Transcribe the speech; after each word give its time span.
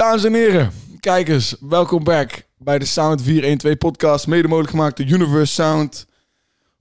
Dames 0.00 0.24
en 0.24 0.34
heren, 0.34 0.70
kijkers, 1.00 1.54
welkom 1.60 2.04
back 2.04 2.42
bij 2.58 2.78
de 2.78 2.84
Sound 2.84 3.22
412 3.22 3.78
podcast, 3.78 4.26
mede 4.26 4.48
mogelijk 4.48 4.70
gemaakt 4.70 4.96
door 4.96 5.06
Universe 5.06 5.52
Sound. 5.52 6.06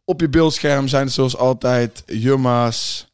Op 0.06 0.20
je 0.20 0.30
beeldscherm 0.30 0.88
zijn 0.88 1.06
het 1.06 1.14
zoals 1.14 1.38
altijd 1.38 2.04
Jumma's, 2.06 3.08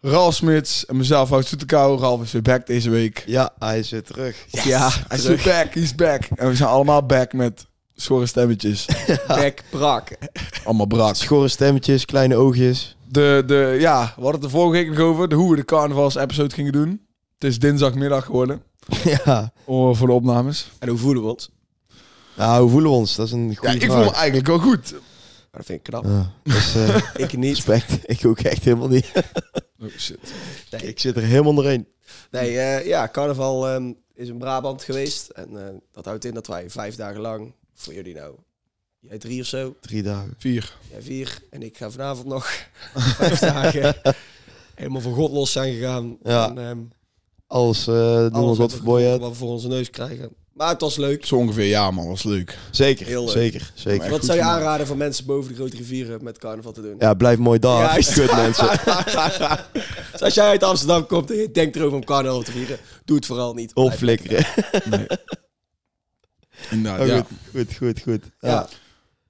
Ralf 0.00 0.34
Smits 0.34 0.86
en 0.86 0.96
mezelf, 0.96 1.28
Hout 1.28 1.46
Soetekouw. 1.46 1.98
Ralf 1.98 2.22
is 2.22 2.32
weer 2.32 2.42
back 2.42 2.66
deze 2.66 2.90
week. 2.90 3.22
Ja, 3.26 3.52
hij 3.58 3.78
is 3.78 3.90
weer 3.90 4.02
terug. 4.02 4.46
ja, 4.50 4.90
hij 5.08 5.18
is 5.18 5.24
weer 5.24 5.42
back, 5.44 5.74
he's 5.74 5.94
back. 5.94 6.24
En 6.34 6.48
we 6.48 6.54
zijn 6.54 6.68
allemaal 6.68 7.06
back 7.06 7.32
met 7.32 7.66
schorre 7.94 8.26
stemmetjes. 8.26 8.86
Bek 9.26 9.62
brak. 9.70 10.08
Allemaal 10.64 10.86
brak. 10.86 11.14
Schorre 11.14 11.48
stemmetjes, 11.48 12.04
kleine 12.04 12.36
oogjes. 12.36 12.96
De, 13.08 13.42
de, 13.46 13.76
ja, 13.80 14.12
we 14.16 14.22
hadden 14.22 14.40
het 14.40 14.42
de 14.42 14.56
vorige 14.56 14.72
week 14.72 14.88
nog 14.88 14.98
over, 14.98 15.28
de 15.28 15.34
hoe 15.34 15.50
we 15.50 15.56
de 15.56 15.64
carnavals-episode 15.64 16.54
gingen 16.54 16.72
doen. 16.72 17.06
Het 17.38 17.52
is 17.52 17.58
dinsdagmiddag 17.58 18.24
geworden, 18.24 18.62
ja. 19.24 19.52
oh, 19.64 19.96
voor 19.96 20.06
de 20.06 20.12
opnames. 20.12 20.70
En 20.78 20.88
hoe 20.88 20.98
voelen 20.98 21.22
we 21.22 21.28
ons? 21.28 21.50
Nou, 22.36 22.62
hoe 22.62 22.70
voelen 22.70 22.90
we 22.90 22.96
ons? 22.96 23.14
Dat 23.16 23.26
is 23.26 23.32
een 23.32 23.48
Ja, 23.48 23.54
goede 23.54 23.74
ik 23.74 23.82
vraag. 23.82 23.96
voel 23.96 24.04
me 24.04 24.12
eigenlijk 24.16 24.46
wel 24.46 24.58
goed. 24.58 24.92
Maar 24.92 25.62
dat 25.62 25.64
vind 25.64 25.78
ik 25.78 25.84
knap. 25.84 26.04
Ja, 26.04 26.32
is 26.42 26.74
eh, 26.74 26.96
Ik 27.24 27.36
niet. 27.36 27.54
respect. 27.54 27.98
Ik 28.10 28.26
ook 28.26 28.38
echt 28.40 28.64
helemaal 28.64 28.88
niet. 28.88 29.12
Oh 29.82 29.90
shit. 29.98 30.18
Ik 30.82 30.98
zit 31.00 31.16
er 31.16 31.22
helemaal 31.22 31.54
doorheen. 31.54 31.88
Nee, 32.30 32.58
eh, 32.58 32.86
ja, 32.86 33.08
carnaval 33.12 33.68
ehm, 33.68 33.92
is 34.14 34.28
in 34.28 34.38
Brabant 34.38 34.82
geweest. 34.82 35.28
En 35.28 35.66
eh, 35.66 35.74
dat 35.92 36.04
houdt 36.04 36.24
in 36.24 36.34
dat 36.34 36.46
wij 36.46 36.70
vijf 36.70 36.96
dagen 36.96 37.20
lang, 37.20 37.52
voor 37.74 37.94
jullie 37.94 38.14
nou, 38.14 38.34
jij 39.00 39.18
drie 39.18 39.40
of 39.40 39.46
zo, 39.46 39.74
Drie 39.80 40.02
dagen. 40.02 40.34
Vier. 40.38 40.76
jij 40.90 41.02
vier. 41.02 41.38
En 41.50 41.62
ik 41.62 41.76
ga 41.76 41.90
vanavond 41.90 42.26
nog 42.26 42.50
vijf 42.94 43.38
dagen 43.38 43.94
helemaal 44.74 45.00
van 45.00 45.14
God 45.14 45.30
los 45.30 45.52
zijn 45.52 45.74
gegaan. 45.74 46.16
Ja. 46.22 46.48
En, 46.48 46.58
ehm, 46.58 46.78
Alles 47.54 47.86
eh 47.86 47.94
doen 47.94 48.30
we 48.30 48.30
alles 48.32 48.58
God 48.58 48.72
wat, 48.72 48.80
voor 48.84 48.94
we, 48.94 49.00
je. 49.02 49.18
wat 49.18 49.30
we 49.30 49.36
voor 49.36 49.48
onze 49.48 49.68
neus 49.68 49.90
krijgen. 49.90 50.28
Maar 50.52 50.68
het 50.68 50.80
was 50.80 50.96
leuk. 50.96 51.26
Zo 51.26 51.36
ongeveer, 51.36 51.64
ja 51.66 51.90
man, 51.90 52.06
was 52.08 52.22
leuk. 52.22 52.58
Zeker, 52.70 53.06
Heel 53.06 53.24
leuk. 53.24 53.32
zeker, 53.32 53.70
zeker. 53.74 54.10
Wat 54.10 54.24
zou 54.24 54.36
je 54.38 54.42
gemaakt. 54.44 54.60
aanraden 54.60 54.86
voor 54.86 54.96
mensen 54.96 55.26
boven 55.26 55.48
de 55.50 55.56
grote 55.56 55.76
rivieren 55.76 56.24
met 56.24 56.38
carnaval 56.38 56.72
te 56.72 56.80
doen? 56.82 56.94
Ja, 56.98 57.14
blijf 57.14 57.38
mooi 57.38 57.58
daar. 57.58 57.80
Juist. 57.82 58.12
Kut 58.12 58.32
mensen. 58.32 58.68
Dus 60.12 60.20
als 60.26 60.34
jij 60.34 60.46
uit 60.46 60.62
Amsterdam 60.62 61.06
komt 61.06 61.30
en 61.30 61.36
je 61.36 61.50
denkt 61.50 61.76
erover 61.76 61.96
om 61.96 62.04
carnaval 62.04 62.42
te 62.42 62.50
vieren, 62.50 62.78
doe 63.04 63.16
het 63.16 63.26
vooral 63.26 63.54
niet. 63.54 63.74
Opflikkeren. 63.74 64.46
Nee. 64.90 65.06
Inderdaad, 66.70 67.00
Oh, 67.00 67.06
ja. 67.06 67.16
goed, 67.16 67.28
goed, 67.52 67.76
goed, 67.76 68.00
goed. 68.02 68.22
Ja. 68.40 68.48
Ja. 68.50 68.68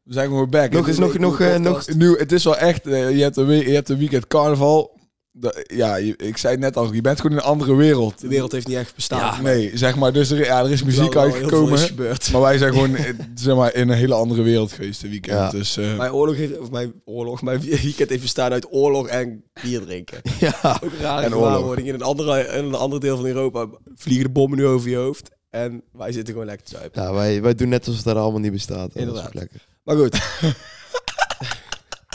We 0.03 0.13
zijn 0.13 0.27
gewoon 0.29 0.51
back. 0.51 0.71
Nog 0.73 0.81
eens, 0.87 0.99
is- 0.99 1.03
nog, 1.05 1.19
nog, 1.19 1.41
eh, 1.41 1.57
nog. 1.57 1.89
Nu, 1.95 2.19
het 2.19 2.33
is 2.33 2.45
wel 2.45 2.57
echt, 2.57 2.87
eh, 2.87 3.17
je, 3.17 3.23
hebt 3.23 3.37
een 3.37 3.47
je 3.49 3.75
hebt 3.75 3.89
een 3.89 3.99
weekend 3.99 4.27
carnaval. 4.27 4.94
De- 5.37 5.65
ja, 5.75 5.97
ik 6.17 6.37
zei 6.37 6.53
het 6.53 6.63
net 6.63 6.77
al, 6.77 6.93
je 6.93 7.01
bent 7.01 7.21
gewoon 7.21 7.37
in 7.37 7.43
een 7.43 7.49
andere 7.49 7.75
wereld. 7.75 8.21
De 8.21 8.29
wereld 8.29 8.53
heeft 8.53 8.67
niet 8.67 8.77
echt 8.77 8.95
bestaan. 8.95 9.19
Ja, 9.19 9.41
nee, 9.41 9.71
zeg 9.75 9.97
maar, 9.97 10.13
dus 10.13 10.31
er, 10.31 10.45
ja, 10.45 10.61
er 10.65 10.71
is 10.71 10.83
muziek 10.85 11.17
uitgekomen. 11.17 11.79
is. 11.79 12.31
Maar 12.31 12.41
wij 12.41 12.59
zijn 12.59 12.73
gewoon 12.73 12.95
eh, 12.97 13.15
zeg 13.35 13.57
maar, 13.57 13.75
in 13.75 13.89
een 13.89 13.97
hele 13.97 14.15
andere 14.15 14.43
wereld 14.43 14.73
geweest 14.73 15.01
dit 15.01 15.11
weekend. 15.11 15.39
Ja. 15.39 15.51
Dus 15.51 15.77
eh, 15.77 15.97
Mijn 15.97 16.13
oorlog 16.13 16.37
heeft, 16.37 16.59
of 16.59 16.71
mijn 16.71 16.93
oorlog, 17.05 17.43
mijn 17.43 17.61
weekend 17.83 18.09
heeft 18.11 18.23
bestaan 18.23 18.53
uit 18.53 18.73
oorlog 18.73 19.09
en 19.09 19.45
bier 19.63 19.81
drinken. 19.81 20.19
Ja. 20.41 20.79
Ook 20.85 20.93
een 20.93 20.99
rare 21.01 21.25
En 21.25 21.33
gewaarwording. 21.33 21.89
In 21.89 21.95
een, 21.95 22.03
andere, 22.03 22.41
in 22.47 22.65
een 22.65 22.75
ander 22.75 23.01
deel 23.01 23.17
van 23.17 23.27
Europa 23.27 23.67
vliegen 23.95 24.25
de 24.25 24.31
bommen 24.33 24.59
nu 24.59 24.67
over 24.67 24.91
je 24.91 24.97
hoofd. 24.97 25.31
En 25.51 25.83
wij 25.93 26.13
zitten 26.13 26.33
gewoon 26.33 26.49
lekker 26.49 26.67
te 26.67 26.77
zuipen. 26.77 27.03
ja, 27.03 27.13
wij, 27.13 27.43
wij 27.43 27.55
doen 27.55 27.69
net 27.69 27.87
alsof 27.87 28.03
dat 28.03 28.17
allemaal 28.17 28.41
niet 28.41 28.53
bestaat. 28.53 28.79
En 28.79 28.87
Dat 28.89 28.95
is 28.95 29.01
Inderdaad. 29.01 29.27
ook 29.27 29.35
lekker. 29.35 29.61
Maar 29.85 29.97
goed, 29.97 30.21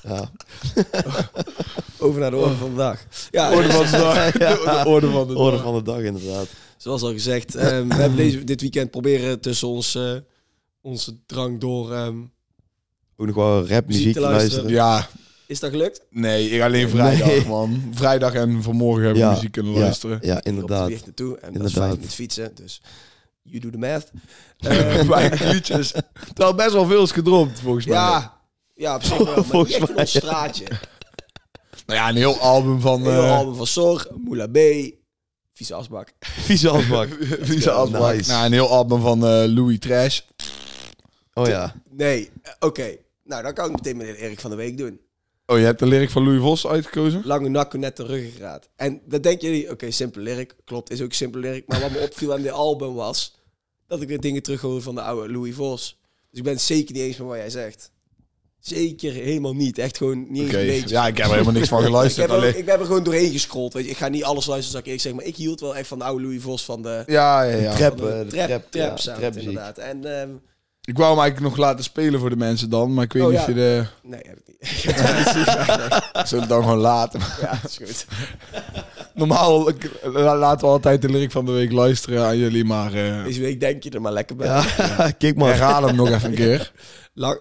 Ja. 0.10 0.32
over 2.06 2.20
naar 2.20 2.32
de 2.32 2.38
orde 2.38 2.56
van 2.56 2.68
vandaag. 2.68 3.06
Ja, 3.32 3.54
orde 3.54 3.72
van 3.72 3.86
de 3.86 3.92
dag. 3.92 4.32
De, 4.32 4.40
de 4.40 4.84
orde 4.90 5.10
van 5.10 5.28
de 5.28 5.36
Orde 5.36 5.56
dag. 5.56 5.66
van 5.66 5.76
de 5.76 5.82
dag, 5.82 6.00
inderdaad. 6.02 6.48
zoals 6.78 7.02
al 7.02 7.12
gezegd, 7.12 7.56
ehm, 7.56 7.88
we 7.88 7.96
hebben 7.96 8.18
deze, 8.18 8.44
dit 8.44 8.62
weekend 8.62 8.92
proberen 8.92 9.40
tussen 9.40 9.68
ons, 9.68 9.96
eh, 9.96 10.14
onze 10.82 11.16
drang 11.26 11.60
door... 11.60 11.94
ehm, 11.94 12.18
Ook 13.18 13.26
nog 13.26 13.36
wel 13.36 13.68
rapmuziek 13.68 14.14
te 14.14 14.14
te 14.14 14.20
luisteren. 14.20 14.64
luisteren. 14.64 14.72
Ja, 14.72 15.08
is 15.48 15.60
dat 15.60 15.70
gelukt? 15.70 16.02
nee, 16.10 16.50
ik 16.50 16.62
alleen 16.62 16.90
vrijdag, 16.90 17.28
Nee. 17.28 17.46
man. 17.46 17.82
Vrijdag 17.94 18.34
en 18.34 18.64
vanmorgen 18.64 19.04
hebben 19.04 19.22
we 19.22 19.28
Ja, 19.28 19.34
muziek 19.34 19.52
kunnen 19.52 19.74
ja. 19.74 19.80
luisteren. 19.80 20.20
Ja, 20.22 20.36
Op 20.36 20.44
de 20.44 20.50
inderdaad. 20.50 20.90
weg 20.90 21.06
naartoe. 21.06 21.28
En 21.28 21.40
dat 21.40 21.50
is 21.50 21.56
Inderdaad. 21.56 21.72
vijf 21.82 21.90
minuten 21.92 22.12
fietsen. 22.16 22.52
Dus 22.56 22.82
you 23.42 23.60
do 23.62 23.70
the 23.70 23.78
math. 23.78 24.12
Eh, 24.58 25.52
liedjes. 25.52 25.94
Terwijl 26.34 26.56
best 26.56 26.72
wel 26.72 26.86
veel 26.86 27.04
is 27.04 27.12
gedropt, 27.12 27.60
volgens 27.60 27.86
mij. 27.86 27.96
ja, 27.96 28.39
ja, 28.80 28.96
op 28.96 29.04
zich 29.04 29.18
wel. 29.18 29.36
Maar 29.36 29.44
Volgens 29.44 29.74
echt 29.74 29.96
ons 29.96 30.10
straatje. 30.10 30.66
Nou 31.86 32.00
ja, 32.00 32.10
een 32.10 32.16
heel 32.16 32.38
album 32.40 32.80
van... 32.80 33.06
Een 33.06 33.12
heel 33.12 33.24
eh, 33.24 33.38
album 33.38 33.56
van 33.56 33.68
Zorg, 33.68 34.08
Moula 34.24 34.48
B, 34.48 34.58
Vieze 35.54 35.74
Asbak. 35.74 36.14
Vieze 36.20 36.70
afbak. 36.70 37.10
Wie 37.42 37.62
ze 37.68 37.72
afbrak. 37.72 38.16
Nice. 38.16 38.32
Nou, 38.32 38.46
een 38.46 38.52
heel 38.52 38.70
album 38.70 39.02
van 39.02 39.26
eh, 39.26 39.44
Louis 39.46 39.80
Trash. 39.80 40.22
Oh 41.34 41.48
ja. 41.48 41.76
Nee, 41.90 42.32
eh, 42.42 42.52
oké. 42.60 42.98
Nou, 43.24 43.44
dan 43.44 43.54
kan 43.54 43.66
ik 43.66 43.72
meteen 43.72 43.98
met 43.98 44.16
Erik 44.16 44.40
van 44.40 44.50
de 44.50 44.56
Week 44.56 44.78
doen. 44.78 45.00
Oh, 45.46 45.58
je 45.58 45.64
hebt 45.64 45.80
de 45.80 45.86
lyric 45.86 46.10
van 46.10 46.24
Louis 46.24 46.42
Vos 46.42 46.68
uitgekozen? 46.68 47.22
Lange 47.26 47.50
nakken, 47.50 47.80
net 47.80 47.98
de 47.98 48.06
ruggengraat. 48.06 48.70
En 48.76 49.02
dan 49.06 49.22
denken 49.22 49.48
jullie, 49.48 49.72
oké, 49.72 49.92
simpele 49.92 50.24
lyric. 50.24 50.56
Klopt, 50.66 50.92
is 50.92 51.02
ook 51.02 51.14
simpele 51.14 51.48
lyric. 51.48 51.68
Maar 51.68 51.80
wat 51.80 51.92
me 51.92 52.00
opviel 52.00 52.34
aan 52.34 52.42
dit 52.42 52.52
album 52.52 52.94
was... 52.94 53.36
dat 53.88 54.02
ik 54.02 54.08
weer 54.08 54.20
dingen 54.20 54.44
terughoorde 54.44 54.82
van 54.82 54.96
de 54.96 55.02
oude 55.02 55.32
Louis 55.32 55.56
Vos. 55.56 56.00
Dus 56.30 56.40
ik 56.40 56.44
ben 56.44 56.54
het 56.54 56.62
zeker 56.62 56.94
niet 56.94 57.04
eens 57.04 57.18
met 57.18 57.28
wat 57.28 57.38
jij 57.38 57.50
zegt. 57.50 57.92
Zeker 58.60 59.12
helemaal 59.14 59.54
niet. 59.54 59.78
Echt 59.78 59.98
gewoon 59.98 60.26
niet 60.30 60.42
eens 60.42 60.48
Oké, 60.50 60.60
een 60.60 60.66
beetje. 60.68 60.90
ja, 60.96 61.08
ik 61.08 61.18
heb 61.18 61.26
er 61.26 61.32
helemaal 61.32 61.54
niks 61.54 61.68
van 61.68 61.80
Ik 61.80 61.86
geluisterd. 61.86 62.28
heb, 62.30 62.38
er, 62.38 62.44
alleen- 62.44 62.58
ik 62.58 62.66
ben 62.66 62.80
er 62.80 62.86
gewoon 62.86 63.04
doorheen 63.04 63.32
gescrolld. 63.32 63.74
Weet 63.74 63.84
je. 63.86 63.90
Ik 63.90 63.98
ga 63.98 64.08
niet 64.08 64.24
alles 64.24 64.46
luisteren, 64.46 64.64
zou 64.72 64.78
ik 64.80 64.86
eerlijk 64.86 65.02
zeggen. 65.04 65.22
Maar 65.22 65.30
ik 65.32 65.36
hield 65.36 65.60
wel 65.60 65.76
echt 65.76 65.88
van 65.88 65.98
de 66.00 66.06
oude 66.06 66.24
Louis 66.24 66.42
Vos 66.42 66.66
van 66.66 66.82
de, 66.82 67.04
Ja, 67.06 67.44
ja, 67.44 67.58
ja. 67.58 67.76
Trap, 67.76 67.98
van 68.00 68.08
de 68.08 68.14
eh, 68.14 68.20
de 68.20 68.26
trap, 68.28 68.48
trap, 68.48 68.72
trap 68.72 68.90
ja, 68.90 68.98
sound, 68.98 69.18
trapmuziek. 69.20 69.50
inderdaad. 69.50 69.78
En 69.78 70.20
ehm, 70.20 70.30
Ik 70.84 70.98
wou 70.98 71.10
hem 71.10 71.20
eigenlijk 71.20 71.56
nog 71.56 71.66
laten 71.66 71.84
spelen 71.84 72.20
voor 72.20 72.30
de 72.30 72.36
mensen 72.36 72.70
dan, 72.70 72.94
maar 72.94 73.04
ik 73.04 73.14
weet 73.14 73.24
Oh, 73.24 73.30
niet 73.30 73.38
ja. 73.38 73.42
of 73.44 73.48
je 73.48 73.54
de... 73.56 73.86
nee, 74.04 74.22
heb 74.24 74.38
ik 74.38 74.48
niet. 74.48 74.84
Heb. 74.84 74.96
Zullen 76.28 76.30
we 76.30 76.40
het 76.40 76.50
dan 76.50 76.64
gewoon 76.64 76.78
laten? 76.78 77.20
Ja, 77.42 77.60
is 77.66 77.78
goed. 77.78 78.06
Normaal 79.14 79.70
ik- 79.70 79.90
la- 80.04 80.38
laten 80.38 80.66
we 80.68 80.74
altijd 80.74 81.02
de 81.02 81.10
lyric 81.10 81.32
van 81.32 81.46
de 81.46 81.52
week 81.52 81.72
luisteren 81.72 82.26
aan 82.26 82.38
jullie, 82.38 82.64
maar 82.66 82.94
eh 82.94 83.24
Deze 83.24 83.42
week 83.42 83.60
denk 83.60 83.84
je 83.84 83.90
er 83.90 84.02
maar 84.02 84.14
lekker 84.14 84.36
bij. 84.36 84.48
Ja, 84.48 85.12
kijk 85.18 85.36
maar. 85.36 85.50
herhaal 85.54 85.84
hem 85.88 85.96
nog 85.96 86.10
even 86.10 86.30
een 86.30 86.36
keer. 86.36 86.72
Lang... 87.14 87.40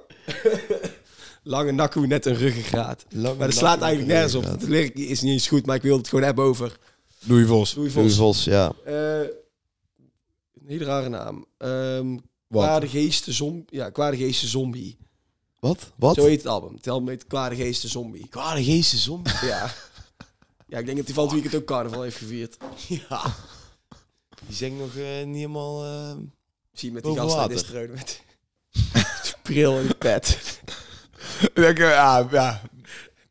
Lange 1.49 1.73
nakkoe, 1.73 2.07
net 2.07 2.27
een 2.27 2.35
ruggengraat. 2.35 3.05
Lange 3.09 3.37
Maar 3.37 3.47
dat 3.47 3.57
slaat 3.57 3.81
eigenlijk 3.81 4.13
nergens 4.13 4.35
op. 4.35 4.61
De 4.61 4.69
lyric 4.69 4.95
is 4.95 5.21
niet 5.21 5.33
eens 5.33 5.49
goed, 5.49 5.67
maar 5.67 5.77
ik 5.77 5.83
wil 5.83 5.97
het 5.97 6.09
gewoon 6.09 6.25
hebben 6.25 6.45
over 6.45 6.79
Louis 7.19 7.47
Vos. 7.47 7.75
Louis 7.75 7.95
Louis 7.95 8.17
Vos. 8.17 8.45
Ja. 8.45 8.73
Eh, 8.85 9.21
een 9.21 10.67
hele 10.67 10.85
rare 10.85 11.09
naam. 11.09 11.47
Ehm 11.59 12.17
Wat? 12.47 12.65
Kwade 12.65 12.89
Geesten 12.89 13.33
Zombie. 13.33 13.65
Ja, 13.69 13.91
Kwade 13.91 14.17
Geesten 14.17 14.49
Zombie. 14.49 14.97
Wat? 15.61 15.93
Wat? 15.97 16.15
Zo 16.15 16.27
heet 16.27 16.37
het 16.43 16.47
album. 16.47 16.75
Het 16.75 16.89
album 16.89 17.09
heet 17.09 17.27
Kwade 17.27 17.55
Geesten 17.57 17.89
Zombie. 17.89 18.29
Kwade 18.29 18.65
geesten 18.65 18.99
zombie. 18.99 19.33
Ja. 19.47 19.71
Ja, 20.67 20.79
ik 20.79 20.85
denk 20.85 20.97
dat 20.97 21.07
hij 21.07 21.15
van 21.15 21.25
het 21.25 21.33
weekend 21.33 21.55
ook 21.55 21.65
carnaval 21.65 22.03
heeft 22.03 22.17
gevierd. 22.17 22.57
Ja. 23.09 23.35
Die 24.47 24.57
zingt 24.57 24.79
nog 24.79 24.97
eh, 24.97 25.25
niet 25.27 25.37
helemaal... 25.37 25.85
eh, 25.85 26.17
Zie 26.73 26.89
je 26.89 26.95
met 26.95 27.03
die 27.05 27.13
Boven 27.15 27.29
gast 27.31 27.37
uit 27.37 27.49
water. 27.53 27.65
Isterode 27.67 27.93
met 27.93 28.21
die 29.23 29.35
bril 29.43 29.77
en 29.79 29.83
die 29.83 29.95
pet. 29.95 30.48
Denk, 31.55 31.79
eh, 31.79 31.89
ja, 31.89 32.29
ja. 32.31 32.61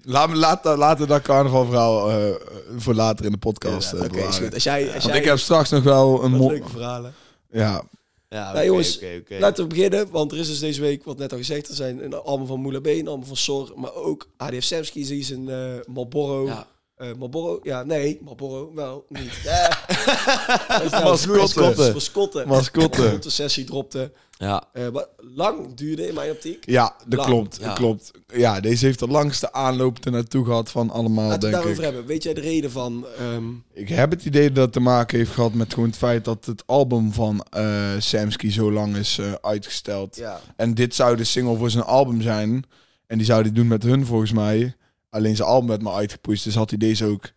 Laat, 0.01 0.34
laat, 0.34 0.78
laten 0.78 1.07
dat 1.07 1.22
carnavalverhaal 1.22 2.12
eh 2.12 2.35
voor 2.78 2.94
later 2.94 3.25
in 3.25 3.31
de 3.31 3.38
podcast 3.38 3.91
Ja, 3.91 3.97
eh, 3.97 4.03
Oké, 4.03 4.19
is 4.19 4.38
goed. 4.38 4.53
Als 4.53 4.63
jij, 4.63 4.84
als 4.84 4.91
Want 4.91 5.03
jij 5.03 5.18
ik 5.18 5.25
heb 5.25 5.38
straks 5.38 5.69
nog 5.69 5.84
wel 5.84 6.23
een... 6.23 6.47
leuke 6.47 6.69
verhalen. 6.69 7.13
Ja, 7.51 7.84
Ja, 8.29 8.53
Nou, 8.53 8.66
jongens. 8.66 9.00
Laten 9.28 9.63
we 9.63 9.69
beginnen, 9.69 10.09
want 10.12 10.31
er 10.31 10.38
is 10.38 10.47
dus 10.47 10.59
deze 10.59 10.81
week, 10.81 11.03
wat 11.03 11.18
net 11.18 11.31
al 11.31 11.38
gezegd, 11.38 11.68
er 11.68 11.75
zijn 11.75 12.03
een 12.03 12.13
album 12.13 12.47
van 12.47 12.59
Moula 12.59 12.79
B, 12.79 12.85
een 12.85 13.07
album 13.07 13.25
van 13.25 13.35
Sor, 13.35 13.73
maar 13.75 13.94
ook 13.94 14.29
ADF 14.38 14.63
Samsky, 14.63 15.07
die 15.07 15.19
is 15.19 15.29
een 15.29 15.50
eh 15.50 15.85
Marlboro. 15.85 16.45
Ja. 16.45 16.68
Eh, 16.97 17.07
Marlboro? 17.17 17.59
Ja, 17.63 17.83
nee, 17.83 18.19
Marlboro 18.23 18.71
wel, 18.75 19.05
niet. 19.09 19.31
Eh. 19.45 20.81
Is 20.85 20.91
nou 20.91 21.03
Mascotte. 21.03 21.39
Mascotte. 21.39 21.91
Mascotte. 21.93 22.43
Mascotte. 22.47 23.01
Mascotte 23.01 23.29
sessie 23.31 23.63
dropte. 23.63 24.11
Ja. 24.38 24.63
Eh, 24.73 24.88
wat 24.88 25.09
lang 25.17 25.73
duurde 25.75 26.07
in 26.07 26.13
mijn 26.13 26.31
optiek. 26.31 26.63
ja 26.65 26.95
dat 27.07 27.19
Lang. 27.19 27.29
klopt. 27.31 27.57
Ja. 27.59 27.65
Dat 27.67 27.77
klopt. 27.77 28.11
Ja, 28.33 28.59
deze 28.59 28.85
heeft 28.85 28.99
de 28.99 29.07
langste 29.07 29.51
aanloop 29.53 30.05
er 30.05 30.11
naartoe 30.11 30.45
gehad 30.45 30.69
van 30.71 30.89
allemaal, 30.89 31.27
Laten 31.27 31.29
we 31.29 31.33
het 31.33 31.41
denk 31.41 31.53
daarover 31.53 31.77
ik. 31.83 31.83
hebben. 31.89 32.05
Weet 32.05 32.23
jij 32.23 32.33
de 32.33 32.41
reden 32.41 32.71
van... 32.71 33.05
ehm, 33.19 33.43
Ik 33.73 33.89
heb 33.89 34.11
het 34.11 34.25
idee 34.25 34.51
dat 34.51 34.63
het 34.63 34.73
te 34.73 34.79
maken 34.79 35.17
heeft 35.17 35.31
gehad 35.31 35.53
met 35.53 35.73
gewoon 35.73 35.89
het 35.89 35.97
feit 35.97 36.25
dat 36.25 36.45
het 36.45 36.63
album 36.65 37.13
van 37.13 37.45
eh 37.50 37.91
Samsky 38.00 38.51
zo 38.51 38.71
lang 38.71 38.95
is 38.95 39.17
eh, 39.17 39.31
uitgesteld. 39.41 40.15
ja, 40.15 40.39
En 40.55 40.73
dit 40.73 40.95
zou 40.95 41.15
de 41.15 41.23
single 41.23 41.57
voor 41.57 41.69
zijn 41.69 41.83
album 41.83 42.21
zijn. 42.21 42.65
En 43.07 43.17
die 43.17 43.25
zou 43.25 43.41
hij 43.41 43.51
doen 43.51 43.67
met 43.67 43.83
hun 43.83 44.05
volgens 44.05 44.31
mij. 44.31 44.75
Alleen 45.09 45.36
zijn 45.36 45.48
album 45.48 45.68
werd 45.68 45.81
maar 45.81 45.94
uitgepusht. 45.94 46.44
Dus 46.44 46.56
had 46.56 46.69
hij 46.69 46.80
deze 46.80 47.06
ook 47.06 47.30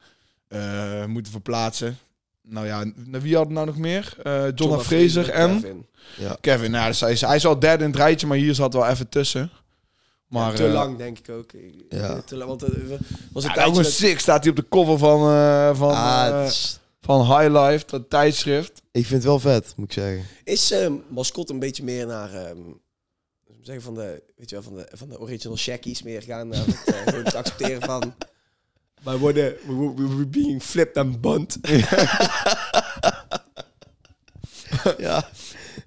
eh, 0.48 1.04
moeten 1.04 1.32
verplaatsen. 1.32 1.98
Nou 2.42 2.66
ja, 2.66 2.84
naar 3.06 3.20
wie 3.20 3.34
had 3.36 3.44
het 3.44 3.54
nou 3.54 3.66
nog 3.66 3.76
meer? 3.76 4.14
Eh 4.22 4.44
John 4.54 4.78
Fraser 4.80 5.30
en 5.30 5.54
Kevin. 5.60 5.86
Kevin. 6.40 6.70
Nou, 6.70 6.86
dus 6.86 7.00
hij, 7.00 7.12
is, 7.12 7.20
hij 7.20 7.36
is 7.36 7.46
al 7.46 7.58
derde 7.58 7.84
in 7.84 7.90
het 7.90 7.98
rijtje, 7.98 8.26
maar 8.26 8.36
hier 8.36 8.54
zat 8.54 8.72
wel 8.72 8.86
even 8.88 9.08
tussen. 9.08 9.50
Maar 10.26 10.50
Ja, 10.50 10.56
te 10.56 10.66
eh, 10.66 10.72
lang, 10.72 10.98
denk 10.98 11.18
ik 11.18 11.28
ook. 11.30 11.50
Ja. 11.88 12.20
Te 12.20 12.36
lang, 12.36 12.48
want 12.48 12.62
er 12.62 12.98
was 13.32 13.44
een 13.44 13.48
Ja, 13.50 13.54
tijdje... 13.56 13.82
dat- 13.82 13.92
sick 13.92 14.18
staat 14.20 14.40
hij 14.42 14.50
op 14.50 14.56
de 14.56 14.68
cover 14.68 14.98
van... 14.98 15.20
eh 15.30 15.76
van 15.76 15.90
Ah, 15.94 16.26
eh, 16.28 16.40
het 16.42 16.50
is- 16.50 16.80
van 17.00 17.20
High 17.38 17.52
Life, 17.58 17.84
dat 17.86 18.10
tijdschrift. 18.10 18.82
Ik 18.92 19.06
vind 19.06 19.22
het 19.22 19.24
wel 19.24 19.38
vet, 19.40 19.72
moet 19.76 19.86
ik 19.86 19.92
zeggen. 19.92 20.24
Is 20.44 20.70
ehm 20.70 20.92
mascot 21.08 21.50
een 21.50 21.58
beetje 21.58 21.84
meer 21.84 22.06
naar... 22.06 22.32
ehm, 22.34 22.56
zeggen 23.62 23.84
van 23.84 23.94
de, 23.94 24.22
weet 24.36 24.50
je 24.50 24.54
wel, 24.54 24.64
van 24.64 24.74
de, 24.74 24.88
van 24.92 25.08
de 25.08 25.20
original 25.20 25.56
Shackies 25.56 26.02
meer 26.02 26.22
gaan 26.22 26.50
het, 26.50 26.84
eh, 26.84 27.02
gewoon 27.04 27.24
het 27.24 27.34
accepteren 27.34 27.82
van... 27.82 28.14
Wij 29.02 29.16
worden 29.16 29.56
we, 29.66 29.92
we, 29.96 30.16
we 30.16 30.26
being 30.26 30.62
flipped 30.62 30.96
and 30.96 31.20
bunt. 31.20 31.58
ja. 34.98 35.28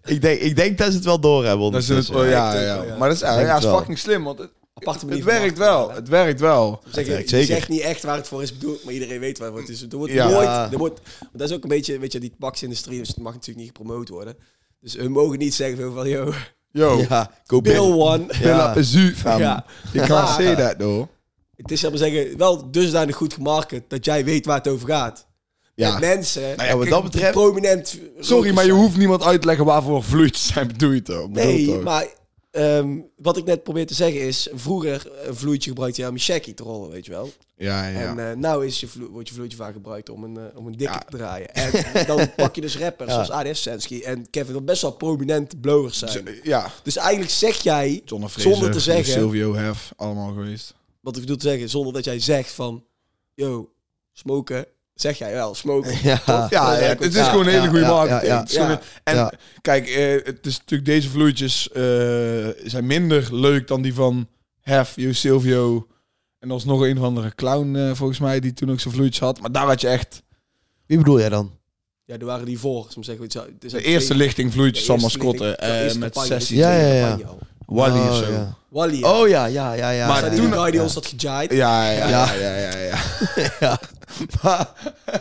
Ik 0.06 0.22
denk, 0.22 0.40
ik 0.40 0.56
denk 0.56 0.78
dat 0.78 0.88
ze 0.88 0.96
het 0.96 1.06
wel 1.06 1.20
doorhebben. 1.20 1.72
Dat 1.72 1.82
is 1.82 1.88
het, 1.88 1.98
ondertussen. 1.98 2.26
oh, 2.26 2.32
ja, 2.32 2.54
Ja, 2.54 2.62
ja, 2.62 2.82
ik, 2.82 2.88
ja. 2.88 2.98
Maar 2.98 3.08
dat 3.08 3.18
is, 3.18 3.24
ja, 3.24 3.40
ja, 3.40 3.58
is 3.58 3.64
fucking 3.66 4.00
slim, 4.00 4.24
want 4.24 4.40
het, 4.40 4.52
Aparte 4.74 5.06
manier 5.06 5.26
het 5.26 5.34
werkt 5.40 5.58
wel. 5.58 5.92
Het 5.92 6.08
werkt 6.08 6.40
wel. 6.40 6.82
Zeg, 6.92 7.08
werkt 7.08 7.30
je 7.30 7.36
zeker. 7.38 7.56
zegt 7.56 7.70
niet 7.70 7.82
echt 7.82 8.04
waar 8.04 8.18
het 8.18 8.28
voor 8.28 8.42
is 8.42 8.54
bedoeld, 8.54 8.84
maar 8.84 8.94
iedereen 8.94 9.20
weet 9.20 9.38
waar 9.38 9.54
het 9.54 9.70
is. 9.70 9.82
Er 9.82 9.98
wordt 9.98 10.14
Ja. 10.14 10.30
nooit, 10.30 10.72
er 10.72 10.78
wordt, 10.78 11.02
dat 11.32 11.50
is 11.50 11.56
ook 11.56 11.64
een 11.64 11.70
beetje, 11.70 12.00
weet 12.00 12.12
je, 12.12 12.20
die 12.20 12.30
tabaksindustrie, 12.30 13.00
dus 13.00 13.08
het 13.08 13.18
mag 13.18 13.34
natuurlijk 13.34 13.66
niet 13.66 13.76
gepromoot 13.78 14.10
worden. 14.10 14.36
Dus 14.80 14.96
we 14.96 15.10
mogen 15.10 15.38
niet 15.38 15.54
zeggen 15.54 15.94
van, 15.94 16.10
yo, 16.10 16.34
Yo, 16.74 17.06
Ja, 17.10 17.32
go 17.46 17.62
Bill 17.62 17.92
one. 17.92 18.26
Bill 18.42 18.60
up 18.60 18.78
is 18.78 18.94
u, 18.94 19.16
fam. 19.16 19.40
Ja. 19.40 19.66
You 19.92 20.08
can't 20.08 20.30
say 20.30 20.56
that, 20.56 20.80
though. 20.80 21.08
Het 21.56 21.72
is, 21.72 21.80
zal 21.80 21.90
maar 21.90 22.00
zeggen, 22.00 22.38
wel 22.38 22.72
dusdanig 22.72 23.16
goed 23.16 23.34
gemarket 23.34 23.84
dat 23.88 24.06
jij 24.06 24.26
weet 24.26 24.46
waar 24.46 24.58
het 24.58 24.68
over 24.68 24.88
gaat. 24.88 25.28
Ja. 25.76 25.92
Met 25.92 26.00
mensen 26.00 26.56
Nou 26.56 26.70
ja, 26.70 26.78
wat 26.78 26.88
dat 26.88 27.04
betreft... 27.04 27.32
prominent... 27.32 28.00
Sorry, 28.20 28.54
maar 28.54 28.66
je 28.66 28.72
hoeft 28.72 28.98
niemand 28.98 29.24
uit 29.24 29.42
te 29.42 29.48
leggen 29.48 29.66
waarvoor 29.66 30.04
vloeitjes 30.04 30.48
zijn 30.48 30.68
bedoeld? 30.68 31.04
Bedoeld, 31.04 31.34
Nee, 31.34 31.80
maar 31.80 32.08
ehm, 32.54 33.00
wat 33.18 33.38
ik 33.38 33.46
net 33.46 33.64
probeer 33.64 33.88
te 33.88 33.94
zeggen 33.94 34.22
is, 34.22 34.48
vroeger 34.54 35.12
een 35.28 35.36
vloeitje 35.36 35.70
gebruikte 35.70 36.02
je 36.02 36.08
om 36.08 36.14
je 36.16 36.20
shaggy 36.22 36.54
te 36.54 36.64
rollen, 36.64 36.90
weet 36.90 37.06
je 37.06 37.12
wel. 37.12 37.32
Ja, 37.58 37.88
ja. 37.88 38.00
En 38.00 38.30
eh 38.30 38.36
nou 38.36 38.66
is 38.66 38.80
je 38.80 38.88
vlo 38.88 39.10
wordt 39.10 39.28
je 39.28 39.34
vloeitje 39.34 39.58
vaak 39.58 39.74
gebruikt 39.74 40.10
om 40.10 40.24
een, 40.24 40.38
eh, 40.38 40.58
om 40.58 40.68
een 40.68 40.78
dikke 40.78 40.94
Ja. 40.94 41.00
te 41.00 41.18
draaien. 41.18 41.54
En 41.54 42.06
dan 42.06 42.34
pak 42.36 42.56
je 42.56 42.62
dus 42.62 42.78
rappers 42.78 43.10
Ja. 43.10 43.24
zoals 43.24 43.30
ADF 43.48 43.58
Sensky 43.58 44.02
en 44.02 44.30
Kevin, 44.30 44.54
dat 44.54 44.66
best 44.66 44.82
wel 44.82 44.92
prominente 44.92 45.58
blowers 45.58 45.98
zijn. 46.00 46.12
Z- 46.12 46.40
ja. 46.44 46.72
Dus 46.84 46.96
eigenlijk 46.96 47.32
zeg 47.32 47.62
jij, 47.62 48.02
Fraser, 48.06 48.42
zonder 48.42 48.72
te 48.72 48.80
zeggen, 48.80 49.06
Silvio 49.14 49.56
Hef, 49.56 49.94
allemaal 49.96 50.34
geweest. 50.34 50.74
wat 51.00 51.16
ik 51.16 51.22
bedoel 51.22 51.38
te 51.38 51.48
zeggen, 51.48 51.70
zonder 51.70 51.94
dat 51.94 52.04
jij 52.04 52.20
zegt 52.20 52.52
van, 52.52 52.84
yo, 53.34 53.70
smoken, 54.12 54.66
zeg 54.94 55.18
jij 55.18 55.34
wel, 55.34 55.56
smoken. 55.56 55.92
Ja. 56.04 56.22
Ja, 56.26 56.48
ja, 56.50 56.74
het 56.80 57.02
is 57.02 57.16
ja, 57.16 57.30
gewoon 57.30 57.46
een 57.46 57.52
hele 57.52 57.64
ja, 57.64 57.70
goede 57.70 57.84
ja, 57.86 57.92
marketing. 57.92 58.22
ja, 58.28 58.34
ja. 58.34 58.40
Het 58.40 58.50
is 58.50 58.56
gewoon 58.56 58.70
Ja. 58.72 58.76
een- 58.78 58.84
en 59.04 59.16
Ja. 59.16 59.32
kijk, 59.62 59.88
eh, 59.88 60.26
het 60.26 60.46
is 60.46 60.58
natuurlijk 60.58 60.90
deze 60.90 61.10
vloeitjes 61.10 61.72
eh, 61.72 61.84
zijn 62.64 62.86
minder 62.86 63.36
leuk 63.36 63.68
dan 63.68 63.82
die 63.82 63.94
van 63.94 64.28
Hef, 64.62 64.94
Jo 64.96 65.12
Silvio. 65.12 65.88
En 66.40 66.50
was 66.50 66.66
nog 66.66 66.82
een 66.82 66.98
of 66.98 67.04
andere 67.04 67.36
clown 67.36 67.76
eh, 67.76 67.92
volgens 67.94 68.20
mij 68.20 68.40
die 68.40 68.54
toen 68.54 68.72
ook 68.72 68.80
zo'n 68.80 68.92
vloeitjes 68.92 69.20
had. 69.20 69.40
Maar 69.42 69.52
daar 69.52 69.66
had 69.66 69.82
je 69.82 69.88
echt 69.88 70.24
Wie 70.86 70.98
bedoel 70.98 71.20
jij 71.20 71.30
dan? 71.30 71.52
Ja, 72.06 72.18
er 72.18 72.26
waren 72.26 72.46
die 72.46 72.60
voor. 72.60 72.86
Soms 72.90 73.06
zeggen 73.06 73.28
we 73.28 73.40
het 73.54 73.64
is 73.64 73.72
de 73.72 73.82
eerste 73.84 74.14
twee- 74.14 74.18
lichting 74.26 74.52
vloeitjes 74.54 74.86
van 74.86 75.00
eh, 75.00 75.84
eerste 75.84 76.00
met 76.00 76.16
sessies. 76.18 76.58
Ja, 76.58 76.78
ja, 76.80 76.94
ja. 76.94 77.20
Wally 77.66 78.00
oh, 78.00 78.10
of 78.10 78.16
zo. 78.16 78.32
Ja. 78.32 78.58
Wally. 78.70 79.00
ja. 79.00 79.20
Oh 79.20 79.28
ja, 79.28 79.46
ja, 79.46 79.74
ja, 79.74 79.90
ja. 79.90 80.08
Maar 80.08 80.36
toen 80.36 80.52
Guardians 80.52 80.74
ja. 80.74 80.82
ons 80.82 80.94
had 80.94 81.06
gejaaid. 81.06 81.52
Ja, 81.54 81.92
ja, 81.92 82.08
ja, 82.08 82.08
Ja. 82.10 82.34
ja, 82.34 82.56
ja, 82.56 82.78
ja. 82.78 82.98
Ja. 83.60 83.80
Maar 84.44 84.70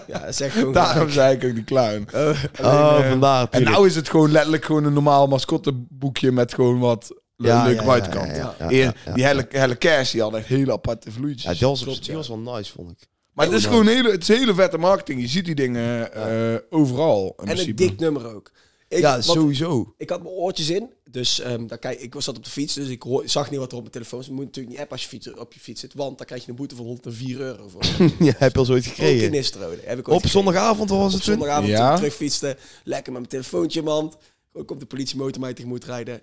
Ja, 0.07 0.33
zeg 0.33 0.53
gewoon. 0.53 0.73
daarom 0.73 1.11
zei 1.11 1.37
ik 1.37 1.45
ook 1.45 1.55
die 1.55 1.65
clown. 1.65 2.07
Oh, 2.15 2.29
Oh, 2.63 2.99
eh, 3.01 3.09
vandaar. 3.09 3.47
En 3.51 3.63
nou 3.63 3.87
is 3.87 3.95
het 3.95 4.09
gewoon 4.09 4.31
letterlijk 4.31 4.65
gewoon 4.65 4.85
een 4.85 4.93
normaal 4.93 5.27
mascottenboekje 5.27 6.33
met 6.33 6.55
gewoon 6.55 6.79
wat 6.79 7.15
Ja, 7.37 7.63
leuke 7.65 7.81
ja, 7.81 7.87
buitenkant. 7.87 8.27
ja, 8.27 8.35
ja, 8.37 8.55
ja, 8.59 8.71
Eer- 8.71 8.85
ja, 8.85 8.93
ja. 9.05 9.13
Die 9.13 9.25
hele, 9.27 9.47
hele 9.51 9.79
cash, 9.79 10.11
die 10.13 10.23
had 10.23 10.35
echt 10.35 10.47
hele 10.47 10.73
aparte 10.73 11.11
vloeitjes. 11.13 11.43
Ja, 11.43 11.53
die 11.59 11.67
was, 11.69 11.83
Klopt, 11.83 12.01
die 12.03 12.11
ja. 12.11 12.17
was 12.17 12.29
wel 12.29 12.39
nice, 12.39 12.73
vond 12.73 12.91
ik. 12.91 12.99
maar 13.33 13.47
het 13.47 13.55
is 13.55 13.65
gewoon 13.67 13.87
hele, 13.87 14.11
het 14.11 14.23
is 14.23 14.29
hele 14.29 14.55
vette 14.55 14.79
marketing. 14.79 15.21
Je 15.21 15.29
ziet 15.29 15.45
die 15.45 15.55
dingen 15.55 16.13
eh, 16.15 16.59
overal. 16.71 17.35
In 17.43 17.49
en 17.49 17.59
een 17.59 17.77
dik 17.77 17.99
nummer 17.99 18.35
ook. 18.35 18.51
Ik, 18.89 18.99
ja, 18.99 19.21
sowieso. 19.21 19.95
ik 19.99 20.11
had 20.11 20.23
mijn 20.23 20.35
oortjes 20.35 20.71
in. 20.71 20.91
Dus 21.13 21.41
ehm 21.41 21.67
daar 21.67 21.79
kijk, 21.79 22.01
ik 22.01 22.15
was 22.15 22.25
zat 22.25 22.37
op 22.37 22.45
de 22.45 22.51
fiets. 22.51 22.75
Dus 22.75 22.89
ik 22.89 23.03
hoor, 23.03 23.23
zag 23.27 23.51
niet 23.51 23.59
wat 23.59 23.69
er 23.71 23.75
op 23.77 23.81
mijn 23.81 23.93
telefoon 23.93 24.21
is. 24.21 24.27
Je 24.27 24.33
moet 24.33 24.45
natuurlijk 24.45 24.69
niet 24.75 24.83
appen 24.83 24.93
als 24.97 25.03
je 25.03 25.09
fiets, 25.09 25.35
op 25.35 25.53
je 25.53 25.61
fiets 25.61 25.81
zit. 25.81 25.95
Want 25.95 26.17
dan 26.19 26.27
krijg 26.27 26.45
je 26.45 26.51
een 26.51 26.57
boete 26.57 26.77
van 26.77 26.85
104 26.85 27.41
euro 27.41 27.69
voor. 27.69 27.83
ja, 28.27 28.33
heb 28.37 28.53
je 28.53 28.59
al 28.59 28.65
zoiets 28.65 28.87
Ook 28.89 28.93
in 28.97 29.05
gekregen. 29.05 29.31
Nistrode. 29.31 29.67
Heb 29.67 29.81
ik 29.81 29.89
ooit 29.89 29.99
Op 29.99 30.05
gekregen. 30.07 30.29
zondagavond, 30.31 30.91
was 30.91 30.99
Op 30.99 31.13
het 31.13 31.23
toen? 31.25 31.35
zondagavond 31.35 31.69
Ja. 31.69 31.79
toen 31.79 31.91
ik 31.91 31.97
terugfietste. 31.97 32.57
Lekker 32.85 33.13
met 33.13 33.21
mijn 33.21 33.27
telefoontje 33.33 33.79
in 33.79 33.85
mijn 33.85 33.97
hand. 33.97 34.17
Ook 34.53 34.71
op 34.71 34.81
de 34.81 34.87
politiemotor 34.87 35.41
mij 35.41 35.53
tegemoet 35.55 35.85
rijden. 35.85 36.21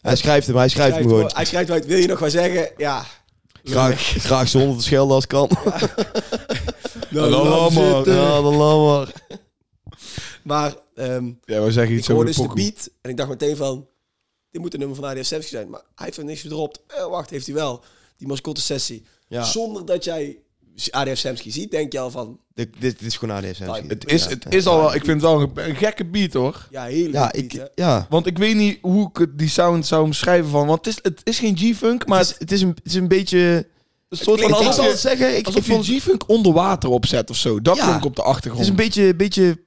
Hij 0.00 0.16
schrijft 0.16 0.46
hem, 0.46 0.56
hij 0.56 0.68
schrijft 0.68 0.94
hem 0.94 1.02
Schrijft 1.02 1.08
gewoon. 1.08 1.28
voor- 1.30 1.36
Hij 1.38 1.44
schrijft 1.46 1.70
uit, 1.70 1.86
wil 1.86 1.98
je 1.98 2.06
nog 2.06 2.18
wat 2.18 2.30
zeggen? 2.30 2.70
Ja. 2.76 3.04
Graag, 3.64 4.00
graag 4.00 4.48
zonder 4.48 4.76
te 4.76 4.82
schelden 4.82 5.14
als 5.14 5.26
kan. 5.26 5.50
Nou, 7.10 7.30
dan 7.30 7.72
hem 7.72 7.74
maar. 7.90 8.08
Ja, 8.14 8.40
dan 8.42 8.54
laat 8.54 8.86
maar. 8.86 9.12
Maar 10.42 10.74
ehm, 10.94 11.32
Ja, 11.44 11.62
we 11.62 11.72
zeggen 11.72 11.92
ik 11.92 11.98
iets 11.98 12.10
over 12.10 12.14
hoorde 12.14 12.30
de 12.30 12.36
dus 12.36 12.36
de 12.36 12.42
pokoe. 12.42 12.54
beat 12.72 12.90
en 13.02 13.10
ik 13.10 13.16
dacht 13.16 13.28
meteen 13.28 13.56
van, 13.56 13.86
dit 14.54 14.62
moet 14.62 14.72
een 14.74 14.78
nummer 14.80 14.96
van 14.98 15.04
ADF 15.08 15.26
Semsky 15.26 15.50
zijn. 15.50 15.68
Maar 15.70 15.80
hij 15.94 16.04
heeft 16.06 16.16
er 16.18 16.24
niks 16.24 16.40
gedropt. 16.40 16.80
Eh, 16.86 17.06
wacht, 17.06 17.30
heeft 17.30 17.46
hij 17.46 17.54
wel. 17.54 17.84
Die 18.16 18.28
mascotte 18.28 18.60
sessie. 18.60 19.04
Ja, 19.28 19.42
Zonder 19.44 19.84
dat 19.86 20.04
jij 20.04 20.38
ADF 20.90 21.18
Semsky 21.18 21.50
ziet, 21.50 21.70
denk 21.70 21.92
je 21.92 21.98
al 21.98 22.10
van, 22.10 22.38
dit, 22.54 22.68
dit, 22.80 22.98
dit 22.98 23.08
is 23.08 23.16
gewoon 23.16 23.36
ADSM. 23.36 23.82
Het 23.88 24.10
is, 24.10 24.24
het 24.24 24.54
is 24.54 24.66
al 24.66 24.78
wel, 24.78 24.94
ik 24.94 25.04
vind 25.04 25.20
het 25.22 25.30
wel 25.30 25.40
een, 25.40 25.50
een 25.54 25.76
gekke 25.76 26.04
beat 26.04 26.32
hoor. 26.32 26.68
ja, 26.70 26.84
hele 26.84 27.12
Ja, 27.12 27.30
beat, 27.32 27.52
ik, 27.52 27.68
ja. 27.74 28.06
Want 28.10 28.26
ik 28.26 28.38
weet 28.38 28.54
niet 28.56 28.78
hoe 28.82 29.08
ik 29.08 29.16
het- 29.16 29.38
die 29.38 29.48
sound 29.48 29.86
zou 29.86 30.04
omschrijven 30.04 30.50
van. 30.50 30.66
Want 30.66 30.84
het 30.84 30.94
is, 30.96 30.98
het 31.02 31.20
is 31.24 31.38
geen 31.38 31.56
G-funk, 31.56 32.06
maar 32.06 32.08
Maar 32.08 32.18
het 32.18 32.28
het, 32.28 32.38
het, 32.38 32.52
is 32.52 32.62
een, 32.62 32.68
het 32.68 32.86
is 32.86 32.94
een 32.94 33.08
beetje... 33.08 33.38
een 34.08 34.16
soort 34.16 34.40
van 34.40 34.50
ik 34.50 34.56
het 34.90 34.98
zeggen, 34.98 35.36
ik, 35.36 35.46
alsof 35.46 35.60
ik 35.60 35.66
je 35.66 35.72
vond 35.72 35.86
G-funk 35.86 36.28
onder 36.28 36.52
water 36.52 36.88
opzet 36.90 37.30
of 37.30 37.36
zo. 37.36 37.60
Dat 37.62 37.76
Ja. 37.76 37.86
klonk 37.86 38.04
op 38.04 38.16
de 38.16 38.22
het 38.22 38.30
achtergrond. 38.30 38.64
is 38.64 38.70
een 38.70 38.76
beetje, 38.76 39.14
beetje, 39.14 39.63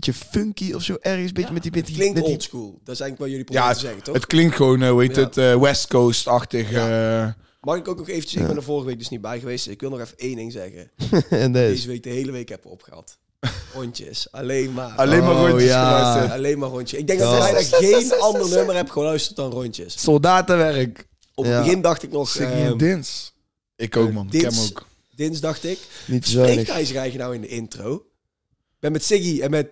beetje 0.00 0.12
funky 0.30 0.72
of 0.72 0.82
zo 0.82 0.96
ergens. 1.00 1.32
Beetje 1.32 1.52
met 1.52 1.62
die, 1.62 1.72
met 1.72 1.86
die, 1.86 1.94
Klinkt 1.94 2.14
met 2.14 2.22
die 2.24 2.32
oldschool. 2.32 2.80
Dat 2.84 2.94
is 2.94 3.00
eigenlijk 3.00 3.18
wat 3.18 3.28
jullie 3.30 3.44
Ja, 3.44 3.44
proberen 3.52 3.74
te 3.74 3.80
zeggen, 3.80 4.02
toch? 4.02 4.14
Het 4.14 4.26
klinkt 4.26 4.56
gewoon, 4.56 4.82
eh, 4.82 4.90
hoe 4.90 5.02
heet 5.02 5.16
Ja. 5.16 5.22
het, 5.22 5.36
eh, 5.36 5.60
West 5.60 5.86
Coast-achtig. 5.88 6.72
eh, 6.72 7.28
Mag 7.60 7.76
ik 7.76 7.88
ook 7.88 7.96
nog 7.98 8.08
eventjes, 8.08 8.40
ik 8.40 8.46
ben 8.46 8.56
er 8.56 8.62
vorige 8.62 8.86
week 8.86 8.98
dus 8.98 9.08
niet 9.08 9.20
bij 9.20 9.38
geweest. 9.38 9.68
Ik 9.68 9.80
wil 9.80 9.90
nog 9.90 10.00
even 10.00 10.18
één 10.18 10.36
ding 10.36 10.52
zeggen. 10.52 10.90
en 11.30 11.52
deze. 11.52 11.72
Deze 11.74 11.88
week 11.88 12.02
de 12.02 12.10
hele 12.10 12.32
week 12.32 12.48
heb 12.48 12.64
ik 12.64 12.70
opgehad. 12.70 13.18
Rondjes, 13.74 14.32
alleen 14.32 14.72
maar. 14.72 14.90
alleen 15.02 15.20
maar 15.24 15.34
Oh, 15.34 15.48
rondjes 15.48 15.68
ja. 15.70 15.84
geluisterd. 15.98 16.32
Alleen 16.38 16.58
maar 16.58 16.68
rondjes. 16.68 17.00
Ik 17.00 17.06
denk 17.06 17.18
dat 17.18 17.30
Ja. 17.30 17.48
ik 17.58 17.68
bijna 17.70 17.86
geen 17.98 18.12
ander 18.20 18.48
nummer 18.48 18.74
heb 18.74 18.90
geluisterd 18.90 19.36
dan 19.36 19.50
rondjes. 19.50 20.02
Soldatenwerk. 20.02 21.06
Op 21.34 21.44
Ja. 21.44 21.50
het 21.50 21.64
begin 21.64 21.82
dacht 21.82 22.02
ik 22.02 22.10
nog, 22.12 22.28
Siggy 22.28 22.52
ehm, 22.52 22.76
Dins. 22.76 23.32
Ik 23.76 23.96
ook, 23.96 24.08
eh, 24.08 24.14
man. 24.14 24.24
Ik 24.24 24.30
ken 24.30 24.40
hem 24.40 24.50
Dins. 24.50 24.70
ook. 24.70 24.86
Dins 25.16 25.40
dacht 25.40 25.64
ik. 25.64 25.78
Niet 26.06 26.26
Spreekt 26.26 26.72
hij 26.72 26.84
zich 26.84 26.96
eigenlijk 26.96 27.16
nou 27.16 27.34
in 27.34 27.40
de 27.40 27.48
intro? 27.48 27.94
Ik 27.94 28.82
ben 28.82 28.92
met 28.92 29.04
Siggy 29.04 29.40
en 29.42 29.50
met... 29.50 29.68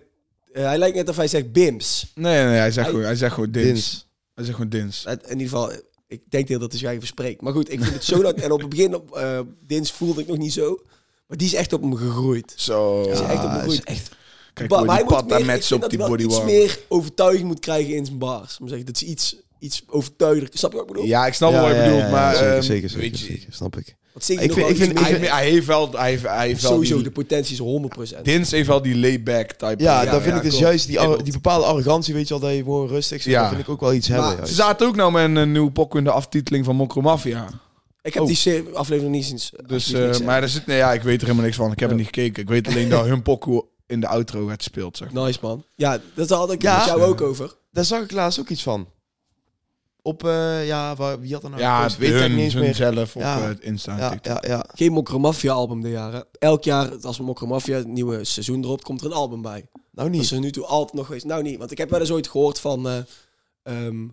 eh, 0.55 0.63
hij 0.63 0.77
lijkt 0.77 0.95
net 0.95 1.09
of 1.09 1.15
hij 1.15 1.27
zegt 1.27 1.51
Bims. 1.51 2.11
Nee, 2.15 2.43
nee, 2.45 2.55
hij 2.55 2.71
zegt 2.71 2.75
Hij- 2.75 2.85
gewoon, 2.85 3.01
hij 3.05 3.15
zegt 3.15 3.33
gewoon 3.33 3.51
Dins. 3.51 3.65
Dins. 3.67 4.07
Hij 4.33 4.43
zegt 4.43 4.55
gewoon 4.55 4.71
Dins. 4.71 5.05
In 5.05 5.19
ieder 5.21 5.37
geval, 5.37 5.71
ik 6.07 6.21
denk 6.29 6.47
heel 6.47 6.59
dat 6.59 6.71
hij 6.71 6.79
zich 6.79 6.99
verspreekt. 6.99 7.41
Maar 7.41 7.53
goed, 7.53 7.71
ik 7.71 7.81
vind 7.81 7.93
het 7.93 8.03
zo 8.03 8.21
dat... 8.21 8.35
En 8.35 8.51
op 8.51 8.59
het 8.59 8.69
begin, 8.69 8.95
op 8.95 9.15
eh, 9.15 9.39
Dins 9.67 9.91
voelde 9.91 10.21
ik 10.21 10.27
nog 10.27 10.37
niet 10.37 10.53
zo. 10.53 10.79
Maar 11.27 11.37
die 11.37 11.47
is 11.47 11.53
echt 11.53 11.73
op 11.73 11.81
hem 11.81 11.95
gegroeid. 11.95 12.53
Zo. 12.55 13.01
is 13.01 13.19
echt 13.19 13.43
op 13.43 13.49
Ja, 13.51 13.65
de 13.65 13.71
is 13.71 13.81
echt... 13.81 14.09
Kijk 14.53 14.69
Maar 14.69 14.85
hij 14.85 15.03
moet 15.03 15.27
meer, 15.27 15.45
met 15.45 15.71
op 15.71 15.89
die 15.89 15.99
hij 15.99 16.07
body 16.07 16.23
iets 16.23 16.43
meer 16.43 16.79
overtuiging 16.87 17.43
moet 17.47 17.59
krijgen 17.59 17.93
in 17.95 18.05
zijn 18.05 18.17
bars. 18.17 18.57
Om 18.59 18.67
zeggen 18.67 18.85
dat 18.85 18.97
ze 18.97 19.05
iets, 19.05 19.35
iets 19.59 19.83
overtuigender... 19.87 20.57
Snap 20.57 20.71
je 20.71 20.77
wat 20.77 20.87
ik 20.87 20.93
bedoel? 20.93 21.07
Ja, 21.09 21.25
ik 21.27 21.33
snap 21.33 21.51
Ja, 21.51 21.61
wat 21.61 21.69
je 21.69 21.75
ja, 21.75 21.83
bedoelt, 21.83 22.01
ja, 22.01 22.09
maar... 22.09 22.35
zeker, 22.35 22.51
ehm, 22.53 22.61
zeker, 22.61 22.89
zeker, 22.89 23.03
weet 23.09 23.19
je, 23.19 23.25
zeker, 23.25 23.53
snap 23.53 23.77
ik. 23.77 23.95
Want 24.13 24.25
Siggy 24.27 24.41
Ik 24.43 24.47
nog 24.47 24.57
vind- 24.57 24.67
wel 24.77 24.87
ik 24.87 24.95
vind- 24.95 25.19
hij, 25.19 25.29
hij 25.37 25.49
heeft 25.49 25.65
wel... 25.65 25.91
Hij 25.91 26.09
heeft, 26.09 26.23
hij 26.23 26.47
heeft 26.47 26.61
wel 26.61 26.71
sowieso, 26.71 26.95
die, 26.95 27.03
de 27.03 27.11
potentie 27.11 27.53
is 27.53 28.15
100%. 28.17 28.21
Dins 28.21 28.51
heeft 28.51 28.67
wel 28.67 28.81
die 28.81 28.97
laid-back 28.97 29.51
type. 29.51 29.83
Ja, 29.83 30.01
Ja, 30.03 30.11
dan 30.11 30.21
vind 30.21 30.33
ja, 30.33 30.41
ik 30.41 30.49
dus 30.49 30.59
juist 30.59 30.87
die, 30.87 31.23
die 31.23 31.33
bepaalde 31.33 31.65
arrogantie, 31.65 32.13
weet 32.13 32.27
je 32.27 32.33
al, 32.33 32.39
dat 32.39 32.51
je 32.51 32.57
gewoon 32.57 32.87
rustig 32.87 33.21
zit. 33.21 33.31
Ja. 33.31 33.39
Dat 33.41 33.49
vind 33.49 33.61
ik 33.61 33.69
ook 33.69 33.79
wel 33.79 33.93
iets 33.93 34.07
hebben. 34.07 34.47
Ze 34.47 34.53
zaten 34.53 34.87
ook 34.87 34.95
nou 34.95 35.11
met 35.11 35.23
een, 35.23 35.35
een 35.35 35.51
nieuwe 35.51 35.71
pokoe 35.71 35.97
in 35.99 36.03
de 36.05 36.11
aftiteling 36.11 36.65
van 36.65 36.75
Mokro 36.75 37.01
Mafia. 37.01 37.47
Ik 38.01 38.13
heb 38.13 38.21
Oh. 38.21 38.27
die 38.27 38.37
serie- 38.37 38.69
aflevering 38.73 39.13
nog 39.15 39.21
niet 39.23 39.31
eens. 39.31 39.51
Dus, 39.67 39.91
eh, 39.93 40.19
maar 40.19 40.41
er 40.41 40.49
zit, 40.49 40.65
nee, 40.65 40.77
ja, 40.77 40.93
ik 40.93 41.01
weet 41.03 41.15
er 41.15 41.21
helemaal 41.23 41.45
niks 41.45 41.57
van. 41.57 41.71
Ik 41.71 41.79
heb 41.79 41.89
Ja. 41.89 41.95
er 41.95 42.01
niet 42.01 42.11
gekeken. 42.13 42.41
Ik 42.43 42.49
weet 42.49 42.67
alleen 42.67 42.89
dat 42.89 43.05
hun 43.05 43.21
pokoe 43.21 43.65
in 43.87 43.99
de 43.99 44.07
outro 44.07 44.45
werd 44.45 44.63
gespeeld, 44.63 44.97
zeg. 44.97 45.11
Nice 45.11 45.39
man. 45.41 45.63
Ja, 45.75 45.99
dat 46.13 46.29
had 46.29 46.51
ik 46.51 46.61
Ja. 46.61 46.77
met 46.77 46.85
jou 46.85 47.01
ook 47.01 47.21
over. 47.21 47.55
Daar 47.71 47.85
zag 47.85 48.03
ik 48.03 48.11
laatst 48.11 48.39
ook 48.39 48.49
iets 48.49 48.63
van. 48.63 48.87
Op, 50.05 50.23
eh, 50.23 50.67
ja, 50.67 50.95
waar, 50.95 51.19
wie 51.19 51.33
had 51.33 51.43
er 51.43 51.49
nou 51.49 51.61
Ja, 51.61 51.89
weet 51.97 52.21
ik 52.21 52.29
niet 52.29 52.39
eens 52.39 52.53
meer. 52.55 52.75
zelf 52.75 53.15
op 53.15 53.21
Ja. 53.21 53.41
eh, 53.41 53.47
het 53.47 53.59
Insta 53.59 53.97
Ja, 53.97 54.09
TikTok. 54.09 54.43
ja, 54.45 54.49
ja. 54.55 54.65
Geen 54.73 54.91
Mokro 54.91 55.19
Mafia 55.19 55.53
album 55.53 55.81
de 55.81 55.89
jaren. 55.89 56.25
Elk 56.39 56.63
jaar 56.63 57.05
als 57.05 57.19
Mokro 57.19 57.47
Mafia 57.47 57.77
het 57.77 57.87
nieuwe 57.87 58.23
seizoen 58.23 58.61
dropt, 58.61 58.83
komt 58.83 58.99
er 59.01 59.05
een 59.07 59.13
album 59.13 59.41
bij. 59.41 59.51
Nou 59.73 59.85
Dat 59.91 60.09
niet. 60.09 60.21
is 60.21 60.31
er 60.31 60.39
nu 60.39 60.51
toe 60.51 60.65
altijd 60.65 60.93
nog 60.93 61.05
geweest. 61.05 61.25
Nou 61.25 61.41
niet, 61.43 61.57
want 61.57 61.71
ik 61.71 61.77
heb 61.77 61.89
wel 61.89 61.99
eens 61.99 62.11
ooit 62.11 62.27
gehoord 62.27 62.59
van... 62.59 62.87
eh 62.87 62.97
ehm, 63.63 64.07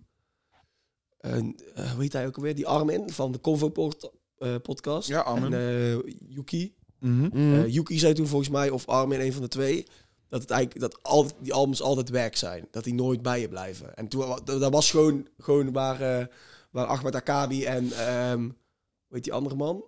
een, 1.21 1.59
eh, 1.75 1.91
hoe 1.91 2.03
heet 2.03 2.13
hij 2.13 2.27
ook 2.27 2.37
alweer? 2.37 2.55
Die 2.55 2.67
Armin 2.67 3.11
van 3.11 3.33
de 3.33 3.41
Convo 3.41 3.69
pod- 3.69 4.11
eh, 4.39 4.55
podcast. 4.63 5.09
Ja, 5.09 5.21
Armin. 5.21 5.53
En 5.53 6.03
Yuki. 6.29 6.75
Mhm. 7.01 7.65
Yuki 7.67 7.99
zei 7.99 8.13
toen 8.15 8.27
volgens 8.27 8.51
mij, 8.51 8.71
of 8.71 8.87
Armin, 8.87 9.21
een 9.21 9.33
van 9.33 9.43
de 9.43 9.49
twee... 9.49 9.87
Dat, 10.33 10.41
het 10.41 10.51
eigenlijk, 10.51 10.81
dat 10.81 11.03
al, 11.03 11.27
die 11.41 11.53
albums 11.53 11.83
altijd 11.83 12.09
werk 12.09 12.37
zijn. 12.37 12.69
Dat 12.71 12.85
die 12.85 12.95
nooit 12.95 13.23
bij 13.23 13.41
je 13.41 13.49
blijven. 13.49 13.97
En 13.97 14.09
toen, 14.09 14.39
dat 14.45 14.73
was 14.73 14.91
gewoon, 14.91 15.29
gewoon 15.39 15.73
waar, 15.73 16.01
eh, 16.01 16.27
waar 16.71 16.87
Ahmed 16.87 17.15
Akabi 17.15 17.65
en... 17.65 17.93
ehm 17.93 18.41
hoe 19.07 19.21
heet 19.21 19.25
die 19.25 19.33
andere 19.33 19.55
man? 19.57 19.85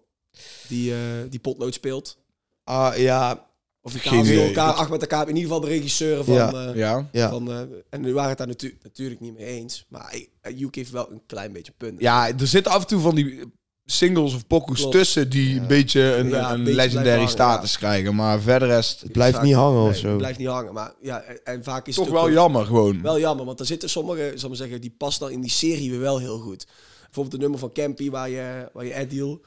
Die, 0.68 0.92
eh, 0.94 0.98
die 1.30 1.40
potlood 1.40 1.74
speelt. 1.74 2.18
Ah, 2.64 2.96
ja. 2.96 3.46
Of 3.80 3.92
die 3.92 4.00
Geen 4.00 4.38
elkaar 4.46 4.72
achter 4.72 4.90
met 4.90 5.00
elkaar. 5.00 5.28
In 5.28 5.36
ieder 5.36 5.42
geval 5.42 5.60
de 5.60 5.66
regisseur 5.74 6.24
van... 6.24 6.34
Ja. 6.34 6.52
eh, 6.52 6.74
Ja. 6.76 7.08
Ja. 7.12 7.28
van 7.30 7.50
eh, 7.50 7.60
en 7.90 8.00
nu 8.00 8.12
waren 8.14 8.28
het 8.28 8.38
daar 8.38 8.46
natu- 8.46 8.78
natuurlijk 8.82 9.20
niet 9.20 9.34
mee 9.34 9.46
eens. 9.46 9.84
Maar 9.88 10.16
Yuki 10.54 10.78
heeft 10.80 10.90
wel 10.92 11.10
een 11.10 11.22
klein 11.26 11.52
beetje 11.52 11.72
punt. 11.76 12.00
ja, 12.00 12.28
er 12.38 12.46
zitten 12.46 12.72
af 12.72 12.80
en 12.80 12.86
toe 12.86 13.00
van 13.00 13.14
die 13.14 13.42
singles 13.84 14.34
of 14.34 14.46
Klopt. 14.46 14.90
tussen 14.92 15.30
die 15.30 15.54
Ja. 15.54 15.60
een 15.60 15.66
beetje 15.66 16.00
een, 16.00 16.28
Ja, 16.28 16.48
een 16.48 16.54
een 16.58 16.64
beetje 16.64 16.74
legendary 16.76 17.26
status 17.26 17.78
krijgen. 17.78 18.14
Maar 18.14 18.40
verder 18.40 18.68
rest 18.68 19.00
Het 19.00 19.12
blijft 19.12 19.34
Vaak- 19.36 19.44
niet 19.44 19.54
hangen 19.54 19.82
of 19.88 19.96
zo. 19.96 20.08
Het 20.08 20.16
blijft 20.16 20.38
niet 20.38 20.48
hangen. 20.48 20.72
Maar 20.74 20.92
ja, 21.02 21.20
en, 21.20 21.44
en 21.44 21.64
vaak 21.64 21.86
is 21.86 21.94
toch 21.94 22.04
het 22.04 22.14
wel 22.14 22.22
ook 22.24 22.30
jammer 22.30 22.64
gewoon. 22.66 23.02
Wel 23.02 23.18
jammer, 23.18 23.44
want 23.44 23.60
er 23.60 23.66
zitten 23.66 23.90
sommige, 23.90 24.22
zal 24.22 24.34
ik 24.34 24.48
maar 24.48 24.56
zeggen, 24.56 24.80
die 24.80 24.94
past 24.98 25.18
dan 25.18 25.30
in 25.30 25.40
die 25.40 25.50
serie 25.50 25.90
weer 25.90 26.00
wel 26.00 26.18
heel 26.18 26.38
goed. 26.38 26.66
Bijvoorbeeld 27.02 27.34
de 27.34 27.40
nummer 27.40 27.58
van 27.58 27.72
Campy, 27.72 28.10
waar 28.10 28.30
je, 28.30 28.68
waar 28.72 28.84
je 28.84 28.94
Adil, 28.96 29.44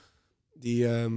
die, 0.53 0.87
ehm, 0.87 1.13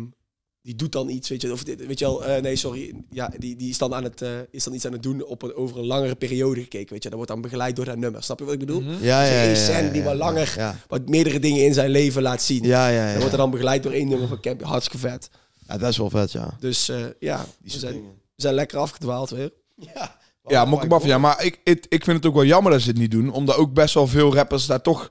die 0.63 0.75
doet 0.75 0.93
dan 0.93 1.09
iets, 1.09 1.29
weet 1.29 1.43
je, 1.43 1.53
of 1.53 1.65
dit, 1.65 1.87
weet 1.87 1.99
je 1.99 2.05
wel, 2.05 2.25
eh, 2.25 2.43
nee, 2.43 2.57
sorry, 2.57 2.95
ja, 3.11 3.31
die, 3.39 3.57
die 3.57 3.71
is 3.71 3.79
dan 3.79 3.95
aan 3.95 4.05
het, 4.05 4.23
eh, 4.23 4.29
is 4.51 4.65
dan 4.65 4.75
iets 4.75 4.87
aan 4.87 4.93
het 4.93 5.03
doen 5.03 5.25
op 5.25 5.43
een, 5.43 5.55
over 5.55 5.79
een 5.79 5.87
langere 5.87 6.15
periode 6.15 6.61
gekeken, 6.61 6.93
weet 6.93 7.03
je, 7.03 7.09
dat 7.09 7.19
wordt 7.19 7.31
dan 7.33 7.41
begeleid 7.41 7.77
door 7.77 7.85
dat 7.85 7.97
nummer. 7.97 8.23
Snap 8.23 8.39
je 8.39 8.45
wat 8.45 8.53
ik 8.55 8.61
bedoel? 8.61 8.81
Mhm. 8.81 8.91
Ja, 9.05 9.25
ja, 9.25 9.33
ja. 9.33 9.43
ja, 9.43 9.55
scène 9.55 9.87
ja, 9.87 9.93
die 9.93 10.01
ja, 10.03 10.07
wat 10.09 10.17
langer- 10.17 10.55
Ja, 10.57 10.77
Wat 10.89 11.09
meerdere 11.09 11.39
dingen 11.39 11.65
in 11.65 11.75
zijn 11.75 11.91
leven 11.91 12.23
laat 12.23 12.43
zien. 12.43 12.63
ja, 12.65 12.89
ja. 12.89 13.03
ja, 13.05 13.09
Dan 13.11 13.17
wordt 13.19 13.33
er 13.33 13.39
dan 13.39 13.51
begeleid 13.51 13.83
door 13.83 13.93
één 13.93 14.09
nummer 14.09 14.29
van 14.29 14.41
Campy, 14.41 14.65
hartstikke 14.65 14.99
vet. 15.09 15.31
Ja, 15.69 15.79
dat 15.79 15.91
is 15.91 15.97
wel 15.97 16.11
vet, 16.11 16.33
ja. 16.33 16.57
Dus 16.61 16.89
eh, 16.89 16.97
ja, 17.19 17.37
Die 17.39 17.47
we 17.63 17.71
soort 17.71 17.81
zijn, 17.83 17.95
we 17.95 18.43
zijn 18.43 18.55
lekker 18.55 18.79
afgedwaald 18.79 19.31
weer. 19.31 19.53
Ja, 19.95 20.19
Ja, 20.47 20.65
Mokka 20.65 20.87
Mafia. 20.87 21.19
Maar 21.19 21.45
ik, 21.45 21.61
ik, 21.65 21.87
ik 21.89 22.05
vind 22.05 22.17
het 22.17 22.27
ook 22.27 22.35
wel 22.35 22.45
jammer 22.45 22.73
dat 22.73 22.81
ze 22.81 22.89
het 22.89 22.99
niet 22.99 23.11
doen. 23.11 23.33
Omdat 23.33 23.57
ook 23.57 23.73
best 23.73 23.95
wel 23.95 24.07
veel 24.07 24.35
rappers 24.35 24.67
daar 24.67 24.83
toch 24.83 25.11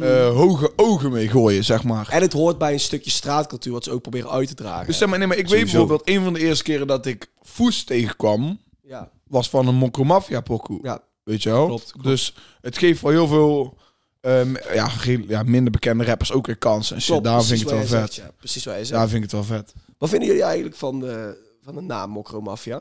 eh, 0.00 0.28
hoge 0.28 0.72
ogen 0.76 1.12
mee 1.12 1.28
gooien, 1.28 1.64
zeg 1.64 1.84
maar. 1.84 2.08
En 2.08 2.20
het 2.22 2.32
hoort 2.32 2.58
bij 2.58 2.72
een 2.72 2.80
stukje 2.80 3.10
straatcultuur 3.10 3.72
wat 3.72 3.84
ze 3.84 3.90
ook 3.90 4.02
proberen 4.02 4.30
uit 4.30 4.48
te 4.48 4.54
dragen. 4.54 4.86
Dus 4.86 4.98
zeg 4.98 5.08
maar, 5.08 5.18
nee, 5.18 5.26
maar 5.28 5.36
ik 5.36 5.48
weet 5.48 5.62
bijvoorbeeld, 5.62 6.02
een 6.08 6.22
van 6.24 6.32
de 6.32 6.40
eerste 6.40 6.64
keren 6.64 6.86
dat 6.86 7.06
ik 7.06 7.30
Foes 7.42 7.84
tegenkwam, 7.84 8.58
ja, 8.82 9.10
was 9.26 9.48
van 9.50 9.66
een 9.66 9.74
Mokka 9.74 10.02
Mafia 10.02 10.40
pokoe. 10.40 10.78
ja, 10.82 11.00
Weet 11.22 11.42
je 11.42 11.50
wel? 11.50 11.66
Klopt, 11.66 11.90
klopt. 11.92 12.06
Dus 12.06 12.34
het 12.60 12.78
geeft 12.78 13.00
wel 13.00 13.10
heel 13.12 13.26
veel 13.26 13.76
ehm, 14.20 14.54
ja, 14.74 14.88
geen- 14.88 15.24
ja, 15.28 15.42
minder 15.42 15.72
bekende 15.72 16.04
rappers 16.04 16.32
ook 16.32 16.46
weer 16.46 16.56
kansen. 16.56 16.94
En 16.96 17.02
shit, 17.02 17.10
klopt. 17.10 17.24
daar 17.26 17.42
vind 17.44 17.60
ik 17.60 17.66
het 17.68 17.74
wel 17.76 17.86
vet. 17.86 18.12
zegt, 18.12 18.14
ja. 18.14 18.30
Precies 18.38 18.64
wat 18.64 18.74
je 18.74 18.84
zegt. 18.84 18.98
Daar 18.98 19.08
vind 19.08 19.24
ik 19.24 19.30
het 19.30 19.48
wel 19.48 19.58
vet. 19.58 19.72
Wat 19.98 20.08
vinden 20.08 20.28
jullie 20.28 20.42
eigenlijk 20.44 20.76
van 20.76 21.00
de, 21.00 21.36
van 21.62 21.74
de 21.74 21.80
naam 21.80 22.10
Mokro 22.10 22.40
Mafia? 22.40 22.80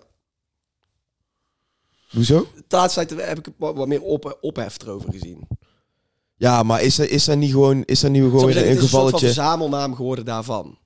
Hoezo? 2.09 2.47
De 2.55 2.63
laatste 2.75 3.05
tijd 3.05 3.27
heb 3.27 3.37
ik 3.47 3.53
wat 3.57 3.75
wat 3.75 3.87
meer 3.87 4.01
op, 4.01 4.37
ophef 4.41 4.77
erover 4.81 5.11
gezien. 5.11 5.47
Ja, 6.43 6.63
maar 6.63 6.81
is 6.81 6.99
er, 6.99 7.09
is 7.11 7.27
er 7.27 7.37
niet 7.37 7.51
gewoon, 7.51 7.83
is 7.85 8.03
er 8.03 8.09
niet 8.09 8.21
gewoon 8.21 8.39
zeggen, 8.39 8.61
een 8.61 8.67
het 8.67 8.77
is 8.77 8.83
een 8.83 8.89
soort 8.89 9.01
van 9.01 9.11
gevalletje... 9.11 9.25
verzamelnaam 9.41 9.95
geworden 9.95 10.25
daarvan. 10.25 10.77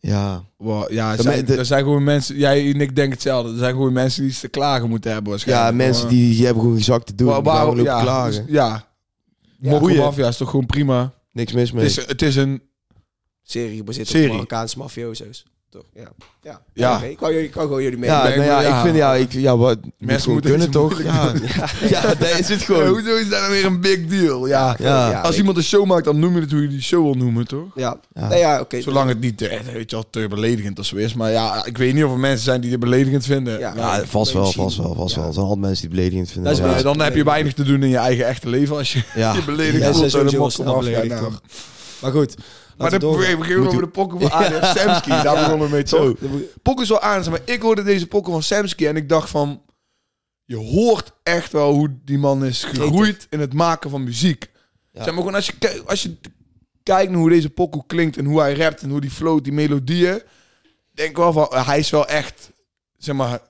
Ja, 0.00 0.44
Wow, 0.56 0.90
ja, 0.92 1.12
er 1.16 1.22
zijn, 1.22 1.44
de- 1.44 1.56
er 1.56 1.64
zijn 1.64 1.82
gewoon 1.84 2.04
mensen, 2.04 2.36
jij 2.36 2.70
en 2.72 2.80
ik 2.80 2.94
denken 2.96 3.12
hetzelfde. 3.12 3.52
Er 3.52 3.58
zijn 3.58 3.72
gewoon 3.72 3.92
mensen 3.92 4.20
die 4.22 4.30
iets 4.30 4.40
te 4.40 4.48
klagen 4.48 4.88
moeten 4.88 5.12
hebben 5.12 5.30
waarschijnlijk. 5.30 5.68
ja 5.70 5.76
mensen 5.76 6.08
die, 6.08 6.34
die 6.34 6.44
hebben 6.44 6.62
gewoon 6.62 6.78
gezakt 6.78 7.06
te 7.06 7.14
doen. 7.14 7.42
Waar- 7.42 7.66
lopen 7.66 7.82
ja, 7.82 8.00
klagen? 8.02 8.44
dus- 8.46 8.54
ja. 8.54 8.88
Ja. 9.60 9.80
Mafia 9.80 10.28
is 10.28 10.36
toch 10.36 10.50
gewoon 10.50 10.66
prima. 10.66 11.12
Niks 11.32 11.52
mis 11.52 11.72
mee. 11.72 11.84
Het 11.84 11.98
is, 11.98 12.06
het 12.06 12.22
is 12.22 12.36
een... 12.36 12.62
Serie 13.42 13.76
gebaseerd 13.76 14.08
Serie. 14.08 14.26
op 14.26 14.32
Marokkaanse 14.32 14.78
mafioso's. 14.78 15.44
Toch? 15.74 15.84
Ja. 15.94 16.12
Ja. 16.42 16.60
Ja. 16.74 16.96
oké. 16.96 17.04
Ik, 17.06 17.20
jullie- 17.20 17.42
ik 17.42 17.54
wou 17.54 17.66
gewoon 17.66 17.82
jullie 17.82 17.98
mee. 17.98 18.10
ja, 18.10 18.22
nou 18.22 18.42
ja, 18.42 18.60
ja. 18.60 18.76
ik 18.76 18.82
vind 18.84 18.96
ja, 18.96 19.14
ik, 19.14 19.32
ja 19.32 19.56
wat, 19.56 19.78
Mensen 19.98 20.30
moeten 20.32 20.50
kunnen 20.50 20.70
toch? 20.70 21.02
Ja, 21.02 21.32
ja, 21.94 22.00
dat 22.00 22.38
is 22.38 22.48
het 22.48 22.58
Ja, 22.60 22.64
gewoon. 22.64 22.88
hoezo 22.88 23.16
is 23.16 23.28
dat 23.28 23.40
dan 23.40 23.50
weer 23.50 23.64
een 23.64 23.80
big 23.80 24.06
deal? 24.06 24.46
Ja. 24.46 24.76
Ja. 24.78 25.10
Ja, 25.10 25.20
Als 25.20 25.36
iemand 25.36 25.56
een 25.56 25.62
show 25.62 25.86
maakt, 25.86 26.04
dan 26.04 26.18
noem 26.18 26.34
je 26.34 26.40
het 26.40 26.50
hoe 26.50 26.62
je 26.62 26.68
die 26.68 26.82
show 26.82 27.02
wil 27.04 27.14
noemen, 27.14 27.46
toch? 27.46 27.66
Ja. 27.74 27.96
Ja. 28.14 28.28
Nee, 28.28 28.38
ja, 28.38 28.60
oké. 28.60 28.80
Zolang 28.80 29.08
het 29.08 29.20
niet 29.20 29.42
eh, 29.42 29.60
weet 29.72 29.90
je 29.90 29.96
wel, 29.96 30.04
te 30.10 30.26
beledigend 30.28 30.78
of 30.78 30.84
zo 30.84 30.96
is. 30.96 31.14
Maar 31.14 31.30
ja, 31.30 31.64
ik 31.64 31.78
weet 31.78 31.94
niet 31.94 32.04
of 32.04 32.12
er 32.12 32.18
mensen 32.18 32.44
zijn 32.44 32.60
die 32.60 32.70
dit 32.70 32.80
beledigend 32.80 33.24
vinden. 33.24 33.58
Ja. 33.58 33.72
Ja, 33.76 34.04
vast 34.04 34.32
wel, 34.32 34.52
vast 34.52 34.76
wel, 34.76 34.94
vast 34.94 35.14
Ja. 35.14 35.18
wel. 35.20 35.28
Er 35.28 35.34
zijn 35.34 35.46
altijd 35.46 35.64
mensen 35.66 35.88
die 35.88 35.96
beledigend 35.96 36.30
vinden. 36.30 36.44
Dat 36.52 36.60
is 36.60 36.66
Ja, 36.66 36.74
wel- 36.74 36.82
dan 36.94 37.00
heb 37.00 37.14
je 37.16 37.24
weinig 37.24 37.52
te 37.54 37.62
doen 37.62 37.82
in 37.82 37.88
je 37.88 37.96
eigen 37.96 38.26
echte 38.26 38.48
leven 38.48 38.76
als 38.76 38.92
je 38.92 39.02
ja. 39.14 39.32
je 39.36 39.42
beledigd 39.44 39.78
Ja, 39.84 39.92
voelt 39.92 40.10
ze 40.10 40.16
door 40.16 40.24
de 40.24 40.30
sowieso 40.30 40.62
Mokko 40.64 40.82
snel? 40.82 41.30
Maar 42.00 42.12
goed. 42.12 42.34
Maar 42.76 42.90
de, 42.90 42.98
we 42.98 43.66
over 43.66 43.80
de 43.80 43.88
pokken 43.88 44.20
van 44.20 44.30
Adrian 44.30 44.76
Samsky. 44.76 45.08
Daar 45.08 45.34
begonnen 45.34 45.66
we 45.68 45.74
mee 45.74 45.82
toch? 45.82 46.14
Pokken 46.62 46.84
is 46.84 46.90
wel 46.90 47.00
aan, 47.00 47.30
maar 47.30 47.40
ik 47.44 47.62
hoorde 47.62 47.82
deze 47.82 48.06
pokken 48.06 48.32
van 48.32 48.42
Samsky 48.42 48.86
en 48.86 48.96
ik 48.96 49.08
dacht 49.08 49.30
van... 49.30 49.62
Je 50.44 50.56
hoort 50.56 51.12
echt 51.22 51.52
wel 51.52 51.72
hoe 51.72 51.94
die 52.04 52.18
man 52.18 52.44
is 52.44 52.64
gegroeid 52.64 53.26
in 53.30 53.40
het 53.40 53.52
maken 53.52 53.90
van 53.90 54.04
muziek. 54.04 54.50
Zeg 54.92 55.04
maar 55.06 55.14
gewoon 55.14 55.34
als 55.34 55.46
je, 55.46 55.82
als 55.86 56.02
je 56.02 56.16
kijkt 56.82 57.10
naar 57.10 57.20
hoe 57.20 57.28
deze 57.30 57.50
pokoe 57.50 57.84
klinkt 57.86 58.16
en 58.16 58.24
hoe 58.24 58.40
hij 58.40 58.54
rapt 58.54 58.82
en 58.82 58.90
hoe 58.90 59.00
die 59.00 59.10
float, 59.10 59.44
die 59.44 59.52
melodieën. 59.52 60.22
Denk 60.92 61.16
wel 61.16 61.32
van, 61.32 61.46
hij 61.50 61.78
is 61.78 61.90
wel 61.90 62.06
echt, 62.06 62.50
zeg 62.96 63.14
maar, 63.14 63.40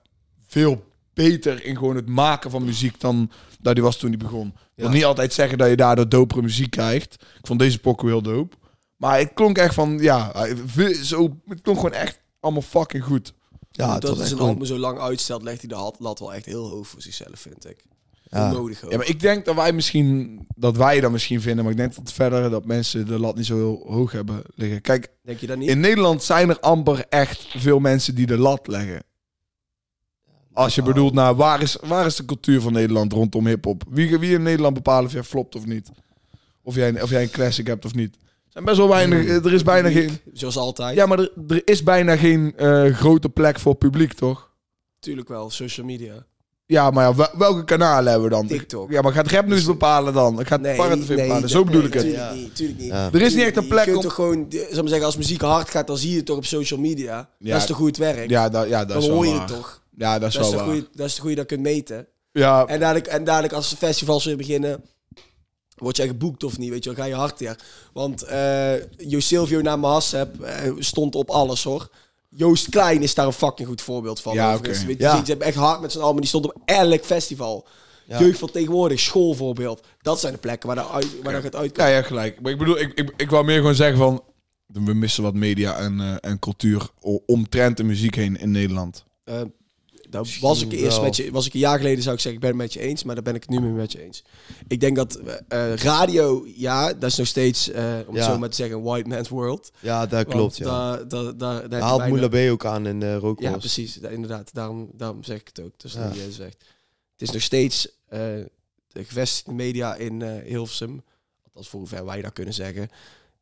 veel 0.47 0.85
beter 1.15 1.65
in 1.65 1.77
gewoon 1.77 1.97
het 1.97 2.09
maken 2.09 2.51
van 2.51 2.65
muziek 2.65 3.01
dan 3.01 3.31
dat 3.61 3.75
hij 3.75 3.83
was 3.83 3.97
toen 3.97 4.09
hij 4.09 4.19
begon. 4.19 4.47
Ik 4.47 4.55
wil 4.75 4.87
Ja. 4.87 4.93
niet 4.93 5.05
altijd 5.05 5.33
zeggen 5.33 5.59
dat 5.59 5.69
je 5.69 5.77
daardoor 5.77 6.09
dopere 6.09 6.43
muziek 6.43 6.71
krijgt. 6.71 7.15
Ik 7.15 7.47
vond 7.47 7.59
deze 7.59 7.79
pokoe 7.79 8.09
heel 8.09 8.23
dope. 8.23 8.57
Maar 9.05 9.19
het 9.19 9.31
klonk 9.35 9.59
echt 9.59 9.75
van, 9.75 9.99
ja, 9.99 10.33
zo, 11.03 11.37
het 11.47 11.61
klonk 11.61 11.79
gewoon 11.79 11.93
echt 11.93 12.21
allemaal 12.41 12.63
fucking 12.63 13.05
goed. 13.05 13.35
Ja, 13.71 13.99
dat 13.99 14.19
is 14.19 14.31
een 14.31 14.37
gewoon- 14.37 14.49
album 14.49 14.67
zo 14.67 14.79
lang 14.79 14.99
uitstelt, 14.99 15.43
legt 15.43 15.59
hij 15.61 15.69
de 15.69 15.93
lat- 15.99 16.19
wel 16.19 16.35
echt 16.35 16.45
heel 16.45 16.69
hoog 16.69 16.87
voor 16.87 17.03
zichzelf, 17.03 17.39
vind 17.41 17.69
ik. 17.71 17.85
Ja. 18.23 18.53
Ook. 18.53 18.71
Ja, 18.91 18.97
maar 18.97 19.09
ik 19.09 19.21
denk 19.21 19.45
dat 19.45 19.55
wij 19.55 19.73
misschien, 19.73 20.39
dat 20.57 20.77
wij 20.77 21.01
dat 21.01 21.11
misschien 21.11 21.41
vinden, 21.41 21.63
maar 21.65 21.73
ik 21.73 21.79
denk 21.79 21.95
dat 21.95 22.13
verder 22.13 22.51
dat 22.51 22.65
mensen 22.65 23.07
de 23.07 23.19
lat 23.19 23.37
niet 23.37 23.47
zo 23.47 23.57
heel 23.57 23.85
hoog 23.87 24.13
hebben 24.13 24.43
liggen. 24.55 24.81
Kijk, 24.81 25.09
Denk 25.23 25.39
je 25.39 25.47
dat 25.47 25.57
niet? 25.59 25.69
In 25.69 25.81
Nederland 25.81 26.23
zijn 26.23 26.49
er 26.49 26.61
amper 26.61 27.05
echt 27.09 27.47
veel 27.57 27.79
mensen 27.79 28.15
die 28.15 28.27
de 28.27 28.39
lat 28.39 28.67
leggen. 28.67 29.03
Als 30.53 30.75
je 30.75 30.83
bedoelt, 30.83 31.13
nou, 31.15 31.37
waar 31.37 31.63
is, 31.63 31.77
waar 31.83 32.07
is 32.07 32.17
de 32.17 32.25
cultuur 32.25 32.61
van 32.61 32.73
Nederland 32.73 33.13
rondom 33.13 33.47
hip-hop? 33.47 33.83
Wie, 33.89 34.19
wie 34.19 34.35
in 34.35 34.43
Nederland 34.43 34.75
bepaalt 34.75 35.07
of 35.07 35.13
jij 35.13 35.23
flopt 35.23 35.55
of 35.57 35.67
niet? 35.67 35.91
Of 36.63 36.75
jij, 36.75 37.03
of 37.03 37.11
jij 37.11 37.23
een 37.23 37.31
classic 37.31 37.67
hebt 37.67 37.85
of 37.85 37.95
niet? 37.95 38.17
Er 38.55 38.61
zijn 38.63 38.65
best 38.65 38.77
wel 38.79 38.89
weinig. 38.89 39.45
Er 39.45 39.53
is 39.53 39.63
bijna 39.63 39.91
geen. 39.91 40.19
Zoals 40.33 40.57
altijd. 40.57 40.97
Ja, 40.97 41.07
maar 41.07 41.19
er, 41.19 41.33
er 41.49 41.63
is 41.65 41.83
bijna 41.83 42.17
geen 42.17 42.53
eh, 42.57 42.95
grote 42.95 43.29
plek 43.29 43.59
voor 43.59 43.75
publiek, 43.75 44.13
toch? 44.13 44.51
Tuurlijk 44.99 45.29
wel, 45.29 45.51
social 45.51 45.87
media. 45.87 46.27
Ja, 46.67 46.91
maar 46.91 47.17
ja, 47.17 47.31
welke 47.39 47.65
kanalen 47.65 48.13
hebben 48.13 48.29
we 48.29 48.35
dan? 48.35 48.47
TikTok. 48.47 48.91
Ja, 48.91 49.01
maar 49.03 49.13
gaat 49.13 49.31
rap 49.31 49.47
nu 49.47 49.55
eens 49.55 49.65
bepalen 49.65 50.13
dan? 50.13 50.47
Gaat 50.47 50.61
Nee, 50.61 50.79
nee, 50.79 50.99
bepalen? 51.07 51.41
nee, 51.41 51.49
Zo 51.49 51.65
bedoel 51.65 51.81
nee, 51.81 51.89
ik 51.89 51.95
het. 51.95 52.03
Tuurlijk 52.03 52.29
Ja. 52.29 52.35
niet, 52.35 52.57
tuurlijk 52.57 52.79
niet. 52.79 52.89
Ja. 52.91 53.09
Er 53.13 53.23
is 53.23 53.35
niet 53.35 53.45
echt 53.45 53.57
een 53.57 53.63
Je 53.63 53.69
plek 53.69 53.85
kunt 53.85 53.97
om... 53.97 54.03
toch 54.03 54.15
gewoon, 54.15 54.49
de- 54.49 54.67
zal 54.71 54.81
maar 54.81 54.89
zeggen, 54.89 55.07
als 55.07 55.17
muziek 55.17 55.41
hard 55.41 55.71
gaat, 55.71 55.87
dan 55.87 55.97
zie 55.99 56.11
je 56.11 56.17
het 56.17 56.27
toch 56.27 56.37
op 56.37 56.45
social 56.45 56.81
media. 56.81 57.29
Ja. 57.39 57.53
Dat 57.53 57.61
is 57.61 57.67
toch 57.67 57.77
hoe 57.77 57.87
het 57.87 57.97
werkt? 57.97 58.31
Ja, 58.31 58.49
dat, 58.49 58.69
ja, 58.69 58.79
dat 58.79 58.89
dan 58.89 58.99
is 58.99 59.07
wel 59.07 59.17
hoor 59.17 59.27
je 59.27 59.31
waar. 59.33 59.41
het 59.41 59.49
toch? 59.57 59.83
Ja, 59.97 60.19
dat 60.19 60.29
is 60.29 60.35
Dat 60.35 60.45
is, 60.45 60.51
wel 60.51 60.59
de 60.59 60.65
waar. 60.65 60.75
goeie, 60.75 60.89
dat 60.95 61.07
is 61.07 61.15
de 61.15 61.21
goede 61.21 61.37
dat 61.37 61.51
je 61.51 61.57
kunt 61.57 61.67
meten. 61.67 62.07
Ja, 62.33 62.67
En 62.67 62.81
dadelijk, 62.81 63.07
en 63.07 63.25
dadelijk 63.25 63.53
als 63.53 63.71
de 63.71 63.77
festivals 63.77 64.25
weer 64.25 64.37
beginnen, 64.37 64.85
word 65.77 65.97
jij 65.97 66.07
geboekt 66.07 66.45
of 66.45 66.59
niet, 66.59 66.71
weet 66.71 66.85
je 66.85 66.91
wel, 66.95 66.99
ga 67.05 67.09
je 67.09 67.15
hard 67.15 67.39
weer. 67.39 67.59
Want 67.93 68.23
eh 68.23 68.75
Jo 68.97 69.21
Silvio 69.21 69.61
naar 69.61 69.79
Mahasep 69.79 70.41
eh 70.41 70.73
stond 70.79 71.15
op 71.15 71.31
alles 71.31 71.65
hoor. 71.65 71.89
Joost 72.29 72.69
Klein 72.69 73.03
is 73.03 73.15
daar 73.15 73.27
een 73.27 73.33
fucking 73.33 73.69
goed 73.69 73.81
voorbeeld 73.81 74.21
van. 74.21 74.35
Ja, 74.35 74.53
overigens. 74.53 74.79
oké. 74.79 74.87
Weet 74.87 74.97
je, 74.99 75.03
Ja. 75.05 75.17
Ze 75.17 75.31
hebben 75.31 75.47
echt 75.47 75.57
hard 75.57 75.81
met 75.81 75.93
z'n 75.93 76.01
allen, 76.01 76.17
die 76.17 76.27
stond 76.27 76.45
op 76.47 76.57
elk 76.65 77.05
festival. 77.05 77.67
Ja. 78.07 78.19
Jeugd 78.19 78.39
van 78.39 78.51
tegenwoordig, 78.51 79.01
schoolvoorbeeld. 79.01 79.87
Dat 80.03 80.21
zijn 80.21 80.33
de 80.33 80.39
plekken 80.39 80.67
waar 80.67 80.77
dat, 80.77 80.91
uit, 80.91 81.23
waar 81.23 81.43
dat 81.43 81.57
uitkomen. 81.57 81.91
Ja, 81.91 81.97
ja, 81.97 82.03
gelijk. 82.03 82.41
Maar 82.41 82.53
ik 82.53 82.59
bedoel, 82.59 82.79
ik, 82.79 82.93
ik, 82.95 83.13
ik 83.17 83.31
wou 83.31 83.45
meer 83.45 83.57
gewoon 83.57 83.75
zeggen 83.75 83.99
van... 83.99 84.23
We 84.67 84.95
missen 84.95 85.23
wat 85.23 85.35
media 85.35 85.77
en, 85.77 86.01
eh, 86.01 86.31
en 86.31 86.39
cultuur 86.39 86.89
omtrent 87.27 87.77
de 87.77 87.85
muziek 87.85 88.15
heen 88.15 88.37
in 88.37 88.51
Nederland. 88.51 89.05
Daar 90.15 90.23
Misschien 90.23 90.49
was 90.49 90.63
ik 90.63 90.73
eerst 90.73 90.97
wel. 90.97 91.05
met 91.05 91.17
je, 91.17 91.31
was 91.31 91.47
ik 91.47 91.55
een 91.55 91.61
jaar 91.61 91.77
geleden 91.79 92.03
zou 92.03 92.15
ik 92.15 92.21
zeggen, 92.21 92.43
ik 92.43 92.49
ben 92.49 92.59
het 92.61 92.67
met 92.67 92.73
je 92.73 92.89
eens, 92.89 93.05
maar 93.05 93.15
daar 93.15 93.25
ben 93.25 93.35
ik 93.35 93.41
het 93.43 93.51
nu 93.51 93.61
meer 93.61 93.71
met 93.73 93.93
je 93.93 94.03
eens. 94.03 94.25
Ik 94.69 94.81
denk 94.81 94.97
dat 94.97 95.17
eh, 95.49 95.75
radio, 95.75 96.47
ja, 96.57 96.93
dat 96.93 97.11
is 97.11 97.17
nog 97.17 97.27
steeds, 97.27 97.71
eh, 97.71 97.85
om 98.07 98.15
het 98.15 98.25
Ja. 98.25 98.33
zo 98.33 98.39
maar 98.39 98.49
te 98.49 98.57
zeggen, 98.57 98.77
een 98.77 98.83
white 98.83 99.09
man's 99.09 99.29
world. 99.29 99.71
Ja, 99.81 100.07
dat 100.07 100.27
klopt, 100.27 100.57
ja. 100.57 100.97
Daar, 100.97 101.37
daar, 101.37 101.69
daar, 101.69 101.81
haalt 101.81 102.09
Moula 102.09 102.29
B 102.29 102.35
ook 102.51 102.65
aan 102.65 102.87
in 102.87 103.01
de 103.01 103.15
rookwas. 103.17 103.51
Ja, 103.51 103.57
precies. 103.59 103.95
Da- 103.95 104.09
inderdaad. 104.09 104.55
Daarom, 104.55 104.91
daarom 104.93 105.25
zeg 105.25 105.41
ik 105.41 105.47
het 105.47 105.61
ook. 105.65 105.73
Dat 105.77 105.85
is 105.85 105.93
Ja. 105.93 106.11
jij 106.15 106.31
zegt. 106.31 106.65
Het 107.13 107.23
is 107.29 107.31
nog 107.31 107.43
steeds 107.43 107.89
eh, 108.09 108.19
de 108.89 109.05
gevestigde 109.05 109.53
media 109.53 109.95
in 109.95 110.23
eh, 110.23 110.43
Hilversum, 110.45 111.03
althans 111.45 111.69
voor 111.69 111.79
hoever 111.81 112.05
wij 112.05 112.23
dat 112.23 112.33
kunnen 112.33 112.55
zeggen 112.55 112.89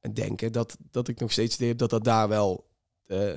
en 0.01 0.15
denken, 0.15 0.53
dat, 0.53 0.77
dat 0.91 1.09
ik 1.09 1.21
nog 1.21 1.33
steeds 1.33 1.55
idee 1.55 1.69
heb 1.69 1.79
dat 1.79 1.91
dat 1.91 2.05
daar 2.05 2.29
wel 2.29 2.65
eh 3.07 3.31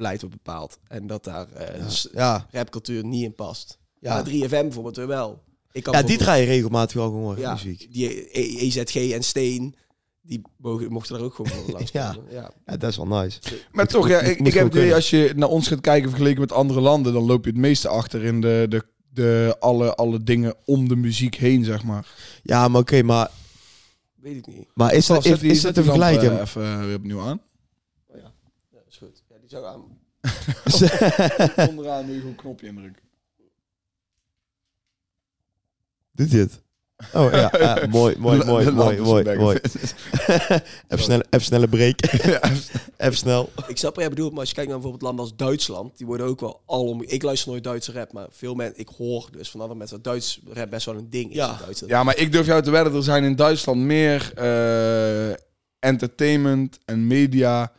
beleid 0.00 0.20
wordt 0.20 0.36
bepaald. 0.42 0.78
En 0.88 1.06
dat 1.06 1.24
daar 1.24 1.48
eh, 1.52 1.86
s- 1.88 2.08
Ja, 2.12 2.46
rapcultuur 2.50 3.04
niet 3.04 3.24
in 3.24 3.34
past. 3.34 3.78
ja. 4.00 4.14
Maar 4.14 4.24
3FM 4.28 4.48
bijvoorbeeld 4.48 4.96
weer 4.96 5.06
wel. 5.06 5.42
Ik 5.72 5.82
kan 5.82 5.94
ja 5.94 6.02
die 6.02 6.18
draai 6.18 6.40
je 6.40 6.46
regelmatig 6.46 6.94
wel 6.96 7.06
gewoon 7.10 7.38
ja, 7.38 7.52
muziek. 7.52 7.92
die 7.92 8.38
E- 8.38 8.56
EZG 8.66 9.12
en 9.12 9.22
Steen, 9.24 9.74
die 10.22 10.42
mogen, 10.56 10.92
mochten 10.92 11.14
daar 11.14 11.24
ook 11.24 11.34
gewoon 11.34 11.52
langs 11.72 11.90
Ja. 12.00 12.16
ja. 12.30 12.50
Ja, 12.66 12.76
dat 12.76 12.90
is 12.90 12.96
wel 12.96 13.06
nice. 13.06 13.38
Maar 13.72 13.86
toch, 13.86 14.08
ja, 14.08 14.20
ik, 14.20 14.38
ik 14.38 14.54
heb 14.54 14.64
het 14.64 14.74
idee, 14.74 14.94
als 14.94 15.10
je 15.10 15.32
naar 15.36 15.48
ons 15.48 15.68
gaat 15.68 15.80
kijken 15.80 16.08
vergeleken 16.08 16.40
met 16.40 16.52
andere 16.52 16.80
landen, 16.80 17.12
dan 17.12 17.24
loop 17.24 17.44
je 17.44 17.50
het 17.50 17.58
meeste 17.60 17.88
achter 17.88 18.24
in 18.24 18.40
de, 18.40 18.66
de, 18.68 18.82
de, 19.12 19.56
alle, 19.58 19.94
alle 19.94 20.22
dingen 20.22 20.54
om 20.64 20.88
de 20.88 20.96
muziek 20.96 21.34
heen, 21.34 21.64
zeg 21.64 21.82
maar. 21.84 22.06
Ja, 22.42 22.68
maar 22.68 22.80
oké, 22.80 23.02
maar, 23.02 23.30
Weet 24.14 24.36
ik 24.36 24.46
niet. 24.46 24.66
maar 24.74 24.94
is, 24.94 25.06
dat, 25.06 25.24
is, 25.24 25.60
dat 25.60 25.74
te 25.74 25.82
vergelijken? 25.82 26.32
eh, 26.32 26.40
even 26.40 26.86
weer 26.86 26.96
opnieuw 26.96 27.20
aan. 27.20 27.40
Zou 29.50 29.64
aan. 29.64 29.98
Onderaan 31.68 32.06
je 32.06 32.12
gewoon 32.14 32.28
een 32.28 32.34
knopje 32.36 32.66
indrukken. 32.66 33.02
Doet 36.12 36.30
hij 36.30 36.40
het? 36.40 36.62
Oh 37.14 37.32
ja, 37.32 37.52
ja, 37.58 37.86
mooi, 37.90 38.16
mooi, 38.18 38.44
mooi, 38.44 38.70
mooi, 38.70 39.00
mooi, 39.00 39.36
mooi. 39.36 39.58
even, 40.88 41.04
snel, 41.04 41.20
even 41.20 41.46
snelle 41.46 41.68
break. 41.68 42.04
Ja. 42.04 42.40
even 42.96 43.16
snel. 43.16 43.50
Ik 43.66 43.76
snap 43.76 43.94
wat 43.94 44.00
jij 44.00 44.08
bedoelt, 44.08 44.30
maar 44.30 44.40
als 44.40 44.48
je 44.48 44.54
kijkt 44.54 44.70
naar 44.70 44.80
bijvoorbeeld 44.80 45.10
landen 45.10 45.24
als 45.24 45.36
Duitsland, 45.36 45.98
die 45.98 46.06
worden 46.06 46.26
ook 46.26 46.40
wel 46.40 46.62
alom... 46.66 47.02
Ik 47.02 47.22
luister 47.22 47.50
nooit 47.50 47.64
Duitse 47.64 47.92
rap, 47.92 48.12
maar 48.12 48.26
veel 48.30 48.54
mensen... 48.54 48.78
Ik 48.78 48.88
hoor 48.88 49.28
dus 49.30 49.50
van 49.50 49.60
andere 49.60 49.78
mensen 49.78 49.96
dat 49.96 50.04
Duits 50.12 50.40
rap 50.52 50.70
best 50.70 50.86
wel 50.86 50.96
een 50.96 51.10
ding 51.10 51.30
is 51.30 51.36
Ja. 51.36 51.50
in 51.52 51.58
Duitsland. 51.58 51.92
Ja, 51.92 52.02
maar 52.02 52.16
ik 52.16 52.32
durf 52.32 52.46
jou 52.46 52.62
te 52.62 52.70
wedden, 52.70 52.94
er 52.94 53.02
zijn 53.02 53.24
in 53.24 53.36
Duitsland 53.36 53.80
meer 53.80 54.32
eh, 54.34 55.30
entertainment 55.78 56.78
en 56.84 57.06
media 57.06 57.72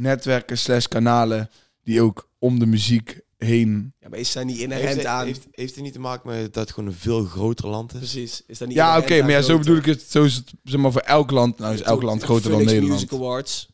netwerken 0.00 0.58
slash 0.58 0.86
kanalen 0.86 1.50
die 1.84 2.02
ook 2.02 2.28
om 2.38 2.58
de 2.58 2.66
muziek 2.66 3.20
heen... 3.36 3.92
Ja, 4.00 4.08
maar 4.08 4.18
is 4.18 4.32
daar 4.32 4.44
niet 4.44 4.58
Heeft, 4.58 4.70
inherent 4.70 5.04
aan... 5.04 5.26
heeft, 5.26 5.46
heeft 5.50 5.74
het 5.74 5.84
niet 5.84 5.92
te 5.92 6.00
maken 6.00 6.30
met 6.30 6.54
dat 6.54 6.62
het 6.62 6.72
gewoon 6.72 6.88
een 6.88 6.96
veel 6.96 7.24
groter 7.24 7.68
land 7.68 7.92
is? 7.92 7.98
Precies. 7.98 8.42
Is 8.46 8.58
daar 8.58 8.68
niet 8.68 8.76
Ja, 8.76 8.98
oké, 8.98 9.20
maar 9.20 9.30
ja, 9.30 9.42
zo 9.42 9.58
bedoel 9.58 9.76
ik 9.76 9.84
het. 9.84 10.02
Zo 10.02 10.24
is 10.24 10.34
het 10.34 10.52
zeg 10.64 10.80
maar, 10.80 10.92
voor 10.92 11.00
elk 11.00 11.30
land. 11.30 11.58
Nou 11.58 11.74
is 11.74 11.82
elk 11.82 12.02
land 12.02 12.22
groter 12.22 12.50
dan 12.50 12.64
Nederland. 12.64 12.92
Music 12.92 13.12
Awards. 13.12 13.69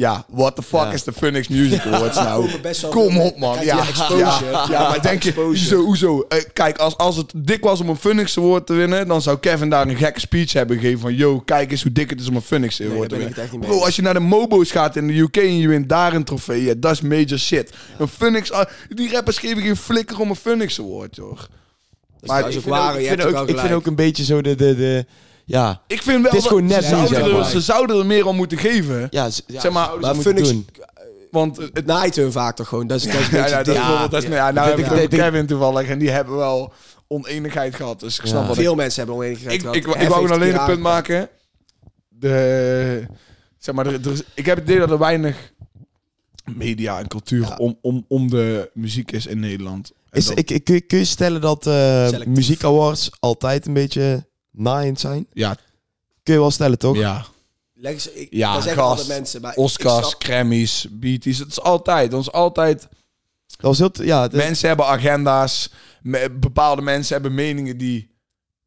Ja, 0.00 0.24
what 0.28 0.56
the 0.56 0.62
fuck 0.62 0.80
Ja. 0.80 0.92
is 0.92 1.04
de 1.04 1.12
Phoenix 1.12 1.48
Music 1.48 1.80
Awards 1.86 2.16
nou? 2.16 2.50
Kom 2.90 3.18
op, 3.18 3.38
man. 3.38 3.64
Ja, 3.64 3.78
exposure. 3.78 4.50
ja, 4.50 4.66
ja, 4.70 4.88
maar 4.88 5.02
denk 5.02 5.22
je, 5.22 5.32
hoezo, 5.32 5.76
hoezo? 5.76 6.24
Eh, 6.28 6.38
kijk, 6.52 6.78
als, 6.78 6.96
als 6.96 7.16
het 7.16 7.32
dik 7.36 7.64
was 7.64 7.80
om 7.80 7.88
een 7.88 7.96
Phoenix 7.96 8.38
Award 8.38 8.66
te 8.66 8.72
winnen, 8.72 9.08
dan 9.08 9.22
zou 9.22 9.38
Kevin 9.38 9.70
daar 9.70 9.88
een 9.88 9.96
gekke 9.96 10.20
speech 10.20 10.52
hebben 10.52 10.78
gegeven 10.78 11.00
van, 11.00 11.14
yo, 11.14 11.40
kijk 11.40 11.70
eens 11.70 11.82
hoe 11.82 11.92
dik 11.92 12.10
het 12.10 12.20
is 12.20 12.28
om 12.28 12.36
een 12.36 12.42
Phoenix 12.42 12.82
Award 12.82 13.08
te 13.08 13.16
winnen. 13.16 13.58
Bro, 13.60 13.84
als 13.84 13.96
je 13.96 14.02
naar 14.02 14.14
de 14.14 14.20
Mobo's 14.20 14.70
gaat 14.70 14.96
in 14.96 15.06
de 15.06 15.18
UK 15.18 15.36
en 15.36 15.58
je 15.58 15.68
wint 15.68 15.88
daar 15.88 16.12
een 16.14 16.24
trofee, 16.24 16.64
ja, 16.64 16.74
dat 16.76 16.92
is 16.92 17.00
major 17.00 17.38
shit. 17.38 17.72
Een 17.98 18.08
Phoenix, 18.08 18.52
ah, 18.52 18.66
die 18.88 19.10
rappers 19.12 19.38
geven 19.38 19.62
geen 19.62 19.76
flikker 19.76 20.20
om 20.20 20.30
een 20.30 20.36
Phoenix 20.36 20.80
Award, 20.80 21.16
joh. 21.16 21.38
Maar 22.20 22.50
ik 22.50 22.60
vind, 22.60 23.20
ik, 23.24 23.36
ook 23.36 23.48
ik 23.48 23.58
vind 23.58 23.72
ook 23.72 23.86
een 23.86 23.94
beetje 23.94 24.24
zo 24.24 24.42
de... 24.42 24.54
de, 24.54 24.76
de 24.76 25.06
ja, 25.50 25.82
Ik 25.86 26.02
vind 26.02 26.22
wel 26.22 26.30
Het 26.32 26.40
is 26.40 26.46
gewoon 26.46 26.66
net 26.66 26.84
ze, 26.84 26.94
niet, 26.94 27.08
zouden 27.08 27.34
zeg 27.34 27.44
er, 27.44 27.50
ze 27.50 27.60
zouden 27.60 27.98
er 27.98 28.06
meer 28.06 28.26
om 28.26 28.36
moeten 28.36 28.58
geven. 28.58 29.06
ja, 29.10 29.30
z- 29.30 29.40
ja 29.46 29.60
Zeg 29.60 29.72
maar, 29.72 29.90
maar 30.00 30.14
ze 30.14 30.20
Phoenix- 30.20 30.48
doen. 30.48 30.66
Want 31.30 31.56
het, 31.56 31.70
het 31.72 31.86
naait 31.86 32.16
hun 32.16 32.32
vaak 32.32 32.56
toch 32.56 32.68
gewoon. 32.68 32.86
Dat 32.86 32.96
is, 32.98 33.04
dat 33.04 33.14
is 33.14 33.28
een 33.28 33.36
Ja, 33.38 33.46
ja, 33.46 33.62
dat, 33.62 33.74
is 33.74 33.86
wel- 33.86 34.08
dat 34.08 34.22
is, 34.22 34.28
ja. 34.28 34.34
ja, 34.34 34.50
nou 34.50 34.70
Ik 34.70 34.76
heb 34.84 34.92
ik 34.94 35.00
het 35.10 35.20
Kevin 35.20 35.46
toevallig 35.46 35.88
en 35.88 35.98
die 35.98 36.10
hebben 36.10 36.36
wel 36.36 36.72
oneenigheid 37.08 37.74
gehad. 37.74 38.00
Dus 38.00 38.18
ik 38.18 38.26
snap 38.26 38.40
Ja. 38.42 38.46
wat 38.48 38.56
Veel 38.56 38.74
mensen 38.74 38.98
hebben 38.98 39.16
oneenigheid 39.16 39.52
ik, 39.54 39.60
gehad. 39.60 39.76
ik, 39.76 39.86
ik, 39.86 40.08
wou 40.08 40.30
alleen 40.30 40.54
een 40.60 40.64
punt 40.66 40.80
maken. 40.80 41.28
De, 42.08 43.06
zeg 43.58 43.74
maar, 43.74 43.86
er, 43.86 43.92
er 44.08 44.24
ik 44.34 44.46
heb 44.46 44.56
het 44.58 44.64
idee 44.68 44.78
dat 44.78 44.90
er 44.90 44.98
weinig 44.98 45.52
media 46.56 46.98
en 46.98 47.08
cultuur 47.08 47.40
Ja. 47.46 47.56
om, 47.56 47.78
om, 47.82 48.04
om 48.08 48.30
de 48.30 48.70
muziek 48.74 49.12
is 49.12 49.26
in 49.26 49.38
Nederland. 49.40 49.92
En 50.10 50.18
Is, 50.18 50.26
dat- 50.26 50.38
ik, 50.38 50.50
ik, 50.50 50.64
kun, 50.86 50.98
je, 50.98 51.04
stellen 51.04 51.40
dat 51.40 51.66
eh 51.66 51.72
Selectief. 52.06 52.26
muziekawards 52.34 53.10
altijd 53.20 53.66
een 53.66 53.72
beetje 53.72 54.26
naaiend 54.50 55.00
zijn? 55.00 55.26
ja, 55.32 55.56
Kun 56.22 56.34
je 56.34 56.40
wel 56.40 56.50
stellen, 56.50 56.78
toch? 56.78 56.96
ja, 56.96 57.24
Leg 57.74 57.92
eens, 57.92 58.10
ik, 58.10 58.26
Ja, 58.30 58.54
dat 58.54 58.62
zeggen 58.62 58.82
altijd 58.82 59.08
mensen. 59.08 59.40
Maar 59.40 59.54
Oscars, 59.54 60.08
snap- 60.08 60.22
Grammys, 60.24 60.86
Beaties. 60.90 61.38
Het 61.38 61.48
is 61.48 61.60
altijd. 61.60 62.10
Dat 62.10 62.20
is 62.20 62.32
altijd 62.32 62.88
Dat 63.56 63.60
was 63.60 63.78
heel... 63.78 63.90
Ja, 64.06 64.22
het- 64.22 64.32
Mensen 64.32 64.68
hebben 64.68 64.86
agenda's. 64.86 65.70
me- 66.02 66.30
Bepaalde 66.40 66.82
mensen 66.82 67.12
hebben 67.12 67.34
meningen 67.34 67.78
die 67.78 68.10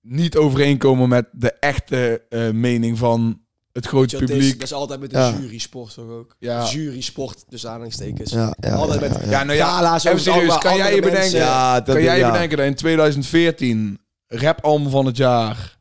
niet 0.02 0.38
overeenkomen 0.38 1.10
met 1.10 1.26
de 1.32 1.52
echte 1.52 2.22
eh, 2.30 2.50
mening 2.50 2.98
van 2.98 3.42
het 3.72 3.86
grote 3.88 4.16
het 4.18 4.30
is? 4.30 4.36
publiek. 4.36 4.54
Dat 4.54 4.64
is 4.68 4.74
altijd 4.74 5.00
met 5.00 5.10
de 5.12 5.18
Ja. 5.18 5.32
jury-sport 5.40 5.94
toch 5.94 6.10
ook? 6.10 6.36
Ja. 6.40 6.66
Jury-sport, 6.70 7.44
dus 7.50 7.66
aanhalingstekens. 7.68 8.32
ja, 8.32 8.56
ja, 8.60 8.74
Altijd 8.76 9.02
ja, 9.02 9.08
met- 9.08 9.18
ja, 9.18 9.26
ja. 9.26 9.32
Ja, 9.32 9.44
nou 9.44 9.58
ja, 9.58 9.96
even 9.96 10.20
serieus. 10.20 10.58
Kan 10.58 10.76
jij 10.78 10.96
je 10.96 11.02
bedenken, 11.02 11.20
mensen. 11.22 11.40
Ja, 11.40 11.82
dat- 11.82 11.96
kan 11.96 12.04
jij 12.04 12.14
je 12.18 12.20
ja. 12.20 12.32
bedenken 12.32 12.58
dat 12.58 12.66
in 12.66 12.76
2014 12.76 14.00
rapalbum 14.36 14.90
van 14.90 15.06
het 15.06 15.18
jaar 15.18 15.78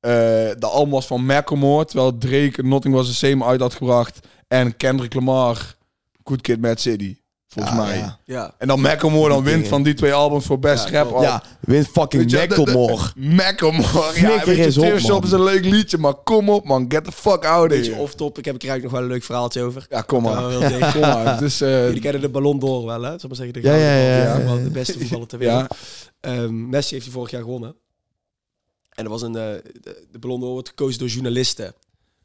eh, 0.00 0.10
de 0.58 0.66
album 0.66 0.90
was 0.92 1.06
van 1.06 1.24
Macklemore, 1.26 1.84
terwijl 1.84 2.18
Drake 2.18 2.62
Nothing 2.62 2.94
Was 2.94 3.06
The 3.06 3.14
Same 3.14 3.44
uit 3.44 3.60
had 3.60 3.74
gebracht 3.74 4.18
en 4.48 4.76
Kendrick 4.76 5.14
Lamar 5.14 5.74
Good 6.24 6.40
Kid, 6.40 6.60
Mad 6.60 6.80
City, 6.80 7.16
volgens 7.48 7.74
Ja, 7.76 7.82
mij. 7.82 7.96
ja. 7.98 8.18
Ja. 8.24 8.54
En 8.58 8.68
dan 8.68 8.80
Macklemore 8.80 9.28
dan 9.28 9.42
wint 9.44 9.68
van 9.68 9.82
die 9.82 9.94
twee 9.94 10.12
albums 10.12 10.44
voor 10.46 10.58
best 10.58 10.88
Ja, 10.88 10.98
rap 11.02 11.06
album. 11.12 11.22
Ja, 11.22 11.42
win 11.60 11.84
fucking 11.84 12.32
Macklemore. 12.32 13.02
Macklemore. 13.36 14.20
Ja, 14.20 14.44
weet 14.44 14.56
je, 14.56 14.64
eens 14.64 14.76
op, 14.78 14.82
Tear 14.84 15.00
Shop 15.00 15.10
man. 15.10 15.22
is 15.24 15.30
een 15.30 15.42
leuk 15.42 15.64
liedje, 15.64 15.98
maar 15.98 16.14
kom 16.14 16.48
op 16.50 16.64
man, 16.64 16.84
get 16.88 17.04
the 17.04 17.12
fuck 17.12 17.44
out 17.44 17.72
of 17.72 17.78
here. 17.78 17.94
off-top. 17.96 18.38
Ik 18.38 18.44
heb 18.44 18.54
er 18.54 18.60
eigenlijk 18.68 18.82
nog 18.82 18.92
wel 18.92 19.02
een 19.02 19.08
leuk 19.14 19.24
verhaaltje 19.24 19.62
over. 19.62 19.86
Ja, 19.88 20.00
kom 20.00 20.22
maar. 20.22 20.42
Kom 20.92 21.00
maar. 21.00 21.38
Dus, 21.38 21.60
eh, 21.60 21.84
Jullie 21.86 22.00
kennen 22.00 22.20
de 22.20 22.28
Ballon 22.28 22.58
d'Or 22.58 22.84
wel, 22.86 23.02
hè? 23.02 23.08
Zal 23.08 23.14
ik 23.16 23.26
maar 23.28 23.36
zeggen. 23.36 23.62
De, 23.62 23.68
Ja, 23.68 23.74
ja, 23.76 24.22
ja, 24.38 24.54
de 24.62 24.70
beste 24.70 24.98
voetballer 24.98 25.26
ter 25.26 25.38
wereld. 25.38 25.60
ja, 25.68 25.76
Ehm, 26.32 26.68
Messi 26.68 26.92
heeft 26.92 27.04
die 27.04 27.14
vorig 27.14 27.30
jaar 27.30 27.42
gewonnen. 27.42 27.74
En 28.96 29.04
er 29.04 29.10
was 29.10 29.22
een, 29.22 29.36
eh, 29.36 29.54
de, 29.80 30.06
de 30.10 30.18
Ballon 30.18 30.40
d'Or 30.40 30.50
wordt 30.52 30.68
gekozen 30.68 30.98
door 30.98 31.08
journalisten. 31.08 31.74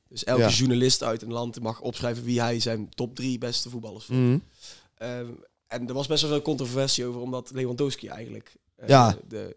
Dus 0.07 0.23
elke 0.23 0.41
Ja. 0.41 0.49
journalist 0.49 1.03
uit 1.03 1.21
een 1.21 1.31
land 1.31 1.59
mag 1.61 1.81
opschrijven 1.81 2.23
wie 2.23 2.41
hij 2.41 2.59
zijn 2.59 2.89
top 2.89 3.15
drie 3.15 3.37
beste 3.37 3.69
voetballers 3.69 4.05
vindt. 4.05 4.21
Mhm. 4.21 4.39
Ehm, 5.09 5.27
en 5.67 5.87
er 5.87 5.93
was 5.93 6.07
best 6.07 6.21
wel 6.21 6.31
veel 6.31 6.41
controversie 6.41 7.05
over, 7.05 7.21
omdat 7.21 7.51
Lewandowski 7.53 8.07
eigenlijk 8.07 8.55
eh, 8.75 8.87
Ja. 8.87 9.17
de, 9.27 9.55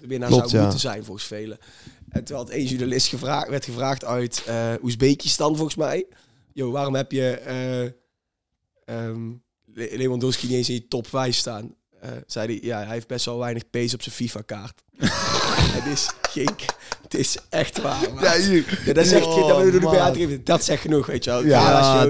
de 0.00 0.06
winnaar 0.06 0.28
Klopt, 0.28 0.44
zou 0.48 0.56
ja. 0.56 0.62
moeten 0.62 0.80
zijn, 0.80 1.04
volgens 1.04 1.26
velen. 1.26 1.58
En 2.08 2.24
terwijl 2.24 2.46
het 2.46 2.54
één 2.56 2.66
journalist 2.66 3.06
gevraagd, 3.06 3.48
werd 3.48 3.64
gevraagd 3.64 4.04
uit 4.04 4.42
eh 4.46 4.72
Oezbekistan, 4.82 5.54
volgens 5.56 5.76
mij. 5.76 6.06
Yo, 6.52 6.70
waarom 6.70 6.94
heb 6.94 7.12
je 7.12 7.30
eh, 7.30 7.84
ehm, 8.84 9.28
Le- 9.64 9.88
Lewandowski 9.96 10.46
niet 10.46 10.56
eens 10.56 10.68
in 10.68 10.74
je 10.74 10.88
top 10.88 11.06
5 11.06 11.36
staan? 11.36 11.74
Zei 12.26 12.46
hij, 12.46 12.58
ja, 12.68 12.78
hij 12.84 12.92
heeft 12.94 13.06
best 13.06 13.24
wel 13.24 13.38
weinig 13.38 13.70
pace 13.70 13.94
op 13.94 14.02
zijn 14.02 14.14
FIFA-kaart. 14.14 14.82
is 15.92 16.10
Het 17.02 17.14
is 17.14 17.36
echt 17.50 17.82
waar, 17.82 17.96
ja, 18.20 18.36
hier. 18.38 18.78
Ja, 18.86 18.92
dat 18.92 19.04
is 19.04 19.12
echt, 19.12 19.26
Oh, 19.26 19.72
dat, 19.72 20.16
dat 20.44 20.64
zegt 20.64 20.80
genoeg, 20.80 21.06
weet 21.06 21.24
je 21.24 21.30
wel. 21.30 21.44
Ja, 21.46 22.04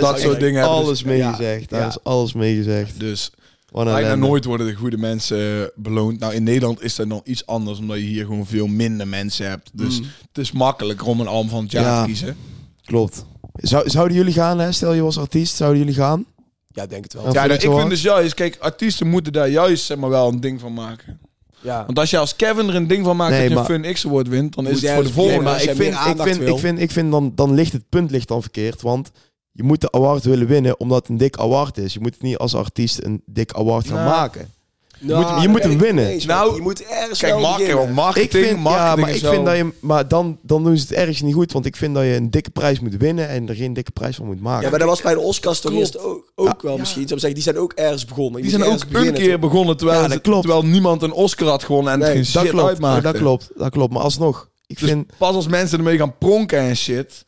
dat 0.00 0.16
is 0.16 0.22
soort 0.22 0.40
dingen 0.40 0.64
alles 0.68 1.02
mee 1.02 1.16
ja. 1.16 1.30
gezegd. 1.32 1.70
Daar 1.70 1.80
Ja. 1.80 1.86
is 1.88 1.98
alles 2.02 2.32
mee 2.32 2.56
gezegd. 2.56 3.00
Dus 3.00 3.30
bijna 3.72 4.14
nooit 4.14 4.44
worden 4.44 4.66
de 4.66 4.74
goede 4.74 4.96
mensen 4.98 5.62
eh, 5.62 5.66
beloond. 5.74 6.18
Nou, 6.20 6.34
in 6.34 6.42
Nederland 6.42 6.82
is 6.82 6.94
dat 6.94 7.06
nog 7.06 7.20
iets 7.24 7.46
anders, 7.46 7.78
omdat 7.78 7.96
je 7.96 8.02
hier 8.02 8.24
gewoon 8.24 8.46
veel 8.46 8.66
minder 8.66 9.08
mensen 9.08 9.48
hebt. 9.48 9.70
Dus 9.72 10.00
Mm. 10.00 10.06
het 10.28 10.38
is 10.38 10.52
makkelijker 10.52 11.06
om 11.06 11.20
een 11.20 11.26
album 11.26 11.50
van 11.50 11.62
het 11.62 11.72
jaar 11.72 11.84
Ja. 11.84 12.00
te 12.00 12.06
kiezen. 12.06 12.36
Klopt. 12.84 13.24
Zou, 13.54 13.90
zouden 13.90 14.16
jullie 14.16 14.32
gaan, 14.32 14.58
hè? 14.58 14.72
Stel 14.72 14.92
je 14.92 15.02
was 15.02 15.18
artiest, 15.18 15.56
zouden 15.56 15.78
jullie 15.78 15.94
gaan? 15.94 16.24
Ja, 16.72 16.86
denk 16.86 17.04
het 17.04 17.12
wel. 17.12 17.22
Ja, 17.22 17.28
Ja, 17.32 17.40
Phoenix 17.40 17.64
ik 17.64 17.72
vind 17.72 17.90
dus 17.90 18.02
juist, 18.02 18.34
kijk, 18.34 18.56
artiesten 18.60 19.06
moeten 19.08 19.32
daar 19.32 19.48
juist 19.48 19.84
zeg 19.84 19.96
maar, 19.96 20.10
wel 20.10 20.28
een 20.28 20.40
ding 20.40 20.60
van 20.60 20.72
maken. 20.74 21.17
Ja. 21.60 21.84
Want 21.86 21.98
als 21.98 22.10
je 22.10 22.18
als 22.18 22.36
Kevin 22.36 22.68
er 22.68 22.74
een 22.74 22.86
ding 22.86 23.04
van 23.04 23.16
maakt 23.16 23.30
Nee, 23.30 23.40
dat 23.40 23.48
je 23.48 23.54
maar- 23.54 23.70
een 23.70 23.82
Fun 23.84 23.92
X 23.92 24.06
Award 24.06 24.28
wint, 24.28 24.54
dan 24.54 24.66
is 24.66 24.82
het 24.82 24.90
voor 24.90 25.02
de 25.02 25.12
volgende. 25.12 25.42
maar 25.42 25.62
ik 25.62 25.70
vind, 25.70 25.94
ik 25.94 26.22
vind, 26.22 26.40
ik 26.48 26.58
vind, 26.58 26.80
ik 26.80 26.90
vind 26.90 27.10
dan, 27.10 27.32
dan 27.34 27.54
ligt 27.54 27.72
het 27.72 27.88
punt 27.88 28.10
ligt 28.10 28.28
dan 28.28 28.40
verkeerd. 28.42 28.82
Want 28.82 29.10
je 29.52 29.62
moet 29.62 29.80
de 29.80 29.92
award 29.92 30.24
willen 30.24 30.46
winnen 30.46 30.80
omdat 30.80 30.98
het 30.98 31.08
een 31.08 31.16
dik 31.16 31.36
award 31.36 31.78
is. 31.78 31.92
Je 31.92 32.00
moet 32.00 32.12
het 32.14 32.22
niet 32.22 32.36
als 32.38 32.54
artiest 32.54 33.02
een 33.04 33.22
dik 33.26 33.52
award 33.52 33.86
gaan 33.86 33.94
Nou, 33.96 34.08
maken. 34.08 34.50
Nou, 35.00 35.32
moet- 35.32 35.42
je 35.42 35.48
moet 35.48 35.60
ben 35.60 35.70
hem 35.70 35.78
winnen. 35.78 36.26
Nou, 36.26 36.54
je 36.54 36.60
moet 36.60 36.82
ergens 36.84 37.18
Kijk, 37.18 37.32
wel 37.32 37.40
marketing, 37.40 37.72
beginnen. 37.74 37.94
marketing, 37.94 38.32
Ik 38.32 38.44
vind, 38.48 38.56
ja, 38.56 38.62
marketing 38.62 39.00
maar 39.00 39.10
is 39.10 39.16
ik 39.16 39.22
wel- 39.22 39.32
vind 39.32 39.46
dat 39.46 39.56
je, 39.56 39.72
maar 39.80 40.08
dan, 40.08 40.38
dan 40.42 40.64
doen 40.64 40.76
ze 40.76 40.82
het 40.82 40.92
ergens 40.92 41.20
niet 41.22 41.34
goed. 41.34 41.52
Want 41.52 41.66
ik 41.66 41.76
vind 41.76 41.94
dat 41.94 42.04
je 42.04 42.14
een 42.14 42.30
dikke 42.30 42.50
prijs 42.50 42.80
moet 42.80 42.96
winnen 42.96 43.28
en 43.28 43.48
er 43.48 43.54
geen 43.54 43.72
dikke 43.72 43.90
prijs 43.90 44.16
van 44.16 44.26
moet 44.26 44.40
maken. 44.40 44.64
Ja, 44.64 44.70
maar 44.70 44.78
dat 44.78 44.88
was 44.88 45.02
bij 45.02 45.14
de 45.14 45.20
Oscars 45.20 45.60
toch 45.60 45.72
eerst 45.72 45.98
ook, 45.98 46.32
ook 46.34 46.62
wel 46.62 46.78
misschien. 46.78 47.02
Ik 47.02 47.08
zou 47.08 47.20
zeggen, 47.20 47.38
die 47.40 47.52
zijn 47.52 47.58
ook 47.64 47.72
ergens 47.72 48.04
begonnen. 48.04 48.42
Je 48.42 48.48
Die 48.48 48.56
moet 48.58 48.60
zijn 48.60 48.62
ook 48.62 48.80
ergens 48.80 48.82
een 48.84 48.98
beginnen, 48.98 49.20
keer 49.22 49.40
toch? 49.40 49.50
begonnen 49.50 49.76
terwijl, 49.76 49.98
Ja, 49.98 50.04
ze- 50.04 50.12
dat 50.12 50.20
klopt. 50.22 50.42
terwijl 50.42 50.64
niemand 50.64 51.02
een 51.02 51.12
Oscar 51.12 51.48
had 51.48 51.64
gewonnen 51.64 51.92
en 51.92 51.98
Nee, 51.98 52.08
geen 52.08 52.16
dat 52.32 52.42
shit 52.42 52.50
klopt, 52.50 52.68
uitmaakte. 52.68 53.02
dat 53.02 53.16
klopt, 53.16 53.50
dat 53.56 53.70
klopt. 53.70 53.92
Maar 53.92 54.02
alsnog, 54.02 54.48
ik 54.66 54.78
Dus 54.78 54.88
vind... 54.88 55.06
pas 55.18 55.34
als 55.34 55.46
mensen 55.48 55.78
ermee 55.78 55.98
gaan 55.98 56.18
pronken 56.18 56.58
en 56.58 56.76
shit. 56.76 57.24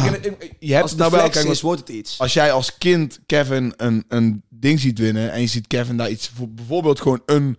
Kijk, 0.00 0.04
Ja. 0.04 0.14
en, 0.14 0.24
en- 0.40 0.48
je 0.58 0.70
hebt 0.70 0.82
Als 0.82 0.90
het 0.90 1.00
nou 1.00 1.12
wel. 1.12 1.28
Kijk, 1.28 1.44
is, 1.48 1.60
wordt 1.60 1.80
het 1.80 1.88
iets. 1.88 2.18
als 2.18 2.32
jij 2.32 2.52
als 2.52 2.78
kind 2.78 3.18
Kevin 3.26 3.74
een, 3.76 4.04
een 4.08 4.42
ding 4.48 4.80
ziet 4.80 4.98
winnen 4.98 5.32
en 5.32 5.40
je 5.40 5.46
ziet 5.46 5.66
Kevin 5.66 5.96
daar 5.96 6.10
iets, 6.10 6.30
voor- 6.34 6.48
bijvoorbeeld 6.50 7.00
gewoon 7.00 7.22
een 7.26 7.58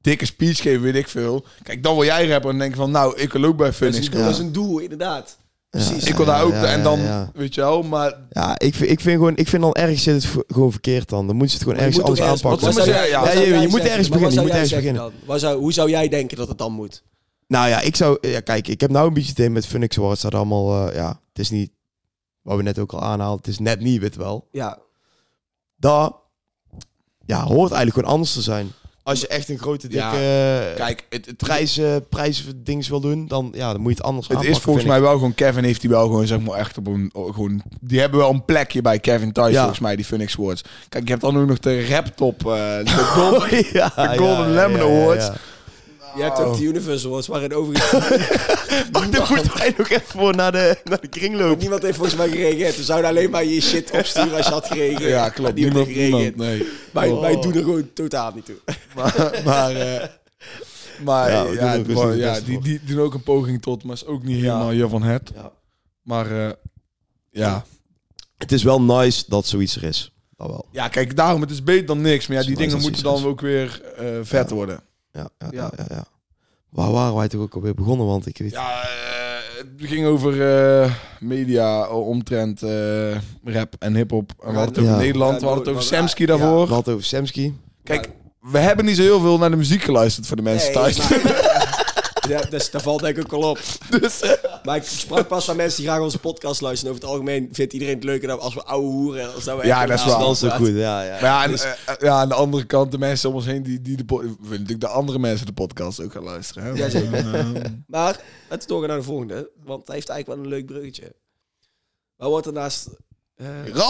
dikke 0.00 0.26
speech 0.26 0.60
geven, 0.60 0.80
weet 0.82 0.94
ik 0.94 1.08
veel. 1.08 1.44
Kijk, 1.62 1.82
dan 1.82 1.94
wil 1.94 2.04
jij 2.04 2.28
rappen 2.28 2.50
en 2.50 2.58
denk 2.58 2.70
je 2.70 2.76
van, 2.76 2.90
nou, 2.90 3.18
ik 3.20 3.32
wil 3.32 3.44
ook 3.44 3.56
bij 3.56 3.72
Phoenix 3.72 3.98
is, 3.98 4.04
een, 4.06 4.10
komen. 4.12 4.26
dat 4.26 4.36
is 4.38 4.44
een 4.44 4.52
doel, 4.52 4.78
inderdaad. 4.78 5.36
Precies. 5.70 6.04
Ik 6.04 6.14
wil 6.16 6.26
daar 6.26 6.36
Ja, 6.38 6.42
ook, 6.42 6.52
ja, 6.52 6.64
en 6.64 6.82
dan, 6.82 7.00
ja. 7.00 7.30
weet 7.34 7.54
je 7.54 7.60
wel, 7.60 7.82
maar... 7.82 8.14
Ja, 8.30 8.58
ik 8.58 8.74
vind, 8.74 8.90
ik 8.90 9.00
vind 9.00 9.16
gewoon, 9.16 9.36
ik 9.36 9.48
vind 9.48 9.62
dan 9.62 9.72
ergens 9.72 10.02
zit 10.02 10.22
het 10.22 10.44
gewoon 10.48 10.70
verkeerd 10.70 11.08
dan. 11.08 11.26
Dan 11.26 11.36
moeten 11.36 11.58
ze 11.58 11.64
het 11.64 11.72
gewoon 11.72 11.78
je 11.78 11.84
ergens 11.84 11.98
moet 12.08 12.20
anders 12.20 12.44
aanpakken. 12.44 12.74
Je 13.60 13.68
moet 13.68 13.80
ergens 13.80 14.08
beginnen, 14.08 14.32
je 14.34 14.40
moet 14.40 14.50
ergens 14.50 14.68
zeggen 14.68 14.94
dan? 14.94 15.12
Waar 15.24 15.38
zou, 15.38 15.58
hoe 15.58 15.72
zou 15.72 15.90
jij 15.90 16.08
denken 16.08 16.36
dat 16.36 16.48
het 16.48 16.58
dan 16.58 16.72
moet? 16.72 17.02
Nou 17.52 17.68
ja, 17.68 17.80
ik 17.80 17.96
zou... 17.96 18.18
Ja, 18.20 18.40
kijk, 18.40 18.68
ik 18.68 18.80
heb 18.80 18.90
nou 18.90 19.06
een 19.06 19.14
beetje 19.14 19.30
idee 19.30 19.50
met 19.50 19.66
Phoenix 19.66 19.98
Awards. 19.98 20.22
Dat 20.22 20.34
allemaal... 20.34 20.88
eh, 20.88 20.94
ja, 20.94 21.08
het 21.08 21.38
is 21.38 21.50
niet... 21.50 21.70
Wat 22.42 22.56
we 22.56 22.62
net 22.62 22.78
ook 22.78 22.92
al 22.92 23.02
aanhaalden. 23.02 23.38
Het 23.38 23.46
is 23.46 23.58
net 23.58 23.80
niet, 23.80 24.00
weet 24.00 24.16
wel. 24.16 24.48
Ja, 24.52 24.78
Dat... 25.76 26.16
Ja, 27.26 27.42
hoort 27.42 27.70
eigenlijk 27.72 27.94
gewoon 27.94 28.10
anders 28.10 28.32
te 28.32 28.42
zijn. 28.42 28.72
Als 29.02 29.20
je 29.20 29.26
echt 29.26 29.48
een 29.48 29.58
grote, 29.58 29.88
dikke 29.88 30.04
Ja, 30.16 30.70
eh, 30.70 30.76
Kijk, 30.76 31.06
het, 31.10 31.26
het, 31.26 31.36
prijzen, 31.36 32.08
prijzen 32.08 32.64
dings 32.64 32.88
wil 32.88 33.00
doen, 33.00 33.26
dan, 33.28 33.52
ja, 33.54 33.72
dan 33.72 33.80
moet 33.80 33.90
je 33.90 33.96
het 33.96 34.06
anders 34.06 34.28
het 34.28 34.42
is 34.44 34.58
volgens 34.58 34.84
mij 34.84 35.00
wel 35.00 35.12
gewoon... 35.12 35.34
Kevin 35.34 35.64
heeft 35.64 35.80
die 35.80 35.90
wel 35.90 36.02
gewoon, 36.06 36.26
zeg 36.26 36.40
maar, 36.40 36.58
echt 36.58 36.78
op 36.78 36.86
een... 36.86 37.10
Gewoon, 37.12 37.62
die 37.80 38.00
hebben 38.00 38.18
wel 38.18 38.30
een 38.30 38.44
plekje 38.44 38.82
bij 38.82 38.98
Kevin 38.98 39.32
thuis, 39.32 39.52
Ja. 39.52 39.58
volgens 39.58 39.80
mij, 39.80 39.96
die 39.96 40.04
Phoenix 40.04 40.38
Awards. 40.38 40.62
Kijk, 40.88 41.04
je 41.04 41.10
hebt 41.10 41.22
dan 41.22 41.38
ook 41.38 41.46
nog 41.48 41.58
de 41.58 41.86
rap 41.86 42.06
top. 42.06 42.38
eh, 42.46 42.46
de 42.76 42.80
ik. 42.84 42.88
gold- 42.90 43.42
Oh, 43.42 43.48
ja, 43.72 43.88
de 44.12 44.18
Golden 44.18 44.50
Lemon 44.52 44.80
Awards. 44.80 45.30
Je 46.16 46.22
hebt 46.22 46.38
ook 46.38 46.56
de 46.56 46.64
Universe 46.64 47.06
Awards, 47.06 47.26
waarin 47.26 47.54
overigens 47.54 47.92
Oh, 48.02 48.90
dan 48.90 49.08
moeten 49.08 49.56
wij 49.58 49.74
nog 49.76 49.88
even 49.88 50.06
voor 50.06 50.34
naar 50.36 50.52
de, 50.52 50.76
naar 50.84 51.00
de 51.00 51.08
kringloop. 51.08 51.58
niemand 51.58 51.82
heeft 51.82 51.96
volgens 51.96 52.16
mij 52.16 52.28
gereageerd. 52.28 52.76
We 52.76 52.82
zouden 52.84 53.10
alleen 53.10 53.30
maar 53.30 53.44
je 53.44 53.60
shit 53.60 53.90
opsturen 53.98 54.36
als 54.36 54.46
je 54.46 54.52
had 54.52 54.66
gereageerd. 54.66 55.10
Ja, 55.10 55.20
Maar 55.20 55.30
klopt. 55.32 55.54
niemand 55.54 55.86
Niemand, 55.86 55.86
heeft 55.86 56.08
gereageerd. 56.10 56.36
niemand, 56.36 56.58
nee. 56.60 56.68
Wij, 56.92 57.08
Oh. 57.10 57.20
wij 57.20 57.40
doen 57.40 57.54
er 57.54 57.62
gewoon 57.62 57.92
totaal 57.92 58.32
niet 58.34 58.44
toe. 58.44 58.56
Maar, 58.96 59.40
maar, 59.44 59.70
eh, 59.76 60.08
maar 61.04 61.30
Ja, 61.54 61.72
ja, 62.12 62.40
die, 62.40 62.60
die 62.60 62.80
doen 62.84 63.00
ook 63.00 63.14
een 63.14 63.22
poging 63.22 63.62
tot, 63.62 63.84
maar 63.84 63.94
is 63.94 64.06
ook 64.06 64.22
niet 64.22 64.40
helemaal 64.40 64.70
je 64.70 64.88
van 64.88 65.02
het. 65.02 65.30
Ja. 65.34 65.52
Maar 66.02 66.30
eh, 66.46 66.50
ja. 67.30 67.64
Het 68.38 68.52
is 68.52 68.62
wel 68.62 68.82
nice 68.82 69.24
dat 69.28 69.46
zoiets 69.46 69.76
er 69.76 69.84
is. 69.84 70.12
Dat 70.36 70.46
wel. 70.50 70.66
ja, 70.70 70.88
kijk, 70.88 71.16
daarom, 71.16 71.40
het 71.40 71.50
is 71.50 71.62
beter 71.62 71.86
dan 71.86 72.00
niks. 72.00 72.26
Maar 72.26 72.36
ja, 72.36 72.42
die 72.46 72.56
dingen 72.56 72.80
moeten 72.80 73.02
dan 73.02 73.16
is. 73.16 73.24
ook 73.24 73.40
weer 73.40 73.82
eh, 73.96 74.06
vet 74.22 74.48
Ja. 74.48 74.54
worden. 74.54 74.80
Ja, 75.12 75.28
ja, 75.38 75.48
Ja. 75.50 75.70
ja. 75.88 76.04
Waar 76.70 76.90
waren 76.92 77.14
wij 77.14 77.28
toch 77.28 77.40
ook 77.40 77.54
alweer 77.54 77.74
begonnen? 77.74 78.06
Want 78.06 78.26
ik 78.26 78.38
weet... 78.38 78.50
Ja, 78.50 78.82
eh, 78.82 78.88
het 79.56 79.88
ging 79.88 80.06
over 80.06 80.56
eh, 80.82 80.92
media, 81.20 81.88
omtrent 81.88 82.62
eh, 82.62 83.16
rap 83.44 83.74
en 83.78 83.94
hip-hop. 83.96 84.30
En 84.40 84.52
we 84.52 84.56
hadden 84.56 84.74
het 84.74 84.78
over 84.78 84.90
Ja. 84.92 84.96
Nederland, 84.98 85.40
we 85.40 85.46
hadden 85.46 85.64
het 85.64 85.72
over 85.72 85.82
Samsky 85.88 86.20
ja. 86.20 86.26
daarvoor. 86.26 86.66
We 86.66 86.72
hadden 86.74 86.94
over 86.94 87.06
Samsky. 87.06 87.52
Kijk, 87.84 88.08
we 88.40 88.58
hebben 88.58 88.84
niet 88.84 88.96
zo 88.96 89.02
heel 89.02 89.20
veel 89.20 89.38
naar 89.38 89.50
de 89.50 89.56
muziek 89.56 89.82
geluisterd 89.82 90.26
voor 90.26 90.36
de 90.36 90.42
mensen 90.42 90.72
Nee, 90.72 90.82
thuis. 90.82 90.98
maar- 90.98 91.50
ja, 92.28 92.40
dus, 92.40 92.70
daar 92.70 92.80
valt 92.82 93.00
denk 93.00 93.16
ik 93.16 93.24
ook 93.24 93.42
al 93.42 93.50
op. 93.50 93.58
Dus, 94.00 94.20
Maar 94.64 94.76
ik 94.76 94.82
sprak 94.84 95.28
pas 95.28 95.44
van 95.44 95.56
mensen 95.56 95.80
die 95.82 95.90
graag 95.90 96.00
onze 96.02 96.18
podcast 96.18 96.60
luisteren. 96.60 96.92
Over 96.94 97.04
het 97.04 97.12
algemeen 97.14 97.48
vindt 97.52 97.72
iedereen 97.72 97.94
het 97.94 98.04
leuker 98.04 98.28
dan 98.28 98.40
als 98.40 98.54
we 98.54 98.62
ouwe 98.64 98.86
hoeren. 98.86 99.34
Als 99.34 99.44
dat 99.44 99.60
we 99.60 99.66
Ja, 99.66 99.86
dat 99.86 99.98
is. 99.98 100.04
Dat 100.04 100.20
is 100.20 100.42
ook 100.44 100.48
praten. 100.48 100.66
goed, 100.66 100.74
ja. 100.76 101.02
ja. 101.02 101.10
Maar 101.10 101.20
ja, 101.22 101.44
en, 101.44 101.50
Dus- 101.50 101.62
eh, 101.62 101.70
eh, 101.86 101.94
ja, 102.00 102.12
aan 102.20 102.28
de 102.28 102.34
andere 102.34 102.64
kant, 102.64 102.90
de 102.90 102.98
mensen 102.98 103.28
om 103.28 103.34
ons 103.34 103.44
heen 103.44 103.62
die, 103.62 103.80
die 103.82 103.96
de 103.96 104.04
natuurlijk 104.50 104.80
de 104.80 104.88
andere 104.88 105.18
mensen 105.18 105.46
de 105.46 105.52
podcast 105.52 106.00
ook 106.02 106.12
gaan 106.12 106.22
luisteren. 106.22 106.62
Hè? 106.64 106.70
Ja, 106.70 106.88
zeker. 106.88 107.14
Eh, 107.34 107.44
Maar 107.86 108.16
laten 108.48 108.58
we 108.60 108.66
doorgaan 108.66 108.88
naar 108.88 108.98
de 108.98 109.04
volgende. 109.04 109.50
Want 109.64 109.86
hij 109.86 109.96
heeft 109.96 110.08
eigenlijk 110.08 110.26
wel 110.40 110.50
een 110.50 110.58
leuk 110.58 110.66
bruggetje. 110.66 111.14
Maar 112.16 112.28
wordt 112.28 112.46
er 112.46 112.52
naast... 112.52 112.88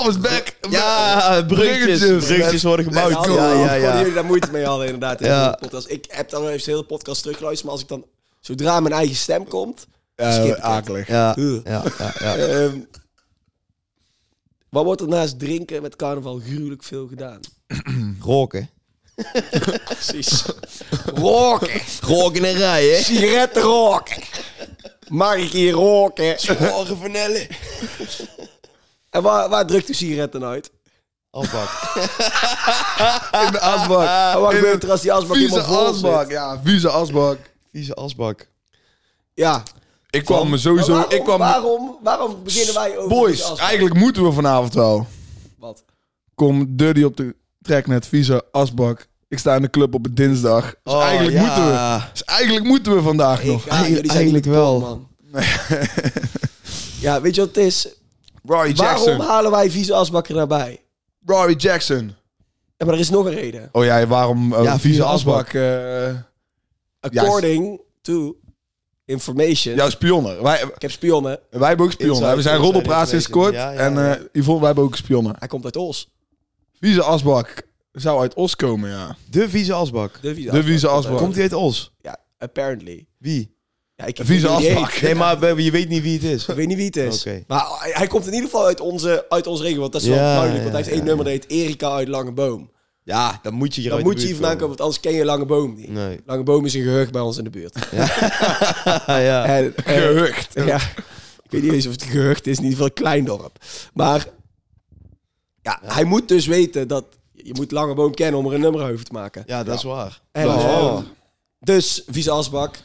is 0.09 0.21
back! 0.21 0.57
Ja, 0.71 1.43
bruggetjes. 1.47 1.99
Bruggetjes. 1.99 2.63
Worden 2.63 2.85
gebouwd. 2.85 3.25
Ja, 3.27 3.33
Ja, 3.35 3.53
ja, 3.53 3.75
ja, 3.75 3.99
jullie 3.99 4.13
daar 4.15 4.25
moeite 4.25 4.51
mee 4.51 4.65
hadden 4.65 4.87
inderdaad. 4.87 5.21
in 5.21 5.27
Ja. 5.27 5.51
de 5.51 5.57
podcast. 5.59 5.91
Ik 5.91 6.05
heb 6.09 6.31
dan 6.31 6.43
wel 6.43 6.51
eens 6.51 6.65
de 6.65 6.71
hele 6.71 6.85
podcast 6.85 7.23
teruggeluisterd. 7.23 7.65
Maar 7.65 7.73
als 7.73 7.83
ik 7.83 7.89
dan... 7.89 8.05
Zodra 8.43 8.81
mijn 8.81 8.95
eigen 8.95 9.17
stem 9.17 9.49
komt... 9.49 9.87
Het. 10.15 10.61
akelig. 10.61 11.07
Ja, 11.07 11.35
ja, 11.37 11.83
ja, 11.99 12.13
ja. 12.19 12.37
Ehm, 12.37 12.79
wat 14.69 14.85
wordt 14.85 15.01
er 15.01 15.09
naast 15.09 15.39
drinken 15.39 15.83
met 15.83 15.97
carnaval 15.97 16.39
gruwelijk 16.39 16.83
veel 16.83 17.07
gedaan? 17.09 17.41
Roken. 18.21 18.71
Precies. 19.85 20.45
roken. 21.05 21.81
Roken 22.01 22.45
en 22.45 22.55
rijden. 22.55 23.03
Sigaretten 23.05 23.63
roken. 23.63 24.23
Mag 25.09 25.37
ik 25.37 25.51
hier 25.51 25.73
roken? 25.73 26.41
Zware 26.41 26.97
vanille. 26.97 27.49
En 29.11 29.23
waar, 29.23 29.49
waar 29.49 29.67
drukt 29.67 29.89
u 29.89 29.95
sigaretten 29.95 30.45
uit? 30.45 30.71
Afbak. 31.31 31.69
In 33.47 33.53
de 33.53 33.61
asbak. 33.61 34.09
En 34.35 34.41
wat 34.41 34.51
In 34.53 34.57
gebeurt 34.59 34.81
de 34.81 34.87
er 34.87 34.93
als 34.93 35.01
die 35.01 35.13
asbak 35.13 35.37
Vieze 35.37 35.55
helemaal 35.55 35.77
vol 35.85 35.87
asbak. 35.95 36.23
zit? 36.23 36.31
Ja, 36.31 36.61
vieze 36.65 36.89
asbak. 36.91 37.39
Vieze 37.73 37.95
asbak. 37.95 38.49
Ja. 39.35 39.63
Ik 40.11 40.25
kwam 40.25 40.51
me 40.51 40.59
sowieso... 40.59 40.93
waarom, 40.93 41.11
ik 41.13 41.23
kwam 41.23 41.39
waarom, 41.39 41.99
waarom 42.03 42.43
beginnen 42.45 42.75
wij 42.75 42.97
over 42.97 43.09
Boys, 43.09 43.31
deze 43.31 43.43
asbak? 43.43 43.59
eigenlijk 43.59 43.95
moeten 43.97 44.25
we 44.25 44.33
vanavond 44.33 44.75
wel. 44.75 45.07
Wat? 45.59 45.85
Kom 46.35 46.77
Dirty 46.77 47.03
op 47.03 47.17
de 47.17 47.35
track 47.63 47.87
net, 47.87 48.07
vieze 48.07 48.45
asbak. 48.51 49.07
Ik 49.29 49.39
sta 49.39 49.55
in 49.57 49.63
de 49.63 49.71
club 49.71 49.95
op 49.95 50.05
een 50.07 50.15
dinsdag. 50.15 50.75
Dus 50.83 50.95
Oh, 50.95 51.03
eigenlijk, 51.05 51.37
ja. 51.37 51.41
moeten 51.43 51.67
we, 51.67 52.03
dus 52.13 52.25
eigenlijk 52.25 52.67
moeten 52.67 52.95
we 52.95 53.03
vandaag 53.03 53.45
nog. 53.45 53.65
Ik, 53.65 53.71
Eigenlijk- 53.73 53.95
jullie 53.95 54.11
zijn 54.11 54.23
eigenlijk 54.25 54.45
niet 54.45 54.55
wel. 54.55 54.81
man. 54.81 55.09
ja, 57.01 57.21
weet 57.21 57.35
je 57.35 57.41
wat 57.41 57.55
het 57.55 57.65
is? 57.65 57.89
Rory 58.45 58.75
Waarom 58.75 59.03
Jackson. 59.05 59.21
halen 59.27 59.51
wij 59.51 59.71
vieze 59.71 59.95
asbak 59.95 60.29
er 60.29 60.35
naar 60.35 60.47
bij? 60.47 60.81
Rory 61.27 61.55
Jackson. 61.57 62.15
Ja, 62.77 62.85
maar 62.87 62.95
er 62.95 63.01
is 63.01 63.11
nog 63.11 63.25
een 63.27 63.35
reden. 63.35 63.69
Oh 63.73 63.85
ja, 63.85 64.07
waarom 64.07 64.53
uh, 64.53 64.59
Ja, 64.63 64.71
vieze 64.71 64.79
vieze 64.81 65.05
asbak? 65.05 65.49
eh 65.53 66.09
According 67.03 67.81
to 68.03 68.37
information. 69.05 69.75
jouw 69.75 69.91
spionnen. 69.91 70.43
Wij, 70.43 70.61
Ik 70.75 70.83
heb 70.83 70.91
spionnen. 70.91 71.41
wij 71.51 71.69
hebben 71.69 71.87
ook 71.87 71.93
spionnen. 71.93 72.17
Inside- 72.19 72.37
we 72.37 72.43
zijn 72.43 72.57
roddelpraat 72.61 73.09
sinds 73.09 73.29
kort. 73.29 73.55
Ja, 73.55 73.71
ja, 73.71 73.79
en 73.79 73.95
ja. 73.95 74.17
eh 74.17 74.23
Yvonne, 74.33 74.59
wij 74.59 74.67
hebben 74.67 74.85
ook 74.85 74.97
spionnen. 74.97 75.35
Hij 75.39 75.49
komt 75.49 75.65
uit 75.65 75.77
Os. 75.77 76.09
Vieze 76.81 77.03
asbak 77.03 77.63
zou 77.93 78.21
uit 78.21 78.35
Os 78.35 78.57
komen, 78.57 78.91
ja. 78.91 79.17
De 79.31 79.49
vieze 79.49 79.73
asbak. 79.73 80.19
De 80.23 80.35
vieze 80.35 80.51
De 80.51 80.63
vieze 80.63 80.89
asbak. 80.89 81.19
Komt 81.19 81.35
hij 81.35 81.43
uit 81.43 81.53
Os? 81.53 81.93
Ja, 82.01 82.17
apparently. 82.39 83.07
Wie? 83.19 83.57
Ja, 83.95 84.05
ik 84.05 84.19
Een 84.19 84.27
vieze 84.27 84.49
asbak. 84.49 85.01
Nee, 85.01 85.15
maar 85.15 85.61
je 85.61 85.71
weet 85.71 85.89
niet 85.89 86.03
wie 86.03 86.13
het 86.13 86.25
is. 86.25 86.47
Ik 86.49 86.55
weet 86.55 86.67
niet 86.67 86.77
wie 86.77 86.87
het 86.87 86.97
is. 86.97 87.21
Oké. 87.27 87.45
Maar 87.47 87.67
hij, 87.79 88.07
komt 88.07 88.27
in 88.27 88.33
ieder 88.33 88.49
geval 88.51 88.67
uit 88.67 88.81
onze, 88.81 89.27
uit 89.29 89.47
onze 89.47 89.63
regio. 89.63 89.81
Want 89.81 89.93
dat 89.93 90.03
is 90.03 90.09
wel 90.09 90.17
Ja, 90.17 90.35
duidelijk. 90.35 90.63
Want 90.63 90.75
hij 90.75 90.79
ja, 90.85 90.87
heeft 90.87 90.89
één 90.89 90.99
ja. 90.99 91.05
nummer 91.05 91.25
dat 91.25 91.35
heet 91.35 91.51
Erika 91.51 91.91
uit 91.91 92.09
Lange 92.09 92.33
Boom. 92.33 92.71
Ja, 93.05 93.39
dan 93.43 93.55
moet 93.55 93.75
je 93.75 93.81
hier 93.81 93.91
Dan 93.91 93.99
uit 93.99 94.07
de 94.07 94.13
moet 94.13 94.21
je 94.21 94.27
hier 94.27 94.37
vandaan 94.37 94.55
komen. 94.55 94.69
Want 94.69 94.81
anders 94.81 95.01
ken 95.01 95.13
je 95.13 95.25
Lange 95.25 95.45
Boom 95.47 95.75
niet. 95.75 95.89
Nee. 95.89 96.21
Lange 96.27 96.43
Boom 96.43 96.65
is 96.65 96.75
een 96.75 96.83
gehucht 96.83 97.13
bij 97.13 97.21
ons 97.21 97.39
in 97.39 97.45
de 97.45 97.51
buurt. 97.51 97.89
ja. 97.91 99.45
En, 99.57 99.77
eh, 99.77 99.95
Gehucht. 99.95 100.55
ja, 100.55 100.77
ik 101.43 101.51
weet 101.51 101.63
niet 101.63 101.73
eens 101.73 101.87
of 101.87 101.93
het 101.93 102.03
een 102.03 102.09
gehucht 102.09 102.47
is. 102.47 102.57
In 102.57 102.63
ieder 102.63 102.71
geval 102.79 102.87
een 102.87 103.03
klein 103.03 103.25
dorp. 103.25 103.59
Maar 103.95 104.27
ja, 105.63 105.81
hij 105.85 106.05
moet 106.05 106.29
dus 106.29 106.47
weten 106.47 106.89
dat... 106.89 107.05
Je 107.33 107.55
moet 107.55 107.71
Lange 107.71 107.95
Boom 107.95 108.15
kennen 108.15 108.41
om 108.41 108.47
er 108.47 108.55
een 108.55 108.61
nummer 108.61 108.93
over 108.93 109.05
te 109.05 109.13
maken. 109.13 109.43
ja, 109.47 109.65
dat 109.65 109.77
is 109.77 109.83
waar. 109.83 110.21
En. 110.33 110.47
Dus, 111.65 112.03
vieze 112.07 112.31
asbak. 112.31 112.77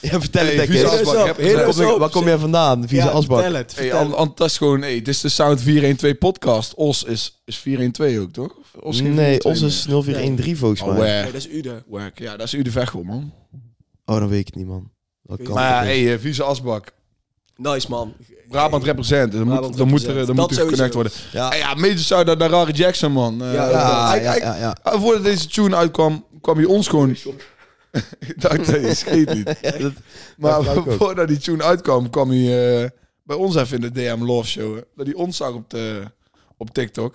Ja, 0.00 0.20
vertel 0.20 0.44
Hey, 0.44 0.54
het 0.56 0.70
vieze 0.70 0.86
asbak, 0.88 1.30
op, 1.30 1.36
heel 1.36 1.54
Waar 1.56 1.64
kom 1.74 1.86
je-. 1.86 1.98
Waar 1.98 2.10
kom 2.10 2.28
je 2.28 2.38
vandaan? 2.38 2.88
Vieze 2.88 3.04
Ja, 3.06 3.10
asbak. 3.10 3.38
Vertel 3.40 3.56
het, 3.58 3.74
Hey, 3.76 3.88
vertel. 3.88 4.04
an, 4.06 4.14
an, 4.16 4.32
dat 4.34 4.46
is 4.50 4.56
gewoon, 4.56 4.80
hey, 4.80 4.94
dit 4.94 5.08
is 5.08 5.20
de 5.20 5.28
Sound 5.28 5.60
412 5.60 6.18
podcast. 6.18 6.74
Os 6.74 7.04
is, 7.04 7.40
is 7.44 7.56
412 7.56 8.18
ook, 8.24 8.32
toch? 8.32 8.56
Of 8.56 8.82
Os 8.82 9.00
Nee, 9.00 9.12
412 9.12 9.44
ons 9.44 9.60
meer? 9.60 9.68
is 9.68 10.04
0413 10.04 10.56
volgens 10.56 10.80
Oh, 10.80 10.88
mij. 10.98 11.22
Nee, 11.22 11.24
dat 11.24 11.34
is 11.34 11.48
Ude. 11.48 11.82
Work. 11.86 12.18
Ja, 12.18 12.36
dat 12.36 12.46
is 12.46 12.54
u 12.54 12.62
de 12.62 12.70
Vechel, 12.70 13.02
man. 13.02 13.32
Oh, 14.04 14.18
dan 14.18 14.28
weet 14.28 14.40
ik 14.40 14.46
het 14.46 14.54
niet, 14.54 14.66
man. 14.66 14.90
Dat 15.22 15.42
kan 15.42 15.54
Maar 15.54 15.70
ja, 15.70 15.82
hey, 15.90 16.12
eh, 16.12 16.18
vieze 16.20 16.42
asbak. 16.42 16.92
Nice, 17.56 17.86
man. 17.90 18.14
Brabant 18.48 18.84
represent. 18.84 19.32
Dan 19.32 19.44
Brabant 19.44 19.68
moet, 19.68 19.76
dan 19.78 19.88
moet 19.88 20.06
er, 20.06 20.14
dan 20.14 20.26
Dat 20.26 20.36
moet 20.36 20.50
er 20.58 20.64
geconnect 20.64 20.94
worden. 20.94 21.12
Ja. 21.32 21.48
Hey, 21.48 21.58
ja, 21.58 21.74
major 21.74 21.98
shout-out 21.98 22.38
naar 22.38 22.50
Rari 22.50 22.72
Jackson, 22.72 23.12
man. 23.12 23.42
Eh, 23.42 23.52
Ja, 23.54 23.68
Ja, 23.70 24.14
ja, 24.14 24.34
ja, 24.36 24.56
ja. 24.56 24.76
voordat 24.84 25.24
deze 25.24 25.46
tune 25.46 25.76
uitkwam, 25.76 26.24
kwam 26.40 26.56
hij 26.56 26.64
ons 26.66 26.88
gewoon... 26.88 27.16
ik 28.18 28.40
dacht, 28.42 28.66
nee, 28.66 28.94
scheet 28.94 29.34
niet. 29.34 29.58
Ja, 29.62 29.70
dat- 29.78 29.92
Maar 30.38 30.62
dat 30.64 30.84
voordat 30.88 31.28
die 31.28 31.38
tune 31.38 31.62
uitkwam, 31.62 32.10
kwam 32.10 32.30
hij 32.30 32.82
eh, 32.82 32.88
bij 33.22 33.36
ons 33.36 33.54
even 33.56 33.76
in 33.76 33.80
de 33.80 33.90
DM 33.92 34.22
Love 34.24 34.48
Show. 34.48 34.74
hè. 34.74 34.80
Dat 34.96 35.06
hij 35.06 35.14
ons 35.14 35.36
zag 35.36 35.52
op, 35.52 35.70
de, 35.70 36.02
op 36.56 36.70
TikTok. 36.70 37.14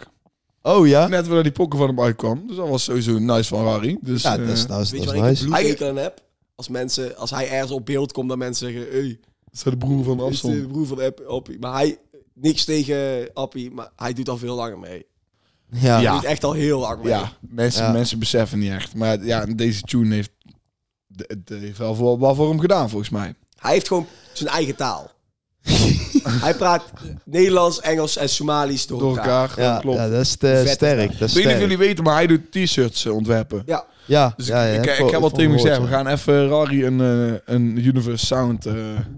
Oh 0.61 0.87
ja? 0.87 1.07
Net 1.07 1.25
voordat 1.25 1.43
die 1.43 1.51
pokken 1.53 1.79
van 1.79 1.87
hem 1.87 2.01
uitkwam. 2.01 2.43
Dus 2.47 2.55
dat 2.55 2.67
was 2.69 2.83
sowieso 2.83 3.19
nice 3.19 3.49
van 3.55 3.65
Harry. 3.67 3.97
Dus, 4.01 4.21
Ja, 4.21 4.37
eh, 4.37 4.47
dat 4.47 4.57
is, 4.57 4.65
dat 4.67 4.81
is, 4.81 4.91
Weet 4.91 4.99
je 5.03 5.05
dat 5.05 5.15
is 5.15 5.19
ik 5.21 5.25
een 5.25 5.29
nice. 5.29 5.45
bloedhekel 5.45 5.87
aan 5.87 5.97
heb? 5.97 6.21
Als 6.55 6.67
mensen, 6.69 7.17
als 7.17 7.29
hij 7.31 7.49
ergens 7.49 7.71
op 7.71 7.85
beeld 7.85 8.11
komt, 8.11 8.29
dat 8.29 8.37
mensen 8.37 8.71
zeggen... 8.71 8.91
Hey, 8.91 9.19
dat 9.43 9.53
is 9.53 9.61
de 9.63 9.77
broer 9.77 10.03
van 10.03 10.29
is 10.29 10.41
de 10.41 10.67
broer 10.67 10.87
van 10.87 11.01
App- 11.01 11.19
Appie. 11.27 11.59
Maar 11.59 11.73
hij... 11.73 11.97
Niks 12.33 12.65
tegen 12.65 13.29
Appie, 13.33 13.71
maar 13.71 13.89
hij 13.95 14.13
doet 14.13 14.29
al 14.29 14.37
veel 14.37 14.55
langer 14.55 14.79
mee. 14.79 15.05
Ja. 15.71 16.01
Hij 16.01 16.11
doet 16.11 16.23
echt 16.23 16.43
al 16.43 16.53
heel 16.53 16.79
lang 16.79 17.03
mee. 17.03 17.11
Ja, 17.13 17.37
mensen, 17.39 17.83
Ja. 17.83 17.91
mensen 17.91 18.19
beseffen 18.19 18.59
niet 18.59 18.71
echt. 18.71 18.95
Maar 18.95 19.25
ja, 19.25 19.45
deze 19.45 19.81
tune 19.81 20.13
heeft, 20.15 20.31
het 21.15 21.49
heeft 21.49 21.77
wel 21.77 21.95
voor, 21.95 22.19
wel 22.19 22.35
voor 22.35 22.49
hem 22.49 22.59
gedaan, 22.59 22.89
volgens 22.89 23.09
mij. 23.09 23.33
Hij 23.57 23.71
heeft 23.71 23.87
gewoon 23.87 24.07
zijn 24.33 24.49
eigen 24.49 24.75
taal. 24.75 25.11
hij 26.45 26.55
praat 26.55 26.83
Nederlands, 27.25 27.79
Engels 27.81 28.17
en 28.17 28.29
Somalisch 28.29 28.87
door, 28.87 28.99
Door 28.99 29.17
elkaar. 29.17 29.49
elkaar, 29.49 29.65
Ja, 29.65 29.79
klopt. 29.79 29.97
ja, 29.97 30.09
dat 30.09 30.21
is 30.21 30.35
te 30.35 30.61
Vet, 30.65 30.69
sterk. 30.69 30.97
Dat 30.97 31.07
is 31.09 31.11
ik 31.11 31.19
weet 31.19 31.29
niet 31.35 31.35
of 31.35 31.41
sterk. 31.41 31.59
jullie 31.59 31.77
weten, 31.77 32.03
maar 32.03 32.13
hij 32.15 32.27
doet 32.27 32.51
t-shirts 32.51 33.05
eh, 33.05 33.13
ontwerpen. 33.15 33.63
Ja, 33.65 33.85
Ja, 34.05 34.33
Dus 34.37 34.47
ja, 34.47 34.65
ja, 34.65 34.73
ik, 34.73 34.79
ik, 34.79 34.89
heb 34.89 35.05
ik 35.05 35.11
heb 35.11 35.21
al 35.21 35.29
tegen 35.29 35.43
gehoord, 35.43 35.61
gezegd, 35.61 35.81
we 35.81 35.87
gaan 35.87 36.07
even 36.07 36.47
Rari 36.49 36.85
een, 36.85 37.01
eh, 37.01 37.55
een 37.55 37.85
Universe 37.85 38.25
Sound... 38.25 38.65
eh, 38.65 38.73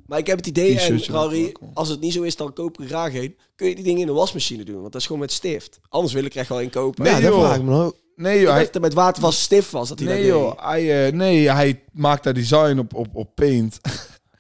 maar 0.08 0.20
ik 0.20 0.28
heb 0.28 0.38
het 0.38 0.48
idee, 0.48 0.80
en 0.80 1.00
maken. 1.12 1.52
als 1.74 1.90
het 1.90 2.00
niet 2.00 2.14
zo 2.14 2.22
is, 2.22 2.36
dan 2.36 2.54
koop 2.54 2.74
ik 2.74 2.80
er 2.80 2.88
graag 2.88 3.14
een. 3.14 3.36
Kun 3.56 3.68
je 3.68 3.76
die 3.76 3.84
dingen 3.84 4.00
in 4.02 4.08
de 4.08 4.14
wasmachine 4.14 4.64
doen? 4.64 4.80
Want 4.82 4.92
dat 4.92 5.02
is 5.02 5.08
gewoon 5.08 5.22
met 5.22 5.32
stift. 5.32 5.80
Anders 5.90 6.14
wil 6.14 6.24
ik 6.26 6.34
er 6.34 6.40
echt 6.40 6.50
wel 6.50 6.62
een 6.62 6.70
kopen. 6.70 7.04
Nee, 7.04 7.14
Ja, 7.14 7.20
dat 7.30 7.40
vraag 7.40 7.56
ik 7.56 7.62
me 7.64 7.70
nou 7.70 7.86
ook. 7.86 7.96
nee 8.16 8.40
joh, 8.42 8.52
hij, 8.54 8.70
met 8.82 8.94
waterwas 8.94 9.42
stift 9.42 9.72
was 9.72 9.90
dat 9.90 10.00
hij 10.00 10.08
nee, 10.08 10.18
dat 10.18 10.26
deed. 10.26 10.42
joh 10.42 10.70
hij, 10.70 11.06
eh, 11.08 11.14
nee, 11.14 11.50
hij 11.52 11.84
maakt 11.92 12.24
dat 12.24 12.36
design 12.36 12.78
op, 12.80 12.94
op, 12.94 13.08
op 13.14 13.36
Paint. 13.36 13.80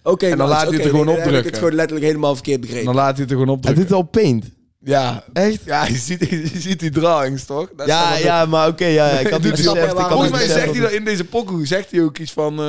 Oké, 0.03 0.25
En 0.27 0.37
dan 0.37 0.47
laat 0.49 0.61
hij 0.67 0.71
het 0.75 0.83
er 0.83 0.89
gewoon 0.89 1.05
nee, 1.05 1.15
dan 1.15 1.23
heb 1.23 1.23
ik 1.23 1.25
opdrukken. 1.25 1.49
het 1.51 1.59
gewoon 1.59 1.73
letterlijk 1.75 2.05
helemaal 2.07 2.33
verkeerd 2.35 2.55
En 2.55 2.61
begrepen. 2.61 2.85
dan 2.85 2.95
laat 2.95 3.11
hij 3.13 3.21
het 3.21 3.31
er 3.31 3.37
gewoon 3.37 3.55
op 3.55 3.63
Hij 3.63 3.73
doet 3.73 3.87
drukken. 3.87 4.05
al 4.05 4.11
paint. 4.23 4.45
Ja, 4.85 5.23
Echt? 5.33 5.59
ja 5.65 5.85
je, 5.85 5.95
ziet, 5.95 6.29
je 6.53 6.59
ziet 6.59 6.79
die 6.79 6.89
drawings, 6.89 7.45
toch? 7.45 7.69
Dat 7.75 7.87
is 7.87 7.93
Ja, 7.93 8.15
ja, 8.17 8.45
maar 8.45 8.67
oké, 8.67 8.85
ja, 8.85 9.09
ik 9.19 9.27
had 9.27 9.41
niet 9.41 9.51
beseft. 9.51 9.91
Ik 9.93 9.99
Volgens 9.99 10.31
mij 10.31 10.47
zegt 10.47 10.71
hij 10.71 10.79
dat- 10.81 10.91
in 10.91 11.03
deze 11.05 11.23
pokoe, 11.23 11.67
zegt 11.67 11.91
hij 11.91 12.01
ook 12.03 12.17
iets 12.17 12.31
van 12.31 12.59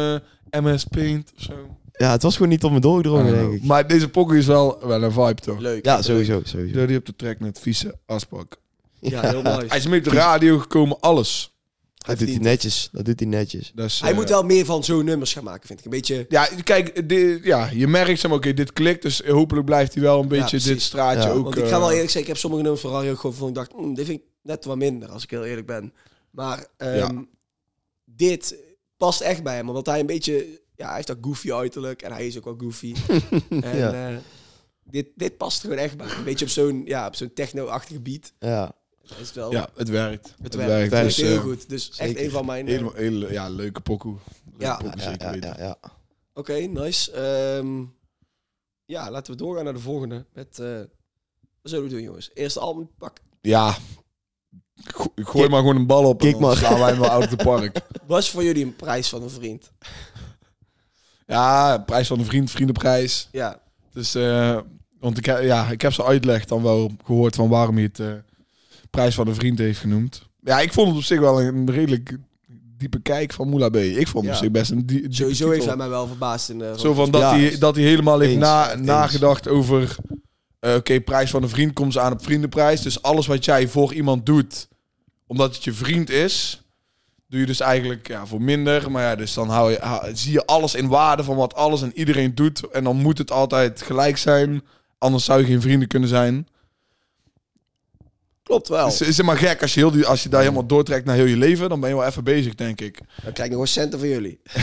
eh, 0.50 0.62
MS 0.62 0.84
Paint 0.84 1.32
of 1.36 1.42
zo. 1.42 1.52
Ja, 1.92 2.10
het 2.10 2.22
was 2.22 2.34
gewoon 2.34 2.48
niet 2.48 2.64
op 2.64 2.72
me 2.72 2.80
doorgedrongen, 2.80 3.32
denk 3.34 3.52
ik. 3.52 3.64
Maar 3.64 3.86
deze 3.86 4.08
pokoe 4.08 4.38
is 4.38 4.46
wel, 4.46 4.78
wel 4.86 5.02
een 5.02 5.12
vibe, 5.12 5.34
toch? 5.34 5.58
Leuk. 5.58 5.84
Ja, 5.84 6.02
sowieso, 6.02 6.40
sowieso. 6.44 6.72
Dirty 6.74 6.94
op 6.94 7.06
de 7.06 7.16
track 7.16 7.38
met 7.38 7.58
vieze 7.60 7.94
aspak. 8.06 8.56
Ja, 9.00 9.20
heel 9.20 9.42
nice. 9.52 9.64
Hij 9.68 9.78
is 9.78 9.86
mee 9.86 9.98
op 9.98 10.04
de 10.04 10.10
radio 10.10 10.58
gekomen, 10.58 10.96
alles. 11.00 11.53
Dat 12.06 12.18
doet 12.18 12.28
hij 12.28 12.38
netjes. 12.38 12.88
Dat 12.92 13.04
doet 13.04 13.20
hij 13.20 13.28
netjes. 13.28 13.72
Dus, 13.74 14.00
Hij 14.00 14.10
eh, 14.10 14.16
moet 14.16 14.28
wel 14.28 14.42
meer 14.42 14.64
van 14.64 14.84
zo'n 14.84 15.04
nummers 15.04 15.32
gaan 15.32 15.44
maken, 15.44 15.66
vind 15.66 15.78
ik. 15.78 15.84
Een 15.84 15.90
beetje... 15.90 16.26
Ja, 16.28 16.48
kijk, 16.64 17.02
ja, 17.44 17.70
je 17.72 17.86
merkt 17.86 18.22
maar, 18.22 18.36
oké, 18.36 18.54
dit 18.54 18.72
klikt, 18.72 19.02
dus 19.02 19.22
hopelijk 19.26 19.66
blijft 19.66 19.94
hij 19.94 20.02
wel 20.02 20.20
een 20.20 20.28
beetje 20.28 20.60
dit 20.60 20.82
straatje 20.82 21.28
Ja. 21.28 21.34
ook. 21.34 21.44
Want 21.44 21.56
ik 21.56 21.64
ga 21.66 21.78
wel 21.78 21.88
eh, 21.88 21.92
eerlijk 21.92 22.10
zeggen, 22.10 22.20
ik 22.20 22.26
heb 22.26 22.36
sommige 22.36 22.62
nummers 22.62 22.82
van 22.82 22.92
Radio 22.92 23.14
gewoon 23.14 23.36
van 23.36 23.48
ik 23.48 23.54
dacht, 23.54 23.72
hm, 23.72 23.94
dit 23.94 24.06
vind 24.06 24.18
ik 24.20 24.24
net 24.42 24.64
wat 24.64 24.76
minder, 24.76 25.08
als 25.08 25.22
ik 25.22 25.30
heel 25.30 25.44
eerlijk 25.44 25.66
ben. 25.66 25.92
Maar 26.30 26.66
ehm, 26.76 26.96
Ja. 26.96 27.24
dit 28.04 28.56
past 28.96 29.20
echt 29.20 29.42
bij 29.42 29.54
hem, 29.56 29.68
omdat 29.68 29.86
hij 29.86 30.00
een 30.00 30.06
beetje, 30.06 30.60
ja, 30.76 30.86
hij 30.86 30.94
heeft 30.94 31.06
dat 31.06 31.18
goofy 31.20 31.52
uiterlijk 31.52 32.02
en 32.02 32.12
hij 32.12 32.26
is 32.26 32.38
ook 32.38 32.44
wel 32.44 32.56
goofy. 32.58 32.94
en 33.48 33.76
Ja. 33.78 34.08
eh, 34.10 34.16
dit, 34.84 35.06
dit 35.14 35.36
past 35.36 35.62
er 35.62 35.68
gewoon 35.68 35.84
echt 35.84 35.96
bij. 35.96 36.06
Een 36.06 36.24
beetje 36.24 36.44
op 36.44 36.50
zo'n, 36.50 36.82
ja, 36.84 37.06
op 37.06 37.14
zo'n 37.14 37.32
techno-achtige 37.32 38.00
beat. 38.00 38.32
Ja. 38.38 38.72
Dat 39.08 39.18
is 39.18 39.26
het 39.26 39.34
wel. 39.34 39.50
Ja, 39.52 39.68
het 39.76 39.88
werkt. 39.88 40.24
het 40.42 40.54
werkt, 40.54 40.54
het 40.54 40.54
werkt, 40.66 40.90
werkt 40.90 41.06
dus, 41.06 41.16
heel 41.16 41.36
eh, 41.36 41.42
goed. 41.42 41.68
Dus 41.68 41.90
echt 41.96 42.16
een 42.18 42.30
van 42.30 42.46
mijn. 42.46 42.68
eh, 42.68 42.74
Hele, 42.76 42.90
hele 42.94 43.32
ja, 43.32 43.48
leuke 43.48 43.80
pokoe. 43.80 44.16
Leuke 44.44 44.64
Ja. 44.64 44.76
pokoe, 44.76 44.92
Ja, 44.96 45.02
zeker 45.10 45.26
ja, 45.26 45.32
weten. 45.32 45.48
ja, 45.58 45.64
ja. 45.64 45.76
Oké, 46.34 46.52
nice. 46.54 47.12
Ehm, 47.12 47.82
ja, 48.84 49.10
laten 49.10 49.32
we 49.32 49.38
doorgaan 49.38 49.64
naar 49.64 49.72
de 49.74 49.80
volgende. 49.80 50.24
Met, 50.32 50.58
eh, 50.58 50.76
wat 50.78 50.86
zullen 51.62 51.84
we 51.84 51.90
doen, 51.90 52.02
jongens? 52.02 52.30
Eerste 52.34 52.60
album 52.60 52.90
pak. 52.98 53.18
Ja. 53.40 53.76
Go- 54.84 55.12
Gooi 55.14 55.42
Kik- 55.42 55.50
maar 55.50 55.60
gewoon 55.60 55.76
een 55.76 55.86
bal 55.86 56.04
op 56.08 56.22
en 56.22 56.30
dan 56.30 56.40
maar. 56.40 56.56
slaan 56.56 56.78
wij 56.78 56.90
hem 56.90 57.00
wel 57.00 57.10
uit 57.10 57.30
het 57.30 57.42
park. 57.42 57.80
Was 58.06 58.30
voor 58.30 58.44
jullie 58.44 58.64
een 58.64 58.76
prijs 58.76 59.08
van 59.08 59.22
een 59.22 59.30
vriend? 59.30 59.72
Ja, 61.26 61.78
prijs 61.78 62.06
van 62.08 62.18
een 62.18 62.24
vriend, 62.24 62.50
vriendenprijs. 62.50 63.28
Ja, 63.32 63.60
Dus, 63.92 64.14
eh, 64.14 64.58
want 65.00 65.18
ik, 65.18 65.24
heb- 65.24 65.42
ja, 65.42 65.70
ik 65.70 65.80
heb 65.80 65.92
zijn 65.92 66.06
uitleg 66.06 66.44
dan 66.44 66.62
wel 66.62 66.90
gehoord 67.04 67.34
van 67.34 67.48
waarom 67.48 67.74
hij 67.74 67.84
het 67.84 68.00
eh, 68.00 68.12
prijs 68.94 69.14
van 69.14 69.26
een 69.26 69.34
vriend 69.34 69.58
heeft 69.58 69.78
genoemd. 69.80 70.22
Ja, 70.40 70.60
ik 70.60 70.72
vond 70.72 70.88
het 70.88 70.96
op 70.96 71.02
zich 71.02 71.18
wel 71.20 71.40
een 71.42 71.70
redelijk 71.70 72.16
diepe 72.76 73.00
kijk 73.00 73.32
van 73.32 73.48
Moula 73.48 73.68
B. 73.68 73.76
Ik 73.76 74.08
vond 74.08 74.24
het 74.24 74.24
Ja. 74.24 74.30
op 74.30 74.36
zich 74.44 74.50
best 74.50 74.70
een 74.70 74.86
die, 74.86 75.06
sowieso 75.08 75.44
heeft 75.46 75.52
titel. 75.60 75.66
hij 75.68 75.76
mij 75.76 75.88
wel 75.88 76.06
verbaasd 76.06 76.48
in 76.48 76.58
de 76.58 76.74
Zo 76.76 76.94
van 76.94 77.10
dat, 77.10 77.20
Ja, 77.20 77.30
hij, 77.30 77.58
dat 77.58 77.74
hij 77.74 77.84
helemaal 77.84 78.18
heeft 78.20 78.32
eens, 78.32 78.40
na, 78.42 78.72
eens. 78.72 78.80
nagedacht 78.86 79.48
over... 79.48 79.96
eh, 80.60 80.74
Oké, 80.74 81.00
prijs 81.00 81.30
van 81.30 81.42
een 81.42 81.48
vriend 81.48 81.72
komt 81.72 81.92
ze 81.92 82.00
aan 82.00 82.12
op 82.12 82.22
vriendenprijs. 82.24 82.82
Dus 82.82 83.02
alles 83.02 83.26
wat 83.26 83.44
jij 83.44 83.68
voor 83.68 83.92
iemand 83.94 84.26
doet, 84.26 84.68
omdat 85.26 85.54
het 85.54 85.64
je 85.64 85.72
vriend 85.72 86.10
is... 86.10 86.58
Doe 87.28 87.40
je 87.40 87.46
dus 87.46 87.60
eigenlijk 87.60 88.08
ja, 88.08 88.26
voor 88.26 88.42
minder. 88.42 88.90
Maar 88.90 89.02
ja, 89.02 89.16
dus 89.16 89.34
dan 89.34 89.48
hou 89.48 89.70
je, 89.70 90.10
zie 90.12 90.32
je 90.32 90.46
alles 90.46 90.74
in 90.74 90.88
waarde 90.88 91.24
van 91.24 91.36
wat 91.36 91.54
alles 91.54 91.82
en 91.82 91.92
iedereen 91.98 92.34
doet. 92.34 92.70
En 92.70 92.84
dan 92.84 92.96
moet 92.96 93.18
het 93.18 93.30
altijd 93.30 93.82
gelijk 93.82 94.16
zijn. 94.16 94.62
Anders 94.98 95.24
zou 95.24 95.40
je 95.40 95.46
geen 95.46 95.60
vrienden 95.60 95.88
kunnen 95.88 96.08
zijn. 96.08 96.46
Klopt 98.44 98.68
wel. 98.68 98.84
Het 98.84 99.00
is, 99.00 99.08
is 99.08 99.16
het 99.16 99.26
maar 99.26 99.36
gek 99.36 99.62
als 99.62 99.74
je, 99.74 99.80
heel 99.80 99.90
die, 99.90 100.06
als 100.06 100.22
je 100.22 100.28
daar 100.28 100.40
helemaal 100.40 100.66
doortrekt 100.66 101.04
naar 101.04 101.16
heel 101.16 101.24
je 101.24 101.36
leven. 101.36 101.68
Dan 101.68 101.80
ben 101.80 101.88
je 101.88 101.96
wel 101.96 102.04
even 102.04 102.24
bezig, 102.24 102.54
denk 102.54 102.80
ik. 102.80 102.98
Dan 103.22 103.32
krijg 103.32 103.48
ik 103.48 103.56
nog 103.56 103.56
wel 103.56 103.66
centen 103.66 103.98
van 103.98 104.08
jullie. 104.08 104.38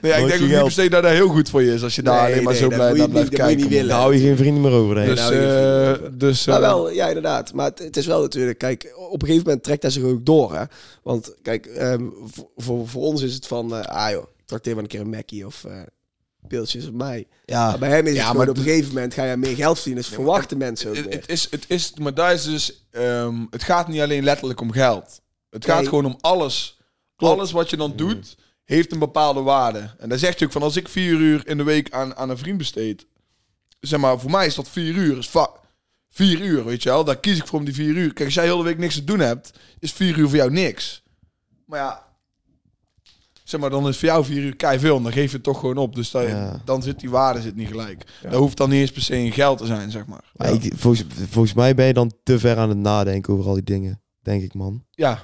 Nee, 0.00 0.12
ja, 0.12 0.18
ik 0.18 0.26
denk 0.26 0.42
ook 0.42 0.48
niet 0.48 0.62
per 0.62 0.70
se 0.70 0.88
dat 0.88 1.02
dat 1.02 1.12
heel 1.12 1.28
goed 1.28 1.48
voor 1.48 1.62
je 1.62 1.72
is. 1.72 1.82
Als 1.82 1.94
je 1.94 2.02
daar 2.02 2.22
Nee, 2.22 2.32
alleen 2.32 2.44
maar 2.44 2.52
nee, 2.52 2.62
zo 2.62 2.68
blij, 2.68 2.78
naar 2.78 2.92
blijft 2.92 3.12
dat 3.12 3.22
moet 3.22 3.30
je 3.30 3.36
kijken. 3.36 3.82
niet 3.82 3.90
hou 3.90 4.14
je 4.14 4.20
geen 4.20 4.36
vrienden 4.36 4.62
meer 4.62 4.72
over. 4.72 4.94
Dus, 4.94 5.20
nou, 5.20 5.34
eh, 5.34 6.08
dus 6.12 6.46
Maar 6.46 6.56
eh, 6.56 6.62
wel, 6.62 6.90
ja, 6.90 7.06
inderdaad. 7.06 7.52
Maar 7.52 7.66
het, 7.66 7.78
het 7.78 7.96
is 7.96 8.06
wel 8.06 8.20
natuurlijk, 8.20 8.58
kijk, 8.58 8.92
op 8.96 9.22
een 9.22 9.26
gegeven 9.26 9.46
moment 9.46 9.64
trekt 9.64 9.82
hij 9.82 9.90
zich 9.90 10.02
ook 10.02 10.26
door, 10.26 10.54
hè. 10.54 10.64
Want, 11.02 11.34
kijk, 11.42 11.66
ehm, 11.66 12.04
voor, 12.24 12.48
voor, 12.56 12.88
voor 12.88 13.02
ons 13.02 13.22
is 13.22 13.34
het 13.34 13.46
van, 13.46 13.76
eh 13.76 13.84
ah 13.84 14.10
joh, 14.10 14.24
trakteer 14.44 14.74
maar 14.74 14.82
een 14.82 14.88
keer 14.88 15.00
een 15.00 15.10
Mackie 15.10 15.46
of 15.46 15.64
eh 15.64 15.72
pilsjes 16.46 16.86
op 16.86 16.94
mij. 16.94 17.26
Ja. 17.44 17.68
Maar 17.70 17.78
bij 17.78 17.88
hem 17.88 18.06
is 18.06 18.12
Ja, 18.12 18.16
het 18.18 18.26
gewoon 18.26 18.36
maar 18.36 18.48
op 18.48 18.56
een 18.56 18.62
gegeven 18.62 18.94
moment 18.94 19.14
ga 19.14 19.24
je 19.24 19.36
meer 19.36 19.54
geld 19.56 19.74
verdienen. 19.76 20.02
Dus 20.02 20.12
verwachten 20.12 20.58
mensen 20.58 20.88
ook 20.90 20.96
het, 20.96 21.04
meer. 21.04 21.14
het 21.14 21.28
is, 21.28 21.46
het 21.50 21.64
is, 21.68 21.92
maar 21.94 22.14
daar 22.14 22.32
is 22.32 22.44
dus, 22.44 22.86
ehm, 22.90 23.44
het 23.50 23.62
gaat 23.62 23.88
niet 23.88 24.00
alleen 24.00 24.24
letterlijk 24.24 24.60
om 24.60 24.72
geld. 24.72 25.20
Het 25.50 25.64
gaat 25.64 25.78
Nee. 25.80 25.88
gewoon 25.88 26.04
om 26.04 26.16
alles. 26.20 26.78
Klopt. 27.16 27.34
Alles 27.38 27.52
wat 27.52 27.70
je 27.70 27.76
dan 27.76 27.92
doet, 27.96 28.36
heeft 28.64 28.92
een 28.92 28.98
bepaalde 28.98 29.40
waarde. 29.40 29.94
En 29.98 30.08
dan 30.08 30.18
zegt 30.18 30.38
je 30.38 30.44
ook 30.44 30.52
van, 30.52 30.62
als 30.62 30.76
ik 30.76 30.88
vier 30.88 31.12
uur 31.12 31.46
in 31.48 31.56
de 31.56 31.62
week 31.64 31.90
aan, 31.92 32.16
aan 32.16 32.30
een 32.30 32.38
vriend 32.38 32.58
besteed, 32.58 33.06
zeg 33.80 34.00
maar, 34.00 34.18
voor 34.20 34.30
mij 34.30 34.46
is 34.46 34.54
dat 34.54 34.68
vier 34.68 34.94
uur. 34.94 35.18
Is 35.18 35.28
va- 35.28 35.50
vier 36.10 36.40
uur, 36.40 36.64
weet 36.64 36.82
je 36.82 36.88
wel. 36.88 37.04
Daar 37.04 37.18
kies 37.20 37.38
ik 37.38 37.46
voor 37.46 37.58
om 37.58 37.64
die 37.64 37.74
vier 37.74 37.94
uur. 37.96 38.12
Kijk, 38.12 38.24
als 38.24 38.34
jij 38.34 38.44
heel 38.44 38.58
de 38.58 38.64
week 38.64 38.78
niks 38.78 38.94
te 38.94 39.04
doen 39.04 39.18
hebt, 39.18 39.50
is 39.78 39.92
vier 39.92 40.18
uur 40.18 40.28
voor 40.28 40.36
jou 40.36 40.50
niks. 40.50 41.02
Maar 41.66 41.78
ja, 41.80 42.05
zeg 43.48 43.60
maar, 43.60 43.70
dan 43.70 43.88
is 43.88 43.98
voor 43.98 44.08
jou 44.08 44.24
vier 44.24 44.42
uur 44.42 44.56
kei 44.56 44.78
veel. 44.78 44.96
En 44.96 45.02
dan 45.02 45.12
geef 45.12 45.28
je 45.30 45.34
het 45.36 45.42
toch 45.44 45.60
gewoon 45.60 45.76
op. 45.76 45.94
Dus 45.94 46.10
dan, 46.10 46.26
Ja. 46.28 46.60
dan 46.64 46.82
zit 46.82 47.00
die 47.00 47.10
waarde 47.10 47.40
zit 47.40 47.56
niet 47.56 47.68
gelijk. 47.68 48.04
Dat 48.22 48.34
hoeft 48.34 48.56
dan 48.56 48.70
niet 48.70 48.80
eens 48.80 48.92
per 48.92 49.02
se 49.02 49.16
in 49.18 49.32
geld 49.32 49.58
te 49.58 49.66
zijn, 49.66 49.90
zeg 49.90 50.06
maar. 50.06 50.24
Maar 50.36 50.52
ik, 50.52 50.72
volgens, 50.76 51.04
volgens 51.30 51.54
mij 51.54 51.74
ben 51.74 51.86
je 51.86 51.92
dan 51.92 52.12
te 52.22 52.38
ver 52.38 52.56
aan 52.58 52.68
het 52.68 52.78
nadenken 52.78 53.32
over 53.34 53.46
al 53.46 53.54
die 53.54 53.62
dingen. 53.62 54.00
Denk 54.22 54.42
ik, 54.42 54.54
man. 54.54 54.84
Ja. 54.90 55.22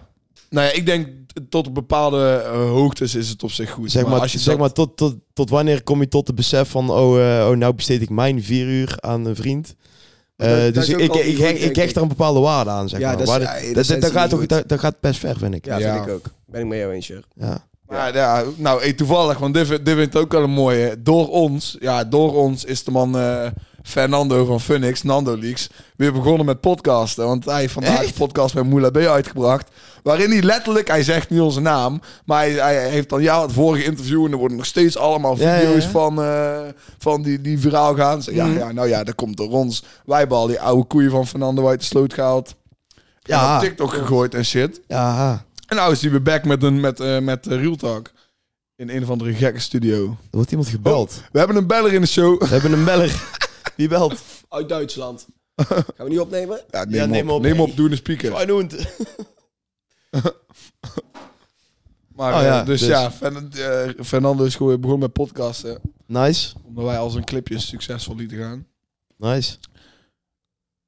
Nou 0.50 0.66
ja, 0.66 0.72
ik 0.72 0.86
denk 0.86 1.08
tot 1.48 1.66
op 1.66 1.74
bepaalde 1.74 2.42
eh, 2.44 2.52
hoogtes 2.52 3.14
is 3.14 3.28
het 3.28 3.42
op 3.42 3.50
zich 3.50 3.70
goed. 3.70 3.90
Zeg 3.90 4.06
maar, 4.06 4.20
als 4.20 4.32
je 4.32 4.38
zeg 4.38 4.46
dat- 4.48 4.58
maar 4.58 4.72
tot, 4.72 4.96
tot, 4.96 5.16
tot 5.32 5.50
wanneer 5.50 5.82
kom 5.82 6.00
je 6.00 6.08
tot 6.08 6.26
het 6.26 6.36
besef 6.36 6.68
van... 6.68 6.90
Oh, 6.90 7.38
eh, 7.40 7.48
oh 7.50 7.56
nou 7.56 7.74
besteed 7.74 8.02
ik 8.02 8.10
mijn 8.10 8.42
vier 8.42 8.66
uur 8.66 8.96
aan 9.00 9.24
een 9.26 9.36
vriend. 9.36 9.74
Eh, 10.36 10.48
Dat- 10.62 10.74
dus 10.74 10.88
ik, 10.88 10.98
ik, 10.98 11.14
ik, 11.38 11.76
hecht 11.76 11.96
er 11.96 12.02
een 12.02 12.08
bepaalde 12.08 12.40
waarde 12.40 12.70
aan, 12.70 12.88
zeg 12.88 13.00
Ja, 13.00 13.06
maar. 13.08 13.16
dat 13.16 13.26
is- 13.26 13.32
Maar 13.32 13.64
ja, 13.64 13.72
dat- 13.98 14.10
gaat 14.10 14.30
toch, 14.30 14.46
dat, 14.46 14.68
dat 14.68 14.80
gaat 14.80 15.00
best 15.00 15.18
ver, 15.20 15.36
vind 15.38 15.54
ik. 15.54 15.64
Ja, 15.64 15.78
Ja. 15.78 15.94
vind 15.94 16.06
ik 16.06 16.12
ook. 16.12 16.24
Ben 16.46 16.60
ik 16.60 16.66
met 16.66 16.78
jou 16.78 16.92
eens, 16.92 17.06
Jur. 17.06 17.24
Ja. 17.34 17.66
Ja, 17.92 18.06
ja, 18.06 18.42
nou, 18.56 18.94
toevallig, 18.94 19.38
want 19.38 19.54
dit, 19.54 19.66
vind- 19.66 19.84
dit 19.84 19.94
vind 19.96 20.14
ik 20.14 20.20
ook 20.20 20.32
wel 20.32 20.42
een 20.42 20.50
mooie. 20.50 20.96
Door 21.02 21.28
ons, 21.28 21.76
ja, 21.80 22.04
door 22.04 22.34
ons 22.34 22.64
is 22.64 22.84
de 22.84 22.90
man 22.90 23.18
eh, 23.18 23.46
Fernando 23.82 24.44
van 24.44 24.60
Funix, 24.60 25.02
Nando 25.02 25.38
Leaks, 25.38 25.68
weer 25.96 26.12
begonnen 26.12 26.46
met 26.46 26.60
podcasten. 26.60 27.26
Want 27.26 27.44
hij 27.44 27.60
heeft 27.60 27.72
vandaag 27.72 28.04
een 28.06 28.12
podcast 28.12 28.54
met 28.54 28.66
Moula 28.70 28.90
B 28.90 28.96
uitgebracht. 28.96 29.70
Waarin 30.02 30.30
hij 30.30 30.42
letterlijk, 30.42 30.88
hij 30.88 31.02
zegt 31.02 31.30
niet 31.30 31.40
onze 31.40 31.60
naam, 31.60 32.00
maar 32.24 32.38
hij, 32.38 32.50
hij 32.52 32.88
heeft 32.88 33.08
dan 33.08 33.22
ja, 33.22 33.42
het 33.42 33.52
vorige 33.52 33.84
interview 33.84 34.24
en 34.24 34.32
er 34.32 34.38
worden 34.38 34.56
nog 34.56 34.66
steeds 34.66 34.96
allemaal 34.96 35.36
ja, 35.38 35.58
video's 35.58 35.84
ja. 35.84 35.90
van, 35.90 36.22
eh, 36.22 36.58
van 36.98 37.22
die, 37.22 37.40
die 37.40 37.58
viraal 37.58 37.94
gaan. 37.94 38.22
Zeg, 38.22 38.34
Ja, 38.34 38.44
Mhm. 38.46 38.58
ja, 38.58 38.72
nou 38.72 38.88
ja, 38.88 39.04
dat 39.04 39.14
komt 39.14 39.36
door 39.36 39.50
ons. 39.50 39.84
Wij 40.04 40.18
hebben 40.18 40.36
al 40.36 40.46
die 40.46 40.60
oude 40.60 40.84
koeien 40.86 41.10
van 41.10 41.26
Fernando 41.26 41.68
uit 41.68 41.80
de 41.80 41.86
sloot 41.86 42.14
gehaald. 42.14 42.54
Ja. 43.22 43.40
Ja. 43.42 43.54
op 43.56 43.62
TikTok 43.62 43.92
gegooid 43.92 44.34
en 44.34 44.44
shit. 44.44 44.80
Ja, 44.86 45.44
En 45.72 45.78
nou 45.78 45.92
is 45.92 46.00
hij 46.00 46.10
weer 46.10 46.22
back 46.22 46.44
met, 46.44 46.62
een, 46.62 46.80
met, 46.80 47.00
eh, 47.00 47.18
met 47.18 47.46
eh, 47.46 47.58
Real 47.60 47.76
Talk. 47.76 48.10
In 48.76 48.88
een 48.88 49.02
of 49.02 49.10
andere 49.10 49.34
gekke 49.34 49.60
studio. 49.60 50.06
er 50.10 50.16
wordt 50.30 50.50
iemand 50.50 50.68
gebeld. 50.68 51.22
We 51.32 51.38
hebben 51.38 51.56
een 51.56 51.66
beller 51.66 51.92
in 51.92 52.00
de 52.00 52.06
show. 52.06 52.40
We 52.40 52.46
hebben 52.46 52.72
een 52.72 52.84
beller. 52.84 53.22
Wie 53.76 53.88
belt? 53.88 54.22
Uit 54.48 54.68
Duitsland. 54.68 55.26
Gaan 55.56 55.84
we 55.96 56.08
niet 56.08 56.20
opnemen? 56.20 56.60
Ja, 56.70 56.84
neem, 56.84 56.94
Ja, 56.94 57.06
neem 57.06 57.28
op. 57.30 57.36
op. 57.36 57.42
Neem 57.42 57.60
op, 57.60 57.76
doe 57.76 57.90
een 57.90 57.96
speaker. 57.96 58.32
Feyenoord. 58.32 58.74
Maar, 62.14 62.32
Oh 62.32 62.38
eh, 62.40 62.44
ja, 62.46 62.64
dus, 62.64 62.80
dus. 62.80 62.88
ja, 62.88 63.10
Fern- 63.10 63.52
Fernando 64.04 64.44
is 64.44 64.54
gewoon 64.54 64.80
begonnen 64.80 65.00
met 65.00 65.12
podcasten. 65.12 65.80
Nice. 66.06 66.54
Omdat 66.62 66.84
wij 66.84 66.98
al 66.98 67.10
zijn 67.10 67.24
clipjes 67.24 67.66
succesvol 67.68 68.16
lieten 68.16 68.38
gaan. 68.38 68.66
Nice. 69.16 69.56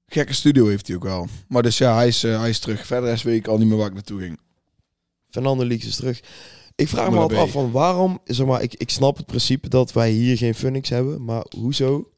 Gekke 0.07 0.33
studio 0.35 0.67
heeft 0.67 0.87
hij 0.87 0.97
ook 0.97 1.03
wel. 1.03 1.29
Maar 1.49 1.63
dus 1.63 1.79
ja, 1.79 1.95
hij 1.95 2.07
is, 2.07 2.23
hij 2.23 2.49
is 2.49 2.59
terug. 2.59 2.87
Verder 2.87 3.13
is 3.13 3.23
week 3.23 3.47
al 3.47 3.59
niet 3.59 3.69
meer 3.69 3.77
waar 3.77 3.87
ik 3.87 3.95
naartoe 3.95 4.21
ging. 4.21 4.39
Fernando 5.35 5.65
Leaks 5.67 5.87
is 5.87 5.97
terug. 5.97 6.21
Ik 6.75 6.89
vraag 6.89 7.11
me 7.11 7.19
altijd 7.19 7.41
af 7.41 7.51
van 7.51 7.71
waarom, 7.71 8.19
zeg 8.25 8.47
maar, 8.47 8.63
ik, 8.63 8.75
ik 8.75 8.91
snap 8.91 9.17
het 9.17 9.27
principe 9.27 9.69
dat 9.69 9.93
wij 9.93 10.11
hier 10.11 10.37
geen 10.37 10.55
Funix 10.55 10.89
hebben, 10.89 11.25
maar 11.25 11.45
hoezo 11.59 12.09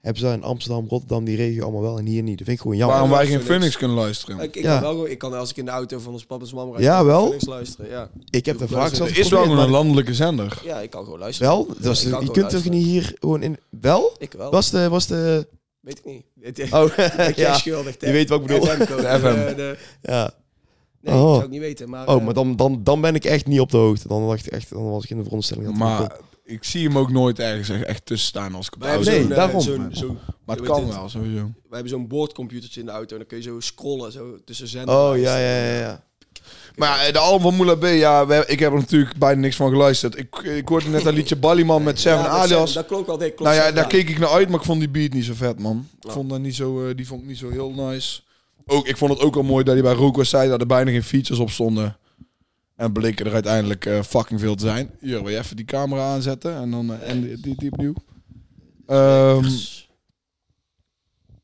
hebben 0.00 0.22
ze 0.22 0.28
in 0.28 0.42
Amsterdam, 0.42 0.86
Rotterdam 0.88 1.24
die 1.24 1.36
regio 1.36 1.62
allemaal 1.62 1.80
wel 1.82 1.98
en 1.98 2.06
hier 2.06 2.22
niet? 2.22 2.36
Dat 2.38 2.46
vind 2.46 2.56
ik 2.56 2.62
gewoon 2.62 2.76
jammer. 2.76 2.96
Waarom 2.96 3.12
wij 3.16 3.26
geen 3.26 3.28
Phoenix. 3.40 3.50
Phoenix 3.54 3.76
kunnen 3.76 3.96
luisteren. 3.96 4.38
Ik, 4.40 4.56
ik 4.56 4.62
Ja. 4.62 4.72
kan 4.72 4.80
wel 4.82 4.90
gewoon, 4.90 5.08
ik 5.08 5.18
kan 5.18 5.32
als 5.34 5.50
ik 5.50 5.56
in 5.56 5.64
de 5.64 5.70
auto 5.70 5.98
van 5.98 6.12
ons 6.12 6.24
papa's 6.26 6.52
mama 6.52 6.70
rijd, 6.70 6.82
Ja, 6.84 7.04
wel? 7.04 7.22
Phoenix 7.22 7.44
luisteren. 7.46 7.90
Ja. 7.90 8.10
Ik 8.30 8.46
heb 8.46 8.56
er 8.56 8.62
er 8.62 8.68
zelfs 8.94 8.98
Er 9.12 9.18
is 9.18 9.28
wel 9.28 9.44
een 9.58 9.70
landelijke 9.70 10.14
zender. 10.14 10.60
ja, 10.64 10.80
ik 10.80 10.90
kan 10.90 11.04
gewoon 11.04 11.18
luisteren. 11.18 11.52
Wel? 11.52 11.66
Dat 11.78 11.92
is- 11.96 12.04
Ik 12.04 12.10
kan 12.10 12.24
je 12.24 12.30
kunt 12.30 12.50
toch 12.50 12.68
niet 12.68 12.84
hier 12.86 13.14
gewoon 13.20 13.42
in... 13.42 13.58
Wel? 13.80 14.14
Ik 14.18 14.32
wel. 14.32 14.50
Was 14.50 14.70
de... 14.70 14.88
Was 14.88 15.06
de 15.06 15.48
Weet 15.80 15.98
ik 15.98 16.04
niet. 16.04 16.72
Oh, 16.72 16.84
ik 17.28 17.36
ja. 17.46 17.54
schuldig. 17.54 17.96
Je 18.00 18.12
weet 18.12 18.28
wat 18.28 18.40
ik 18.40 18.46
bedoel. 18.46 18.64
De 18.64 18.86
FM. 18.86 19.46
De- 19.46 19.52
de- 19.56 19.78
ja. 20.02 20.34
Nee, 21.02 21.14
Oh. 21.14 21.20
dat 21.22 21.32
zou 21.32 21.44
ik 21.44 21.50
niet 21.50 21.60
weten. 21.60 21.88
Maar, 21.88 22.08
Oh, 22.08 22.16
eh, 22.16 22.24
maar 22.24 22.34
dan, 22.34 22.56
dan, 22.56 22.80
dan 22.84 23.00
ben 23.00 23.14
ik 23.14 23.24
echt 23.24 23.46
niet 23.46 23.60
op 23.60 23.70
de 23.70 23.76
hoogte. 23.76 24.08
Dan, 24.08 24.26
dacht 24.28 24.46
ik 24.46 24.52
echt, 24.52 24.70
dan 24.70 24.90
was 24.90 25.04
ik 25.04 25.10
in 25.10 25.16
de 25.16 25.22
veronderstelling 25.22 25.66
dat 25.66 25.76
Maar 25.76 26.16
ik 26.44 26.64
zie 26.64 26.86
hem 26.86 26.98
ook 26.98 27.10
nooit 27.10 27.38
ergens 27.38 27.68
echt, 27.84 28.06
tussen 28.06 28.28
staan 28.28 28.54
als 28.54 28.66
ik 28.66 28.82
auto 28.84 29.10
Nee, 29.10 29.20
zo'n, 29.20 29.30
eh, 29.30 29.36
daarom. 29.36 29.60
zo'n- 29.60 29.88
zo'n- 29.90 30.18
Maar 30.44 30.56
het 30.56 30.64
kan 30.66 30.88
wel, 30.88 31.08
sowieso. 31.08 31.42
wij 31.42 31.50
hebben 31.70 31.88
zo'n 31.88 32.06
boordcomputertje 32.08 32.80
in 32.80 32.86
de 32.86 32.92
auto 32.92 33.12
en 33.12 33.18
dan 33.18 33.26
kun 33.26 33.36
je 33.36 33.42
zo 33.42 33.60
scrollen 33.60 34.12
zo 34.12 34.36
tussen 34.44 34.68
zenders. 34.68 34.98
Oh, 34.98 35.16
ja, 35.18 35.38
ja, 35.38 35.64
ja. 35.64 35.78
ja. 35.78 36.04
Maar 36.76 37.06
ja, 37.06 37.12
de 37.12 37.18
album 37.18 37.40
van 37.42 37.54
Moula 37.54 37.74
B, 37.74 37.84
ja, 37.84 38.26
we- 38.26 38.44
ik 38.46 38.58
heb 38.58 38.72
er 38.72 38.78
natuurlijk 38.78 39.16
bijna 39.18 39.40
niks 39.40 39.56
van 39.56 39.70
geluisterd. 39.70 40.18
Ik, 40.18 40.36
ik 40.38 40.68
hoorde 40.68 40.88
net 40.88 41.02
dat 41.04 41.14
liedje 41.14 41.36
Ballyman 41.36 41.82
met 41.82 42.00
Seven 42.00 42.18
Ja, 42.18 42.26
Alias. 42.28 42.48
Seven, 42.48 42.74
Dat 42.74 42.86
klonk 42.86 43.06
wel 43.06 43.18
dik. 43.18 43.40
Nou 43.40 43.54
ja, 43.54 43.72
daar 43.72 43.86
keek 43.86 44.08
ik 44.08 44.18
naar 44.18 44.28
uit, 44.28 44.48
maar 44.48 44.58
ik 44.58 44.64
vond 44.66 44.78
die 44.80 44.88
beat 44.88 45.12
niet 45.12 45.24
zo 45.24 45.32
vet, 45.34 45.58
man. 45.58 45.88
Ik 46.00 46.10
vond 46.10 46.30
dat 46.30 46.40
niet 46.40 46.54
zo, 46.54 46.88
eh, 46.88 46.96
die 46.96 47.06
vond 47.06 47.22
ik 47.22 47.28
niet 47.28 47.38
zo 47.38 47.50
heel 47.50 47.70
nice. 47.70 48.20
Ook, 48.66 48.86
ik 48.86 48.96
vond 48.96 49.10
het 49.12 49.20
ook 49.20 49.36
al 49.36 49.42
mooi 49.42 49.64
dat 49.64 49.74
hij 49.74 49.82
bij 49.82 49.92
Roko 49.92 50.24
zei 50.24 50.48
dat 50.48 50.60
er 50.60 50.66
bijna 50.66 50.90
geen 50.90 51.02
features 51.02 51.40
op 51.40 51.50
stonden. 51.50 51.96
En 52.76 52.92
bleken 52.92 53.26
er 53.26 53.32
uiteindelijk 53.32 53.86
eh, 53.86 54.02
fucking 54.02 54.40
veel 54.40 54.54
te 54.54 54.64
zijn. 54.64 54.90
Hier, 55.00 55.22
wil 55.22 55.28
je 55.28 55.38
even 55.38 55.56
die 55.56 55.64
camera 55.64 56.12
aanzetten 56.12 56.54
en 56.56 56.70
dan 56.70 56.92
eh, 56.92 57.10
en 57.10 57.20
die, 57.20 57.40
die, 57.40 57.56
die 57.56 57.72
opnieuw. 57.72 57.94
Ehm, 58.86 59.48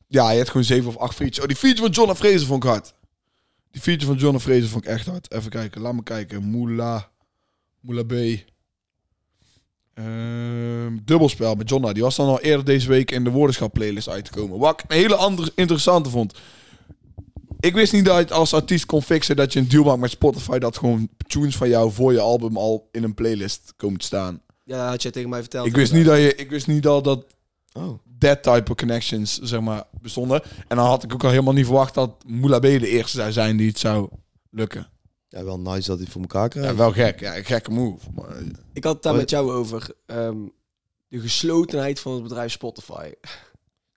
ja, 0.07 0.31
je 0.31 0.37
hebt 0.37 0.49
gewoon 0.49 0.65
zeven 0.65 0.89
of 0.89 0.97
acht 0.97 1.15
features. 1.15 1.39
Oh, 1.39 1.47
die 1.47 1.55
feature 1.55 1.81
van 1.81 1.91
John 1.91 2.13
Fraser 2.13 2.47
vond 2.47 2.63
ik 2.63 2.69
hard. 2.69 2.93
Die 3.71 3.81
feature 3.81 4.05
van 4.05 4.15
John 4.15 4.37
Fraser 4.37 4.67
vond 4.67 4.83
ik 4.83 4.89
echt 4.89 5.05
hard. 5.05 5.31
Even 5.31 5.49
kijken, 5.49 5.81
laat 5.81 5.93
me 5.93 6.03
kijken. 6.03 6.43
Moula, 6.43 7.11
Moula 7.79 8.03
B. 8.03 8.13
Ehm, 9.93 10.97
dubbelspel 11.03 11.55
met 11.55 11.69
Jonna. 11.69 11.93
Die 11.93 12.03
was 12.03 12.15
dan 12.15 12.27
al 12.27 12.41
eerder 12.41 12.65
deze 12.65 12.87
week 12.87 13.11
in 13.11 13.23
de 13.23 13.29
woordenschap 13.29 13.73
playlist 13.73 14.09
uitgekomen. 14.09 14.59
Wat 14.59 14.79
ik 14.79 14.85
een 14.87 14.97
hele 14.97 15.15
andere 15.15 15.51
interessante 15.55 16.09
vond. 16.09 16.33
Ik 17.59 17.73
wist 17.73 17.93
niet 17.93 18.05
dat 18.05 18.27
je 18.29 18.33
als 18.33 18.53
artiest 18.53 18.85
kon 18.85 19.01
fixen 19.01 19.35
dat 19.35 19.53
je 19.53 19.59
een 19.59 19.67
deal 19.69 19.83
maakt 19.83 19.99
met 19.99 20.11
Spotify. 20.11 20.57
Dat 20.57 20.77
gewoon 20.77 21.09
tunes 21.27 21.57
van 21.57 21.69
jou 21.69 21.91
voor 21.91 22.11
je 22.13 22.19
album 22.19 22.57
al 22.57 22.89
in 22.91 23.03
een 23.03 23.13
playlist 23.13 23.73
komen 23.77 23.99
te 23.99 24.05
staan. 24.05 24.41
Ja, 24.63 24.89
had 24.89 25.01
je 25.01 25.09
tegen 25.11 25.29
mij 25.29 25.39
verteld. 25.39 25.67
Ik 25.67 25.75
wist 25.75 25.93
niet 25.93 26.05
dat 26.05 26.17
je, 26.17 26.35
ik 26.35 26.49
wist 26.49 26.67
niet 26.67 26.83
dat 26.83 27.03
dat 27.03 27.25
Oh. 27.73 27.99
that 28.19 28.43
type 28.43 28.71
of 28.71 28.77
connections 28.77 29.39
zeg 29.39 29.59
maar 29.61 29.83
bestonden. 30.01 30.41
En 30.67 30.77
dan 30.77 30.85
had 30.85 31.03
ik 31.03 31.13
ook 31.13 31.23
al 31.23 31.29
helemaal 31.29 31.53
niet 31.53 31.65
verwacht 31.65 31.93
dat 31.93 32.11
Moula 32.27 32.59
B 32.59 32.61
de 32.61 32.87
eerste 32.87 33.17
zou 33.17 33.31
zijn 33.31 33.57
die 33.57 33.67
het 33.67 33.79
zou 33.79 34.09
lukken. 34.49 34.87
Ja, 35.27 35.43
wel 35.43 35.59
nice 35.59 35.87
dat 35.87 35.95
hij 35.95 35.97
het 36.03 36.09
voor 36.09 36.21
elkaar 36.21 36.49
krijgt. 36.49 36.69
Ja, 36.69 36.75
wel 36.75 36.91
gek. 36.91 37.19
Ja, 37.19 37.37
een 37.37 37.45
gekke 37.45 37.71
move. 37.71 38.05
Maar, 38.15 38.37
Ik 38.73 38.83
had 38.83 38.93
het 38.93 39.03
daar 39.03 39.13
Oh, 39.13 39.19
met 39.19 39.29
jou 39.29 39.51
over. 39.51 39.89
ehm, 40.05 40.37
de 41.07 41.19
geslotenheid 41.19 41.99
van 41.99 42.13
het 42.13 42.23
bedrijf 42.23 42.51
Spotify. 42.51 43.11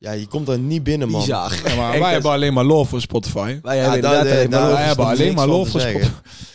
Ja, 0.03 0.13
je 0.13 0.27
komt 0.27 0.47
daar 0.47 0.59
niet 0.59 0.83
binnen, 0.83 1.09
man. 1.09 1.21
Bizar. 1.21 1.61
ja, 1.65 1.75
maar 1.77 1.99
wij 2.01 2.13
hebben 2.13 2.31
alleen 2.31 2.53
maar 2.53 2.65
love 2.65 2.89
voor 2.91 3.01
Spotify. 3.01 3.59
Wij 3.63 3.77
Ja, 3.77 3.83
hebben 3.83 4.01
daar- 4.03 4.13
inderdaad 4.15 4.37
alleen 4.39 4.51
maar 4.51 4.61
daar 4.61 4.73
wij 4.73 4.83
hebben 4.87 5.07
alleen 5.07 5.35
maar 5.35 5.47
love 5.47 5.71
voor. 5.71 6.11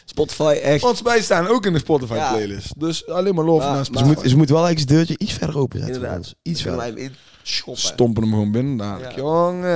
Spotify 0.06 0.60
echt. 0.64 0.82
Want 0.82 1.02
wij 1.02 1.22
staan 1.22 1.48
ook 1.48 1.66
in 1.66 1.74
de 1.74 1.80
Spotify 1.80 2.14
Ja. 2.14 2.32
playlist. 2.34 2.80
Dus 2.80 3.08
alleen 3.08 3.36
maar 3.36 3.46
love 3.46 3.58
Maar- 3.58 3.66
naar 3.68 3.76
maar- 3.76 3.86
Ze 3.86 3.92
Spotify. 3.92 4.20
moet, 4.22 4.30
ze 4.30 4.38
moet 4.38 4.50
wel 4.50 4.68
eens 4.68 4.80
het 4.80 4.90
deurtje 4.90 5.18
iets 5.18 5.34
verder 5.34 5.58
openzetten. 5.58 5.96
Inderdaad. 5.96 6.36
Iets 6.42 6.62
verder. 6.62 6.82
hem 6.82 6.98
in 6.98 7.12
schoppen. 7.44 7.84
Stompen 7.84 8.24
hem 8.24 8.32
gewoon 8.32 8.52
binnen 8.52 8.78
dadelijk. 8.78 9.12
Ja. 9.12 9.18
Jongen. 9.18 9.70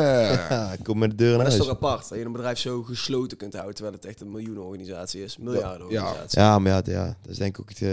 Ja, 0.49 0.75
kom 0.83 0.97
met 0.97 1.09
de 1.09 1.15
deur 1.15 1.27
naar 1.35 1.37
dat 1.37 1.47
is 1.47 1.53
huis. 1.53 1.67
toch 1.67 1.75
apart, 1.89 2.09
dat 2.09 2.17
je 2.17 2.25
een 2.25 2.31
bedrijf 2.31 2.59
zo 2.59 2.83
gesloten 2.83 3.37
kunt 3.37 3.53
houden, 3.53 3.75
terwijl 3.75 3.95
het 3.95 4.05
echt 4.05 4.21
een 4.21 4.31
miljoenenorganisatie 4.31 5.23
is. 5.23 5.37
Miljardenorganisatie. 5.37 6.39
Ja, 6.39 6.59
maar 6.59 6.71
ja, 6.71 6.81
ja, 6.85 7.05
dat 7.21 7.31
is 7.31 7.37
denk 7.37 7.55
ik 7.57 7.61
ook 7.61 7.69
het... 7.69 7.81
eh, 7.81 7.89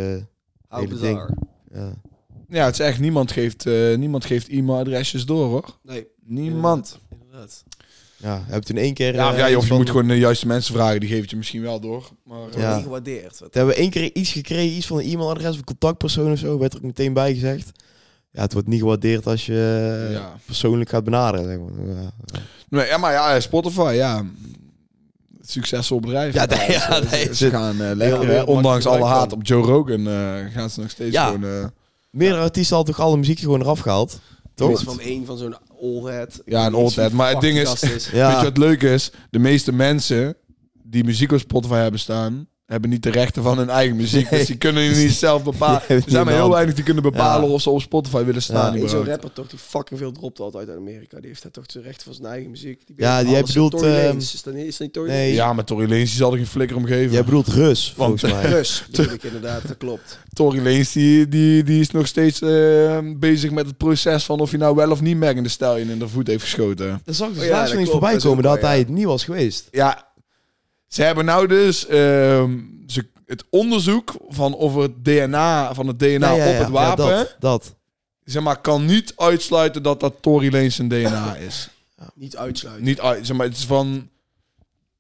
How 0.69 0.81
hele 0.81 1.01
ding. 1.01 1.01
bizar. 1.01 1.31
ja. 1.73 1.93
Ja, 2.49 2.65
het 2.65 2.75
is 2.75 2.81
echt, 2.81 2.99
niemand 3.01 3.33
geeft, 3.33 3.67
eh, 3.67 3.97
niemand 3.97 4.25
geeft 4.25 4.49
e-mailadresjes 4.49 5.27
door 5.27 5.47
hoor. 5.49 5.77
Nee, 5.83 6.07
Niemand. 6.25 6.99
inderdaad. 7.23 7.65
ja, 8.17 8.43
heb 8.47 8.63
je 8.63 8.69
toen 8.69 8.77
één 8.83 8.95
keer... 8.95 9.15
Ja, 9.15 9.29
of, 9.29 9.37
eh, 9.37 9.51
ja, 9.51 9.57
of 9.57 9.69
je 9.69 9.75
moet 9.75 9.91
gewoon 9.91 10.09
de 10.09 10.19
juiste 10.19 10.47
mensen 10.47 10.75
vragen, 10.75 11.01
die 11.01 11.09
geven 11.09 11.23
het 11.23 11.31
je 11.31 11.37
misschien 11.37 11.63
wel 11.63 11.81
door. 11.81 12.11
Maar, 12.25 12.39
eh, 12.55 12.61
Ja. 12.61 12.75
niet 12.75 12.85
gewaardeerd. 12.85 13.31
Wat- 13.31 13.39
Toen 13.39 13.49
hebben 13.53 13.75
we 13.75 13.81
één 13.81 13.91
keer 13.91 14.11
iets 14.15 14.33
gekregen, 14.33 14.77
iets 14.77 14.87
van 14.87 14.99
een 14.99 15.11
e-mailadres 15.11 15.51
of 15.51 15.57
een 15.59 15.65
contactpersoon 15.65 16.33
of 16.33 16.39
zo, 16.39 16.59
werd 16.59 16.73
er 16.73 16.79
ook 16.79 16.85
meteen 16.85 17.13
bij 17.13 17.33
gezegd. 17.35 17.71
Ja, 18.31 18.41
het 18.43 18.53
wordt 18.53 18.69
niet 18.69 18.81
gewaardeerd 18.81 19.27
als 19.27 19.47
je 19.47 19.97
eh, 20.09 20.13
Ja. 20.13 20.35
persoonlijk 20.45 20.91
gaat 20.91 21.05
benaderen. 21.05 21.47
Zeg 21.47 21.59
maar. 21.59 21.95
ja. 21.97 22.11
Nee, 22.69 22.87
ja, 22.87 22.97
maar 22.99 23.13
ja, 23.13 23.41
Spotify, 23.41 23.93
ja. 23.95 24.25
Succesvol 25.41 26.01
bedrijf. 26.01 26.35
Ja, 26.35 26.45
nee, 26.47 26.71
ja, 26.71 27.03
ze, 27.03 27.09
nee, 27.11 27.25
ze 27.25 27.35
ze- 27.35 27.51
gaan 27.51 27.83
eh, 27.83 27.91
lekker. 27.95 28.47
Ondanks 28.47 28.87
alle 28.87 29.05
haat 29.05 29.33
op 29.33 29.47
Joe 29.47 29.63
Rogan 29.65 30.07
eh, 30.09 30.53
gaan 30.53 30.71
ze 30.71 30.81
nog 30.81 30.91
steeds 30.91 31.15
Ja. 31.15 31.27
gewoon... 31.27 31.45
eh, 31.45 31.67
Meerdere 32.19 32.43
artiesten 32.43 32.77
hadden 32.77 32.95
toch 32.95 33.05
alle 33.05 33.17
muziek 33.17 33.39
gewoon 33.39 33.61
eraf 33.61 33.81
gehaald? 33.81 34.21
Toch? 34.55 34.83
van 34.83 35.01
één 35.01 35.27
van 35.27 35.39
zo'n 35.39 35.57
old 35.69 36.05
head. 36.09 36.41
Ja, 36.45 36.67
een 36.67 36.75
old 36.75 36.95
head. 36.97 37.13
Maar 37.13 37.31
het 37.31 37.41
ding 37.41 37.59
is- 37.59 38.09
Ja. 38.13 38.29
Weet 38.31 38.39
je 38.39 38.45
wat 38.45 38.57
leuk 38.57 38.83
is? 38.83 39.11
De 39.31 39.39
meeste 39.39 39.73
mensen 39.73 40.37
die 40.83 41.05
muziek 41.05 41.33
op 41.33 41.39
Spotify 41.39 41.75
hebben 41.75 42.01
staan, 42.01 42.49
hebben 42.69 42.91
niet 42.91 43.03
de 43.03 43.11
rechten 43.11 43.43
van 43.43 43.59
hun 43.59 43.71
eigen 43.71 43.97
muziek. 43.97 44.31
Nee. 44.31 44.39
Dus 44.39 44.49
die 44.49 44.57
kunnen 44.57 44.97
niet 44.99 45.13
zelf 45.13 45.43
bepalen. 45.45 45.83
Er 45.89 46.03
zijn 46.07 46.25
maar 46.25 46.35
heel 46.35 46.51
weinig 46.51 46.75
die 46.75 46.85
kunnen 46.85 47.03
bepalen 47.03 47.49
Ja. 47.49 47.55
of 47.55 47.63
ze 47.63 47.71
op 47.71 47.81
Spotify 47.81 48.25
willen 48.25 48.43
staan. 48.43 48.79
Ja. 48.81 48.87
Zo'n 48.89 49.05
rapper 49.05 49.33
toch 49.33 49.47
die 49.49 49.59
fucking 49.59 50.01
veel 50.01 50.13
dropt 50.13 50.41
altijd 50.41 50.69
uit 50.69 50.79
Amerika. 50.79 51.17
Die 51.19 51.29
heeft 51.29 51.43
hij 51.43 51.51
toch 51.51 51.65
zijn 51.67 51.85
rechten 51.85 52.05
van 52.05 52.15
zijn 52.15 52.27
eigen 52.27 52.51
muziek. 52.51 52.81
Die 52.87 52.95
Ja, 52.99 53.23
die 53.23 53.31
jij 53.31 53.43
bedoelt, 53.43 53.71
Tory 53.71 53.85
ehm, 53.95 54.07
Lanez. 54.07 54.35
Is 54.35 54.43
dat 54.43 54.55
niet, 54.55 54.67
is 54.67 54.71
dat 54.77 54.81
niet 54.81 54.93
Tory 54.93 55.09
nee. 55.09 55.21
Lanez? 55.23 55.37
Ja, 55.37 55.53
maar 55.53 55.65
Tory 55.65 55.89
Lanez 55.89 56.09
die 56.09 56.17
zal 56.19 56.31
er 56.33 56.37
geen 56.37 56.47
flikker 56.47 56.77
om 56.77 56.85
geven. 56.87 57.13
Jij 57.13 57.25
bedoelt 57.25 57.49
Rus, 57.49 57.95
Want- 57.97 58.21
volgens 58.21 58.33
mij. 58.43 58.51
Rus, 58.51 58.85
bedoel 58.91 59.13
ik 59.15 59.23
inderdaad, 59.23 59.69
dat 59.69 59.77
klopt. 59.77 60.19
Tory 60.33 60.57
Lanez 60.57 60.93
die, 60.93 61.29
die, 61.29 61.63
die 61.63 61.81
is 61.81 61.91
nog 61.91 62.07
steeds 62.07 62.41
eh, 62.41 62.99
bezig 63.17 63.51
met 63.51 63.67
het 63.67 63.77
proces 63.77 64.25
van 64.25 64.41
of 64.41 64.51
hij 64.51 64.59
nou 64.59 64.75
wel 64.75 64.91
of 64.91 65.01
niet 65.01 65.17
Megan 65.17 65.43
de 65.43 65.49
Stallion 65.49 65.91
in 65.91 65.99
de 65.99 66.09
voet 66.09 66.27
heeft 66.27 66.43
geschoten. 66.43 67.03
Er 67.05 67.15
zag 67.15 67.29
dus 67.29 67.39
Oh 67.39 67.45
ja, 67.45 67.51
laatst 67.51 67.73
dat 67.73 67.81
niet 67.83 67.91
voorbij 67.91 68.13
dat 68.13 68.23
komen 68.23 68.43
dat 68.43 68.61
hij 68.61 68.79
het 68.79 68.89
niet 68.89 69.05
was 69.05 69.25
geweest. 69.25 69.69
Ja, 69.71 70.07
ze 70.89 71.03
hebben 71.03 71.25
nou 71.25 71.47
dus 71.47 71.87
ehm, 71.87 72.59
ze, 72.87 73.07
het 73.27 73.45
onderzoek 73.51 74.15
van 74.29 74.55
of 74.55 74.75
het 74.75 75.05
DNA 75.05 75.75
van 75.75 75.87
het 75.87 75.99
DNA 75.99 76.31
Ja, 76.31 76.37
ja, 76.37 76.45
ja, 76.45 76.53
op 76.53 76.59
het 76.59 76.69
wapen, 76.69 77.07
dat, 77.07 77.37
dat. 77.39 77.75
zeg 78.25 78.43
maar, 78.43 78.61
kan 78.61 78.85
niet 78.85 79.13
uitsluiten 79.17 79.83
dat 79.83 80.01
dat 80.01 80.15
Tory 80.21 80.53
Lanez 80.53 80.77
zijn 80.77 80.89
DNA 80.89 81.37
is. 81.37 81.69
Niet 82.15 82.37
uitsluiten. 82.37 82.85
niet 82.85 83.01
uit, 83.01 83.27
zeg 83.27 83.37
maar, 83.37 83.47
het 83.47 83.57
is 83.57 83.65
van. 83.65 84.09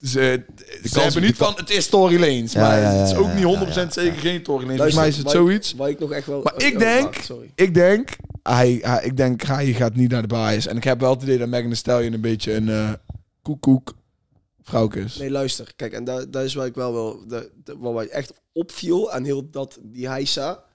Ze, 0.01 0.45
ze 0.85 1.01
hebben 1.01 1.23
niet 1.23 1.37
van 1.37 1.53
het 1.57 1.71
is 1.71 1.87
Tory 1.89 2.21
Lanez, 2.21 2.53
Ja, 2.53 2.61
maar 2.61 2.81
ja, 2.81 2.93
ja, 2.93 2.99
het 2.99 3.11
is 3.11 3.17
ook 3.17 3.33
niet 3.35 3.45
100% 3.45 3.75
ja, 3.75 3.83
ja, 3.83 3.91
zeker 3.91 4.19
geen 4.19 4.43
Tory 4.43 4.63
Lanez. 4.63 4.77
Volgens 4.77 4.97
mij 4.97 5.09
is 5.09 5.17
het 5.17 5.31
zoiets. 5.31 5.73
Waar 5.73 5.89
ik 5.89 5.99
nog 5.99 6.13
echt 6.13 6.27
wel... 6.27 6.43
Maar 6.43 6.63
ik 6.63 6.73
oh, 6.73 6.79
denk- 6.79 7.15
sorry. 7.15 7.51
Ik 7.55 7.75
denk, 7.75 8.09
hij, 8.43 8.79
hij, 8.83 9.05
ik 9.05 9.17
denk, 9.17 9.43
hij 9.43 9.73
gaat 9.73 9.95
niet 9.95 10.11
naar 10.11 10.23
de 10.23 10.29
bias. 10.29 10.67
En 10.67 10.77
ik 10.77 10.85
heb 10.85 11.01
wel 11.01 11.11
het 11.11 11.23
idee 11.23 11.39
dat 11.39 11.49
Megan 11.49 11.67
Thee 11.67 11.75
Stallion 11.75 12.13
een 12.13 12.21
beetje 12.21 12.55
een 12.55 12.69
eh 12.69 12.91
koekoek 13.43 13.95
Nee, 15.19 15.31
luister. 15.31 15.73
Kijk, 15.77 15.93
en 15.93 16.05
daar, 16.05 16.31
daar 16.31 16.45
is 16.45 16.55
waar 16.55 16.67
ik 16.67 16.75
wel 16.75 16.93
wel... 16.93 17.25
De, 17.27 18.09
echt 18.11 18.33
opviel 18.53 19.13
aan 19.13 19.25
heel 19.25 19.51
dat, 19.51 19.79
die 19.83 20.09
heisa... 20.09 20.67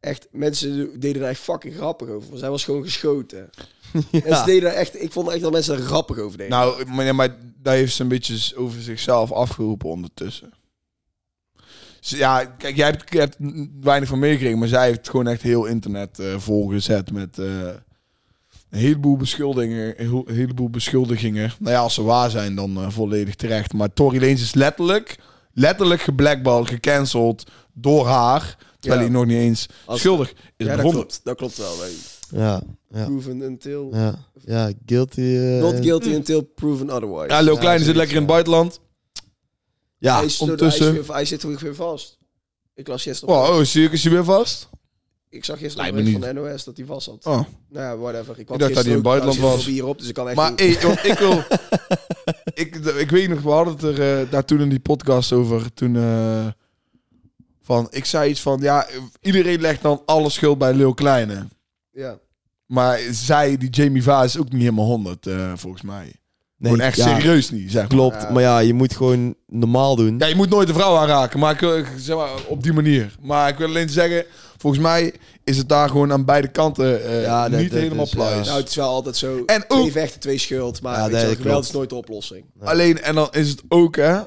Echt, 0.00 0.28
mensen 0.30 1.00
deden 1.00 1.20
daar 1.20 1.30
echt 1.30 1.40
fucking 1.40 1.74
grappig 1.74 2.08
over. 2.08 2.38
Zij 2.38 2.50
was 2.50 2.64
gewoon 2.64 2.82
geschoten. 2.82 3.50
En 4.10 4.36
ze 4.36 4.42
deden 4.44 4.62
daar 4.62 4.72
echt... 4.72 5.02
Ik 5.02 5.12
vond 5.12 5.28
echt 5.28 5.40
dat 5.40 5.52
mensen 5.52 5.74
er 5.74 5.80
grappig 5.80 6.18
over 6.18 6.38
deden. 6.38 6.52
Nou, 6.52 6.84
maar, 6.86 7.04
ja, 7.04 7.12
maar 7.12 7.36
daar 7.62 7.74
heeft 7.74 7.94
ze 7.94 8.02
een 8.02 8.08
beetje 8.08 8.56
over 8.56 8.80
zichzelf 8.80 9.32
afgeroepen 9.32 9.88
ondertussen. 9.88 10.52
Ja, 12.00 12.44
kijk, 12.44 12.76
jij 12.76 12.86
hebt, 12.86 13.12
jij 13.12 13.20
hebt 13.20 13.36
weinig 13.80 14.08
van 14.08 14.18
meegekregen, 14.18 14.58
maar 14.58 14.68
zij 14.68 14.86
heeft 14.86 15.08
gewoon 15.08 15.26
echt 15.26 15.42
heel 15.42 15.64
internet 15.64 16.18
eh, 16.18 16.38
volgezet 16.38 17.12
met 17.12 17.38
eh, 17.38 17.68
een 18.74 18.80
heleboel 18.80 19.16
beschuldigingen, 19.16 19.94
een 20.02 20.24
heleboel 20.26 20.70
beschuldigingen. 20.70 21.52
Nou 21.58 21.74
ja, 21.74 21.80
als 21.80 21.94
ze 21.94 22.02
waar 22.02 22.30
zijn, 22.30 22.54
dan 22.54 22.76
eh, 22.76 22.90
volledig 22.90 23.34
terecht. 23.34 23.72
Maar 23.72 23.92
Tory 23.92 24.20
Lanez 24.20 24.42
is 24.42 24.54
letterlijk, 24.54 25.16
letterlijk 25.52 26.00
geblackballed, 26.00 26.68
gecanceld 26.68 27.50
door 27.72 28.06
haar, 28.06 28.56
terwijl 28.80 29.02
Ja. 29.02 29.06
hij 29.08 29.16
nog 29.18 29.26
niet 29.26 29.38
eens 29.38 29.66
Als- 29.84 30.00
schuldig 30.00 30.30
is 30.56 30.66
ja, 30.66 30.76
dat 30.76 30.90
klopt. 30.90 31.20
Dat 31.24 31.36
klopt 31.36 31.56
wel. 31.56 31.78
weet 31.80 31.92
je. 32.30 32.36
Ja, 32.38 32.62
ja, 32.90 33.04
Proven 33.04 33.42
until... 33.42 33.88
ja, 33.92 34.14
ja, 34.44 34.70
guilty. 34.86 35.20
eh, 35.20 35.60
Not 35.60 35.74
guilty 35.84 36.08
until 36.14 36.42
proven 36.42 36.90
otherwise. 36.90 37.28
Ja, 37.28 37.40
Lil 37.40 37.54
Ja, 37.54 37.60
Kleine 37.60 37.84
zit 37.84 37.96
lekker 37.96 38.14
in 38.14 38.22
het 38.22 38.30
buitenland. 38.30 38.80
Ja, 39.98 40.14
hij, 40.20 40.34
ondertussen- 40.38 40.94
Hij, 40.94 41.02
hij 41.06 41.24
zit 41.24 41.40
toch 41.40 41.60
weer 41.60 41.74
vast. 41.74 42.18
Ik 42.74 42.88
las 42.88 43.02
gisteren... 43.02 43.34
Oh, 43.34 43.48
oh 43.54 43.60
is, 43.60 43.74
hij, 43.74 43.82
is 43.82 44.02
hij 44.04 44.12
weer 44.12 44.24
vast? 44.24 44.68
Ik 45.34 45.44
zag 45.44 45.58
gisteren 45.58 45.88
een 45.88 45.94
bericht 45.94 46.12
van 46.12 46.20
de 46.20 46.32
NOS 46.32 46.64
dat 46.64 46.76
hij 46.76 46.86
vast 46.86 47.04
zat. 47.04 47.26
Oh. 47.26 47.40
Nou 47.68 47.84
ja, 47.84 47.96
whatever. 47.96 48.38
Ik, 48.38 48.48
had 48.48 48.58
dacht 48.58 48.74
dat 48.74 48.82
hij 48.82 48.92
in 48.92 48.98
het 48.98 49.06
buitenland 49.06 49.38
was. 49.38 49.80
op, 49.80 49.98
dus 49.98 50.08
ik 50.08 50.14
kan 50.14 50.26
echt 50.26 50.36
Maar 50.36 50.50
niet- 50.50 50.60
ik 51.02 51.18
wil... 51.18 51.42
ik, 52.64 52.76
ik 52.76 53.10
weet 53.10 53.28
nog, 53.28 53.40
we 53.40 53.50
hadden 53.50 53.74
het 53.74 53.82
er 53.82 54.20
eh, 54.20 54.30
daar 54.30 54.44
toen 54.44 54.60
in 54.60 54.68
die 54.68 54.80
podcast 54.80 55.32
over. 55.32 55.72
Toen... 55.72 55.96
eh, 55.96 56.46
van, 57.62 57.86
ik 57.90 58.04
zei 58.04 58.30
iets 58.30 58.40
van, 58.40 58.60
ja, 58.60 58.86
iedereen 59.20 59.60
legt 59.60 59.82
dan 59.82 60.02
alle 60.04 60.30
schuld 60.30 60.58
bij 60.58 60.74
Lil 60.74 60.94
Kleine. 60.94 61.48
Ja. 61.90 62.18
Maar 62.66 62.98
zij, 63.10 63.56
die 63.56 63.70
Jamie 63.70 64.02
Vaas, 64.02 64.24
is 64.34 64.40
ook 64.40 64.52
niet 64.52 64.60
helemaal 64.62 64.86
100, 64.86 65.26
eh, 65.26 65.52
volgens 65.56 65.82
mij. 65.82 66.14
Nee, 66.64 66.72
Gewoon 66.72 66.86
echt 66.86 66.96
ja, 66.96 67.18
serieus 67.20 67.50
niet, 67.50 67.70
zeg 67.70 67.80
maar. 67.80 67.90
Klopt, 67.90 68.22
Ja. 68.22 68.30
maar 68.30 68.42
ja, 68.42 68.58
je 68.58 68.74
moet 68.74 68.96
gewoon 68.96 69.34
normaal 69.46 69.96
doen. 69.96 70.14
Ja, 70.18 70.26
je 70.26 70.34
moet 70.34 70.50
nooit 70.50 70.66
de 70.66 70.74
vrouw 70.74 70.96
aanraken, 70.96 71.38
maar, 71.38 71.52
ik, 71.52 71.60
wil- 71.60 71.84
zeg 71.96 72.16
maar 72.16 72.28
op 72.48 72.62
die 72.62 72.72
manier. 72.72 73.16
Maar 73.20 73.48
ik 73.48 73.58
wil 73.58 73.66
alleen 73.68 73.88
zeggen, 73.88 74.24
volgens 74.56 74.82
mij 74.82 75.14
is 75.44 75.56
het 75.56 75.68
daar 75.68 75.88
gewoon 75.88 76.12
aan 76.12 76.24
beide 76.24 76.48
kanten 76.48 77.04
eh, 77.04 77.22
Ja, 77.22 77.48
niet 77.48 77.70
dat 77.70 77.80
helemaal 77.80 78.08
pluis. 78.10 78.46
Nou, 78.46 78.60
het 78.60 78.68
is 78.68 78.74
wel 78.74 78.88
altijd 78.88 79.16
zo. 79.16 79.42
En 79.46 79.64
twee 79.68 79.82
ook- 79.82 79.90
vechten, 79.90 80.20
twee 80.20 80.38
schuld. 80.38 80.82
Maar 80.82 80.96
Ja, 80.98 81.10
weet 81.10 81.38
je, 81.42 81.58
is 81.58 81.70
nooit 81.70 81.88
de 81.88 81.94
oplossing. 81.94 82.44
Alleen, 82.60 83.02
en 83.02 83.14
dan 83.14 83.28
is 83.30 83.48
het 83.48 83.62
ook, 83.68 83.96
hè. 83.96 84.18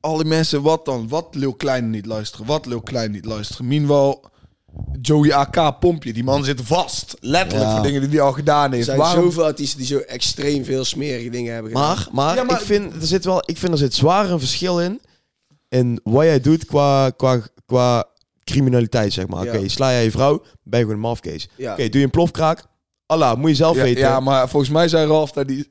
Alle 0.00 0.24
mensen, 0.24 0.62
wat 0.62 0.84
dan? 0.84 1.08
Wat 1.08 1.26
Lil 1.30 1.54
Klein 1.54 1.90
niet 1.90 2.06
luisteren? 2.06 2.46
Wat 2.46 2.66
Lil 2.66 2.80
Klein 2.80 3.10
niet 3.10 3.24
luisteren? 3.24 3.66
Meanwhile, 3.66 4.20
Joey 5.00 5.32
AK 5.32 5.78
Pompje. 5.80 6.12
Die 6.12 6.24
man 6.24 6.44
zit 6.44 6.60
vast. 6.64 7.16
Letterlijk 7.20 7.70
Ja. 7.70 7.74
voor 7.74 7.84
dingen 7.86 8.00
die 8.00 8.10
hij 8.10 8.20
al 8.20 8.32
gedaan 8.32 8.68
Er 8.68 8.72
heeft. 8.74 8.84
zijn 8.86 8.98
Waarom? 8.98 9.24
zoveel 9.24 9.44
artiesten 9.44 9.78
die 9.78 9.86
zo 9.86 9.98
extreem 9.98 10.64
veel 10.64 10.84
smerige 10.84 11.28
dingen 11.30 11.52
hebben 11.52 11.70
gedaan. 11.72 11.86
Maar, 11.88 12.08
maar, 12.12 12.36
Ja, 12.36 12.42
maar- 12.42 12.60
ik, 12.60 12.66
vind, 12.66 12.94
er 12.94 13.06
zit 13.06 13.24
wel, 13.24 13.42
ik 13.44 13.58
vind 13.58 13.72
er 13.72 13.78
zit 13.78 13.94
zwaar 13.94 14.30
een 14.30 14.38
verschil 14.38 14.80
in. 14.80 15.00
in 15.68 16.00
wat 16.04 16.24
jij 16.24 16.40
doet 16.40 16.64
qua, 16.66 17.10
qua, 17.10 17.40
qua 17.66 18.04
criminaliteit, 18.44 19.12
zeg 19.12 19.26
maar. 19.26 19.44
Ja. 19.44 19.54
Oké, 19.54 19.68
sla 19.68 19.90
jij 19.90 20.04
je 20.04 20.10
vrouw, 20.10 20.42
ben 20.62 20.80
je 20.80 20.86
gewoon 20.86 21.00
een. 21.00 21.48
Ja. 21.56 21.72
Oké, 21.72 21.88
doe 21.88 21.98
je 21.98 22.04
een 22.04 22.10
plofkraak? 22.10 22.64
Allah, 23.06 23.36
moet 23.36 23.50
je 23.50 23.56
zelf 23.56 23.76
Ja, 23.76 23.82
weten. 23.82 24.00
ja, 24.00 24.20
maar 24.20 24.48
volgens 24.48 24.72
mij 24.72 24.88
zei 24.88 25.06
Ralf 25.06 25.32
dat 25.32 25.46
hij 25.48 25.66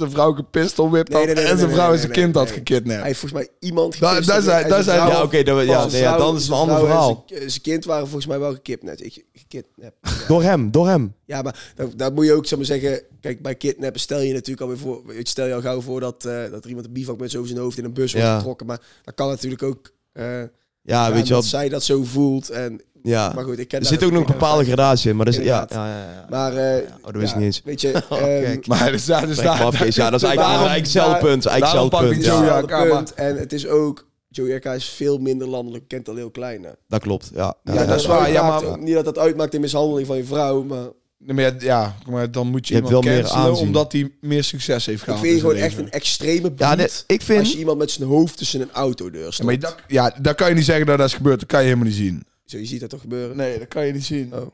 zijn 0.00 0.10
vrouw 0.12 0.32
gepistol 0.32 0.90
whipt 0.90 1.08
Nee, 1.12 1.26
en 1.26 1.58
zijn 1.58 1.70
vrouw 1.70 1.88
nee, 1.90 1.98
zijn 1.98 2.12
kind 2.12 2.34
had 2.34 2.50
gekidnapt. 2.50 2.98
Hij 2.98 3.06
heeft 3.06 3.18
volgens 3.18 3.40
mij 3.42 3.50
iemand 3.68 3.98
Daar- 4.00 4.10
gekist 4.22 4.28
daar 4.46 4.58
en- 4.58 4.64
en 4.64 4.70
daar 4.70 4.82
zijn 4.82 4.96
Ja, 4.96 5.22
oké, 5.22 5.42
dat- 5.42 5.66
ja, 5.66 5.88
zijn 5.88 6.18
dan 6.18 6.18
is 6.18 6.24
het 6.26 6.34
een 6.34 6.40
zijn 6.40 6.58
ander 6.58 6.74
en 6.76 6.80
verhaal. 6.80 7.22
Zijn, 7.26 7.50
zijn 7.50 7.62
kind 7.62 7.84
waren 7.84 8.04
volgens 8.04 8.26
mij 8.26 8.38
wel 8.38 8.52
gekidnapt. 8.52 9.04
Ik, 9.04 9.24
gekidnapt. 9.32 9.96
Ja. 10.02 10.26
Door 10.28 10.42
hem, 10.42 10.70
door 10.70 10.88
hem. 10.88 11.14
Ja, 11.24 11.42
maar 11.42 11.72
dat, 11.74 11.92
dat 11.98 12.14
moet 12.14 12.24
je 12.24 12.32
ook, 12.32 12.46
zeg 12.46 12.58
maar 12.58 12.66
zeggen... 12.66 13.02
Kijk, 13.20 13.42
bij 13.42 13.54
kidnappen 13.54 14.00
stel 14.00 14.20
je 14.20 14.32
natuurlijk 14.32 14.60
alweer 14.60 14.78
voor... 14.78 15.02
Stel 15.22 15.46
je 15.46 15.54
al 15.54 15.60
gauw 15.60 15.80
voor 15.80 16.00
dat, 16.00 16.24
eh, 16.24 16.50
dat 16.50 16.62
er 16.62 16.68
iemand 16.68 16.86
een 16.86 16.92
bivakmuts 16.92 17.36
over 17.36 17.48
zijn 17.48 17.60
hoofd 17.60 17.78
in 17.78 17.84
een 17.84 17.92
bus 17.92 18.12
wordt 18.12 18.28
getrokken. 18.28 18.66
Maar 18.66 18.80
dat 19.04 19.14
kan 19.14 19.28
natuurlijk 19.28 19.62
ook... 19.62 19.92
eh, 20.12 20.42
Ja, 20.90 21.12
weet 21.12 21.26
je 21.26 21.32
wel. 21.32 21.40
dat 21.40 21.50
zij 21.50 21.68
dat 21.68 21.82
zo 21.82 22.02
voelt. 22.04 22.50
En, 22.50 22.80
Ja. 23.02 23.32
Maar 23.34 23.44
goed, 23.44 23.58
ik 23.58 23.68
ken 23.68 23.78
Er 23.78 23.84
daar 23.84 23.92
zit 23.92 24.04
ook 24.04 24.10
nog 24.12 24.20
een 24.20 24.26
bepaalde 24.32 24.64
gradatie 24.64 25.10
in, 25.10 25.16
maar 25.16 25.24
dat 25.24 25.34
is, 25.34 25.44
ja, 25.44 25.66
ja, 25.70 25.86
ja, 25.86 25.96
ja. 26.12 26.26
Maar, 26.30 26.56
eh, 26.56 26.82
Oh, 27.04 27.12
dat 27.12 27.30
ja, 27.30 27.34
niet 27.36 27.44
eens. 27.44 27.62
Weet 27.64 27.80
je, 27.80 28.02
Oh, 28.10 28.18
ehm. 28.22 28.58
Maar 28.66 28.90
dus 28.92 29.04
daar, 29.04 29.26
dus 29.26 29.36
daar, 29.36 29.44
ja, 29.44 29.64
dat 29.64 29.72
is 29.72 29.98
eigenlijk, 29.98 30.34
Daarom- 30.36 30.66
eigenlijk 30.66 30.86
zelfpunt. 30.86 31.44
ik 31.44 32.24
Ja. 32.24 33.02
En 33.14 33.36
het 33.36 33.52
is 33.52 33.66
ook... 33.66 34.08
Joey 34.28 34.54
Eka 34.54 34.72
is 34.72 34.84
veel 34.88 35.18
minder 35.18 35.48
landelijk 35.48 35.82
bekend 35.88 36.06
dan 36.06 36.16
Heel 36.16 36.30
Kleine. 36.30 36.76
dat 36.88 37.00
klopt. 37.00 37.30
Ja, 37.34 37.54
Ja, 37.64 37.84
dat 37.84 37.98
is 38.00 38.06
waar, 38.06 38.30
ja, 38.32 38.46
maar- 38.48 38.78
Niet 38.78 38.94
dat 38.94 39.04
dat 39.04 39.18
uitmaakt 39.18 39.54
in 39.54 39.60
mishandeling 39.60 40.06
van 40.06 40.16
je 40.16 40.24
vrouw, 40.24 40.62
maar... 40.62 40.86
Nee, 41.24 41.34
maar 41.34 41.44
ja, 41.44 41.54
ja, 41.60 41.96
maar 42.10 42.30
dan 42.30 42.46
moet 42.46 42.68
je, 42.68 42.74
iemand 42.74 42.92
wel 42.92 43.02
meer 43.02 43.20
cancelen 43.20 43.42
aanzien. 43.44 43.66
omdat 43.66 43.92
hij 43.92 44.10
meer 44.20 44.44
succes 44.44 44.86
heeft 44.86 44.98
Ik 44.98 45.04
gehad. 45.04 45.20
vind 45.20 45.32
je 45.32 45.36
in 45.36 45.40
zijn 45.44 45.52
gewoon 45.54 45.68
echt 45.70 45.78
een 45.78 45.90
extreme 46.00 46.52
Ja, 46.56 46.74
nee, 46.74 46.88
ik 47.06 47.22
vind... 47.22 47.38
als 47.38 47.52
je 47.52 47.58
iemand 47.58 47.78
met 47.78 47.90
zijn 47.90 48.08
hoofd 48.08 48.36
tussen 48.36 48.60
een 48.60 48.70
autodeur 48.72 49.24
Ja, 49.24 49.30
staat. 49.30 49.46
maar 49.46 49.58
dat, 49.58 49.76
ja, 49.88 50.14
dat 50.22 50.34
kan 50.34 50.48
je 50.48 50.54
niet 50.54 50.64
zeggen 50.64 50.86
dat 50.86 50.98
dat 50.98 51.06
is 51.06 51.14
gebeurd. 51.14 51.40
Dat 51.40 51.48
kan 51.48 51.58
je 51.60 51.64
helemaal 51.66 51.86
niet 51.86 51.96
zien. 51.96 52.24
Zo, 52.44 52.58
je 52.58 52.64
ziet 52.66 52.80
dat 52.80 52.90
toch 52.90 53.00
gebeuren? 53.00 53.36
Nee, 53.36 53.58
dat 53.58 53.68
kan 53.68 53.86
je 53.86 53.92
niet 53.92 54.04
zien. 54.04 54.34
Oh. 54.34 54.46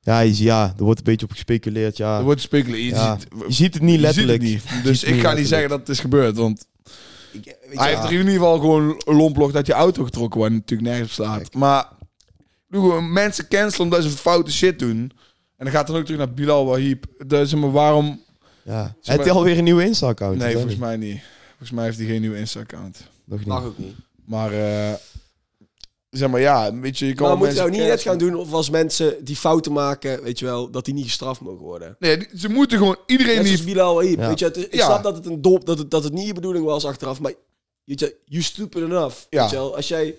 Ja, 0.00 0.20
je- 0.20 0.42
ja, 0.44 0.74
er 0.78 0.84
wordt 0.84 0.98
een 0.98 1.04
beetje 1.04 1.26
op 1.26 1.32
gespeculeerd, 1.32 1.96
ja. 1.96 2.18
Er 2.18 2.24
wordt 2.24 2.40
speculatie. 2.40 2.84
Je, 2.84 2.90
Ja. 2.94 3.18
ziet, 3.18 3.28
Je 3.46 3.52
ziet 3.52 3.74
het 3.74 3.82
niet 3.82 4.00
letterlijk. 4.00 4.42
het 4.42 4.50
niet. 4.50 4.62
Dus 4.84 5.04
ik 5.04 5.20
ga 5.20 5.32
niet 5.32 5.48
zeggen 5.48 5.68
dat 5.68 5.78
het 5.78 5.88
is 5.88 6.00
gebeurd. 6.00 6.36
Want 6.36 6.66
Ik, 7.32 7.44
weet 7.44 7.56
je, 7.72 7.78
hij 7.78 7.88
heeft 7.88 8.02
er 8.04 8.12
in 8.12 8.18
ieder 8.18 8.32
geval 8.32 8.58
gewoon 8.58 9.02
een 9.04 9.16
lomplog 9.16 9.52
dat 9.52 9.66
je 9.66 9.72
auto 9.72 10.04
getrokken 10.04 10.38
wordt. 10.38 10.54
Natuurlijk 10.54 10.88
nergens 10.88 11.18
op 11.18 11.24
slaat. 11.24 11.54
Maar 11.54 11.88
doe 12.68 12.80
gewoon 12.82 13.12
mensen 13.12 13.48
cancelen 13.48 13.84
omdat 13.86 14.02
ze 14.02 14.10
foute 14.10 14.52
shit 14.52 14.78
doen. 14.78 15.10
En 15.56 15.64
dan 15.64 15.70
gaat 15.74 15.86
dan 15.86 15.96
ook 15.96 16.04
terug 16.04 16.18
naar 16.18 16.32
Bilal 16.34 16.66
Wahib. 16.66 17.04
Dus, 17.26 17.54
maar 17.54 17.72
waarom... 17.72 18.22
Ja. 18.62 18.94
Je 19.00 19.16
maar- 19.16 19.30
alweer 19.30 19.58
een 19.58 19.64
nieuwe 19.64 19.84
Insta-account? 19.84 20.38
Nee, 20.38 20.52
volgens 20.52 20.72
niet? 20.72 20.82
mij 20.82 20.96
niet. 20.96 21.20
Volgens 21.48 21.70
mij 21.70 21.84
heeft 21.84 21.98
hij 21.98 22.06
geen 22.06 22.20
nieuwe 22.20 22.38
Insta-account. 22.38 22.98
Nog 23.24 23.38
niet. 23.38 23.48
mag 23.48 23.64
ook 23.64 23.78
niet. 23.78 23.94
Maar, 24.24 24.52
eh, 24.52 24.92
zeg 26.10 26.30
maar, 26.30 26.40
ja, 26.40 26.74
weet 26.74 26.98
je, 26.98 27.06
je 27.06 27.14
kan 27.14 27.28
Maar 27.28 27.36
moet 27.36 27.48
je 27.48 27.54
nou 27.54 27.70
niet 27.70 27.80
net 27.80 28.02
gaan 28.02 28.18
doen 28.18 28.34
of 28.34 28.52
als 28.52 28.70
mensen 28.70 29.24
die 29.24 29.36
fouten 29.36 29.72
maken, 29.72 30.22
weet 30.22 30.38
je 30.38 30.44
wel, 30.44 30.70
dat 30.70 30.84
die 30.84 30.94
niet 30.94 31.04
gestraft 31.04 31.40
mogen 31.40 31.64
worden. 31.64 31.96
Nee, 31.98 32.28
ze 32.36 32.48
moeten 32.48 32.78
gewoon 32.78 32.96
iedereen 33.06 33.34
Net 33.34 33.44
die... 33.44 33.52
zoals 33.56 33.72
Bilal 33.72 33.94
Wahib, 33.94 34.18
Ja. 34.18 34.28
weet 34.28 34.38
je, 34.38 34.44
het 34.44 34.56
is- 34.56 34.64
ik 34.64 34.74
Ja. 34.74 34.84
snap 34.84 35.02
dat 35.02 35.16
het 35.16 35.26
een 35.26 35.42
dop, 35.42 35.66
dat 35.66 35.78
het, 35.78 35.90
dat 35.90 36.04
het 36.04 36.12
niet 36.12 36.26
je 36.26 36.32
bedoeling 36.34 36.64
was 36.64 36.84
achteraf, 36.84 37.20
maar 37.20 37.32
weet 37.84 38.00
je, 38.00 38.16
you 38.24 38.42
stupid 38.42 38.82
enough. 38.82 39.16
Ja. 39.30 39.40
Weet 39.40 39.50
je 39.50 39.56
wel, 39.56 39.76
als 39.76 39.88
jij, 39.88 40.14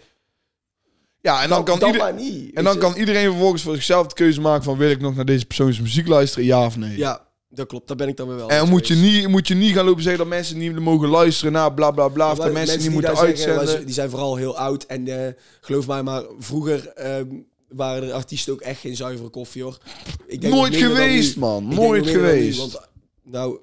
Ja, 1.27 1.43
en 1.43 1.49
dan 1.49 1.63
kan, 1.63 1.79
dan 1.79 1.91
ieder- 1.93 2.13
niet. 2.13 2.55
en 2.55 2.63
dan 2.63 2.73
je. 2.73 2.79
kan 2.79 2.93
iedereen 2.95 3.29
vervolgens 3.29 3.61
voor 3.61 3.75
zichzelf 3.75 4.07
de 4.07 4.13
keuze 4.13 4.41
maken 4.41 4.63
van... 4.63 4.77
wil 4.77 4.89
ik 4.89 4.99
nog 5.01 5.15
naar 5.15 5.25
deze 5.25 5.45
persoon 5.45 5.71
zijn 5.71 5.83
muziek 5.83 6.07
luisteren, 6.07 6.45
ja 6.45 6.65
of 6.65 6.77
nee? 6.77 6.97
Ja, 6.97 7.25
dat 7.49 7.67
klopt, 7.67 7.87
daar 7.87 7.97
ben 7.97 8.07
ik 8.07 8.17
dan 8.17 8.27
weer 8.27 8.35
wel. 8.37 8.49
En 8.49 8.69
moet 8.69 8.87
je, 8.87 8.95
niet, 8.95 9.27
moet 9.27 9.47
je 9.47 9.55
niet 9.55 9.73
gaan 9.73 9.85
lopen 9.85 10.01
zeggen 10.01 10.19
dat 10.19 10.29
mensen 10.29 10.57
niet 10.57 10.79
mogen 10.79 11.07
luisteren 11.09 11.51
naar 11.51 11.73
bla 11.73 11.91
bla 11.91 12.07
bla. 12.07 12.31
Of 12.31 12.37
dat 12.37 12.51
mensen, 12.51 12.73
niet 12.75 12.81
die 12.85 12.93
moeten 12.93 13.17
zeggen, 13.17 13.27
uitzenden. 13.57 13.85
die 13.85 13.93
zijn 13.93 14.09
vooral 14.09 14.35
heel 14.35 14.57
oud. 14.57 14.83
En 14.83 15.07
eh, 15.25 15.33
geloof 15.61 15.87
mij 15.87 16.03
maar, 16.03 16.23
vroeger 16.39 16.87
ehm, 16.87 17.25
waren 17.69 18.03
er 18.07 18.13
artiesten 18.13 18.53
ook 18.53 18.61
echt 18.61 18.79
geen 18.79 18.95
zuivere 18.95 19.29
koffie 19.29 19.63
hoor. 19.63 19.77
Ik 20.27 20.41
denk 20.41 20.53
Nooit 20.53 20.75
geweest, 20.75 21.35
nu. 21.35 21.41
man. 21.41 21.67
Nooit 21.75 22.05
nu, 22.05 22.11
geweest. 22.11 22.57
want, 22.59 22.79
nou, 23.23 23.59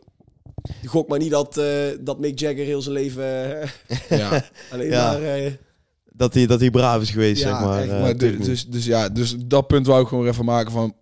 gok 0.85 1.09
maar 1.09 1.19
niet 1.19 1.31
dat, 1.31 1.57
eh, 1.57 1.67
dat 2.01 2.19
Mick 2.19 2.39
Jagger 2.39 2.65
heel 2.65 2.83
zijn 2.83 2.95
leven 2.95 3.61
eh, 3.62 3.69
Ja, 4.19 4.45
alleen 4.73 4.91
Ja. 4.91 5.12
maar... 5.12 5.57
Dat 6.17 6.35
hij, 6.35 6.47
dat 6.47 6.61
hij 6.61 6.71
braaf 6.71 7.03
is 7.03 7.11
geweest, 7.11 7.43
Ja, 7.43 7.49
zeg 7.49 7.61
maar. 7.67 7.81
echt. 7.83 7.91
eh, 7.91 8.01
maar 8.01 8.17
dus, 8.17 8.37
dus, 8.47 8.67
dus 8.67 8.85
ja, 8.85 9.09
dus 9.09 9.35
dat 9.47 9.67
punt 9.67 9.87
wou 9.87 10.03
ik 10.03 10.09
gewoon 10.09 10.27
even 10.27 10.45
maken 10.45 10.73
van... 10.73 10.95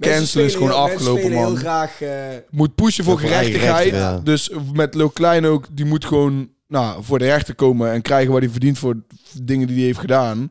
Cancelen 0.00 0.46
is 0.46 0.52
gewoon 0.54 0.68
heel- 0.68 0.78
afgelopen, 0.78 1.20
spelen 1.22 1.38
heel 1.38 1.48
man. 1.48 1.56
graag... 1.56 2.00
eh, 2.00 2.10
Moet 2.50 2.74
pushen 2.74 3.04
voor 3.04 3.18
gerechtigheid. 3.18 3.90
ja. 3.94 4.18
Dus 4.18 4.50
met 4.72 4.94
Lil 4.94 5.08
Klein 5.10 5.44
ook, 5.46 5.66
die 5.72 5.84
moet 5.84 6.04
gewoon 6.04 6.48
nou, 6.68 7.04
voor 7.04 7.18
de 7.18 7.24
rechter 7.24 7.54
komen 7.54 7.92
en 7.92 8.02
krijgen 8.02 8.32
wat 8.32 8.40
hij 8.40 8.50
verdient 8.50 8.78
voor 8.78 8.96
dingen 9.42 9.66
die 9.66 9.76
hij 9.76 9.84
heeft 9.86 9.98
gedaan. 9.98 10.50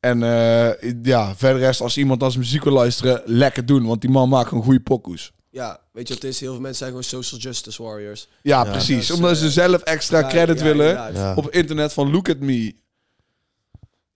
En 0.00 0.22
eh, 0.22 0.92
ja, 1.02 1.34
verder 1.36 1.60
rest, 1.60 1.80
als 1.80 1.96
iemand 1.96 2.22
als 2.22 2.36
muziek 2.36 2.64
wil 2.64 2.72
luisteren, 2.72 3.22
lekker 3.24 3.66
doen. 3.66 3.86
Want 3.86 4.00
die 4.00 4.10
man 4.10 4.28
maakt 4.28 4.48
gewoon 4.48 4.64
goede 4.64 4.80
pokoes. 4.80 5.32
Ja, 5.56 5.80
weet 5.92 6.08
je 6.08 6.14
wat 6.14 6.22
het 6.22 6.32
is? 6.32 6.40
Heel 6.40 6.50
veel 6.52 6.60
mensen 6.60 6.78
zijn 6.78 6.88
gewoon 6.90 7.04
social 7.04 7.40
justice 7.40 7.82
warriors. 7.82 8.28
Ja, 8.42 8.64
Ja, 8.64 8.70
precies. 8.70 9.06
dus, 9.06 9.10
Omdat 9.16 9.30
eh, 9.30 9.36
ze 9.36 9.50
zelf 9.50 9.82
extra 9.82 10.18
Ja, 10.18 10.28
credit 10.28 10.58
ja, 10.58 10.64
willen 10.64 11.36
op 11.36 11.50
internet 11.50 11.92
van 11.92 12.10
look 12.10 12.28
at 12.28 12.38
me. 12.38 12.74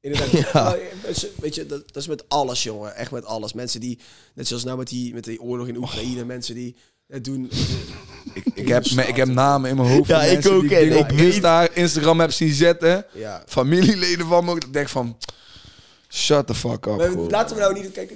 Inderdaad. 0.01 0.31
Ja. 0.53 0.53
Nou, 0.53 0.79
mensen- 1.03 1.29
weet 1.41 1.55
je, 1.55 1.67
dat, 1.67 1.83
dat 1.93 2.03
is 2.03 2.09
met 2.09 2.29
alles, 2.29 2.63
jongen. 2.63 2.95
Echt 2.97 3.11
met 3.11 3.25
alles. 3.25 3.53
Mensen 3.53 3.81
die, 3.81 3.99
net 4.35 4.47
zoals 4.49 4.65
nou 4.65 4.79
met 4.79 4.89
die, 4.89 5.15
met 5.15 5.25
die 5.25 5.41
oorlog 5.41 5.69
in 5.69 5.77
Oekraïne, 5.77 6.25
mensen 6.25 6.55
die 6.55 6.77
het 7.07 7.25
doen. 7.25 7.51
Ik, 8.35 8.45
ik, 8.55 8.69
heb, 8.69 8.91
me- 8.91 9.07
ik 9.07 9.17
heb 9.17 9.29
namen 9.29 9.71
in 9.71 9.77
mijn 9.77 9.89
hoofd. 9.89 10.09
Ja, 10.09 10.17
van 10.19 10.25
ik 10.27 10.33
mensen 10.33 10.53
ook, 10.53 10.63
Die 10.69 10.77
en 10.77 10.91
ik 10.93 10.97
op 10.99 11.11
Insta, 11.13 11.69
Instagram 11.75 12.21
heb 12.21 12.33
zien 12.33 12.53
zetten. 12.53 13.07
Ja. 13.13 13.43
Familieleden 13.47 14.27
van 14.27 14.45
me. 14.45 14.55
Ik 14.55 14.73
denk 14.73 14.89
van, 14.89 15.17
shut 16.09 16.47
the 16.47 16.55
fuck 16.55 16.87
up. 16.87 16.97
Maar 16.97 17.11
laten 17.11 17.57
we 17.57 17.63
nou 17.63 17.81
niet... 17.81 17.93
Kijk, 17.93 18.13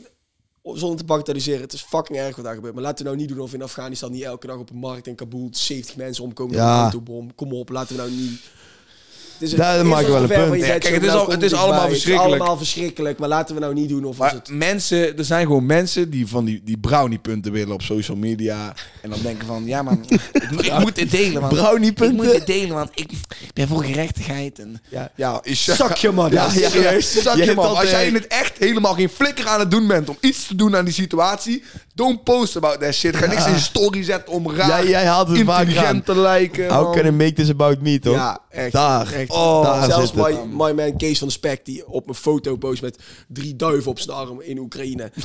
zonder 0.65 0.97
te 0.99 1.05
bagatelliseren, 1.05 1.61
het 1.61 1.73
is 1.73 1.83
fucking 1.83 2.19
erg 2.19 2.37
wat 2.37 2.45
daar 2.45 2.55
gebeurt. 2.55 2.75
Maar 2.75 2.83
laten 2.83 2.99
we 3.05 3.11
nou 3.11 3.17
niet 3.17 3.29
doen 3.29 3.41
of 3.41 3.55
in 3.55 3.63
Afghanistan 3.63 4.13
niet 4.13 4.23
elke 4.23 4.47
dag 4.47 4.57
op 4.57 4.71
een 4.71 4.77
markt 4.77 5.07
in 5.07 5.15
Kabul 5.15 5.49
70 5.51 5.97
mensen 5.97 6.25
omkomen 6.25 6.53
door 6.57 6.63
Ja. 6.65 6.75
een 6.77 6.83
autobom. 6.83 7.35
Kom 7.35 7.53
op, 7.53 7.69
laten 7.69 7.97
we 7.97 8.03
nou 8.03 8.15
niet... 8.15 8.41
Het 9.39 9.43
is 9.53 9.55
Daar 9.55 9.87
maak 9.87 10.01
was 10.01 10.11
wel 10.11 10.23
het 10.23 10.31
een 10.31 10.49
punt. 10.51 10.61
Ja, 10.61 10.79
kijk, 10.79 10.95
het 10.95 11.03
is 11.05 11.11
al- 11.11 11.31
het 11.31 11.43
is 11.43 11.53
allemaal 11.53 11.89
verschrikkelijk. 11.89 12.23
Het 12.23 12.33
is 12.33 12.39
allemaal 12.41 12.57
verschrikkelijk, 12.57 13.19
maar 13.19 13.29
laten 13.29 13.55
we 13.55 13.61
nou 13.61 13.75
niet 13.75 13.89
doen 13.89 14.05
of 14.05 14.19
het... 14.19 14.49
mensen, 14.49 15.19
er 15.19 15.25
zijn 15.25 15.47
gewoon 15.47 15.67
mensen 15.67 16.11
die 16.11 16.27
van 16.27 16.45
die, 16.45 16.61
die 16.65 16.79
brownie 16.79 17.19
punten 17.19 17.53
willen 17.53 17.75
op 17.75 17.83
social 17.83 18.17
media. 18.17 18.75
En 19.03 19.11
dan 19.11 19.19
denken 19.23 19.47
van, 19.47 19.63
ja 19.67 19.83
man, 19.83 20.05
ik, 20.09 20.51
moet- 20.51 20.65
ik 20.67 20.79
moet 20.79 20.95
dit 20.95 21.11
delen. 21.11 21.41
Want, 21.41 21.55
Brownie 21.55 21.91
ik 21.91 21.99
moet 21.99 22.09
punten. 22.09 22.33
dit 22.33 22.47
delen, 22.47 22.75
want 22.75 22.91
ik 22.95 23.11
ben 23.55 23.69
voor 23.69 23.85
gerechtigheid. 23.85 24.59
En, 24.59 24.83
Ja. 25.17 25.43
Zak 25.53 25.97
je 25.97 26.11
man. 26.11 26.31
Ja, 26.31 26.49
ja, 26.55 26.69
ja, 26.75 27.01
zak 27.01 27.37
je 27.37 27.55
man. 27.55 27.77
Als 27.77 27.91
jij 27.91 28.01
eh, 28.01 28.07
in 28.07 28.15
het 28.15 28.27
echt 28.27 28.59
helemaal 28.59 28.95
geen 28.95 29.09
flikker 29.09 29.47
aan 29.49 29.61
het 29.61 29.71
doen 29.71 29.87
bent 29.87 30.09
om 30.09 30.17
iets 30.21 30.47
te 30.47 30.55
doen 30.57 30.77
aan 30.77 30.85
die 30.85 30.95
situatie, 30.95 31.63
don't 31.95 32.25
post 32.25 32.57
about 32.57 32.81
that 32.81 32.95
shit. 32.95 33.17
Ga 33.17 33.27
niks 33.27 33.47
in 33.47 33.53
je 33.53 33.59
story 33.59 34.03
zetten 34.03 34.33
om 34.33 34.51
raar, 34.51 34.69
Jij, 34.69 34.89
jij 34.89 35.05
haalt 35.07 35.29
het 35.29 35.37
intelligent 35.39 36.05
te 36.07 36.17
lijken. 36.17 36.69
How 36.73 36.83
man. 36.85 36.93
can 36.95 37.07
I 37.07 37.11
make 37.11 37.33
this 37.33 37.51
about 37.51 37.81
me, 37.81 37.99
toch? 37.99 38.15
Ja, 38.15 38.39
echt. 38.51 38.73
Daar. 38.73 39.13
Echt. 39.13 39.31
Oh, 39.35 39.63
daar 39.63 39.85
Zelfs 39.91 40.13
my, 40.13 40.37
my 40.51 40.73
man 40.73 40.97
Kees 40.97 41.19
van 41.19 41.29
de 41.29 41.35
Spek 41.35 41.65
die 41.65 41.89
op 41.89 42.05
mijn 42.05 42.19
foto 42.19 42.57
post 42.57 42.83
met 42.83 42.99
drie 43.29 43.57
duiven 43.57 43.91
op 43.91 43.99
zijn 43.99 44.17
arm 44.17 44.41
in 44.41 44.59
Oekraïne. 44.59 45.11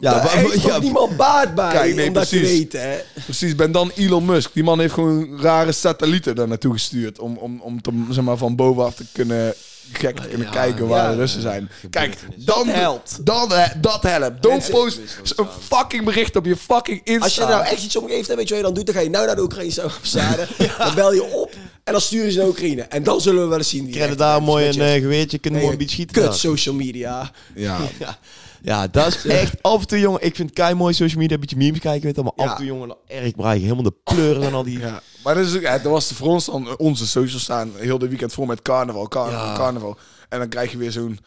Ja, 0.00 0.12
Daar 0.12 0.36
heeft 0.36 0.62
ja, 0.62 0.78
niemand 0.78 1.16
baat 1.16 1.54
bij 1.54 1.72
Kijk, 1.72 1.94
nee, 1.94 2.08
om 2.08 2.14
dat 2.14 2.28
te 2.28 2.40
weten, 2.40 2.80
hè? 2.80 2.96
Precies, 3.24 3.54
ben 3.54 3.72
dan 3.72 3.90
Elon 3.94 4.24
Musk. 4.24 4.52
Die 4.52 4.64
man 4.64 4.80
heeft 4.80 4.94
gewoon 4.94 5.40
rare 5.40 5.72
satellieten 5.72 6.34
daar 6.34 6.48
naartoe 6.48 6.72
gestuurd. 6.72 7.18
Om, 7.18 7.36
om, 7.36 7.60
om 7.60 7.82
te, 7.82 8.04
zeg 8.10 8.24
maar, 8.24 8.36
van 8.36 8.56
bovenaf 8.56 8.94
te 8.94 9.04
kunnen, 9.12 9.54
gek 9.92 10.16
te 10.20 10.28
kunnen 10.28 10.46
Ja, 10.46 10.52
kijken 10.52 10.86
waar 10.88 11.04
ja. 11.04 11.10
de 11.10 11.16
Russen 11.16 11.40
zijn. 11.42 11.70
Kijk, 11.90 12.16
dan, 12.36 12.68
helpt. 12.68 13.26
Dan, 13.26 13.52
eh, 13.54 13.68
dat 13.80 14.02
helpt. 14.02 14.42
Don't 14.42 14.70
post 14.70 14.98
een 15.36 15.46
fucking 15.68 16.04
bericht 16.04 16.36
op 16.36 16.44
je 16.46 16.56
fucking 16.56 17.00
Insta. 17.04 17.24
Als 17.24 17.34
je 17.34 17.40
er 17.42 17.48
nou 17.48 17.64
echt 17.64 17.84
iets 17.84 17.96
om 17.96 18.08
geeft, 18.08 18.28
hè, 18.28 18.36
weet 18.36 18.48
je 18.48 18.54
wat 18.54 18.62
je 18.62 18.66
dan 18.68 18.74
doet? 18.74 18.86
Dan 18.86 18.94
ga 18.94 19.00
je 19.00 19.10
nou 19.10 19.26
naar 19.26 19.36
de 19.36 19.42
Oekraïnse 19.42 19.82
ambassade. 19.82 20.46
Dan 20.78 20.94
bel 20.94 21.12
je 21.12 21.22
op 21.24 21.54
en 21.84 21.92
dan 21.92 22.00
sturen 22.02 22.32
ze 22.32 22.38
naar 22.38 22.46
Oekraïne. 22.48 22.82
En 22.82 23.02
dan 23.02 23.20
zullen 23.20 23.42
we 23.42 23.48
wel 23.48 23.58
eens 23.58 23.68
zien. 23.68 23.82
wie 23.84 23.92
Krijg 23.92 24.04
je 24.04 24.10
echt 24.10 24.20
daar 24.20 24.42
mooi 24.42 24.66
een 24.66 24.72
je- 24.72 24.84
eh, 24.84 25.00
geweertje, 25.00 25.38
kunnen 25.38 25.60
mooi 25.60 25.72
een 25.72 25.78
beetje 25.78 25.94
schieten. 25.94 26.22
Kut 26.22 26.34
social 26.36 26.74
media. 26.74 27.30
Ja. 27.54 27.78
Ja. 27.98 28.18
ja, 28.62 28.86
dat 28.88 29.06
is 29.06 29.26
echt 29.26 29.54
af 29.62 29.80
en 29.80 29.86
toe, 29.86 29.98
jongen. 30.00 30.22
Ik 30.22 30.36
vind 30.36 30.48
het 30.48 30.58
kei 30.58 30.74
mooi 30.74 30.94
social 30.94 31.20
media, 31.20 31.34
een 31.34 31.40
beetje 31.40 31.56
memes 31.56 31.78
kijken, 31.80 32.02
weet 32.02 32.16
je 32.16 32.22
maar 32.22 32.32
Ja. 32.36 32.44
af 32.44 32.50
en 32.50 32.56
toe, 32.56 32.66
jongen, 32.66 32.96
erg 33.06 33.34
braai. 33.34 33.60
Helemaal 33.62 33.82
de 33.82 33.94
pleuren 34.04 34.42
en 34.42 34.54
al 34.54 34.62
die... 34.62 34.78
Ja. 34.78 35.02
Maar 35.26 35.34
dat, 35.34 35.44
is 35.46 35.54
ook, 35.56 35.60
ja, 35.62 35.78
dat 35.78 35.92
was 35.92 36.10
voor 36.12 36.28
ons 36.28 36.44
dan 36.44 36.78
onze 36.78 37.06
socials 37.06 37.42
staan 37.42 37.72
heel 37.76 37.98
de 37.98 38.08
weekend 38.08 38.32
vol 38.32 38.44
met 38.46 38.62
carnaval, 38.62 39.08
carnaval, 39.08 39.46
Ja. 39.46 39.54
carnaval. 39.56 39.96
En 40.28 40.38
dan 40.38 40.48
krijg 40.48 40.70
je 40.72 40.78
weer 40.78 40.92
zo'n 40.92 41.18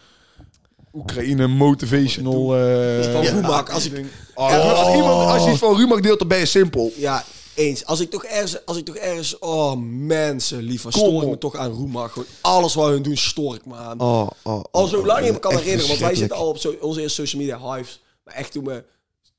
Oekraïne 0.93 1.47
motivational. 1.47 2.55
eh 2.55 3.11
Van 3.13 3.23
ja. 3.23 3.31
Roemak. 3.31 3.69
Als 3.69 3.85
ik, 3.85 4.05
Oh, 4.35 4.79
als, 4.85 4.95
iemand, 4.95 5.29
als 5.29 5.43
je 5.43 5.49
iets 5.49 5.59
van 5.59 5.75
Rumak 5.77 6.03
deelt, 6.03 6.19
dan 6.19 6.27
ben 6.27 6.37
je 6.39 6.45
simpel. 6.45 6.91
ja, 6.95 7.23
eens. 7.55 7.85
Als 7.85 7.99
ik 7.99 8.09
toch 8.09 8.23
ergens, 8.23 8.65
als 8.65 8.77
ik 8.77 8.85
toch 8.85 8.95
ergens, 8.95 9.39
oh 9.39 9.73
mensen, 9.89 10.61
lief, 10.61 10.85
stoor 10.89 11.21
ik 11.23 11.29
me 11.29 11.37
toch 11.37 11.55
aan 11.55 11.71
Roemak. 11.71 12.11
Gewoon 12.11 12.27
alles 12.41 12.73
wat 12.73 12.89
hun 12.89 13.01
doen, 13.01 13.17
stoor 13.17 13.55
ik 13.55 13.65
me 13.65 13.75
aan. 13.75 13.99
Oh, 13.99 14.27
oh, 14.43 14.63
Al 14.71 14.87
zo 14.87 15.05
lang 15.05 15.25
ik 15.25 15.31
me 15.31 15.39
kan 15.39 15.55
herinneren, 15.55 15.87
want 15.87 15.99
wij 15.99 16.15
zitten 16.15 16.37
al 16.37 16.47
op 16.47 16.57
zo, 16.57 16.75
onze 16.81 17.01
eerste 17.01 17.21
social 17.21 17.41
media 17.41 17.73
hives. 17.75 18.01
Maar 18.23 18.33
echt 18.33 18.51
toen 18.51 18.65
we 18.65 18.83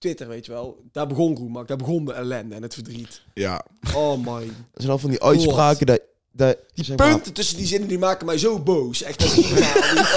Twitter, 0.01 0.29
weet 0.29 0.47
je 0.47 0.53
wel, 0.53 0.83
daar 0.93 1.07
begon 1.07 1.37
Roemak, 1.37 1.69
daar 1.69 1.77
begon 1.77 2.05
de 2.05 2.13
ellende 2.13 2.55
en 2.55 2.63
het 2.63 2.75
verdriet. 2.75 3.23
Ja. 3.35 3.65
Oh 3.95 4.19
my. 4.27 4.43
Er 4.75 4.81
zijn 4.81 4.91
al 4.93 4.99
van 4.99 5.11
die 5.11 5.23
uitspraken 5.23 5.87
dat 5.87 6.01
De, 6.33 6.59
Die 6.75 6.85
zeg 6.85 6.97
maar, 6.97 7.11
punten 7.11 7.33
tussen 7.33 7.57
die 7.57 7.67
zinnen 7.67 7.89
die 7.89 7.99
maken 7.99 8.27
mij 8.27 8.39
zo 8.39 8.59
boos. 8.59 9.03
Echt, 9.03 9.19
dat 9.21 9.29
is 9.29 9.51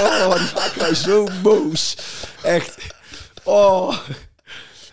Oh, 0.01 0.34
die 0.36 0.53
maken 0.53 0.79
mij 0.81 0.95
zo 0.95 1.27
boos. 1.41 1.97
Echt. 2.43 2.77
Oh. 3.43 3.97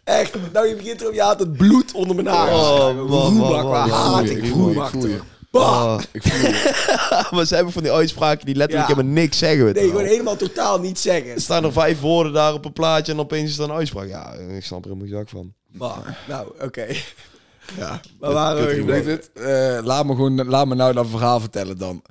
Echt. 0.05 0.53
Nou, 0.53 0.66
je 0.66 0.74
begint 0.76 1.01
erop, 1.01 1.14
je 1.14 1.22
haalt 1.22 1.38
het 1.38 1.53
bloed 1.57 1.93
onder 1.93 2.14
mijn 2.14 2.26
nagels. 2.26 2.68
Oh, 2.68 2.78
man, 2.78 2.97
man, 3.07 3.07
Roemak, 3.26 3.51
man, 3.51 3.66
waar 3.66 3.88
man. 3.88 3.99
haat 3.99 4.28
ik 4.28 4.49
Roemak 4.49 4.93
Bah! 5.51 5.82
oh. 5.84 5.98
Ik 6.12 6.22
voel 6.22 6.51
het. 6.53 7.30
maar 7.30 7.44
ze 7.46 7.55
hebben 7.55 7.72
van 7.72 7.82
die 7.82 7.92
uitspraken 7.92 8.46
die 8.46 8.55
letterlijk 8.55 8.88
Ja. 8.88 8.94
helemaal 8.94 9.14
niks 9.14 9.38
zeggen. 9.38 9.72
Nee, 9.74 9.88
gewoon 9.88 10.05
helemaal 10.05 10.36
totaal 10.36 10.80
niet 10.80 10.98
zeggen. 10.98 11.30
Er 11.34 11.40
staan 11.40 11.64
er 11.64 11.72
vijf 11.72 12.01
woorden 12.01 12.32
daar 12.32 12.53
op 12.53 12.64
een 12.64 12.72
plaatje 12.72 13.12
en 13.12 13.18
opeens 13.18 13.51
is 13.51 13.59
er 13.59 13.64
een 13.64 13.72
uitspraak. 13.72 14.09
Ja, 14.09 14.32
ik 14.32 14.64
snap 14.64 14.84
er 14.84 14.90
helemaal 14.90 15.18
zak 15.18 15.28
van. 15.28 15.53
Bah. 15.72 15.96
Nou, 16.28 16.48
oké. 16.61 16.86
Ja. 17.78 18.01
Maar 18.20 18.32
waren 18.32 18.66
we... 18.66 18.84
Weet 18.84 19.05
je 19.05 19.11
het? 19.11 19.30
Eh, 19.34 19.84
laat, 19.86 20.05
me 20.07 20.14
gewoon, 20.14 20.44
laat 20.48 20.66
me 20.66 20.74
nou 20.74 20.92
dat 20.92 21.07
verhaal 21.11 21.40
vertellen 21.40 21.78
dan. 21.78 22.03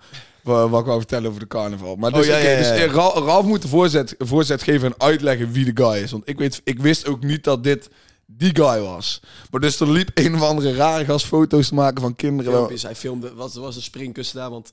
Wa- 0.44 0.68
Wat 0.70 0.80
ik 0.80 0.86
wou 0.86 0.98
vertellen 1.00 1.28
over 1.30 1.40
de 1.40 1.48
carnaval. 1.48 1.96
Maar 1.96 2.12
dus, 2.12 2.20
Oh, 2.22 2.26
ja, 2.28 2.38
ja, 2.38 2.50
ja, 2.50 2.58
dus 2.58 2.68
ja. 2.68 2.74
eh, 2.74 2.92
Ralf 3.26 3.46
moet 3.46 3.62
de 3.62 3.68
voorzet, 3.68 4.16
voorzet 4.18 4.64
geven 4.64 4.88
en 4.88 4.94
uitleggen 4.98 5.52
wie 5.52 5.74
de 5.74 5.84
guy 5.84 6.04
is. 6.04 6.12
Want 6.12 6.30
ik, 6.30 6.38
weet, 6.38 6.62
ik 6.64 6.80
wist 6.80 7.08
ook 7.08 7.24
niet 7.24 7.44
dat 7.44 7.64
dit 7.64 7.90
die 8.32 8.56
guy 8.56 8.80
was. 8.82 9.22
Maar 9.52 9.62
dus 9.62 9.80
er 9.80 9.92
liep 9.92 10.12
een 10.14 10.36
of 10.36 10.42
andere 10.42 10.74
rare 10.74 11.06
gast 11.06 11.26
foto's 11.26 11.68
te 11.68 11.74
maken 11.74 12.02
van 12.02 12.16
kinderen. 12.16 12.54
filmpjes. 12.54 12.84
Hij 12.84 12.96
filmde, 12.96 13.34
was, 13.34 13.56
er 13.56 13.62
was 13.62 13.76
een 13.76 13.82
springkussen 13.82 14.38
daar, 14.38 14.50
want 14.50 14.72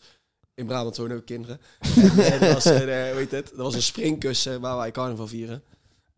in 0.54 0.66
Brabant 0.66 0.96
wonen 0.96 1.16
ook 1.16 1.26
kinderen. 1.26 1.60
en, 1.78 2.18
eh, 2.18 2.42
er 2.42 2.54
was, 2.54 2.64
een, 2.64 2.88
eh, 3.08 3.14
weet 3.14 3.30
het, 3.30 3.50
er 3.50 3.62
was 3.62 3.74
een 3.74 3.82
springkussen 3.82 4.60
waar 4.60 4.76
wij 4.76 4.90
carnaval 4.90 5.26
vieren. 5.28 5.62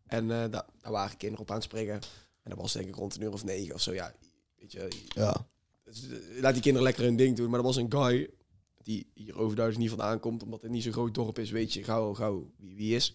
En 0.06 0.30
eh, 0.30 0.36
daar, 0.50 0.64
daar 0.80 0.92
waren 0.92 1.16
kinderen 1.16 1.44
op 1.44 1.50
aan 1.50 1.56
het 1.56 1.64
springen. 1.64 1.94
En 2.42 2.50
dat 2.50 2.58
was 2.58 2.72
denk 2.72 2.88
ik 2.88 2.94
rond 2.94 3.14
een 3.16 3.22
uur 3.22 3.32
of 3.32 3.44
negen 3.44 3.74
of 3.74 3.80
zo. 3.80 3.92
Ja, 3.92 4.12
weet 4.58 4.72
je, 4.72 4.88
Ja. 5.08 5.46
dus, 5.84 6.06
laat 6.40 6.52
die 6.52 6.62
kinderen 6.62 6.86
lekker 6.86 7.04
hun 7.04 7.16
ding 7.16 7.36
doen. 7.36 7.50
Maar 7.50 7.58
er 7.58 7.64
was 7.64 7.76
een 7.76 7.92
guy 7.92 8.30
die 8.82 9.10
hier 9.14 9.38
overduidelijk 9.38 9.78
niet 9.88 9.98
van 9.98 10.06
aankomt, 10.08 10.42
omdat 10.42 10.62
het 10.62 10.70
niet 10.70 10.82
zo'n 10.82 10.92
groot 10.92 11.14
dorp 11.14 11.38
is, 11.38 11.50
weet 11.50 11.72
je 11.72 11.84
gauw, 11.84 12.14
gauw 12.14 12.50
wie, 12.56 12.76
wie 12.76 12.94
is. 12.94 13.14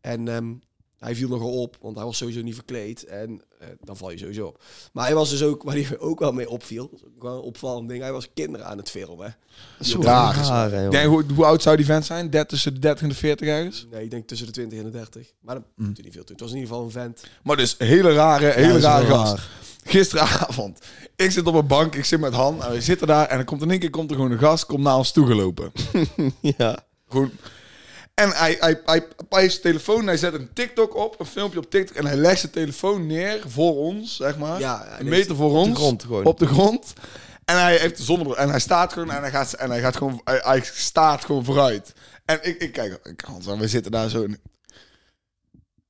En 0.00 0.28
ehm, 0.28 0.54
hij 1.02 1.14
viel 1.14 1.28
nogal 1.28 1.60
op, 1.60 1.76
want 1.80 1.96
hij 1.96 2.04
was 2.04 2.16
sowieso 2.16 2.42
niet 2.42 2.54
verkleed. 2.54 3.04
En 3.04 3.42
eh, 3.58 3.68
dan 3.80 3.96
val 3.96 4.10
je 4.10 4.18
sowieso 4.18 4.46
op. 4.46 4.62
Maar 4.92 5.04
hij 5.06 5.14
was 5.14 5.30
dus 5.30 5.42
ook, 5.42 5.62
waar 5.62 5.74
hij 5.74 5.98
ook 5.98 6.18
wel 6.18 6.32
mee 6.32 6.50
opviel, 6.50 6.88
dat 6.90 7.04
ook 7.16 7.22
wel 7.22 7.36
een 7.36 7.42
opvallend 7.42 7.88
ding, 7.88 8.02
hij 8.02 8.12
was 8.12 8.28
kinderen 8.34 8.66
aan 8.66 8.76
het 8.78 8.90
filmen. 8.90 9.36
Zo 9.80 10.00
raar 10.02 10.70
hè, 10.70 10.88
denk, 10.88 11.06
hoe, 11.08 11.24
hoe 11.34 11.44
oud 11.44 11.62
zou 11.62 11.76
die 11.76 11.84
vent 11.86 12.04
zijn? 12.04 12.30
30, 12.30 12.48
tussen 12.50 12.74
de 12.74 12.80
30 12.80 13.02
en 13.02 13.08
de 13.08 13.14
40 13.14 13.48
ergens? 13.48 13.86
Nee, 13.90 14.04
ik 14.04 14.10
denk 14.10 14.26
tussen 14.26 14.46
de 14.46 14.52
20 14.52 14.78
en 14.78 14.84
de 14.84 14.90
30. 14.90 15.32
Maar 15.40 15.54
dat 15.54 15.64
Mm. 15.76 15.94
doet 15.94 16.04
niet 16.04 16.12
veel 16.12 16.24
toe. 16.24 16.32
Het 16.32 16.40
was 16.40 16.50
in 16.50 16.56
ieder 16.56 16.70
geval 16.70 16.84
een 16.86 16.92
vent. 16.92 17.22
Maar 17.42 17.56
dus 17.56 17.74
hele 17.78 18.12
rare, 18.12 18.46
hele 18.46 18.72
dat 18.72 18.82
rare 18.82 19.06
gast. 19.06 19.32
raar. 19.36 19.48
Gisteravond. 19.84 20.78
Ik 21.16 21.30
zit 21.30 21.46
op 21.46 21.54
een 21.54 21.66
bank, 21.66 21.94
ik 21.94 22.04
zit 22.04 22.20
met 22.20 22.32
Han 22.32 22.62
en 22.62 22.72
we 22.72 22.80
zitten 22.80 23.06
daar. 23.06 23.26
En 23.28 23.36
dan 23.36 23.44
komt 23.44 23.62
in 23.62 23.70
één 23.70 23.78
keer 23.80 23.90
komt 23.90 24.10
er 24.10 24.16
gewoon 24.16 24.30
een 24.30 24.38
gast, 24.38 24.66
komt 24.66 24.82
naar 24.82 24.96
ons 24.96 25.12
toegelopen. 25.12 25.72
Ja. 26.56 26.84
Gewoon. 27.08 27.30
En 28.22 28.30
hij, 28.30 28.56
hij, 28.60 28.80
hij, 28.84 29.06
hij 29.28 29.40
heeft 29.40 29.50
zijn 29.52 29.62
telefoon, 29.62 30.06
hij 30.06 30.16
zet 30.16 30.34
een 30.34 30.48
TikTok 30.52 30.96
op, 30.96 31.20
een 31.20 31.26
filmpje 31.26 31.58
op 31.58 31.70
TikTok. 31.70 31.96
En 31.96 32.06
hij 32.06 32.16
legt 32.16 32.40
zijn 32.40 32.52
telefoon 32.52 33.06
neer 33.06 33.42
voor 33.46 33.76
ons, 33.76 34.16
zeg 34.16 34.38
maar. 34.38 34.58
Ja, 34.60 34.86
een 34.98 35.08
meter 35.08 35.36
voor 35.36 35.50
Op 35.50 35.56
ons. 35.56 35.68
de 35.68 35.74
grond 35.74 36.02
gewoon. 36.02 36.24
Op 36.24 36.38
de 36.38 36.46
grond. 36.46 36.92
En 37.44 37.60
hij 37.60 37.76
heeft 37.76 37.96
de 37.96 38.02
zonnebril. 38.02 38.38
En 38.38 38.48
hij 38.50 38.60
staat 38.60 38.92
gewoon. 38.92 39.10
En 39.10 39.20
hij 39.20 39.30
gaat, 39.30 39.52
en 39.52 39.70
hij 39.70 39.80
gaat 39.80 39.96
gewoon. 39.96 40.20
Hij, 40.24 40.40
hij 40.44 40.60
staat 40.64 41.24
gewoon 41.24 41.44
vooruit. 41.44 41.92
En 42.24 42.38
ik, 42.42 42.62
ik 42.62 42.72
kijk. 42.72 43.00
Ik, 43.04 43.20
Hans, 43.26 43.46
en 43.46 43.58
we 43.58 43.68
zitten 43.68 43.92
daar 43.92 44.08
zo. 44.08 44.26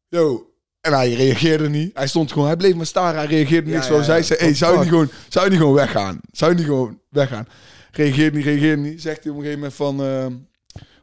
Yo. 0.09 0.47
En 0.81 0.93
hij 0.93 1.13
reageerde 1.13 1.69
niet. 1.69 1.91
Hij 1.97 2.07
stond 2.07 2.33
gewoon. 2.33 2.47
Hij 2.47 2.57
bleef 2.57 2.75
maar 2.75 2.87
staan. 2.87 3.15
Hij 3.15 3.27
reageerde 3.27 3.71
niks. 3.71 3.87
ja. 3.89 4.03
Zij 4.03 4.23
zei: 4.23 4.41
Hey, 4.41 4.55
zou 4.55 4.73
je 4.73 4.79
niet 4.79 4.89
gewoon. 4.89 5.11
Zou 5.29 5.45
je 5.45 5.51
niet 5.51 5.61
gewoon 5.61 5.75
weggaan? 5.75 6.21
Zou 6.31 6.51
je 6.51 6.57
niet 6.57 6.67
gewoon 6.67 7.01
weggaan? 7.09 7.49
Reageert 7.91 8.35
niet, 8.35 8.45
reageert 8.45 8.79
niet. 8.79 9.03
Zegt 9.03 9.23
hij 9.25 9.33
op 9.33 9.39
een 9.39 9.45
gegeven 9.45 9.61
moment 9.63 9.75
van. 9.77 10.03
ehm, 10.03 10.33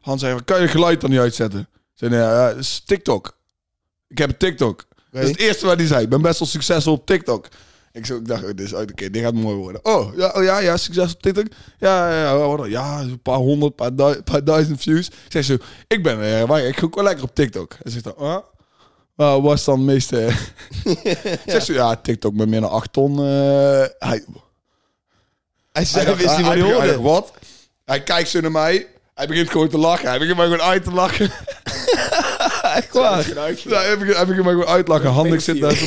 Hans 0.00 0.20
zei: 0.20 0.44
Kan 0.44 0.56
je 0.56 0.62
het 0.62 0.70
geluid 0.70 1.00
dan 1.00 1.10
niet 1.10 1.18
uitzetten? 1.18 1.68
Zei: 1.94 2.10
Nee, 2.10 2.20
ja, 2.20 2.48
is 2.50 2.82
TikTok. 2.86 3.36
Ik 4.08 4.18
heb 4.18 4.28
een 4.30 4.36
TikTok. 4.36 4.84
Dat 5.10 5.22
is 5.22 5.28
het 5.28 5.38
eerste 5.38 5.66
wat 5.66 5.78
hij 5.78 5.86
zei. 5.86 6.02
Ik 6.02 6.08
ben 6.08 6.22
best 6.22 6.38
wel 6.38 6.48
succesvol 6.48 6.92
op 6.92 7.06
TikTok. 7.06 7.48
Ik, 7.92 8.06
zo, 8.06 8.16
ik 8.16 8.28
dacht, 8.28 8.42
oh, 8.42 8.48
dit 8.48 8.60
is 8.60 8.74
uit, 8.74 8.90
oké, 8.90 9.10
dit 9.10 9.22
gaat 9.22 9.34
mooi 9.34 9.56
worden. 9.56 9.84
Oh, 9.84 10.16
ja, 10.16 10.32
oh, 10.36 10.42
ja, 10.42 10.58
ja, 10.58 10.76
succes 10.76 11.12
op 11.14 11.22
TikTok. 11.22 11.46
Ja, 11.78 12.10
ja, 12.10 12.22
ja, 12.22 12.36
wat 12.56 12.68
ja, 12.68 13.00
een 13.00 13.22
paar 13.22 13.36
honderd, 13.36 13.74
paar, 13.76 13.94
du- 13.94 14.22
paar 14.22 14.44
duizend 14.44 14.80
views. 14.82 15.06
Ik 15.06 15.14
zeg 15.28 15.44
zo, 15.44 15.56
ik 15.86 16.02
ben, 16.02 16.22
eh, 16.22 16.44
waar, 16.44 16.62
ik 16.62 16.76
ga 16.78 17.02
lekker 17.02 17.24
op 17.24 17.34
TikTok. 17.34 17.76
Hij 17.82 17.92
zegt 17.92 18.04
dan, 18.04 18.16
ah, 18.16 18.38
uh, 19.16 19.42
was 19.42 19.64
dan 19.64 19.76
het 19.76 19.86
meeste... 19.86 20.26
Ik 20.84 21.40
zeg 21.46 21.64
zo, 21.64 21.72
ja, 21.72 21.96
TikTok 21.96 22.34
met 22.34 22.48
meer 22.48 22.60
dan 22.60 22.70
8 22.70 22.92
ton. 22.92 23.18
eh, 23.18 23.24
hij, 23.98 24.24
Hij 25.72 25.84
hij 25.84 25.84
hij, 26.04 26.04
niet 26.04 26.24
wat 26.24 26.34
hij, 26.36 26.44
hij 26.44 26.58
hij 26.58 26.72
hoorde. 26.72 27.00
wat? 27.00 27.32
Hij 27.84 28.02
kijkt 28.02 28.28
zo 28.28 28.40
naar 28.40 28.50
mij. 28.50 28.86
Hij 29.20 29.28
begint 29.28 29.50
gewoon 29.50 29.68
te 29.68 29.78
lachen. 29.78 30.08
Hij 30.08 30.18
begint 30.18 30.36
mij 30.36 30.46
gewoon 30.46 30.62
uit 30.62 30.84
te 30.84 30.90
lachen. 30.90 31.30
Echt 32.76 32.92
waar. 32.92 33.28
Ja, 33.68 33.82
heb 33.82 34.02
ik, 34.02 34.16
heb 34.16 34.28
ik 34.28 34.34
hem 34.34 34.44
maar 34.44 34.52
gewoon 34.52 34.66
uitlachen. 34.68 35.10
Handig 35.10 35.42
zit 35.42 35.60
daar. 35.60 35.78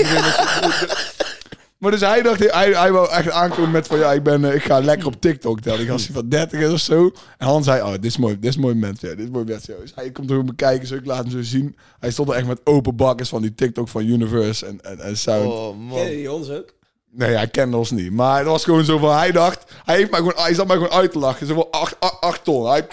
Maar 1.78 1.92
dus 1.92 2.02
hij 2.02 2.22
dacht, 2.22 2.40
hij, 2.40 2.72
hij 2.72 2.92
wou 2.92 3.12
echt 3.12 3.30
aankomen 3.30 3.72
met 3.72 3.88
van 3.88 3.98
ja, 3.98 4.12
ik, 4.12 4.24
ben, 4.24 4.46
eh, 4.46 4.56
ik 4.56 4.64
ga 4.64 4.80
lekker 4.80 5.08
op 5.08 5.22
TikTok 5.22 5.60
tellen. 5.60 5.82
Ik 5.82 5.90
als 5.90 6.06
hij 6.06 6.16
van 6.16 6.30
30 6.30 6.60
is 6.60 6.72
of 6.72 6.80
zo. 6.80 7.12
En 7.38 7.48
Han 7.48 7.64
zei, 7.64 7.82
oh, 7.82 7.92
dit 7.92 8.06
is 8.06 8.18
mooi, 8.18 8.40
dit 8.40 8.50
is 8.50 8.58
mooi 8.58 8.74
moment. 8.74 9.02
Ja, 9.02 9.10
dit 9.10 9.20
is 9.20 9.30
mooi 9.30 9.46
moment. 9.46 9.66
Ja. 9.66 9.76
Dus 9.82 9.92
hij 9.96 10.12
komt 10.12 10.30
er 10.30 10.38
ook 10.38 10.46
bekijken, 10.46 10.88
zo 10.88 10.96
ik 10.96 11.06
laat 11.06 11.24
hem 11.24 11.32
zo 11.32 11.42
zien. 11.42 11.76
Hij 12.00 12.12
stond 12.12 12.30
er 12.30 12.36
echt 12.36 12.48
met 12.48 12.62
open 12.64 12.96
bakkers 12.96 13.30
van 13.30 13.42
die 13.42 13.56
TikTok 13.56 13.90
van 13.90 14.06
Universe 14.06 14.66
en, 14.66 14.82
en, 14.82 15.00
en 15.00 15.18
Sound. 15.18 15.52
Oh, 15.52 15.78
man. 15.78 16.06
die 16.06 16.32
ons 16.32 16.50
ook? 16.50 16.74
Nee, 17.16 17.36
hij 17.36 17.48
kende 17.48 17.78
ons 17.78 17.92
niet. 17.92 18.12
Maar 18.12 18.38
het 18.38 18.48
was 18.48 18.64
gewoon 18.64 18.86
zo 18.86 18.98
van, 18.98 19.18
hij 19.18 19.32
dacht, 19.32 19.72
hij, 19.84 19.96
heeft 19.96 20.12
mij 20.12 20.20
gewoon, 20.20 20.36
hij 20.36 20.54
zat 20.54 20.68
mij 20.68 20.76
gewoon 20.76 20.92
uit 20.92 21.12
te 21.12 21.20
lachen. 21.20 21.48
Zo 21.48 21.54
van 21.54 21.68
8, 21.72 21.96
8, 22.20 22.44
ton. 22.44 22.70
Hij, 22.70 22.88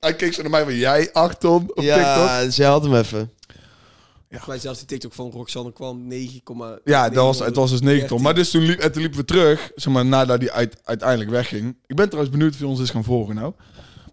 hij 0.00 0.16
keek 0.16 0.34
zo 0.34 0.42
naar 0.42 0.50
mij 0.50 0.64
van, 0.64 0.74
jij 0.74 1.12
8 1.12 1.40
ton 1.40 1.62
op 1.62 1.74
TikTok? 1.74 1.94
Ja, 1.94 2.50
ze 2.50 2.64
had 2.64 2.82
hem 2.82 2.94
even. 2.94 3.32
Volgens 4.28 4.48
mij 4.48 4.58
zelfs 4.58 4.78
die 4.78 4.88
TikTok 4.88 5.12
van 5.12 5.30
Roxanne 5.30 5.72
kwam 5.72 6.06
9, 6.06 6.80
Ja, 6.84 7.08
dat 7.08 7.24
was, 7.24 7.38
het 7.38 7.56
was 7.56 7.70
dus 7.70 7.80
9 7.80 7.98
ton. 7.98 8.08
13. 8.08 8.22
Maar 8.22 8.34
dus 8.34 8.50
toen, 8.50 8.62
liep, 8.62 8.78
en 8.78 8.92
toen 8.92 9.02
liepen 9.02 9.18
we 9.18 9.24
terug, 9.24 9.70
zeg 9.74 9.92
maar, 9.92 10.06
nadat 10.06 10.40
hij 10.40 10.50
uit, 10.50 10.80
uiteindelijk 10.84 11.30
wegging. 11.30 11.76
Ik 11.86 11.96
ben 11.96 12.06
trouwens 12.06 12.36
benieuwd 12.36 12.52
of 12.52 12.58
hij 12.58 12.68
ons 12.68 12.80
is 12.80 12.90
gaan 12.90 13.04
volgen 13.04 13.34
nou. 13.34 13.52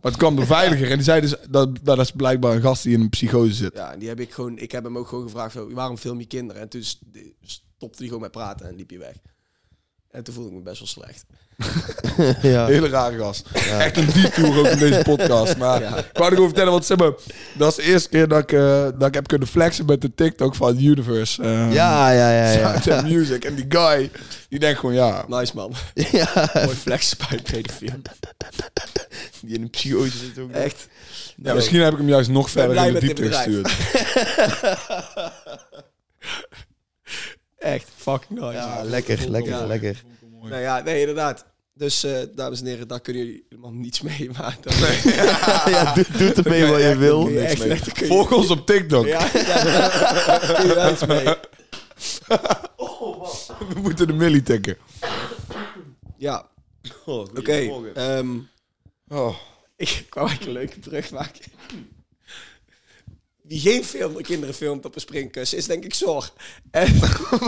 Maar 0.01 0.11
het 0.11 0.17
kwam 0.17 0.35
de 0.35 0.45
veiliger 0.55 0.89
en 0.89 0.95
die 0.95 1.03
zei 1.03 1.21
dus, 1.21 1.35
dat, 1.49 1.69
dat 1.83 1.99
is 1.99 2.11
blijkbaar 2.11 2.55
een 2.55 2.61
gast 2.61 2.83
die 2.83 2.93
in 2.93 3.01
een 3.01 3.09
psychose 3.09 3.53
zit. 3.53 3.73
Ja, 3.73 3.93
en 3.93 3.99
die 3.99 4.07
heb 4.07 4.19
ik 4.19 4.33
gewoon, 4.33 4.57
ik 4.57 4.71
heb 4.71 4.83
hem 4.83 4.97
ook 4.97 5.07
gewoon 5.07 5.23
gevraagd, 5.23 5.53
zo, 5.53 5.73
waarom 5.73 5.97
film 5.97 6.19
je 6.19 6.25
kinderen? 6.25 6.61
En 6.61 6.69
toen 6.69 6.83
stopte 7.77 7.97
hij 7.97 8.07
gewoon 8.07 8.21
met 8.21 8.31
praten 8.31 8.67
en 8.67 8.75
liep 8.75 8.89
hij 8.89 8.99
weg. 8.99 9.15
En 10.11 10.23
toen 10.23 10.33
voelde 10.33 10.49
ik 10.49 10.55
me 10.55 10.61
best 10.61 10.79
wel 10.79 10.87
slecht. 10.87 11.25
ja. 12.53 12.65
Hele 12.65 12.87
rare 12.89 13.17
gast. 13.17 13.45
Echt 13.53 13.97
een 13.97 14.05
detour 14.05 14.59
ook 14.59 14.65
in 14.65 14.77
deze 14.77 15.01
podcast. 15.03 15.57
Maar 15.57 15.81
Ja. 15.81 15.97
ik 15.97 16.09
wou 16.17 16.29
gewoon 16.29 16.47
vertellen, 16.47 16.71
want 16.71 16.85
zeg 16.85 16.97
maar, 16.97 17.11
dat 17.57 17.69
is 17.69 17.75
de 17.75 17.81
eerste 17.91 18.09
keer 18.09 18.27
dat 18.27 18.39
ik, 18.39 18.51
eh, 18.51 18.83
dat 18.97 19.07
ik 19.07 19.13
heb 19.13 19.27
kunnen 19.27 19.47
flexen 19.47 19.85
met 19.85 20.01
de 20.01 20.13
TikTok 20.15 20.55
van 20.55 20.77
Universe. 20.79 21.41
eh, 21.43 21.73
Ja, 21.73 22.11
ja, 22.11 22.31
ja, 22.31 22.51
ja. 22.51 22.73
And 22.73 23.03
Music. 23.09 23.45
En 23.45 23.55
die 23.55 23.65
guy, 23.69 24.11
die 24.49 24.59
denkt 24.59 24.79
gewoon, 24.79 24.95
ja, 24.95 25.25
Nice 25.27 25.55
man. 25.55 25.73
ja. 26.11 26.49
Mooi 26.53 26.75
flex 26.75 27.15
bij 27.17 27.39
pedofiel. 27.43 27.91
Die 29.41 29.55
in 29.55 29.61
een 29.61 29.69
psychose 29.69 30.17
zit 30.17 30.39
ook. 30.39 30.51
Echt. 30.51 30.87
ja, 31.35 31.53
misschien 31.53 31.81
heb 31.81 31.91
ik 31.91 31.97
hem 31.97 32.07
juist 32.09 32.29
nog 32.29 32.49
verder 32.49 32.85
in 32.87 32.93
de 32.93 32.99
diepte 32.99 33.31
gestuurd. 33.31 33.71
Echt 37.57 37.89
fucking 37.95 38.39
nice. 38.39 38.51
Ja, 38.53 38.81
lekker, 38.83 39.29
lekker, 39.29 39.51
Ja. 39.51 39.65
lekker. 39.65 40.03
Nou 40.41 40.61
ja, 40.61 40.81
nee, 40.81 40.99
inderdaad. 40.99 41.45
Dus, 41.73 42.03
eh, 42.03 42.19
dames 42.35 42.59
en 42.59 42.65
heren, 42.65 42.87
daar 42.87 42.99
kunnen 43.01 43.25
jullie 43.25 43.45
helemaal 43.49 43.71
niets 43.71 44.01
mee. 44.01 44.29
Maar 44.37 44.57
dat, 44.61 44.73
ja, 45.73 45.93
doe, 45.93 46.05
doe 46.17 46.33
ermee 46.33 46.65
wat 46.65 46.81
je 46.81 46.95
wil. 46.97 47.23
Nee, 47.27 47.33
Niks 47.47 47.59
echt 47.61 47.97
je- 47.99 48.05
Volg 48.05 48.31
ons 48.33 48.49
op 48.49 48.65
TikTok. 48.65 49.05
Ja, 49.05 49.29
ja, 49.33 49.63
daar 49.63 50.53
kun 50.55 50.67
je 50.67 50.73
wel 50.75 50.91
iets 50.91 51.05
mee. 51.05 51.25
We 53.73 53.79
moeten 53.81 54.07
de 54.07 54.13
millie 54.13 54.43
tikken. 54.43 54.77
Ja, 56.17 56.45
Oh, 57.05 57.19
oké. 57.37 57.91
ehm, 57.93 58.37
Oh. 59.07 59.35
ik, 59.75 59.89
ik 59.89 60.13
wou 60.13 60.27
eigenlijk 60.27 60.57
een 60.57 60.63
leuke 60.63 60.79
brug 60.89 61.11
maken. 61.11 61.51
Wie 63.47 63.59
geen 63.59 63.83
film, 63.83 64.21
kinderen 64.21 64.55
filmt 64.55 64.85
op 64.85 64.95
een 64.95 65.01
springkussen, 65.01 65.57
is 65.57 65.65
denk 65.65 65.83
ik 65.83 65.93
zorg. 65.93 66.33
En 66.71 66.99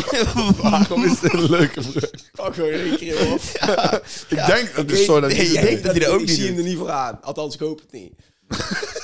Waarom 0.62 1.04
is 1.04 1.20
dit 1.20 1.34
een 1.34 1.50
leuke 1.50 1.82
brug? 1.82 2.12
oh, 2.36 2.54
gewoon 2.54 2.74
een 2.74 2.98
keer 2.98 3.32
op. 3.32 3.42
Ik 4.30 4.46
denk 4.46 4.76
dat 4.76 4.76
het 4.76 4.92
Ik 4.92 5.06
zo 5.06 5.20
dat 5.20 5.30
nee, 5.30 5.58
hij 5.58 5.82
dat 5.82 5.96
dat 5.96 6.06
ook 6.06 6.20
ik 6.20 6.28
niet 6.28 6.36
zie 6.36 6.48
hem 6.48 6.58
er 6.58 6.64
niet 6.64 6.78
voor 6.78 6.90
aan. 6.90 7.22
Althans, 7.22 7.54
ik 7.54 7.60
hoop 7.60 7.80
het 7.80 7.92
niet. 7.92 8.14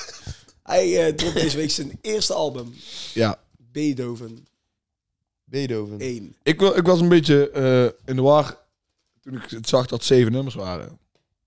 Hij 0.62 1.08
uh, 1.08 1.14
dropt 1.14 1.34
deze 1.34 1.56
week 1.56 1.70
zijn 1.70 1.98
eerste 2.00 2.32
album, 2.34 2.74
Ja. 3.14 3.40
Beethoven 3.56 4.46
Beethoven. 5.44 6.00
1. 6.00 6.36
Ik, 6.42 6.60
ik 6.60 6.86
was 6.86 7.00
een 7.00 7.08
beetje 7.08 7.50
eh, 7.50 7.84
in 8.04 8.16
de 8.16 8.22
war 8.22 8.58
toen 9.20 9.34
ik 9.34 9.50
het 9.50 9.68
zag 9.68 9.86
dat 9.86 10.04
zeven 10.04 10.32
nummers 10.32 10.54
waren. 10.54 10.98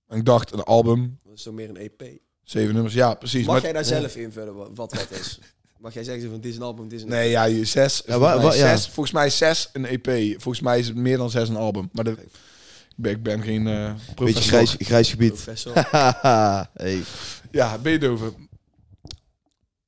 En 0.08 0.18
ik 0.18 0.26
dacht, 0.26 0.52
een 0.52 0.64
album, 0.64 1.20
Dat 1.24 1.34
is 1.34 1.44
toch 1.44 1.54
meer 1.54 1.70
een 1.70 1.78
EP. 1.78 2.02
Zeven 2.50 2.74
nummers. 2.74 2.94
Ja, 2.94 3.14
precies. 3.14 3.46
Mag 3.46 3.54
Maar- 3.54 3.64
jij 3.64 3.74
daar 3.74 3.86
zelf 3.86 4.16
invullen 4.16 4.56
wat 4.56 4.70
wat, 4.76 5.08
is? 5.20 5.40
Mag 5.80 5.94
jij 5.94 6.04
zeggen 6.04 6.30
van 6.30 6.40
dit 6.42 6.52
is 6.52 6.58
een 6.58 6.64
album, 6.64 6.88
dit 6.88 6.98
is 6.98 7.04
een 7.04 7.10
Nee, 7.10 7.30
ja, 7.30 7.44
je- 7.44 7.66
zes. 7.66 8.02
Ja, 8.06 8.14
volgens, 8.14 8.34
wa- 8.34 8.36
mij 8.36 8.46
wa- 8.50 8.54
ja. 8.66 8.76
zes 8.78 8.86
volgens 8.88 9.12
mij 9.16 9.26
is 9.26 9.38
zes 9.38 9.70
een 9.74 9.86
EP. 9.86 10.08
Volgens 10.42 10.60
mij 10.64 10.80
is 10.80 10.88
het 10.88 10.96
meer 10.96 11.18
dan 11.18 11.30
zes 11.30 11.50
een 11.50 11.56
album. 11.56 11.90
Maar 11.94 12.04
de, 12.04 12.12
ik 12.12 12.18
ben, 12.96 13.12
ik 13.12 13.24
ben 13.24 13.44
geen 13.44 13.68
eh 13.68 13.94
Beetje 13.94 14.14
professor. 14.14 14.44
grijs, 14.44 14.76
grijs 14.80 15.10
gebied. 15.10 15.32
Professor. 15.34 15.74
hey. 16.84 17.04
Ja, 17.52 17.78
Beethoven. 17.78 18.50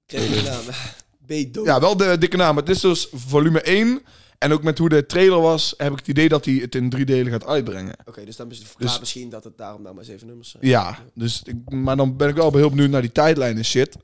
Kreeg 0.06 0.28
je 0.30 0.36
de 0.36 0.50
naam. 0.50 0.64
Beethoven. 1.28 1.72
Ja, 1.74 1.80
wel 1.80 1.98
de 1.98 2.18
dikke 2.18 2.38
naam. 2.38 2.56
Het 2.58 2.70
is 2.70 2.80
dus 2.80 3.08
volume 3.14 3.62
1. 3.62 4.02
En 4.42 4.54
ook 4.54 4.64
met 4.64 4.78
hoe 4.78 4.90
de 4.90 5.06
trailer 5.06 5.42
was, 5.42 5.74
heb 5.78 5.92
ik 5.92 5.98
het 5.98 6.08
idee 6.08 6.30
dat 6.30 6.46
hij 6.46 6.54
het 6.54 6.76
in 6.76 6.90
drie 6.90 7.06
delen 7.06 7.32
gaat 7.32 7.46
uitbrengen. 7.46 7.96
Oké, 8.06 8.26
dus 8.26 8.36
dan 8.36 8.52
is 8.52 8.58
het 8.58 8.68
verklaart 8.68 8.92
Dus- 8.92 9.00
misschien 9.00 9.30
dat 9.30 9.44
het 9.44 9.58
daarom 9.58 9.82
nou 9.82 9.96
maar 9.96 10.04
zeven 10.04 10.28
nummers 10.28 10.50
zijn. 10.50 10.68
Ja, 10.68 10.98
dus 11.14 11.42
ik, 11.44 11.70
maar 11.70 11.98
dan 11.98 12.18
ben 12.18 12.30
ik 12.30 12.36
wel 12.36 12.52
heel 12.54 12.70
benieuwd 12.70 12.90
naar 12.90 13.02
die 13.02 13.12
tijdlijn 13.12 13.58
en 13.58 13.66
shit. 13.66 13.98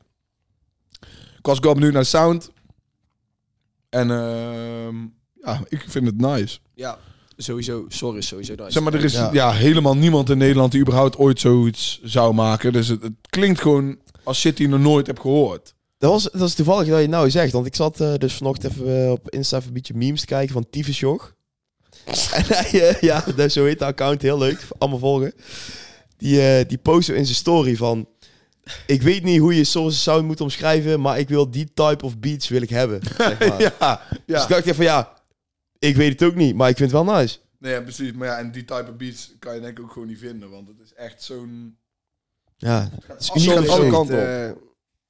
Ik 1.38 1.46
was 1.46 1.58
ook 1.58 1.64
wel 1.64 1.74
benieuwd 1.74 1.94
naar 1.94 2.02
de 2.02 2.08
sound. 2.08 2.52
En 3.90 4.12
ehm, 4.12 4.96
ja, 5.34 5.62
ik 5.68 5.86
vind 5.88 6.06
het 6.06 6.18
nice. 6.18 6.60
Ja, 6.74 6.98
sowieso. 7.38 7.86
Sorry, 7.88 8.22
sowieso 8.22 8.56
nice. 8.56 8.72
Zeg 8.72 8.84
maar, 8.84 8.94
er 8.94 9.04
is 9.04 9.14
ja. 9.14 9.34
Ja. 9.34 9.52
helemaal 9.52 9.96
niemand 9.96 10.30
in 10.30 10.38
Nederland 10.38 10.72
die 10.72 10.82
überhaupt 10.82 11.18
ooit 11.18 11.40
zoiets 11.40 12.00
zou 12.04 12.34
maken. 12.34 12.74
Dus 12.74 12.88
het, 12.88 13.02
het 13.02 13.14
klinkt 13.30 13.62
gewoon 13.62 14.00
als 14.24 14.40
shit 14.40 14.58
die 14.58 14.66
je 14.68 14.74
nog 14.74 14.82
nooit 14.82 15.08
hebt 15.08 15.20
gehoord. 15.20 15.76
Dat, 15.98 16.12
was, 16.12 16.24
dat 16.24 16.48
is 16.48 16.54
toevallig 16.54 16.88
dat 16.88 17.02
je 17.02 17.08
nou 17.08 17.30
zegt. 17.30 17.52
Want 17.52 17.66
ik 17.66 17.76
zat 17.76 18.02
eh, 18.02 18.14
dus 18.16 18.34
vanochtend 18.34 18.74
even 18.74 19.04
eh, 19.04 19.12
op 19.12 19.30
Insta 19.30 19.56
even 19.58 19.68
een 19.68 19.74
beetje 19.74 19.94
memes 19.94 20.20
te 20.20 20.26
kijken 20.26 20.54
van 20.54 20.70
Tyfusjog. 20.70 21.36
en 22.34 22.44
hij, 22.46 22.90
eh, 22.90 23.02
ja, 23.02 23.24
dat, 23.36 23.52
zo 23.52 23.66
heet 23.66 23.80
de 23.80 23.86
account. 23.86 24.22
Heel 24.22 24.38
leuk. 24.38 24.68
Allemaal 24.78 25.00
volgen. 25.00 25.34
Die, 26.18 26.42
eh 26.42 26.68
die 26.68 26.78
post 26.78 27.10
in 27.10 27.26
zijn 27.26 27.38
story 27.38 27.76
van... 27.76 28.08
Ik 28.86 29.02
weet 29.02 29.24
niet 29.24 29.40
hoe 29.40 29.56
je 29.56 29.64
source 29.64 29.98
sound 29.98 30.26
moet 30.26 30.42
omschrijven, 30.42 31.02
maar 31.02 31.20
ik 31.20 31.30
wil 31.30 31.52
die 31.52 31.74
type 31.74 32.06
of 32.06 32.20
beats 32.20 32.48
wil 32.48 32.62
ik 32.62 32.70
hebben. 32.70 33.02
Zeg 33.18 33.40
maar. 33.40 33.62
ja, 33.62 34.02
Dus 34.10 34.20
ja. 34.26 34.42
ik 34.42 34.48
dacht 34.50 34.62
even 34.62 34.76
van 34.76 34.86
ja, 34.86 35.14
ik 35.80 35.96
weet 35.96 36.20
het 36.20 36.30
ook 36.30 36.36
niet, 36.36 36.56
maar 36.56 36.70
ik 36.70 36.78
vind 36.78 36.92
het 36.92 37.06
wel 37.06 37.16
nice. 37.16 37.38
Nee, 37.60 37.74
ja, 37.74 37.82
precies. 37.82 38.12
Maar 38.12 38.28
ja, 38.28 38.38
en 38.38 38.52
die 38.52 38.66
type 38.66 38.86
of 38.90 38.96
beats 38.96 39.36
kan 39.40 39.56
je 39.56 39.62
denk 39.62 39.78
ik 39.78 39.84
ook 39.84 39.92
gewoon 39.92 40.08
niet 40.08 40.18
vinden. 40.18 40.50
Want 40.50 40.68
het 40.68 40.80
is 40.84 40.94
echt 40.94 41.24
zo'n... 41.24 41.78
Ja, 42.58 42.90
Het 43.08 43.32
is 43.36 43.48
gaat 43.48 43.70
alle 43.70 43.90
kanten. 43.90 44.48
Eh, 44.48 44.52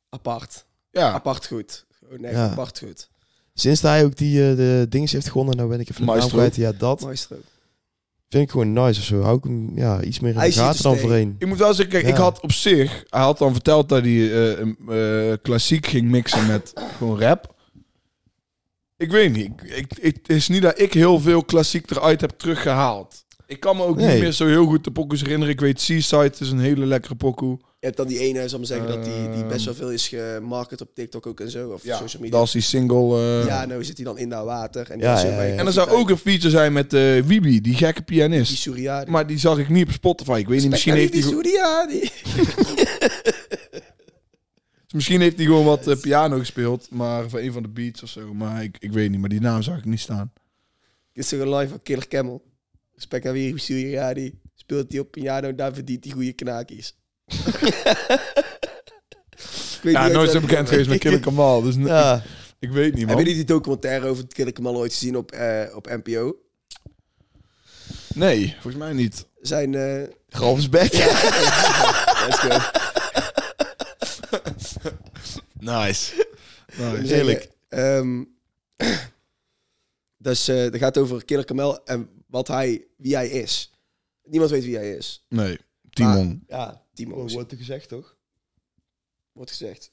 apart. 0.10 0.66
Ja, 0.92 1.12
Apart 1.12 1.48
goed. 1.48 1.86
Gewoon 2.00 2.24
echt 2.24 2.36
Ja. 2.36 2.50
apart 2.50 2.80
goed. 2.80 3.10
sinds 3.54 3.82
hij 3.82 4.04
ook 4.06 4.16
die 4.18 4.50
eh, 4.50 4.56
de 4.56 4.86
dinges 4.90 5.12
heeft 5.12 5.30
gewonnen, 5.30 5.56
nou 5.58 5.70
ben 5.70 5.80
ik 5.80 5.90
even 5.90 6.02
de 6.02 6.08
naam 6.08 6.16
Maestro. 6.18 6.38
kwijt. 6.38 6.56
Ja, 6.56 6.72
dat 6.72 7.02
Maestro. 7.02 7.36
vind 8.30 8.44
ik 8.44 8.52
gewoon 8.52 8.74
nice 8.74 9.00
of 9.00 9.06
zo. 9.06 9.22
Hou 9.22 9.38
ik 9.38 9.44
hem 9.44 9.72
ja, 9.76 10.02
iets 10.02 10.20
meer 10.20 10.32
in 10.32 10.38
Hij 10.38 10.48
de 10.48 10.54
ziet 10.54 10.64
gaten 10.64 10.84
dan 10.84 10.98
voorheen. 10.98 11.36
Ik 11.40 11.48
moet 11.48 11.58
wel 11.58 11.74
zeggen, 11.74 11.90
kijk, 11.94 12.04
Ja. 12.06 12.10
ik 12.10 12.16
had 12.18 12.42
op 12.42 12.52
zich... 12.52 13.04
Hij 13.10 13.22
had 13.22 13.38
dan 13.38 13.54
verteld 13.54 13.90
dat 13.90 14.02
hij 14.04 14.12
eh, 14.12 14.52
eh, 14.88 15.32
eh, 15.32 15.38
klassiek 15.42 15.86
ging 15.88 16.10
mixen 16.10 16.48
met 16.48 16.74
gewoon 16.98 17.20
rap. 17.20 17.56
Ik 18.98 19.12
weet 19.12 19.32
niet. 19.34 19.46
Ik, 19.46 19.62
ik, 19.62 19.94
ik- 20.00 20.16
het 20.22 20.30
is 20.30 20.48
niet 20.48 20.62
dat 20.62 20.80
ik 20.80 20.94
heel 20.94 21.20
veel 21.20 21.44
klassiek 21.44 21.92
eruit 21.92 22.22
heb 22.22 22.30
teruggehaald. 22.30 23.26
Ik 23.46 23.60
kan 23.60 23.78
me 23.78 23.84
ook 23.84 23.96
Nee. 23.98 24.12
niet 24.14 24.22
meer 24.22 24.32
zo 24.32 24.46
heel 24.46 24.66
goed 24.66 24.84
de 24.84 24.92
pokoes 24.92 25.22
herinneren. 25.22 25.54
Ik 25.54 25.60
weet, 25.60 25.82
Seaside 25.82 26.34
is 26.40 26.50
een 26.52 26.60
hele 26.60 26.86
lekkere 26.86 27.16
pokoe. 27.16 27.60
Je 27.80 27.86
hebt 27.86 27.98
dan 27.98 28.08
die 28.08 28.20
ene, 28.20 28.38
zal 28.50 28.60
ik 28.62 28.68
maar 28.70 28.78
zeggen, 28.78 28.88
dat 28.88 29.04
die, 29.04 29.30
die 29.30 29.40
Ehm. 29.42 29.48
best 29.48 29.66
wel 29.66 29.74
veel 29.74 29.92
is 29.92 30.08
gemarket 30.08 30.82
op 30.82 30.90
TikTok 30.96 31.28
ook 31.28 31.40
en 31.40 31.52
zo. 31.52 31.70
Of 31.70 31.84
Ja, 31.84 31.98
social 31.98 32.22
media. 32.22 32.38
dat 32.38 32.46
is 32.48 32.52
die 32.54 32.62
single... 32.62 33.18
eh, 33.42 33.46
Ja, 33.46 33.66
nou 33.66 33.84
zit 33.84 33.96
hij 33.98 34.06
dan 34.06 34.18
in 34.18 34.30
dat 34.30 34.46
water. 34.46 34.92
En, 34.92 34.98
die 34.98 35.08
Ja, 35.08 35.18
zo 35.18 35.28
bij-. 35.28 35.56
En 35.58 35.66
er 35.66 35.74
zou 35.74 35.90
ook 35.90 36.10
een 36.10 36.18
feature 36.18 36.50
zijn 36.50 36.74
met 36.74 36.94
eh 36.94 37.22
Wibi, 37.22 37.62
die 37.62 37.74
gekke 37.74 38.04
Die 38.06 38.18
pianist. 38.18 38.58
Suriadi. 38.58 39.12
Maar 39.12 39.28
die 39.28 39.38
zag 39.40 39.58
ik 39.58 39.70
niet 39.70 39.88
op 39.88 39.94
Spotify. 39.94 40.38
Ik 40.40 40.48
weet 40.48 40.62
niet, 40.62 40.70
misschien 40.70 40.94
heeft 40.94 41.14
hij, 41.14 41.22
die 41.22 41.32
Suriadi. 41.32 42.10
misschien 44.96 45.22
heeft 45.22 45.36
hij 45.38 45.46
gewoon 45.46 45.66
wat 45.66 45.88
eh, 45.88 46.00
piano 46.00 46.38
gespeeld. 46.40 46.88
Maar 46.92 47.30
voor 47.30 47.40
een 47.40 47.52
van 47.54 47.62
de 47.64 47.70
beats 47.70 48.04
of 48.04 48.10
zo. 48.10 48.34
Maar 48.34 48.64
ik, 48.64 48.78
ik 48.80 48.92
weet 48.92 49.10
niet, 49.12 49.20
maar 49.20 49.30
die 49.30 49.42
naam 49.42 49.62
zag 49.62 49.78
ik 49.78 49.86
niet 49.86 50.00
staan. 50.00 50.32
Dit 51.14 51.24
is 51.24 51.30
toch 51.30 51.40
een 51.40 51.56
live 51.56 51.70
van 51.70 51.82
Killer 51.84 52.08
Camel. 52.08 52.44
Respect 52.96 53.26
aan 53.26 53.34
wie 53.34 53.60
Suriadi. 53.60 54.40
Speelt 54.56 54.92
hij 54.92 55.00
op 55.00 55.12
piano, 55.12 55.56
daar 55.56 55.74
verdient 55.74 56.04
hij 56.04 56.14
goede 56.14 56.34
knaakjes. 56.34 56.98
Ik 59.78 59.84
weet 59.84 59.94
Ja, 59.94 60.04
niet 60.06 60.14
nooit 60.14 60.32
zo 60.32 60.40
bekend 60.40 60.70
geweest 60.70 60.90
met 60.90 61.00
Killer 61.00 61.20
Kamal. 61.20 61.62
Dus 61.62 61.76
Ja, 61.76 62.16
ik, 62.16 62.22
ik 62.60 62.70
weet 62.70 62.86
niet, 62.94 62.94
man. 62.94 63.08
Hebben 63.08 63.26
jullie 63.26 63.36
die 63.46 63.54
documentaire 63.56 64.08
over 64.08 64.28
Killer 64.28 64.54
Kamal 64.54 64.76
ooit 64.76 64.94
gezien 64.94 65.18
op, 65.18 65.32
eh, 65.32 65.76
op 65.76 65.88
NPO? 66.04 66.36
Nee, 68.14 68.52
volgens 68.54 68.76
mij 68.84 68.94
niet. 68.94 69.26
Zijn... 69.42 69.76
eh 69.76 70.04
let's 72.28 72.40
go. 72.40 72.58
Nice. 75.60 76.28
nice. 76.78 77.14
Heerlijk. 77.14 77.50
Ehm 77.70 78.24
dus 80.18 80.48
eh 80.48 80.56
dat 80.72 80.78
gaat 80.78 80.98
over 80.98 81.26
Killer 81.26 81.46
Kamel 81.46 81.86
en 81.86 82.10
wat 82.28 82.48
hij, 82.48 82.86
wie 82.98 83.16
hij 83.16 83.30
is. 83.30 83.74
Niemand 84.24 84.52
weet 84.52 84.64
wie 84.64 84.76
hij 84.76 84.92
is. 84.92 85.26
Nee, 85.30 85.58
Timon. 85.90 86.44
Ja, 86.48 86.82
Timo 86.98 87.28
Wordt 87.28 87.52
er 87.52 87.58
gezegd, 87.58 87.89
toch? 87.89 88.16
wordt 89.32 89.52
gezegd. 89.52 89.91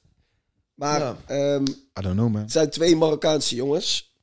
Maar 0.74 1.00
Ja. 1.00 1.18
ehm, 1.26 1.64
I 1.98 2.02
don't 2.02 2.14
know, 2.16 2.32
man. 2.32 2.42
het 2.42 2.52
zijn 2.52 2.70
twee 2.70 2.96
Marokkaanse 2.96 3.54
jongens, 3.54 4.16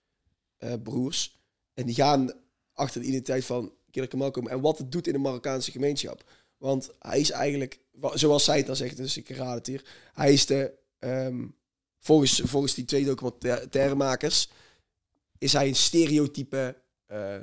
eh, 0.57 0.73
broers. 0.84 1.39
En 1.73 1.86
die 1.86 1.95
gaan 1.95 2.32
achter 2.73 3.01
de 3.01 3.07
identiteit 3.07 3.45
van 3.45 3.73
Killer 3.91 4.09
Kamal 4.09 4.32
komen. 4.32 4.51
En 4.51 4.61
wat 4.61 4.77
het 4.77 4.91
doet 4.91 5.07
in 5.07 5.13
de 5.13 5.19
Marokkaanse 5.19 5.71
gemeenschap. 5.71 6.23
Want 6.57 6.91
hij 6.99 7.19
is 7.19 7.32
eigenlijk, 7.32 7.79
zoals 8.13 8.43
zij 8.43 8.57
het 8.57 8.65
dan 8.65 8.75
zegt, 8.75 8.97
dus 8.97 9.17
ik 9.17 9.29
raad 9.29 9.55
het 9.57 9.67
hier. 9.67 9.86
Hij 10.13 10.34
is 10.34 10.45
de, 10.45 10.73
ehm, 10.99 11.47
volgens, 11.99 12.41
volgens 12.45 12.73
die 12.73 12.86
twee 12.86 13.05
documentairemakers, 13.05 14.49
is 15.38 15.53
hij 15.53 15.67
een 15.67 15.75
stereotype 15.75 16.82
eh, 17.05 17.39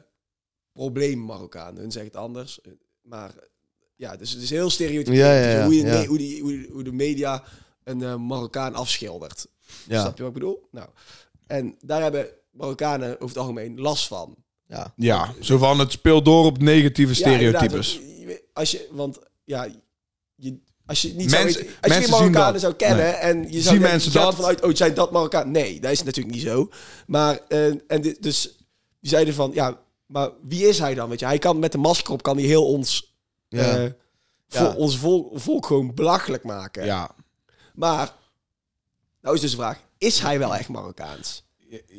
probleem 0.72 1.24
Marokkaan. 1.24 1.76
Hun 1.76 1.93
zegt 1.93 2.07
het 2.07 2.16
anders. 2.16 2.61
eh, 2.61 2.72
Maar 3.03 3.34
ja, 3.99 4.16
dus 4.16 4.30
het 4.30 4.42
is 4.42 4.51
heel 4.51 4.70
stereotype. 4.70 5.16
Ja, 5.16 5.34
ja, 5.34 5.51
ja, 5.51 5.64
hoe, 5.64 5.74
je, 5.74 5.82
ja. 5.82 5.92
nee, 5.92 6.07
hoe, 6.07 6.18
die, 6.18 6.42
hoe, 6.42 6.66
hoe 6.72 6.82
de 6.82 6.92
media 6.92 7.42
een 7.84 8.03
eh, 8.03 8.16
Marokkaan 8.16 8.74
afschildert. 8.74 9.46
Ja. 9.86 10.01
Snap 10.01 10.16
je 10.16 10.22
wat 10.22 10.32
ik 10.32 10.38
bedoel? 10.38 10.68
Nou, 10.70 10.88
en 11.46 11.76
daar 11.80 12.03
hebben 12.03 12.26
Marokkanen 12.51 13.14
over 13.14 13.28
het 13.28 13.36
algemeen 13.36 13.80
last 13.80 14.07
van. 14.07 14.36
Ja. 14.66 14.92
Ja, 14.96 15.34
zo 15.40 15.59
van 15.59 15.78
het 15.78 15.92
speelt 15.92 16.24
door 16.24 16.44
op 16.44 16.59
negatieve 16.59 17.14
stereotypes. 17.14 18.01
want 18.24 18.40
als 18.53 18.70
je, 18.70 18.88
want 18.90 19.18
ja, 19.44 19.68
je, 20.34 20.59
als 20.86 21.03
je 21.03 21.14
niet 21.14 21.30
Mensen- 21.30 21.53
zou 21.53 21.64
weten, 21.64 21.76
als 21.80 21.94
je 21.94 22.01
geen 22.01 22.11
Marokkanen 22.11 22.61
zou 22.61 22.74
kennen 22.74 23.20
en 23.20 23.53
je 23.53 23.61
zou 23.61 23.78
mensen 23.78 24.12
dat? 24.12 24.34
vanuit, 24.34 24.62
oh, 24.62 24.74
zijn 24.74 24.94
dat 24.94 25.12
Marokkaan? 25.12 25.51
Nee, 25.51 25.80
dat 25.80 25.90
is 25.90 26.03
natuurlijk 26.03 26.34
niet 26.34 26.44
zo. 26.44 26.70
Maar 27.07 27.40
eh, 27.49 27.66
en 27.66 28.01
dit, 28.01 28.22
dus 28.22 28.57
die 29.01 29.11
zeiden 29.11 29.34
van, 29.34 29.51
ja, 29.55 29.80
maar 30.07 30.30
wie 30.42 30.68
is 30.68 30.78
hij 30.78 30.94
dan? 30.94 31.09
Weet 31.09 31.20
je, 31.20 31.26
hij 31.26 31.38
kan 31.38 31.59
met 31.59 31.72
de 31.72 31.78
masker 31.78 32.12
op 32.12 32.22
kan 32.22 32.36
hij 32.36 32.46
heel 32.46 32.66
ons, 32.66 33.18
Ja. 33.49 33.76
eh, 33.76 33.82
Ja. 33.82 33.90
vol- 34.64 34.74
ons 34.74 34.99
volk, 34.99 35.40
volk 35.40 35.66
gewoon 35.66 35.94
belachelijk 35.94 36.42
maken. 36.44 36.84
Ja. 36.84 37.11
Maar 37.74 38.12
nou 39.22 39.34
is 39.34 39.40
dus 39.40 39.51
de 39.51 39.57
vraag, 39.57 39.78
is 39.99 40.18
hij 40.20 40.38
wel 40.38 40.55
echt 40.57 40.68
Marokkaans? 40.68 41.46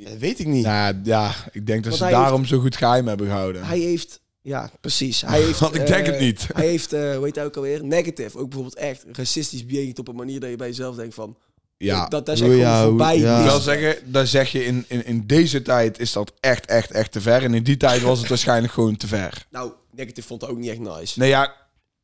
Dat 0.04 0.18
weet 0.18 0.40
ik 0.40 0.48
niet. 0.48 0.66
Nou 0.66 0.96
ja, 1.04 1.32
ik 1.52 1.66
denk 1.68 1.84
dat 1.84 1.98
Want 1.98 2.12
ze 2.12 2.18
daarom 2.18 2.46
zo 2.46 2.60
goed 2.60 2.76
geheim 2.76 3.08
hebben 3.08 3.28
gehouden. 3.28 3.66
Hij 3.66 3.80
heeft, 3.80 4.20
ja, 4.42 4.72
precies. 4.82 5.22
Hij 5.22 5.42
heeft, 5.46 5.60
Want 5.60 5.76
ik 5.76 5.88
denk 5.88 6.06
eh, 6.06 6.12
het 6.12 6.20
niet. 6.22 6.48
Hij 6.54 6.66
heeft, 6.68 6.94
eh 6.94 7.16
hoe 7.16 7.26
heet 7.26 7.36
hij 7.36 7.46
ook 7.46 7.56
alweer? 7.56 7.84
Negative. 7.84 8.38
Ook 8.38 8.46
bijvoorbeeld 8.50 8.76
echt 8.78 9.06
racistisch 9.12 9.66
bejegend 9.66 10.00
op 10.00 10.08
een 10.08 10.16
manier 10.16 10.40
dat 10.40 10.50
je 10.50 10.56
bij 10.56 10.68
jezelf 10.68 10.96
denkt 10.96 11.14
van... 11.14 11.38
Ja, 11.78 12.08
dat, 12.08 12.26
dat 12.26 12.36
is 12.36 12.42
echt 12.42 12.56
ja, 12.56 12.84
voorbij. 12.84 13.18
ja. 13.20 13.40
Ik 13.44 13.50
wil 13.50 13.60
zeggen, 13.60 14.12
dat 14.12 14.28
zeg 14.28 14.52
je 14.52 14.66
in, 14.66 14.86
in, 14.88 15.06
in 15.06 15.28
deze 15.28 15.62
tijd 15.62 16.00
is 16.00 16.12
dat 16.12 16.34
echt, 16.40 16.66
echt, 16.66 16.92
echt 16.92 17.12
te 17.12 17.22
ver. 17.22 17.44
En 17.44 17.54
in 17.54 17.64
die 17.64 17.78
tijd 17.78 18.02
was 18.02 18.20
het 18.20 18.28
waarschijnlijk 18.28 18.74
gewoon 18.74 18.98
te 18.98 19.08
ver. 19.08 19.46
Nou, 19.50 19.72
Negative 20.00 20.28
vond 20.28 20.40
dat 20.42 20.50
ook 20.50 20.58
niet 20.58 20.70
echt 20.70 20.80
nice. 20.80 21.20
Nee, 21.20 21.30
ja, 21.30 21.56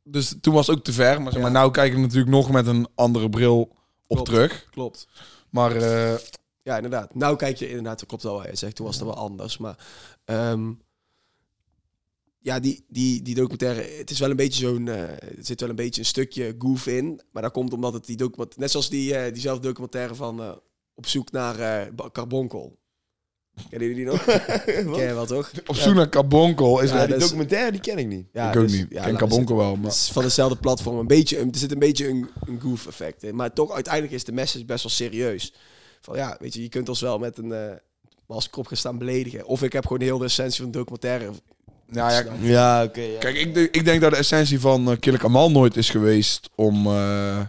dus 0.04 0.36
toen 0.42 0.54
was 0.54 0.68
het 0.68 0.78
ook 0.78 0.84
te 0.84 0.94
ver. 0.94 1.22
Maar, 1.22 1.32
zeg 1.32 1.42
maar 1.42 1.52
Ja. 1.52 1.58
nou 1.58 1.72
kijk 1.72 1.94
ik 1.94 2.00
natuurlijk 2.00 2.30
nog 2.30 2.52
met 2.52 2.68
een 2.68 2.88
andere 2.96 3.30
bril 3.30 3.60
op 4.08 4.16
Klopt. 4.16 4.26
terug. 4.26 4.68
Klopt. 4.72 5.08
Maar 5.50 5.76
eh, 5.76 6.18
Ja, 6.62 6.76
inderdaad. 6.76 7.16
Nou 7.16 7.36
kijk 7.36 7.58
je 7.58 7.68
inderdaad, 7.70 8.00
dat 8.00 8.08
klopt 8.08 8.24
wel 8.24 8.34
wat 8.38 8.46
je 8.46 8.56
zegt. 8.56 8.76
Toen 8.76 8.86
was 8.86 8.96
het 8.96 9.04
wel 9.06 9.14
anders. 9.16 9.58
Maar 9.58 9.78
ehm, 10.26 10.72
ja, 12.40 12.60
die, 12.60 12.86
die, 12.88 13.22
die 13.22 13.36
documentaire, 13.36 13.82
het 13.82 14.10
is 14.10 14.20
wel 14.20 14.30
een 14.30 14.36
beetje 14.36 14.68
zo'n, 14.68 14.88
eh, 14.88 15.02
er 15.10 15.36
zit 15.40 15.60
wel 15.60 15.70
een 15.70 15.76
beetje 15.76 16.02
een 16.02 16.08
stukje 16.08 16.56
goof 16.60 16.88
in. 16.88 17.22
Maar 17.32 17.42
dat 17.42 17.52
komt 17.52 17.74
omdat 17.74 17.94
het 17.94 18.06
die 18.06 18.18
documentaire, 18.18 18.60
net 18.62 18.72
zoals 18.72 18.90
die, 18.90 19.16
eh, 19.16 19.34
diezelfde 19.34 19.68
documentaire 19.68 20.16
van 20.16 20.42
eh, 20.42 20.52
Op 20.98 21.06
zoek 21.08 21.32
naar 21.32 21.60
eh, 21.60 21.94
Ba- 21.94 22.10
Carbonkel. 22.12 22.78
Kennen 23.70 23.88
jullie 23.88 23.96
die 23.96 24.06
nog? 24.14 24.24
Ken 24.66 25.08
je 25.08 25.14
wel 25.14 25.26
toch? 25.26 25.52
op 25.66 25.76
zoek 25.76 25.94
naar 25.96 26.10
Carbonkel 26.10 26.80
is 26.82 26.90
Ja, 26.90 26.96
Ja, 26.96 27.02
die 27.02 27.10
dat 27.14 27.22
is- 27.22 27.28
documentaire 27.28 27.72
die 27.72 27.80
ken 27.82 27.98
ik 27.98 28.08
niet. 28.08 28.28
Ja, 28.34 28.50
ik 28.52 28.56
ook 28.56 28.64
dus- 28.68 28.72
niet. 28.78 28.88
ja, 28.90 28.98
ik 29.00 29.06
ken 29.08 29.18
Carbonkel 29.18 29.56
wel, 29.56 29.72
Het 29.72 29.82
maar... 29.82 29.92
is 29.92 30.10
van 30.14 30.24
dezelfde 30.24 30.56
platform. 30.58 30.98
Een 30.98 31.08
beetje, 31.08 31.38
er 31.38 31.48
zit 31.52 31.72
een 31.72 31.80
beetje 31.80 32.08
een, 32.10 32.30
een 32.46 32.60
goof 32.62 32.88
effect 32.88 33.24
in. 33.24 33.36
Maar 33.36 33.54
toch, 33.54 33.72
uiteindelijk 33.72 34.14
is 34.14 34.24
de 34.24 34.32
message 34.32 34.66
best 34.66 34.84
wel 34.84 34.92
serieus. 34.92 35.54
Van 36.02 36.16
ja, 36.16 36.38
weet 36.40 36.54
je, 36.54 36.62
je 36.62 36.70
kunt 36.70 36.90
ons 36.90 37.02
wel 37.02 37.20
met 37.20 37.38
een 37.38 37.52
eh 37.52 37.72
op 38.28 38.68
gaan 38.68 38.78
staan 38.78 38.98
beledigen. 38.98 39.46
Of 39.46 39.64
ik 39.64 39.74
heb 39.74 39.86
gewoon 39.88 40.02
heel 40.02 40.18
de 40.18 40.26
essentie 40.26 40.62
van 40.62 40.72
de 40.72 40.78
documentaire. 40.78 41.32
Nou 41.88 42.12
ja, 42.12 42.24
Ja, 42.42 42.84
oké. 42.84 43.02
ja. 43.02 43.20
kijk, 43.20 43.36
ik, 43.38 43.54
denk- 43.54 43.76
ik 43.76 43.86
denk 43.86 44.02
dat 44.02 44.12
de 44.12 44.18
essentie 44.18 44.60
van 44.60 44.90
uh, 44.92 44.98
Killer 45.00 45.20
Kamal 45.20 45.52
nooit 45.52 45.78
is 45.78 45.90
geweest 45.90 46.50
om... 46.56 46.86
eh, 46.88 47.40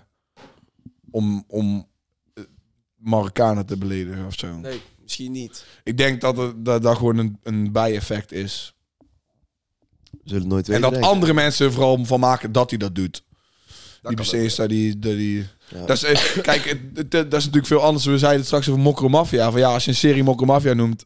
om, 1.11 1.45
om 1.49 1.87
eh, 2.35 2.45
Marokkanen 2.97 3.67
te 3.67 3.77
beledigen 3.77 4.27
of 4.27 4.35
zo. 4.39 4.57
Nee, 4.57 4.81
misschien 5.07 5.33
niet. 5.33 5.65
Ik 5.85 5.97
denk 5.99 6.21
dat 6.21 6.37
het, 6.37 6.65
dat, 6.65 6.83
dat 6.83 6.97
gewoon 6.97 7.19
een, 7.19 7.39
een 7.43 7.73
bijeffect 7.73 8.33
is. 8.33 8.75
zullen 10.25 10.41
het 10.43 10.51
nooit 10.51 10.67
En 10.67 10.73
weten. 10.73 10.83
dat 10.83 10.93
denk 10.93 11.05
ik. 11.05 11.11
andere 11.11 11.35
mensen 11.35 11.67
er 11.67 11.73
vooral 11.73 12.05
van 12.05 12.21
maken 12.21 12.53
dat 12.53 12.71
hij 12.71 12.79
dat 12.79 12.95
doet. 12.95 13.23
Dat 14.03 14.17
die 14.17 14.49
dat 14.57 14.69
die... 14.69 14.99
Dat, 14.99 15.17
die 15.17 15.47
Ja. 15.69 15.85
dat 15.87 15.97
is, 15.97 16.03
eh, 16.05 16.43
kijk, 16.43 16.65
het- 16.65 16.81
het- 16.99 17.11
dat 17.11 17.25
is 17.33 17.39
natuurlijk 17.45 17.67
veel 17.67 17.81
anders. 17.83 18.05
We 18.05 18.19
zeiden 18.19 18.39
het 18.39 18.47
straks 18.47 18.69
over 18.69 18.81
Mokro 18.81 19.09
Mafia. 19.09 19.51
Van 19.51 19.61
ja, 19.61 19.73
als 19.73 19.85
je 19.85 19.91
een 19.91 19.97
serie 19.97 20.23
Mokro 20.23 20.47
Mafia 20.47 20.73
noemt... 20.75 21.05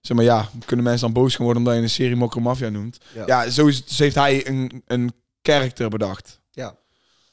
Zeg 0.00 0.16
maar 0.16 0.26
ja, 0.26 0.50
kunnen 0.64 0.84
mensen 0.84 1.12
dan 1.12 1.22
boos 1.22 1.34
gaan 1.34 1.44
worden 1.44 1.62
omdat 1.62 1.76
je 1.78 1.82
een 1.84 1.90
serie 1.90 2.16
Mokro 2.16 2.40
Mafia 2.40 2.68
noemt. 2.68 2.98
Ja. 3.14 3.22
Ja, 3.26 3.50
zo 3.50 3.66
is 3.66 3.76
het, 3.76 3.88
dus 3.88 3.98
heeft 3.98 4.14
hij 4.14 4.46
een, 4.48 4.82
een 4.86 5.12
karakter 5.42 5.88
bedacht. 5.88 6.40
Ja. 6.50 6.76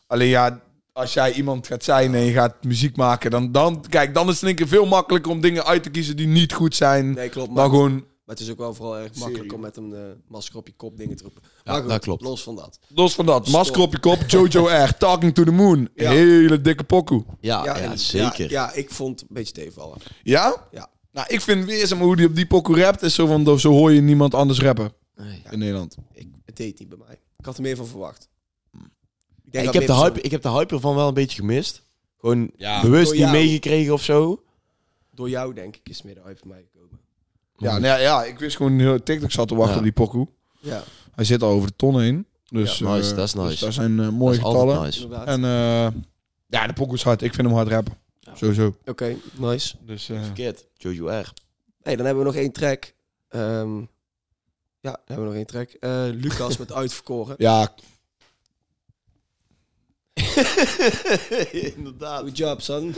Alleen 0.08 0.28
ja, 0.28 0.62
als 0.96 1.14
jij 1.14 1.34
iemand 1.34 1.68
gaat 1.68 1.84
zijn 1.84 2.14
en 2.16 2.22
je 2.22 2.32
gaat 2.32 2.64
muziek 2.64 2.96
maken, 2.96 3.32
dan, 3.32 3.52
dan, 3.52 3.86
kijk, 3.90 4.14
dan 4.14 4.28
is 4.30 4.34
het 4.36 4.44
denk 4.46 4.60
ik 4.60 4.68
veel 4.68 4.86
makkelijker 4.86 5.32
om 5.32 5.42
dingen 5.42 5.66
uit 5.66 5.84
te 5.84 5.90
kiezen 5.90 6.16
die 6.16 6.28
niet 6.28 6.54
goed 6.54 6.76
zijn. 6.76 7.14
Nee, 7.14 7.30
klopt. 7.30 7.48
Maar, 7.52 7.58
dan 7.64 7.70
gewoon, 7.70 7.92
maar 7.94 8.36
het 8.36 8.40
is 8.40 8.50
ook 8.52 8.58
wel 8.58 8.74
vooral 8.74 8.98
erg 8.98 9.16
makkelijk 9.16 9.36
Serie. 9.36 9.54
om 9.54 9.60
met 9.60 9.78
een 9.78 9.94
eh, 9.94 10.00
masker 10.28 10.58
op 10.58 10.68
je 10.68 10.74
kop 10.78 10.98
dingen 10.98 11.16
te 11.18 11.24
roepen. 11.24 11.42
Ja, 11.44 11.72
maar 11.72 11.82
goed, 11.82 11.90
dat 11.90 12.00
klopt. 12.02 12.22
los 12.24 12.44
van 12.44 12.56
dat. 12.56 12.80
los 12.88 13.14
van 13.16 13.26
dat, 13.26 13.48
Stop. 13.48 13.58
masker 13.60 13.82
op 13.82 13.92
je 13.92 14.00
kop, 14.00 14.24
Jojo 14.28 14.66
R, 14.86 14.98
Talking 14.98 15.34
to 15.34 15.44
the 15.44 15.52
Moon. 15.52 15.90
Ja. 15.96 16.12
Hele 16.12 16.62
dikke 16.62 16.84
pokoe. 16.84 17.24
Ja, 17.40 17.64
ja, 17.66 17.76
en- 17.76 18.00
zeker. 18.00 18.40
Ja, 18.52 18.66
ja, 18.68 18.74
ik 18.74 18.90
vond 18.92 19.20
het 19.20 19.30
een 19.30 19.36
beetje 19.36 19.54
tegenvallen. 19.54 19.98
Ja? 20.24 20.68
Ja. 20.72 20.88
Nou, 21.12 21.28
ik 21.30 21.42
vind 21.42 21.66
weer 21.66 21.88
zeg 21.88 21.98
maar, 21.98 22.08
hoe 22.08 22.16
die 22.16 22.28
op 22.28 22.36
die 22.36 22.48
pokoe 22.48 22.80
rapt, 22.80 23.02
is 23.02 23.14
zo 23.16 23.26
van, 23.26 23.60
zo 23.60 23.70
hoor 23.72 23.92
je 23.92 24.02
niemand 24.02 24.34
anders 24.34 24.60
rappen 24.60 24.94
Nee. 25.16 25.42
in 25.52 25.60
Nederland. 25.60 25.96
Ik, 26.14 26.28
het 26.46 26.56
deed 26.58 26.80
niet 26.80 26.90
bij 26.90 26.98
mij. 27.08 27.20
Ik 27.38 27.46
had 27.46 27.56
er 27.56 27.62
meer 27.62 27.76
van 27.76 27.88
verwacht. 27.88 28.28
Ik, 29.60 29.66
Ja, 29.66 29.72
denk 29.72 29.82
ik, 29.84 29.88
dat 29.88 29.98
heb 29.98 30.08
de 30.08 30.14
hype, 30.14 30.22
ik 30.26 30.32
heb 30.32 30.42
de 30.42 30.50
hype 30.50 30.74
ervan 30.76 30.96
wel 30.96 31.08
een 31.08 31.14
beetje 31.14 31.38
gemist. 31.38 31.84
Gewoon 32.20 32.52
Ja, 32.56 32.82
bewust 32.82 33.12
niet 33.12 33.20
jou. 33.20 33.32
meegekregen 33.32 33.94
of 33.94 34.04
zo. 34.04 34.44
Door 35.12 35.30
jou, 35.30 35.54
denk 35.54 35.76
ik, 35.76 35.90
is 35.90 36.02
meer 36.02 36.14
de 36.16 36.22
hype 36.26 36.40
bij 36.44 36.52
mij 36.56 36.66
gekomen. 36.72 37.00
Ja, 37.58 37.72
nou 37.72 37.84
ja, 37.86 37.96
ja, 37.98 38.24
ik 38.24 38.40
wist 38.40 38.56
gewoon 38.56 38.80
heel 38.80 39.04
TikTok 39.04 39.32
zat 39.32 39.48
te 39.48 39.56
wachten 39.56 39.72
Ja. 39.74 39.78
op 39.78 39.84
die 39.84 39.94
pokoe. 39.94 40.28
Ja, 40.60 40.84
Hij 41.16 41.26
zit 41.26 41.42
al 41.44 41.50
over 41.50 41.68
de 41.68 41.76
ton 41.76 42.00
heen. 42.02 42.26
Dus, 42.50 42.78
Ja, 42.78 42.96
nice, 42.96 43.10
eh, 43.12 43.16
dat 43.18 43.28
is 43.28 43.34
nice. 43.34 43.48
Dus 43.50 43.60
daar 43.60 43.74
zijn 43.74 44.00
eh, 44.00 44.06
Dat 44.06 44.14
mooie 44.14 44.42
altijd 44.42 44.96
getallen. 44.96 45.18
nice. 45.26 45.32
En 45.32 45.44
eh, 45.44 46.02
ja, 46.48 46.68
de 46.68 46.74
pokoe 46.74 46.96
is 46.96 47.04
hard. 47.04 47.22
Ik 47.22 47.34
vind 47.34 47.48
hem 47.48 47.56
hard 47.56 47.68
rappen. 47.68 47.94
Sowieso. 48.34 48.76
Oké, 48.86 49.16
nice. 49.38 49.76
Dus, 49.82 50.10
eh, 50.10 50.24
Verkeerd. 50.24 50.66
Jojo 50.78 51.06
R. 51.08 51.34
Hey, 51.82 51.96
dan 51.96 52.06
hebben 52.06 52.24
we 52.24 52.30
nog 52.30 52.40
één 52.40 52.52
track. 52.52 52.94
Ehm, 53.30 53.78
ja, 54.80 54.92
dan 54.92 55.00
hebben 55.06 55.18
we 55.18 55.24
nog 55.26 55.34
één 55.34 55.46
track. 55.46 55.70
Eh, 55.70 56.04
Lucas 56.12 56.58
met 56.64 56.72
Uitverkoren. 56.74 57.36
ja, 57.38 57.74
Inderdaad. 61.76 62.22
Good 62.22 62.38
job, 62.38 62.62
son. 62.62 62.96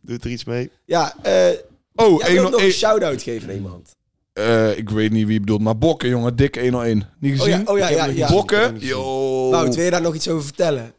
Doe 0.00 0.18
er 0.20 0.30
iets 0.30 0.44
mee. 0.44 0.70
Ja, 0.84 1.14
eh 1.22 1.48
Oh, 1.94 2.20
jij 2.22 2.32
wil 2.32 2.50
nog 2.50 2.62
een 2.62 2.70
shout-out 2.70 3.22
geven 3.22 3.48
aan 3.48 3.54
iemand. 3.54 3.94
eh, 4.32 4.78
ik 4.78 4.90
weet 4.90 5.10
niet 5.12 5.24
wie 5.24 5.32
je 5.34 5.40
bedoelt, 5.40 5.60
maar 5.60 5.78
Bokken, 5.78 6.08
jongen. 6.08 6.36
Dikke 6.36 6.60
101. 6.60 7.08
Niet 7.20 7.40
Oh 7.40 7.46
ja, 7.46 7.52
gezien? 7.52 7.68
oh 7.68 7.78
ja, 7.78 7.88
ja, 7.88 8.04
ja. 8.04 8.28
Bokken? 8.30 8.76
Yo. 8.78 9.50
Wout, 9.50 9.74
wil 9.74 9.84
je 9.84 9.90
daar 9.90 10.00
nog 10.02 10.14
iets 10.14 10.28
over 10.28 10.44
vertellen? 10.44 10.92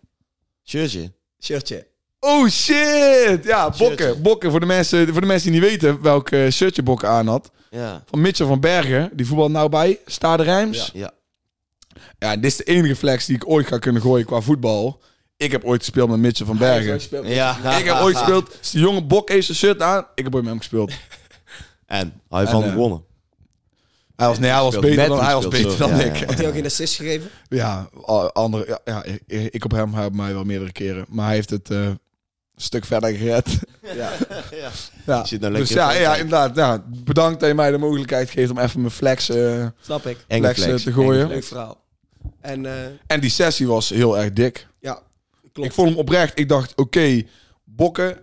Shirtje. 0.66 1.12
Shirtje. 1.44 1.88
Oh 2.20 2.48
shit! 2.48 3.44
Ja, 3.44 3.72
Shirtje. 3.72 3.88
Bokken. 3.88 4.22
Bokken, 4.22 4.52
voor 4.52 4.60
de, 4.60 4.66
mensen, 4.66 5.08
voor 5.12 5.22
de 5.22 5.28
mensen 5.28 5.52
die 5.52 5.62
niet 5.62 5.70
weten 5.70 6.02
welk 6.02 6.30
eh, 6.30 6.50
shirtje 6.52 6.84
Bokken 6.84 7.10
aan 7.10 7.28
had. 7.28 7.52
Ja. 7.70 8.04
Van 8.10 8.22
Mitchell 8.22 8.48
van 8.48 8.60
Bergen. 8.60 9.10
Die 9.14 9.26
voetbal 9.26 9.52
nou 9.52 9.70
bij. 9.70 10.00
Stade 10.06 10.44
Rijms. 10.44 10.90
Ja. 10.94 11.12
Ja. 12.20 12.36
dit 12.36 12.46
is 12.46 12.56
de 12.58 12.64
enige 12.64 12.96
flex 12.96 13.26
die 13.26 13.36
ik 13.36 13.50
ooit 13.50 13.68
ga 13.68 13.78
kunnen 13.78 14.02
gooien 14.02 14.26
qua 14.26 14.42
voetbal. 14.42 15.02
Ik 15.38 15.52
heb 15.52 15.64
ooit 15.64 15.80
gespeeld 15.80 16.10
met 16.10 16.20
Mitchell 16.20 16.46
van 16.46 16.58
Bergen. 16.58 17.28
Ja. 17.30 17.78
Ik 17.78 17.86
heb 17.86 17.96
ooit 18.02 18.18
gespeeld. 18.18 18.72
Die 18.72 18.82
jonge 18.82 19.04
Bok 19.04 19.30
heeft 19.30 19.46
zijn 19.46 19.58
shirt 19.58 19.82
aan. 19.82 20.06
Ik 20.16 20.24
heb 20.24 20.34
ooit 20.36 20.44
met 20.44 20.52
hem 20.52 20.62
gespeeld. 20.62 20.92
En 21.86 22.22
hij 22.30 22.40
heeft 22.40 22.52
van 22.52 22.64
eh, 22.64 22.70
gewonnen. 22.72 23.04
Hij 24.16 24.28
was, 24.28 24.40
nee, 24.40 24.50
hij 24.52 24.60
was 24.62 24.74
Speelt 24.76 24.86
beter 24.86 24.98
met 25.00 25.08
dan, 25.08 25.18
hem 25.18 25.26
hij 25.26 25.36
was 25.36 25.46
gespeeld, 25.46 25.78
beter 25.78 25.88
dan 25.90 25.98
Ja, 26.06 26.14
ik. 26.14 26.24
Had 26.28 26.38
hij 26.38 26.48
ook 26.48 26.54
geen 26.54 26.66
assist 26.66 26.96
gegeven? 26.96 27.30
Ja, 27.50 27.90
a- 28.10 28.30
andere, 28.34 28.66
ja, 28.68 28.80
ja, 28.86 29.04
ik- 29.28 29.54
ik 29.54 29.66
op 29.66 29.72
hem, 29.72 29.94
hij 29.94 30.06
op 30.06 30.14
mij 30.14 30.34
wel 30.34 30.44
meerdere 30.44 30.72
keren. 30.72 31.06
Maar 31.10 31.26
hij 31.26 31.36
heeft 31.36 31.50
het 31.50 31.70
eh, 31.70 31.78
een 31.86 32.00
stuk 32.56 32.86
verder 32.86 33.10
gered. 33.16 33.60
Ja. 33.82 33.92
ja. 34.52 34.70
Ja. 35.06 35.20
Je 35.22 35.28
zit 35.28 35.42
nou 35.42 35.54
Dus 35.54 35.70
ja, 35.70 35.76
ja, 35.76 35.86
Frankrijk. 35.92 36.20
inderdaad. 36.24 36.56
Ja, 36.56 36.84
bedankt 37.04 37.40
dat 37.40 37.50
je 37.50 37.56
mij 37.56 37.72
de 37.72 37.78
mogelijkheid 37.78 38.30
geeft 38.30 38.52
om 38.52 38.58
even 38.60 38.80
mijn 38.82 38.94
flex, 38.94 39.30
eh, 39.30 39.66
Snap 39.82 40.06
ik. 40.06 40.18
Enge 40.28 40.42
flex, 40.44 40.60
eh, 40.60 40.66
flex. 40.66 40.84
te 40.84 40.92
gooien. 40.94 41.28
Leuk 41.28 41.44
verhaal. 41.44 41.84
En 42.42 42.66
eh, 42.66 42.72
En 43.08 43.20
die 43.20 43.30
sessie 43.30 43.68
was 43.68 43.90
heel 43.90 44.18
erg 44.18 44.34
dik. 44.34 44.68
ja, 44.80 45.02
klopt. 45.58 45.70
Ik 45.70 45.76
vond 45.76 45.90
hem 45.90 45.98
oprecht. 45.98 46.40
Ik 46.40 46.50
dacht, 46.50 46.76
oké, 46.76 47.24
bokken, 47.64 48.20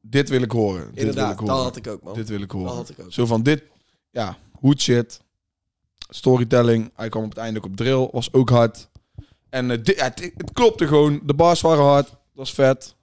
dit 0.00 0.28
wil 0.28 0.42
ik 0.42 0.50
horen. 0.50 0.84
Dit 0.84 0.94
wil 0.94 1.04
Inderdaad, 1.04 1.32
ik 1.32 1.38
dat 1.38 1.48
horen. 1.48 1.64
had 1.64 1.76
ik 1.76 1.86
ook, 1.86 2.02
man. 2.02 2.14
Dit 2.14 2.28
wil 2.28 2.40
ik 2.40 2.50
horen. 2.50 2.66
Dat 2.68 2.76
had 2.76 2.88
ik 2.88 3.00
ook. 3.00 3.12
Zo 3.12 3.26
van 3.26 3.42
dit, 3.42 3.62
ja, 4.10 4.36
hoed 4.52 4.80
shit. 4.80 5.20
Storytelling. 6.08 6.90
Hij 6.94 7.08
kwam 7.08 7.24
op 7.24 7.28
het 7.28 7.38
einde 7.38 7.58
ook 7.58 7.64
op 7.64 7.76
drill. 7.76 8.08
Was 8.12 8.32
ook 8.32 8.48
hard. 8.50 8.88
En 9.50 9.70
eh, 9.70 9.78
dit, 9.82 9.96
ja, 9.96 10.04
het, 10.04 10.32
het 10.36 10.52
klopte 10.52 10.86
gewoon. 10.86 11.20
De 11.24 11.34
bars 11.34 11.60
waren 11.60 11.84
hard. 11.84 12.08
Dat 12.08 12.18
was 12.32 12.52
vet. 12.54 12.94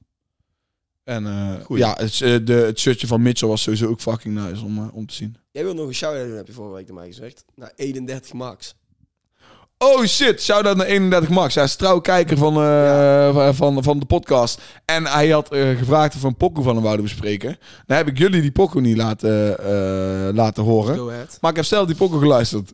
En 1.03 1.25
eh, 1.25 1.77
ja, 1.77 1.95
het, 1.97 2.21
eh, 2.21 2.37
de, 2.45 2.53
het 2.53 2.79
shirtje 2.79 3.07
van 3.07 3.21
Mitchell 3.21 3.47
was 3.47 3.61
sowieso 3.61 3.87
ook 3.87 4.01
fucking 4.01 4.35
nice 4.35 4.65
om, 4.65 4.89
om 4.89 5.05
te 5.05 5.13
zien. 5.13 5.35
Jij 5.51 5.63
wil 5.63 5.73
nog 5.73 5.87
een 5.87 5.93
shout-out 5.93 6.27
doen, 6.27 6.37
heb 6.37 6.47
je 6.47 6.53
vorige 6.53 6.73
week 6.73 6.85
tegen 6.85 6.99
mij 6.99 7.07
gezegd. 7.07 7.45
Nou, 7.55 7.71
31 7.75 8.33
max. 8.33 8.75
Oh 9.79 10.05
shit, 10.05 10.41
shout-out 10.41 10.77
naar 10.77 10.85
31 10.85 11.29
Max. 11.29 11.55
Hij 11.55 11.63
is 11.63 11.75
trouw 11.75 11.99
kijker 11.99 12.37
van, 12.37 12.61
eh, 12.61 13.35
van, 13.35 13.55
van, 13.55 13.83
van 13.83 13.99
de 13.99 14.05
podcast. 14.05 14.61
En 14.85 15.05
hij 15.05 15.29
had 15.29 15.51
eh, 15.51 15.77
gevraagd 15.77 16.15
of 16.15 16.21
we 16.21 16.27
een 16.27 16.35
pokoe 16.35 16.63
van 16.63 16.73
hem 16.73 16.83
wouden 16.83 17.05
bespreken. 17.05 17.57
Dan 17.85 17.97
heb 17.97 18.07
ik 18.07 18.17
jullie 18.17 18.41
die 18.41 18.51
pokoe 18.51 18.81
niet 18.81 18.97
laten, 18.97 19.59
eh, 19.59 20.35
laten 20.35 20.63
horen. 20.63 21.05
Maar 21.41 21.49
ik 21.51 21.55
heb 21.55 21.65
zelf 21.65 21.87
die 21.87 21.95
pokoe 21.95 22.19
geluisterd. 22.19 22.73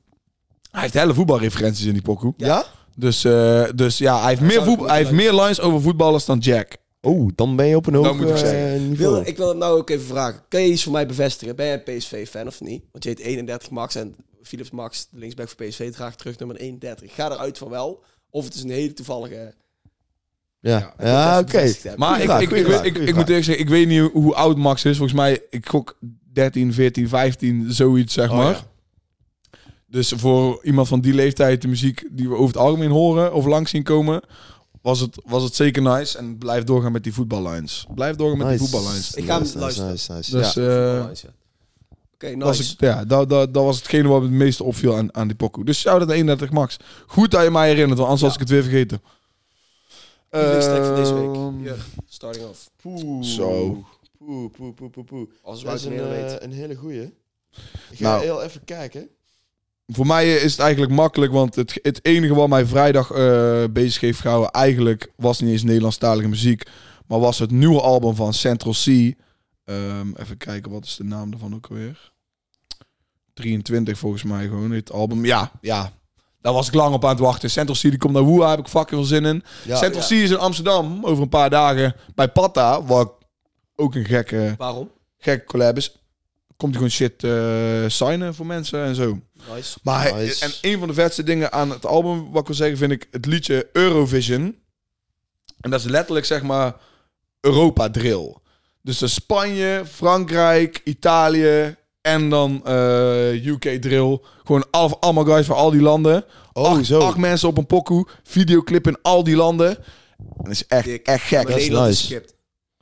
Hij 0.72 0.82
heeft 0.82 0.94
hele 0.94 1.14
voetbalreferenties 1.14 1.86
in 1.86 1.94
die 1.94 2.02
pokoe. 2.02 2.34
Ja? 2.38 2.66
Dus, 2.96 3.24
eh, 3.24 3.64
dus 3.76 3.98
ja, 3.98 4.20
hij 4.20 4.30
heeft, 4.30 4.42
meer, 4.42 4.64
voetbal, 4.64 4.88
hij 4.88 4.98
heeft 4.98 5.12
meer 5.12 5.34
lines 5.34 5.62
over 5.62 5.82
voetballers 5.82 6.26
dan 6.26 6.38
Jack. 6.38 6.76
Oh, 7.02 7.30
dan 7.36 7.56
ben 7.56 7.68
je 7.68 7.76
op 7.76 7.88
een 7.88 7.94
hoog 7.94 8.18
moet 8.18 8.30
ik 8.30 8.38
zeggen. 8.38 8.76
Ik 8.76 8.90
niveau. 8.90 9.14
wil, 9.14 9.26
ik 9.26 9.38
wil 9.38 9.48
het 9.48 9.58
nou 9.58 9.78
ook 9.78 9.90
even 9.90 10.06
vragen. 10.06 10.42
Kan 10.48 10.62
je 10.62 10.72
iets 10.72 10.84
voor 10.84 10.92
mij 10.92 11.06
bevestigen? 11.06 11.56
Ben 11.56 11.66
jij 11.66 11.82
een 11.86 11.98
PSV-fan 11.98 12.48
of 12.48 12.62
niet? 12.62 12.84
Want 12.92 13.04
je 13.04 13.10
heet 13.10 13.20
31 13.20 13.70
Max 13.70 13.96
en 13.96 14.16
Philips 14.44 14.72
Max, 14.72 15.08
de 15.12 15.18
linksback 15.20 15.50
voor 15.50 15.66
PSV, 15.68 15.92
draagt 15.92 16.18
terug 16.18 16.38
nummer 16.40 16.58
31. 16.58 17.04
Ik 17.04 17.12
ga 17.12 17.32
eruit 17.32 17.58
van 17.58 17.70
wel. 17.70 18.04
Of 18.30 18.44
het 18.46 18.54
is 18.54 18.64
een 18.64 18.70
hele 18.70 18.94
toevallige... 18.94 19.54
ja, 20.60 20.94
ja, 21.00 21.40
oké. 21.40 21.74
Maar 21.96 22.20
ik, 22.20 22.26
vraag, 22.26 22.42
ik, 22.42 22.50
ik, 22.52 22.66
vraag, 22.66 22.80
ik, 22.80 22.86
ik, 22.86 22.96
goeie 22.96 23.14
moet 23.14 23.28
eerlijk 23.28 23.46
zeggen, 23.46 23.64
ik 23.64 23.70
weet 23.70 23.88
niet 23.88 24.12
hoe, 24.12 24.36
oud 24.36 24.58
Max 24.58 24.86
is. 24.86 24.98
Volgens 24.98 25.18
mij, 25.20 25.42
ik 25.50 25.70
gok 25.70 25.98
13, 26.34 26.74
14, 26.74 27.08
15, 27.10 27.74
zoiets 27.74 28.14
zeg 28.14 28.30
Oh, 28.30 28.38
maar. 28.38 28.52
ja. 28.54 28.72
Dus 29.88 30.14
voor 30.16 30.64
iemand 30.64 30.88
van 30.88 31.02
die 31.02 31.14
leeftijd, 31.14 31.62
de 31.62 31.68
muziek 31.68 32.08
die 32.12 32.30
we 32.30 32.36
over 32.36 32.48
het 32.48 32.58
algemeen 32.64 32.90
horen 32.92 33.34
of 33.34 33.46
langs 33.46 33.72
zien 33.72 33.84
komen, 33.84 34.22
was 34.82 35.00
het, 35.00 35.22
was 35.26 35.44
het 35.44 35.56
zeker 35.56 35.82
nice. 35.82 36.18
En 36.18 36.38
blijf 36.38 36.64
doorgaan 36.64 36.92
met 36.92 37.04
die 37.04 37.14
voetballines. 37.14 37.86
Blijf 37.96 38.16
doorgaan 38.16 38.38
met 38.38 38.48
die 38.50 38.58
voetballines. 38.68 39.14
Ik 39.14 39.26
ga 39.26 39.34
hem 39.34 39.42
Nice, 39.42 39.58
nice, 39.58 39.60
luisteren. 39.60 39.92
nice, 39.92 40.14
nice. 40.14 40.38
Dus, 40.38 40.54
ja. 41.22 41.30
Was 42.38 42.72
ik, 42.74 42.80
ja, 42.80 43.06
dat, 43.06 43.30
dat, 43.30 43.54
dat 43.54 43.64
was 43.64 43.78
hetgene 43.78 44.08
wat 44.08 44.22
me 44.22 44.28
het 44.28 44.36
meeste 44.36 44.64
opviel 44.64 44.96
aan, 44.98 45.16
aan 45.16 45.28
die 45.28 45.36
pokoe. 45.36 45.66
Dus 45.66 45.80
shout-out 45.80 46.08
naar 46.08 46.16
31 46.16 46.52
Max. 46.52 46.78
Goed 47.08 47.32
dat 47.32 47.44
je 47.44 47.52
mij 47.52 47.68
herinnert, 47.70 48.00
want 48.00 48.10
anders 48.10 48.20
Ja. 48.22 48.26
was 48.26 48.36
ik 48.36 48.42
het 48.42 48.50
weer 48.50 48.64
vergeten. 48.64 49.02
Van 50.30 50.42
deze 50.96 51.14
week. 51.14 51.36
Ehm, 51.36 51.80
starting 52.08 52.46
off. 52.46 52.70
Poeh. 52.82 53.24
Zo. 53.24 53.84
Poeh, 54.18 54.52
poeh, 54.52 54.74
poeh, 54.74 54.90
poeh, 54.92 55.06
poeh. 55.06 55.30
Als 55.42 55.64
Dat 55.64 55.74
is 55.74 55.86
een, 55.86 55.94
eh, 56.00 56.08
weet. 56.10 56.44
een 56.44 56.52
hele 56.52 56.76
goeie. 56.76 57.02
Ik 57.02 57.98
ga 57.98 58.04
Nou. 58.04 58.22
heel 58.24 58.44
even 58.44 58.64
kijken. 58.64 59.08
Voor 59.88 60.06
mij 60.08 60.36
is 60.36 60.52
het 60.52 60.60
eigenlijk 60.62 60.92
makkelijk, 60.92 61.32
want 61.32 61.56
het, 61.56 61.80
het 61.82 62.06
enige 62.06 62.34
wat 62.34 62.50
mij 62.50 62.66
vrijdag 62.66 63.12
eh, 63.12 63.64
bezig 63.72 64.02
heeft 64.02 64.20
gehouden, 64.20 64.52
eigenlijk 64.52 65.12
was 65.16 65.40
niet 65.40 65.52
eens 65.52 65.64
Nederlandstalige 65.64 66.28
muziek, 66.28 66.64
maar 67.08 67.20
was 67.20 67.40
het 67.40 67.52
nieuwe 67.52 67.82
album 67.82 68.16
van 68.16 68.34
Central 68.34 68.74
C. 68.74 69.14
Ehm, 69.66 70.08
even 70.16 70.38
kijken, 70.38 70.72
wat 70.72 70.84
is 70.86 70.96
de 70.96 71.04
naam 71.04 71.32
ervan 71.32 71.56
ook 71.56 71.68
alweer? 71.70 72.12
23 73.34 73.98
volgens 73.98 74.24
mij 74.24 74.44
gewoon, 74.48 74.72
het 74.72 74.92
album. 74.92 75.26
Ja, 75.26 75.52
ja. 75.62 75.92
Daar 76.42 76.54
was 76.54 76.68
ik 76.68 76.74
lang 76.74 76.94
op 76.94 77.04
aan 77.04 77.10
het 77.10 77.20
wachten. 77.20 77.50
Central 77.52 77.78
C 77.78 77.82
die 77.82 77.98
komt 77.98 78.14
naar 78.14 78.22
Woeha, 78.24 78.50
heb 78.50 78.60
ik 78.60 78.68
fucking 78.68 78.90
veel 78.90 79.04
zin 79.04 79.26
in. 79.26 79.44
Ja, 79.66 79.76
Central 79.78 80.04
ja. 80.10 80.24
Is 80.24 80.30
in 80.30 80.38
Amsterdam 80.38 81.06
over 81.06 81.24
een 81.24 81.30
paar 81.30 81.50
dagen 81.50 81.96
bij 82.16 82.28
Patta, 82.28 82.84
wat 82.84 83.14
ook 83.76 83.96
een 83.96 84.06
gekke, 84.06 84.56
Waarom? 84.58 84.92
gekke 85.18 85.46
collab 85.46 85.78
is. 85.78 85.98
Komt 86.58 86.76
hij 86.76 86.84
gewoon 86.84 86.90
shit 86.90 87.24
eh, 87.24 87.90
signen 87.90 88.36
voor 88.36 88.46
mensen 88.46 88.84
en 88.84 88.96
zo. 88.96 89.20
Nice. 89.54 89.78
Maar 89.84 90.14
Nice. 90.14 90.46
en 90.46 90.72
een 90.72 90.80
van 90.80 90.88
de 90.88 90.94
vetste 90.94 91.24
dingen 91.24 91.52
aan 91.52 91.70
het 91.70 91.86
album, 91.86 92.32
wat 92.32 92.42
ik 92.42 92.48
wil 92.48 92.56
zeggen, 92.56 92.78
vind 92.78 92.92
ik 92.92 93.08
het 93.12 93.26
liedje 93.26 93.70
Eurovision. 93.74 94.56
En 95.60 95.70
dat 95.70 95.80
is 95.80 95.86
letterlijk 95.86 96.26
zeg 96.26 96.42
maar 96.42 96.76
Europa 97.40 97.90
drill. 97.90 98.36
Dus 98.82 99.14
Spanje, 99.14 99.84
Frankrijk, 99.92 100.82
Italië 100.84 101.76
en 102.04 102.30
dan 102.30 102.62
eh, 102.66 103.46
UK 103.46 103.82
drill. 103.82 104.20
Gewoon 104.44 104.66
al, 104.72 105.00
allemaal 105.02 105.26
guys 105.26 105.46
van 105.46 105.56
al 105.56 105.72
die 105.72 105.82
landen. 105.82 106.26
Oh, 106.54 106.66
acht, 106.66 106.86
zo. 106.86 107.00
acht 107.00 107.18
mensen 107.18 107.50
op 107.50 107.58
een 107.58 107.66
pokoe. 107.66 108.08
Videoclip 108.24 108.88
in 108.88 108.98
al 109.02 109.24
die 109.24 109.36
landen. 109.36 109.78
Dat 110.38 110.52
is 110.52 110.68
echt, 110.68 110.86
Dik. 110.86 111.06
echt 111.06 111.24
gek. 111.24 111.48
Dat 111.48 111.58
is 111.58 111.70
nice. 111.70 112.24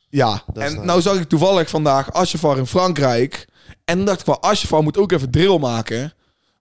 Ja, 0.10 0.44
Dat 0.54 0.64
is 0.64 0.70
en 0.70 0.74
nice. 0.74 0.86
nou 0.86 1.02
zag 1.02 1.20
ik 1.20 1.30
toevallig 1.30 1.70
vandaag 1.70 2.14
Asjefar 2.14 2.58
in 2.58 2.66
Frankrijk. 2.68 3.48
En 3.86 3.98
dan 3.98 4.06
dacht 4.06 4.20
ik 4.20 4.26
van, 4.26 4.40
Asjefar 4.40 4.84
moet 4.84 4.98
ook 4.98 5.12
even 5.12 5.32
drill 5.32 5.58
maken. 5.58 6.14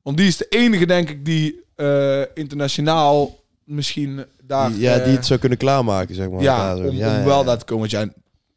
Want 0.03 0.17
die 0.17 0.27
is 0.27 0.37
de 0.37 0.47
enige, 0.49 0.87
denk 0.87 1.09
ik, 1.11 1.25
die 1.25 1.65
eh, 1.77 2.21
internationaal 2.35 3.39
misschien 3.65 4.25
daar... 4.43 4.71
ja, 4.71 4.95
die 4.95 5.05
eh, 5.05 5.13
het 5.13 5.27
zou 5.27 5.41
kunnen 5.41 5.59
klaarmaken, 5.59 6.15
zeg 6.15 6.31
maar. 6.31 6.43
ja, 6.43 6.77
om, 6.77 6.83
Ja, 6.83 6.89
om 6.89 6.97
ja, 6.97 7.25
wel 7.25 7.39
ja. 7.39 7.45
daar 7.45 7.59
te 7.59 7.65
komen. 7.65 7.91
Want 7.91 8.13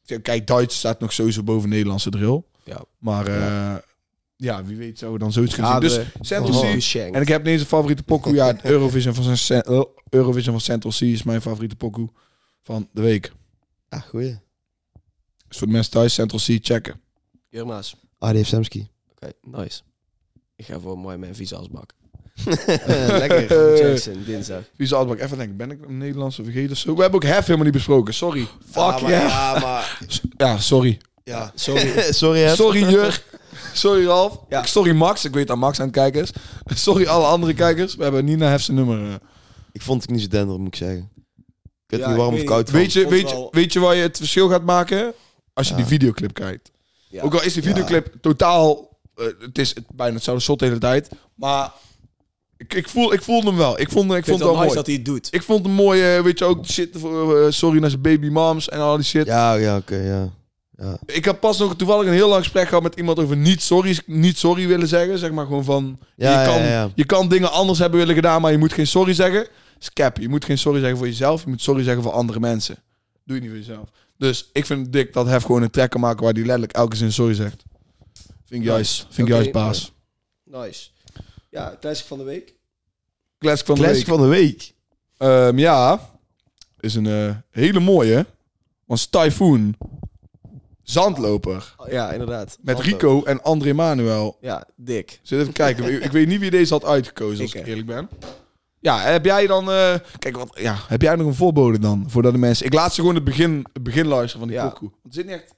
jij, 0.06 0.20
kijk, 0.20 0.47
Duits 0.47 0.78
staat 0.78 0.99
nog 0.99 1.14
sowieso 1.14 1.43
boven 1.43 1.70
Nederlandse 1.70 2.10
drill. 2.10 2.43
Ja. 2.64 2.82
Maar 2.97 3.28
eh, 3.28 3.76
ja, 4.44 4.64
wie 4.64 4.78
weet 4.78 5.00
zou 5.00 5.14
we 5.14 5.20
dan 5.20 5.32
zoiets 5.32 5.54
gaan 5.54 5.66
Ja, 5.66 5.89
zien. 5.89 6.00
Dus 6.00 6.14
de- 6.14 6.26
Central 6.26 6.60
Oh, 6.60 6.72
geschenkt. 6.72 7.16
En 7.16 7.22
ik 7.22 7.28
heb 7.28 7.44
deze 7.44 7.66
favoriete 7.66 8.04
pokoe. 8.04 8.34
Ja, 8.34 8.56
Eurovision 8.64 9.14
van, 9.14 9.38
zijn, 9.38 9.62
eh, 9.62 9.82
Eurovision 10.10 10.54
van 10.54 10.62
Central 10.62 10.91
C 10.91 11.02
is 11.02 11.24
mijn 11.24 11.41
favoriete 11.41 11.76
pokoe 11.76 12.10
van 12.64 12.89
de 12.91 13.02
week. 13.02 13.32
Ah, 13.89 14.02
goeie. 14.02 14.39
Dus 15.48 15.58
voor 15.58 15.68
de 15.68 15.74
mensen 15.74 15.91
thuis, 15.91 16.14
Central 16.14 16.39
C 16.39 16.58
checken. 16.66 17.02
Jurma's. 17.50 17.96
ADF 18.20 18.48
Samski. 18.48 18.88
Oké, 19.12 19.32
nice. 19.41 19.82
Ik 20.56 20.66
ga 20.66 20.80
voor 20.80 20.98
mooi 20.98 21.18
mijn 21.18 21.36
visaasbak. 21.36 21.94
Lekker. 23.08 23.78
Jackson, 23.88 24.24
dinsdag. 24.26 24.64
Wie 24.76 24.88
zal 24.88 25.10
het 25.10 25.20
even 25.20 25.38
denken, 25.38 25.58
ben 25.58 25.72
ik 25.72 25.86
een 25.86 25.98
Nederlandse 25.98 26.44
vergeten 26.44 26.72
of 26.72 26.78
zo? 26.78 26.96
We 26.96 27.02
hebben 27.02 27.22
ook 27.24 27.30
Hef 27.30 27.41
helemaal 27.46 27.64
niet 27.64 27.74
besproken, 27.74 28.14
sorry. 28.14 28.48
Fuck 28.66 28.76
ja, 28.76 29.00
maar, 29.02 29.10
yeah. 29.10 29.30
ja, 29.30 29.60
maar... 29.60 30.00
Ja, 30.38 30.58
sorry. 30.58 31.00
Ja. 31.24 31.52
Sorry. 31.56 32.12
Sorry, 32.14 32.39
hè. 32.39 32.56
Sorry 32.56 32.89
Jur. 32.89 33.24
Sorry 33.74 34.06
Ralf. 34.06 34.39
Ja. 34.49 34.66
Sorry 34.66 34.91
Max, 34.95 35.26
ik 35.26 35.34
weet 35.34 35.47
dat 35.47 35.58
Max 35.58 35.80
aan 35.80 35.86
het 35.86 35.95
kijken 35.95 36.22
is. 36.22 36.32
Sorry 36.84 37.06
alle 37.06 37.26
andere 37.26 37.54
kijkers, 37.54 37.95
we 37.95 38.04
hebben 38.04 38.26
niet 38.26 38.38
naar 38.38 38.60
zijn 38.60 38.78
nummer. 38.78 39.08
eh. 39.10 39.14
Ik 39.72 39.82
vond 39.82 40.01
het 40.01 40.12
niet 40.12 40.22
zo 40.22 40.28
dender, 40.28 40.60
moet 40.60 40.68
ik 40.68 40.76
zeggen. 40.76 41.12
Ik 41.36 41.43
weet 41.88 41.99
Ja, 41.99 42.08
niet 42.08 42.18
warm 42.18 42.28
ik 42.30 42.34
of 42.34 42.39
weet 42.39 42.49
koud 42.49 42.70
van. 42.70 42.80
Weet 42.80 42.93
je, 42.93 42.99
vond 43.01 43.12
weet, 43.14 43.30
je, 43.30 43.36
wel- 43.36 43.47
weet 43.51 43.74
je 43.74 43.80
waar 43.80 43.95
je 43.95 44.01
het 44.01 44.18
verschil 44.18 44.49
gaat 44.49 44.64
maken? 44.64 45.14
Als 45.54 45.68
je 45.68 45.74
Ja. 45.74 45.80
die 45.80 45.88
videoclip 45.89 46.34
kijkt. 46.34 46.72
Ja. 47.10 47.22
Ook 47.22 47.34
al 47.34 47.43
is 47.43 47.54
die 47.54 47.64
videoclip 47.64 48.14
totaal... 48.22 48.89
eh, 49.16 49.26
het 49.39 49.58
is 49.58 49.76
het, 49.76 49.84
bijna 49.93 50.14
hetzelfde 50.16 50.43
shot 50.43 50.60
de 50.60 50.66
hele 50.66 50.78
tijd. 50.78 51.10
Maar 51.36 51.72
ik, 52.58 52.74
ik, 52.74 52.89
voel, 52.89 53.14
ik 53.14 53.22
voelde 53.22 53.47
hem 53.47 53.58
wel. 53.58 53.80
Ik 53.80 53.89
vond, 53.89 54.12
ik 54.12 54.18
Ik 54.18 54.26
vond 54.26 54.39
het 54.39 54.47
wel 54.49 54.60
het 54.60 54.60
wel 54.60 54.64
nice 54.64 54.64
mooi. 54.66 54.76
dat 54.76 54.86
hij 54.86 54.95
het 54.95 55.06
doet. 55.06 55.28
Ik 55.32 55.41
vond 55.43 55.66
hem 55.66 55.76
mooi, 55.76 56.16
eh, 56.16 56.22
weet 56.24 56.39
je 56.39 56.45
ook, 56.45 56.66
shit 56.66 56.89
voor 56.97 57.41
eh, 57.45 57.51
sorry 57.51 57.80
naar 57.80 57.89
zijn 57.89 58.01
baby 58.01 58.28
moms 58.28 58.70
en 58.70 58.80
al 58.80 58.95
die 58.95 59.06
shit. 59.06 59.26
Ja, 59.26 59.54
ja, 59.54 59.78
oké, 59.78 59.95
ja. 59.95 60.30
Ja. 60.78 60.97
Ik 61.05 61.26
heb 61.26 61.39
pas 61.39 61.57
nog 61.57 61.76
toevallig 61.76 62.07
een 62.07 62.13
heel 62.13 62.30
lang 62.30 62.43
gesprek 62.43 62.67
gehad 62.67 62.84
met 62.84 62.95
iemand 62.95 63.19
over 63.19 63.38
niet 63.38 63.61
sorry, 63.61 63.99
niet 64.05 64.38
sorry 64.38 64.67
willen 64.67 64.88
zeggen. 64.88 65.17
Zeg 65.17 65.32
maar 65.32 65.45
gewoon 65.45 65.63
van, 65.63 65.99
Ja, 66.15 66.41
je, 66.41 66.47
kan, 66.47 66.61
ja, 66.63 66.91
je 66.95 67.05
kan 67.05 67.28
dingen 67.30 67.51
anders 67.51 67.80
hebben 67.80 67.99
willen 67.99 68.15
gedaan, 68.15 68.41
maar 68.41 68.51
je 68.51 68.57
moet 68.57 68.74
geen 68.74 68.88
sorry 68.88 69.13
zeggen. 69.13 69.47
Scap, 69.80 70.17
je 70.17 70.30
moet 70.30 70.45
geen 70.45 70.57
sorry 70.57 70.80
zeggen 70.80 70.97
voor 70.97 71.07
jezelf, 71.07 71.43
je 71.43 71.49
moet 71.49 71.61
sorry 71.61 71.84
zeggen 71.84 72.03
voor 72.03 72.11
andere 72.11 72.39
mensen. 72.39 72.78
Doe 73.24 73.36
je 73.36 73.41
niet 73.41 73.51
voor 73.51 73.59
jezelf. 73.59 73.89
Dus 74.17 74.49
ik 74.53 74.65
vind 74.65 74.80
het 74.82 74.93
dik 74.93 75.13
dat 75.13 75.28
Hef 75.28 75.43
gewoon 75.43 75.61
een 75.61 75.69
track 75.69 75.89
kan 75.89 76.01
maken 76.01 76.24
waar 76.24 76.34
hij 76.34 76.41
letterlijk 76.41 76.71
elke 76.71 76.95
zin 76.95 77.11
sorry 77.11 77.34
zegt. 77.34 77.63
Vind 78.45 78.61
ik 78.61 78.63
juist, 78.63 79.07
vind 79.09 79.28
ik 79.28 79.34
juist 79.34 79.51
baas. 79.51 79.93
Nice. 80.43 80.89
Ja, 81.49 81.78
classic 81.80 82.05
van 82.05 82.17
de 82.17 82.24
week. 82.24 82.53
Classic 83.38 83.65
van 83.65 83.76
de 83.76 83.82
Classic 83.82 84.05
week. 84.05 84.15
van 84.15 84.24
de 84.24 84.36
week. 84.36 84.74
Ehm, 85.17 85.57
ja, 85.57 86.09
is 86.80 86.95
een 86.95 87.07
eh, 87.07 87.36
hele 87.49 87.80
mooie. 87.80 88.26
Was 88.86 89.05
Typhoon. 89.05 89.76
Zandloper. 90.84 91.74
Oh, 91.78 91.88
Ja, 91.92 92.12
inderdaad. 92.12 92.58
Met. 92.62 92.80
Rico 92.80 93.24
en 93.24 93.42
André 93.44 93.74
Manuel. 93.74 94.38
Ja, 94.42 94.68
dik. 94.76 95.20
Zit 95.24 95.40
even 95.40 95.54
kijken. 95.54 96.04
ik, 96.04 96.12
weet 96.12 96.28
niet 96.28 96.40
wie 96.40 96.52
deze 96.52 96.74
had 96.74 96.86
uitgekozen, 96.86 97.42
als 97.44 97.54
Ik, 97.54 97.68
eerlijk 97.68 97.88
ben. 97.88 98.10
Ja, 98.80 99.00
heb 99.00 99.26
jij 99.26 99.48
dan... 99.48 99.72
eh, 99.72 99.96
kijk, 100.20 100.38
wat, 100.38 100.58
ja, 100.60 100.76
heb 100.88 101.02
jij 101.02 101.16
nog 101.16 101.28
een 101.28 101.34
voorbode 101.36 101.80
dan? 101.80 102.06
Voordat 102.08 102.32
de 102.34 102.38
mensen... 102.38 102.66
Ik 102.66 102.74
laat 102.74 102.94
ze 102.94 103.00
gewoon 103.00 103.16
het 103.16 103.24
begin, 103.24 103.66
het 103.74 103.84
begin 103.84 104.08
luisteren 104.08 104.40
van 104.40 104.48
die 104.48 104.58
Ja. 104.58 104.68
pokoe. 104.70 104.92
Want 105.02 105.14
zit 105.14 105.26
niet 105.26 105.34
echt... 105.36 105.54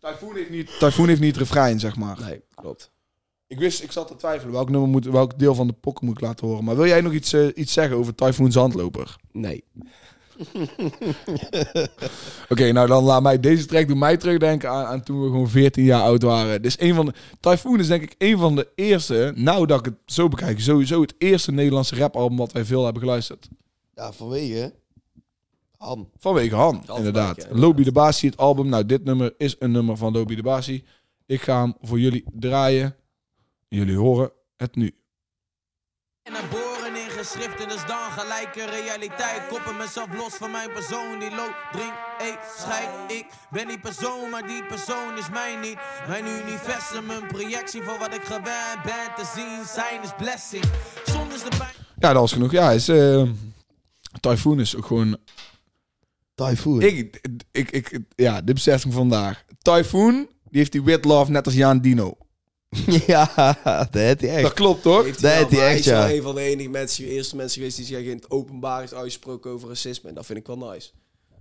Typhoon 0.00 0.36
heeft 0.36 0.50
niet, 0.50 0.70
Typhoon 0.78 1.08
heeft 1.08 1.20
niet 1.20 1.30
het 1.36 1.38
refrein, 1.38 1.80
zeg 1.80 1.96
maar. 1.96 2.18
Nee, 2.20 2.42
klopt. 2.54 2.92
Ik 3.46 3.58
wist, 3.58 3.82
ik 3.82 3.92
zat 3.92 4.06
te 4.08 4.16
twijfelen. 4.16 4.52
Welk, 4.52 4.70
nummer 4.70 4.88
moet, 4.88 5.04
welk 5.04 5.38
deel 5.38 5.54
van 5.54 5.66
de 5.66 5.72
pokoe 5.72 6.08
moet 6.08 6.16
ik 6.16 6.22
laten 6.22 6.46
horen? 6.46 6.64
Maar 6.64 6.76
wil 6.76 6.86
jij 6.86 7.00
nog 7.00 7.12
iets, 7.12 7.32
eh, 7.32 7.46
iets 7.54 7.72
zeggen 7.72 7.96
over 7.96 8.14
Typhoon 8.14 8.52
Zandloper? 8.52 9.16
Nee. 9.32 9.64
Oké, 12.48 12.72
nou 12.72 12.88
dan 12.88 13.04
laat 13.04 13.22
mij 13.22 13.40
deze 13.40 13.66
track 13.66 13.88
doen 13.88 13.98
mij 13.98 14.16
terugdenken 14.16 14.70
aan, 14.70 14.84
aan 14.84 15.02
toen 15.02 15.22
we 15.22 15.26
gewoon 15.26 15.48
14 15.48 15.84
jaar 15.84 16.02
oud 16.02 16.22
waren. 16.22 16.62
Dit 16.62 16.70
is 16.70 16.88
een 16.88 16.94
van 16.94 17.06
de 17.06 17.12
Typhoon 17.40 17.80
is 17.80 17.86
denk 17.86 18.02
ik 18.02 18.14
een 18.18 18.38
van 18.38 18.56
de 18.56 18.68
eerste, 18.74 19.32
nou 19.34 19.66
dat 19.66 19.78
ik 19.78 19.84
het 19.84 19.94
zo 20.06 20.28
bekijk, 20.28 20.60
sowieso 20.60 21.00
het 21.00 21.14
eerste 21.18 21.52
Nederlandse 21.52 21.96
rapalbum 21.96 22.38
wat 22.38 22.52
wij 22.52 22.64
veel 22.64 22.84
hebben 22.84 23.02
geluisterd. 23.02 23.48
Ja, 23.94 24.12
vanwege... 24.12 24.74
Han. 25.76 26.10
Vanwege 26.18 26.54
Han, 26.54 26.82
Van 26.84 26.96
inderdaad. 26.96 27.36
Ja, 27.36 27.42
inderdaad. 27.42 27.64
Lobby 27.64 27.82
de 27.82 27.92
Basie, 27.92 28.30
het 28.30 28.38
album. 28.38 28.68
Nou, 28.68 28.86
dit 28.86 29.04
nummer 29.04 29.34
is 29.36 29.56
een 29.58 29.70
nummer 29.70 29.96
van 29.96 30.12
Lobby 30.12 30.34
de 30.34 30.42
Basie. 30.42 30.84
Ik 31.26 31.42
ga 31.42 31.60
hem 31.60 31.74
voor 31.80 32.00
jullie 32.00 32.24
draaien. 32.32 32.96
Jullie 33.68 33.96
horen 33.96 34.32
het 34.56 34.76
nu. 34.76 34.94
En 36.22 36.32
geboren 37.24 37.50
in 37.50 37.60
geschriften, 37.60 37.68
dus 37.68 37.86
dan 37.86 38.10
gelijke 38.10 38.64
realiteit. 38.64 39.46
Koppen 39.48 39.76
mezelf 39.76 40.08
los 40.16 40.34
van 40.34 40.50
mijn 40.50 40.72
persoon. 40.72 41.18
Die 41.18 41.30
loopt, 41.30 41.56
drink, 41.72 41.94
eet, 42.18 42.38
scheid. 42.58 42.88
Ik 43.06 43.26
ben 43.50 43.68
die 43.68 43.78
persoon, 43.78 44.30
maar 44.30 44.46
die 44.46 44.64
persoon 44.64 45.18
is 45.18 45.30
mij 45.30 45.56
niet. 45.56 45.78
Mijn 46.08 46.26
universum, 46.26 47.10
een 47.10 47.26
projectie 47.26 47.82
van 47.82 47.98
wat 47.98 48.14
ik 48.14 48.22
gewend 48.24 48.82
ben 48.84 49.08
te 49.16 49.24
zien. 49.34 49.64
Zijn 49.74 50.02
is 50.02 50.12
blessing. 50.16 50.64
Zonder 51.04 51.38
de 51.38 51.56
pijn. 51.56 51.74
Ja, 51.98 52.12
dat 52.12 52.20
was 52.20 52.32
genoeg. 52.32 52.52
Ja, 52.52 52.70
is, 52.70 52.88
eh 52.88 53.22
Typhoon 54.20 54.60
is 54.60 54.76
ook 54.76 54.86
gewoon... 54.86 55.16
Typhoon. 56.34 56.80
Ik, 56.82 57.20
ik, 57.52 57.70
ik, 57.70 57.98
ja, 58.16 58.40
dit 58.40 58.54
besef 58.54 58.84
ik 58.84 58.92
vandaag. 58.92 59.44
Typhoon, 59.62 60.14
die 60.14 60.58
heeft 60.58 60.72
die 60.72 60.82
wit 60.82 61.04
love 61.04 61.30
net 61.30 61.46
als 61.46 61.54
Jan 61.54 61.80
Dino. 61.80 62.16
ja, 63.06 63.26
dat 63.64 63.94
heeft 63.94 64.20
hij 64.20 64.30
echt. 64.30 64.42
Dat 64.42 64.52
klopt, 64.52 64.82
toch? 64.82 65.04
Heeft 65.04 65.22
Dat 65.22 65.30
hij, 65.30 65.40
wel, 65.40 65.48
heeft 65.48 65.60
hij 65.60 65.68
echt, 65.70 65.78
is 65.78 65.86
wel 65.86 66.08
een 66.10 66.22
van 66.22 66.34
de 66.34 66.40
enige 66.40 66.68
mensen, 66.68 67.04
eerste 67.04 67.36
mensen 67.36 67.56
geweest 67.58 67.76
die 67.76 67.86
zich 67.86 67.98
in 68.04 68.16
het 68.16 68.30
openbaar 68.30 68.80
heeft 68.80 68.94
uitgesproken 68.94 69.50
over 69.50 69.68
racisme. 69.68 70.08
En 70.08 70.14
dat 70.14 70.26
vind 70.26 70.38
ik 70.38 70.46
wel 70.46 70.58
nice. 70.58 70.90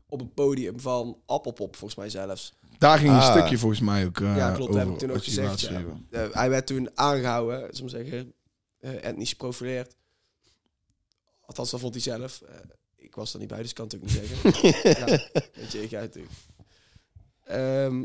Op 0.09 0.21
een 0.21 0.33
podium 0.33 0.79
van 0.79 1.17
Appelpop, 1.25 1.75
volgens 1.75 1.99
mij 1.99 2.09
zelfs. 2.09 2.53
Daar 2.77 2.97
ging 2.97 3.09
een 3.11 3.17
Ah. 3.17 3.31
stukje 3.31 3.57
volgens 3.57 3.81
mij 3.81 4.05
ook 4.05 4.19
uh, 4.19 4.37
Ja, 4.37 4.51
klopt, 4.51 4.71
dat 4.71 4.79
heb 4.81 4.87
ik 4.87 4.93
over, 4.93 5.07
toen 5.07 5.15
ook 5.17 5.23
gezegd, 5.23 5.59
ja. 5.59 5.83
Eh, 6.09 6.25
hij 6.31 6.49
werd 6.49 6.67
toen 6.67 6.89
aangehouden, 6.93 7.67
zullen 7.75 7.91
we 7.91 8.03
zeggen, 8.03 8.33
eh, 8.79 9.03
etnisch 9.05 9.29
geprofileerd. 9.29 9.95
Althans, 11.45 11.71
dat 11.71 11.79
vond 11.79 11.93
hij 11.93 12.03
zelf. 12.03 12.41
Eh, 12.41 12.55
ik 12.95 13.15
was 13.15 13.33
er 13.33 13.39
niet 13.39 13.47
bij, 13.47 13.61
dus 13.61 13.73
kan 13.73 13.85
het 13.85 13.95
ook 13.95 14.01
niet 14.01 14.11
zeggen. 14.11 14.37
ja, 14.99 15.05
weet 15.53 15.71
je, 15.71 15.83
ik 15.83 15.89
ga 15.89 15.99
het 15.99 16.15
natuurlijk. 16.15 16.33
Ehm, 17.43 18.03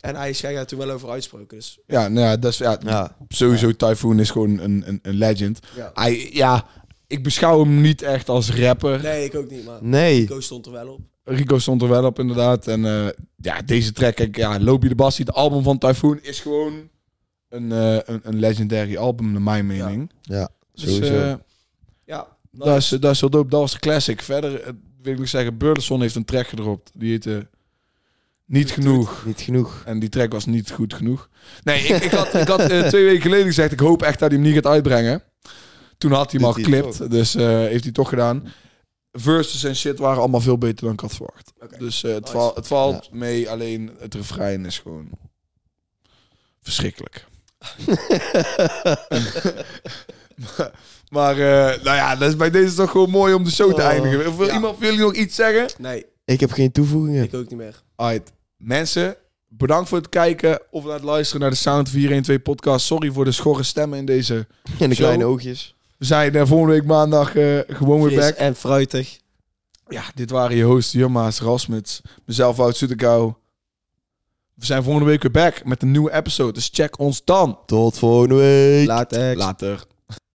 en 0.00 0.16
hij 0.16 0.32
schijnt 0.32 0.56
daar 0.56 0.66
toen 0.66 0.78
wel 0.78 0.90
over 0.90 1.10
uitsproken. 1.10 1.56
Dus 1.58 1.78
Ja, 1.86 2.08
nou 2.08 2.26
ja, 2.26 2.36
dat 2.36 2.52
is, 2.52 2.58
ja, 2.58 2.78
Ja. 2.84 3.16
sowieso 3.28 3.72
Typhoon 3.72 4.20
is 4.20 4.30
gewoon 4.30 4.58
een, 4.58 4.82
een, 4.88 4.98
een 5.02 5.14
legend. 5.14 5.58
ja. 5.76 5.90
Hij, 5.94 6.30
ja, 6.32 6.66
ik 7.06 7.22
beschouw 7.22 7.60
hem 7.60 7.80
niet 7.80 8.02
echt 8.02 8.28
als 8.28 8.50
rapper. 8.50 9.02
Nee, 9.02 9.24
ik 9.24 9.34
ook 9.34 9.50
niet, 9.50 9.64
maar 9.64 9.78
Nee. 9.82 10.20
Nico 10.20 10.40
stond 10.40 10.66
er 10.66 10.72
wel 10.72 10.88
op. 10.88 11.00
Rico 11.24 11.58
stond 11.58 11.82
er 11.82 11.88
wel 11.88 12.04
op 12.04 12.18
inderdaad. 12.18 12.66
En 12.66 12.84
eh, 12.84 13.06
ja, 13.36 13.62
deze 13.62 13.92
track, 13.92 14.14
kijk, 14.14 14.36
ja, 14.36 14.60
Loop 14.60 14.82
je 14.82 14.88
de 14.88 14.94
Bassie, 14.94 15.24
het 15.24 15.34
album 15.34 15.62
van 15.62 15.78
Typhoon, 15.78 16.18
is 16.22 16.40
gewoon 16.40 16.88
een, 17.48 17.72
eh, 17.72 17.98
een, 18.04 18.20
een 18.22 18.38
legendary 18.38 18.96
album, 18.96 19.32
naar 19.32 19.42
mijn 19.42 19.66
mening. 19.66 20.10
Ja, 20.22 20.48
Dus 20.72 20.82
sowieso. 20.94 21.14
eh, 21.20 21.34
Ja, 22.04 22.36
dat, 22.50 22.76
is, 22.76 22.88
dat 22.88 23.12
is 23.12 23.20
heel 23.20 23.30
dope. 23.30 23.48
Dat 23.50 23.60
was 23.60 23.72
de 23.72 23.78
classic. 23.78 24.22
Verder 24.22 24.74
wil 25.02 25.20
ik 25.20 25.26
zeggen, 25.26 25.56
Burleson 25.58 26.00
heeft 26.00 26.14
een 26.14 26.24
track 26.24 26.46
gedropt. 26.46 26.90
Die 26.94 27.10
heette 27.10 27.46
Niet 28.46 28.70
Genoeg. 28.70 29.22
Niet 29.26 29.40
genoeg. 29.40 29.82
En 29.86 29.98
die 29.98 30.08
track 30.08 30.32
was 30.32 30.46
niet 30.46 30.70
goed 30.70 30.94
genoeg. 30.94 31.28
Nee, 31.62 31.82
ik, 31.82 32.02
ik 32.04 32.10
had, 32.10 32.34
ik 32.34 32.48
had 32.48 32.60
eh, 32.60 32.86
twee 32.86 33.04
weken 33.04 33.22
geleden 33.22 33.46
gezegd, 33.46 33.72
ik 33.72 33.80
hoop 33.80 34.02
echt 34.02 34.18
dat 34.18 34.30
hij 34.30 34.38
hem 34.38 34.46
niet 34.48 34.56
gaat 34.56 34.66
uitbrengen. 34.72 35.22
Toen 35.98 36.12
had 36.12 36.30
hij 36.30 36.40
hem 36.40 36.48
al 36.48 36.52
geklipt, 36.54 37.10
dus 37.10 37.34
eh, 37.34 37.46
heeft 37.48 37.84
hij 37.84 37.92
toch 37.92 38.08
gedaan. 38.08 38.52
Verses 39.12 39.64
en 39.64 39.76
shit 39.76 39.98
waren 39.98 40.18
allemaal 40.20 40.40
veel 40.40 40.58
beter 40.58 40.84
dan 40.84 40.92
ik 40.92 41.00
had 41.00 41.14
verwacht. 41.14 41.52
Dus 41.78 42.04
eh, 42.04 42.12
het, 42.12 42.20
Nice. 42.20 42.32
val- 42.36 42.54
het 42.54 42.66
valt 42.66 43.12
mee, 43.12 43.50
alleen 43.50 43.90
het 43.98 44.14
refrein 44.14 44.64
is 44.66 44.78
gewoon 44.78 45.08
verschrikkelijk. 46.62 47.24
maar 51.10 51.32
eh, 51.38 51.82
nou 51.84 51.96
ja, 51.96 52.16
dat 52.16 52.28
is 52.28 52.36
bij 52.36 52.50
deze 52.50 52.74
toch 52.74 52.90
gewoon 52.90 53.10
mooi 53.10 53.34
om 53.34 53.44
de 53.44 53.50
show 53.50 53.74
te 53.74 53.80
Oh, 53.82 53.88
eindigen. 53.88 54.26
Of 54.28 54.36
wil 54.36 54.46
ja. 54.46 54.54
iemand 54.54 54.78
wil 54.78 54.88
jullie 54.90 55.04
nog 55.04 55.14
iets 55.14 55.34
zeggen? 55.34 55.66
Nee, 55.78 56.04
Ik 56.24 56.40
heb 56.40 56.50
geen 56.52 56.72
toevoegingen. 56.72 57.24
ik 57.24 57.34
ook 57.34 57.48
niet 57.48 57.58
meer. 57.58 57.82
Alright. 57.94 58.32
Mensen, 58.56 59.16
bedankt 59.48 59.88
voor 59.88 59.98
het 59.98 60.08
kijken 60.08 60.60
of 60.70 60.84
naar 60.84 60.92
het 60.92 61.02
luisteren 61.02 61.40
naar 61.40 61.50
de 61.50 61.56
Sound 61.56 61.88
412 61.88 62.42
podcast. 62.42 62.86
Sorry 62.86 63.10
voor 63.10 63.24
de 63.24 63.32
schorre 63.32 63.62
stemmen 63.62 63.98
in 63.98 64.04
deze. 64.04 64.34
En 64.80 64.88
de 64.88 64.94
Show. 64.94 65.04
kleine 65.04 65.24
oogjes. 65.24 65.74
We 65.98 66.04
zijn 66.04 66.34
eh, 66.34 66.46
volgende 66.46 66.72
week 66.72 66.84
maandag 66.84 67.34
eh, 67.36 67.58
gewoon 67.66 68.02
weer 68.02 68.18
back. 68.18 68.34
en 68.34 68.56
fruitig. 68.56 69.18
Ja, 69.88 70.02
dit 70.14 70.30
waren 70.30 70.56
je 70.56 70.62
hosts 70.62 70.92
Jumma's, 70.92 71.40
Rasmuts, 71.40 72.00
mezelf 72.24 72.56
Wout 72.56 72.76
Soetekau. 72.76 73.32
We 74.54 74.64
zijn 74.64 74.82
volgende 74.82 75.08
week 75.08 75.22
weer 75.22 75.30
back 75.30 75.64
met 75.64 75.82
een 75.82 75.90
nieuwe 75.90 76.12
episode, 76.12 76.52
dus 76.52 76.70
check 76.72 76.98
ons 76.98 77.24
dan. 77.24 77.58
Tot 77.66 77.98
volgende 77.98 78.34
week. 78.34 78.86
Later. 78.86 79.36
Later. 79.36 79.84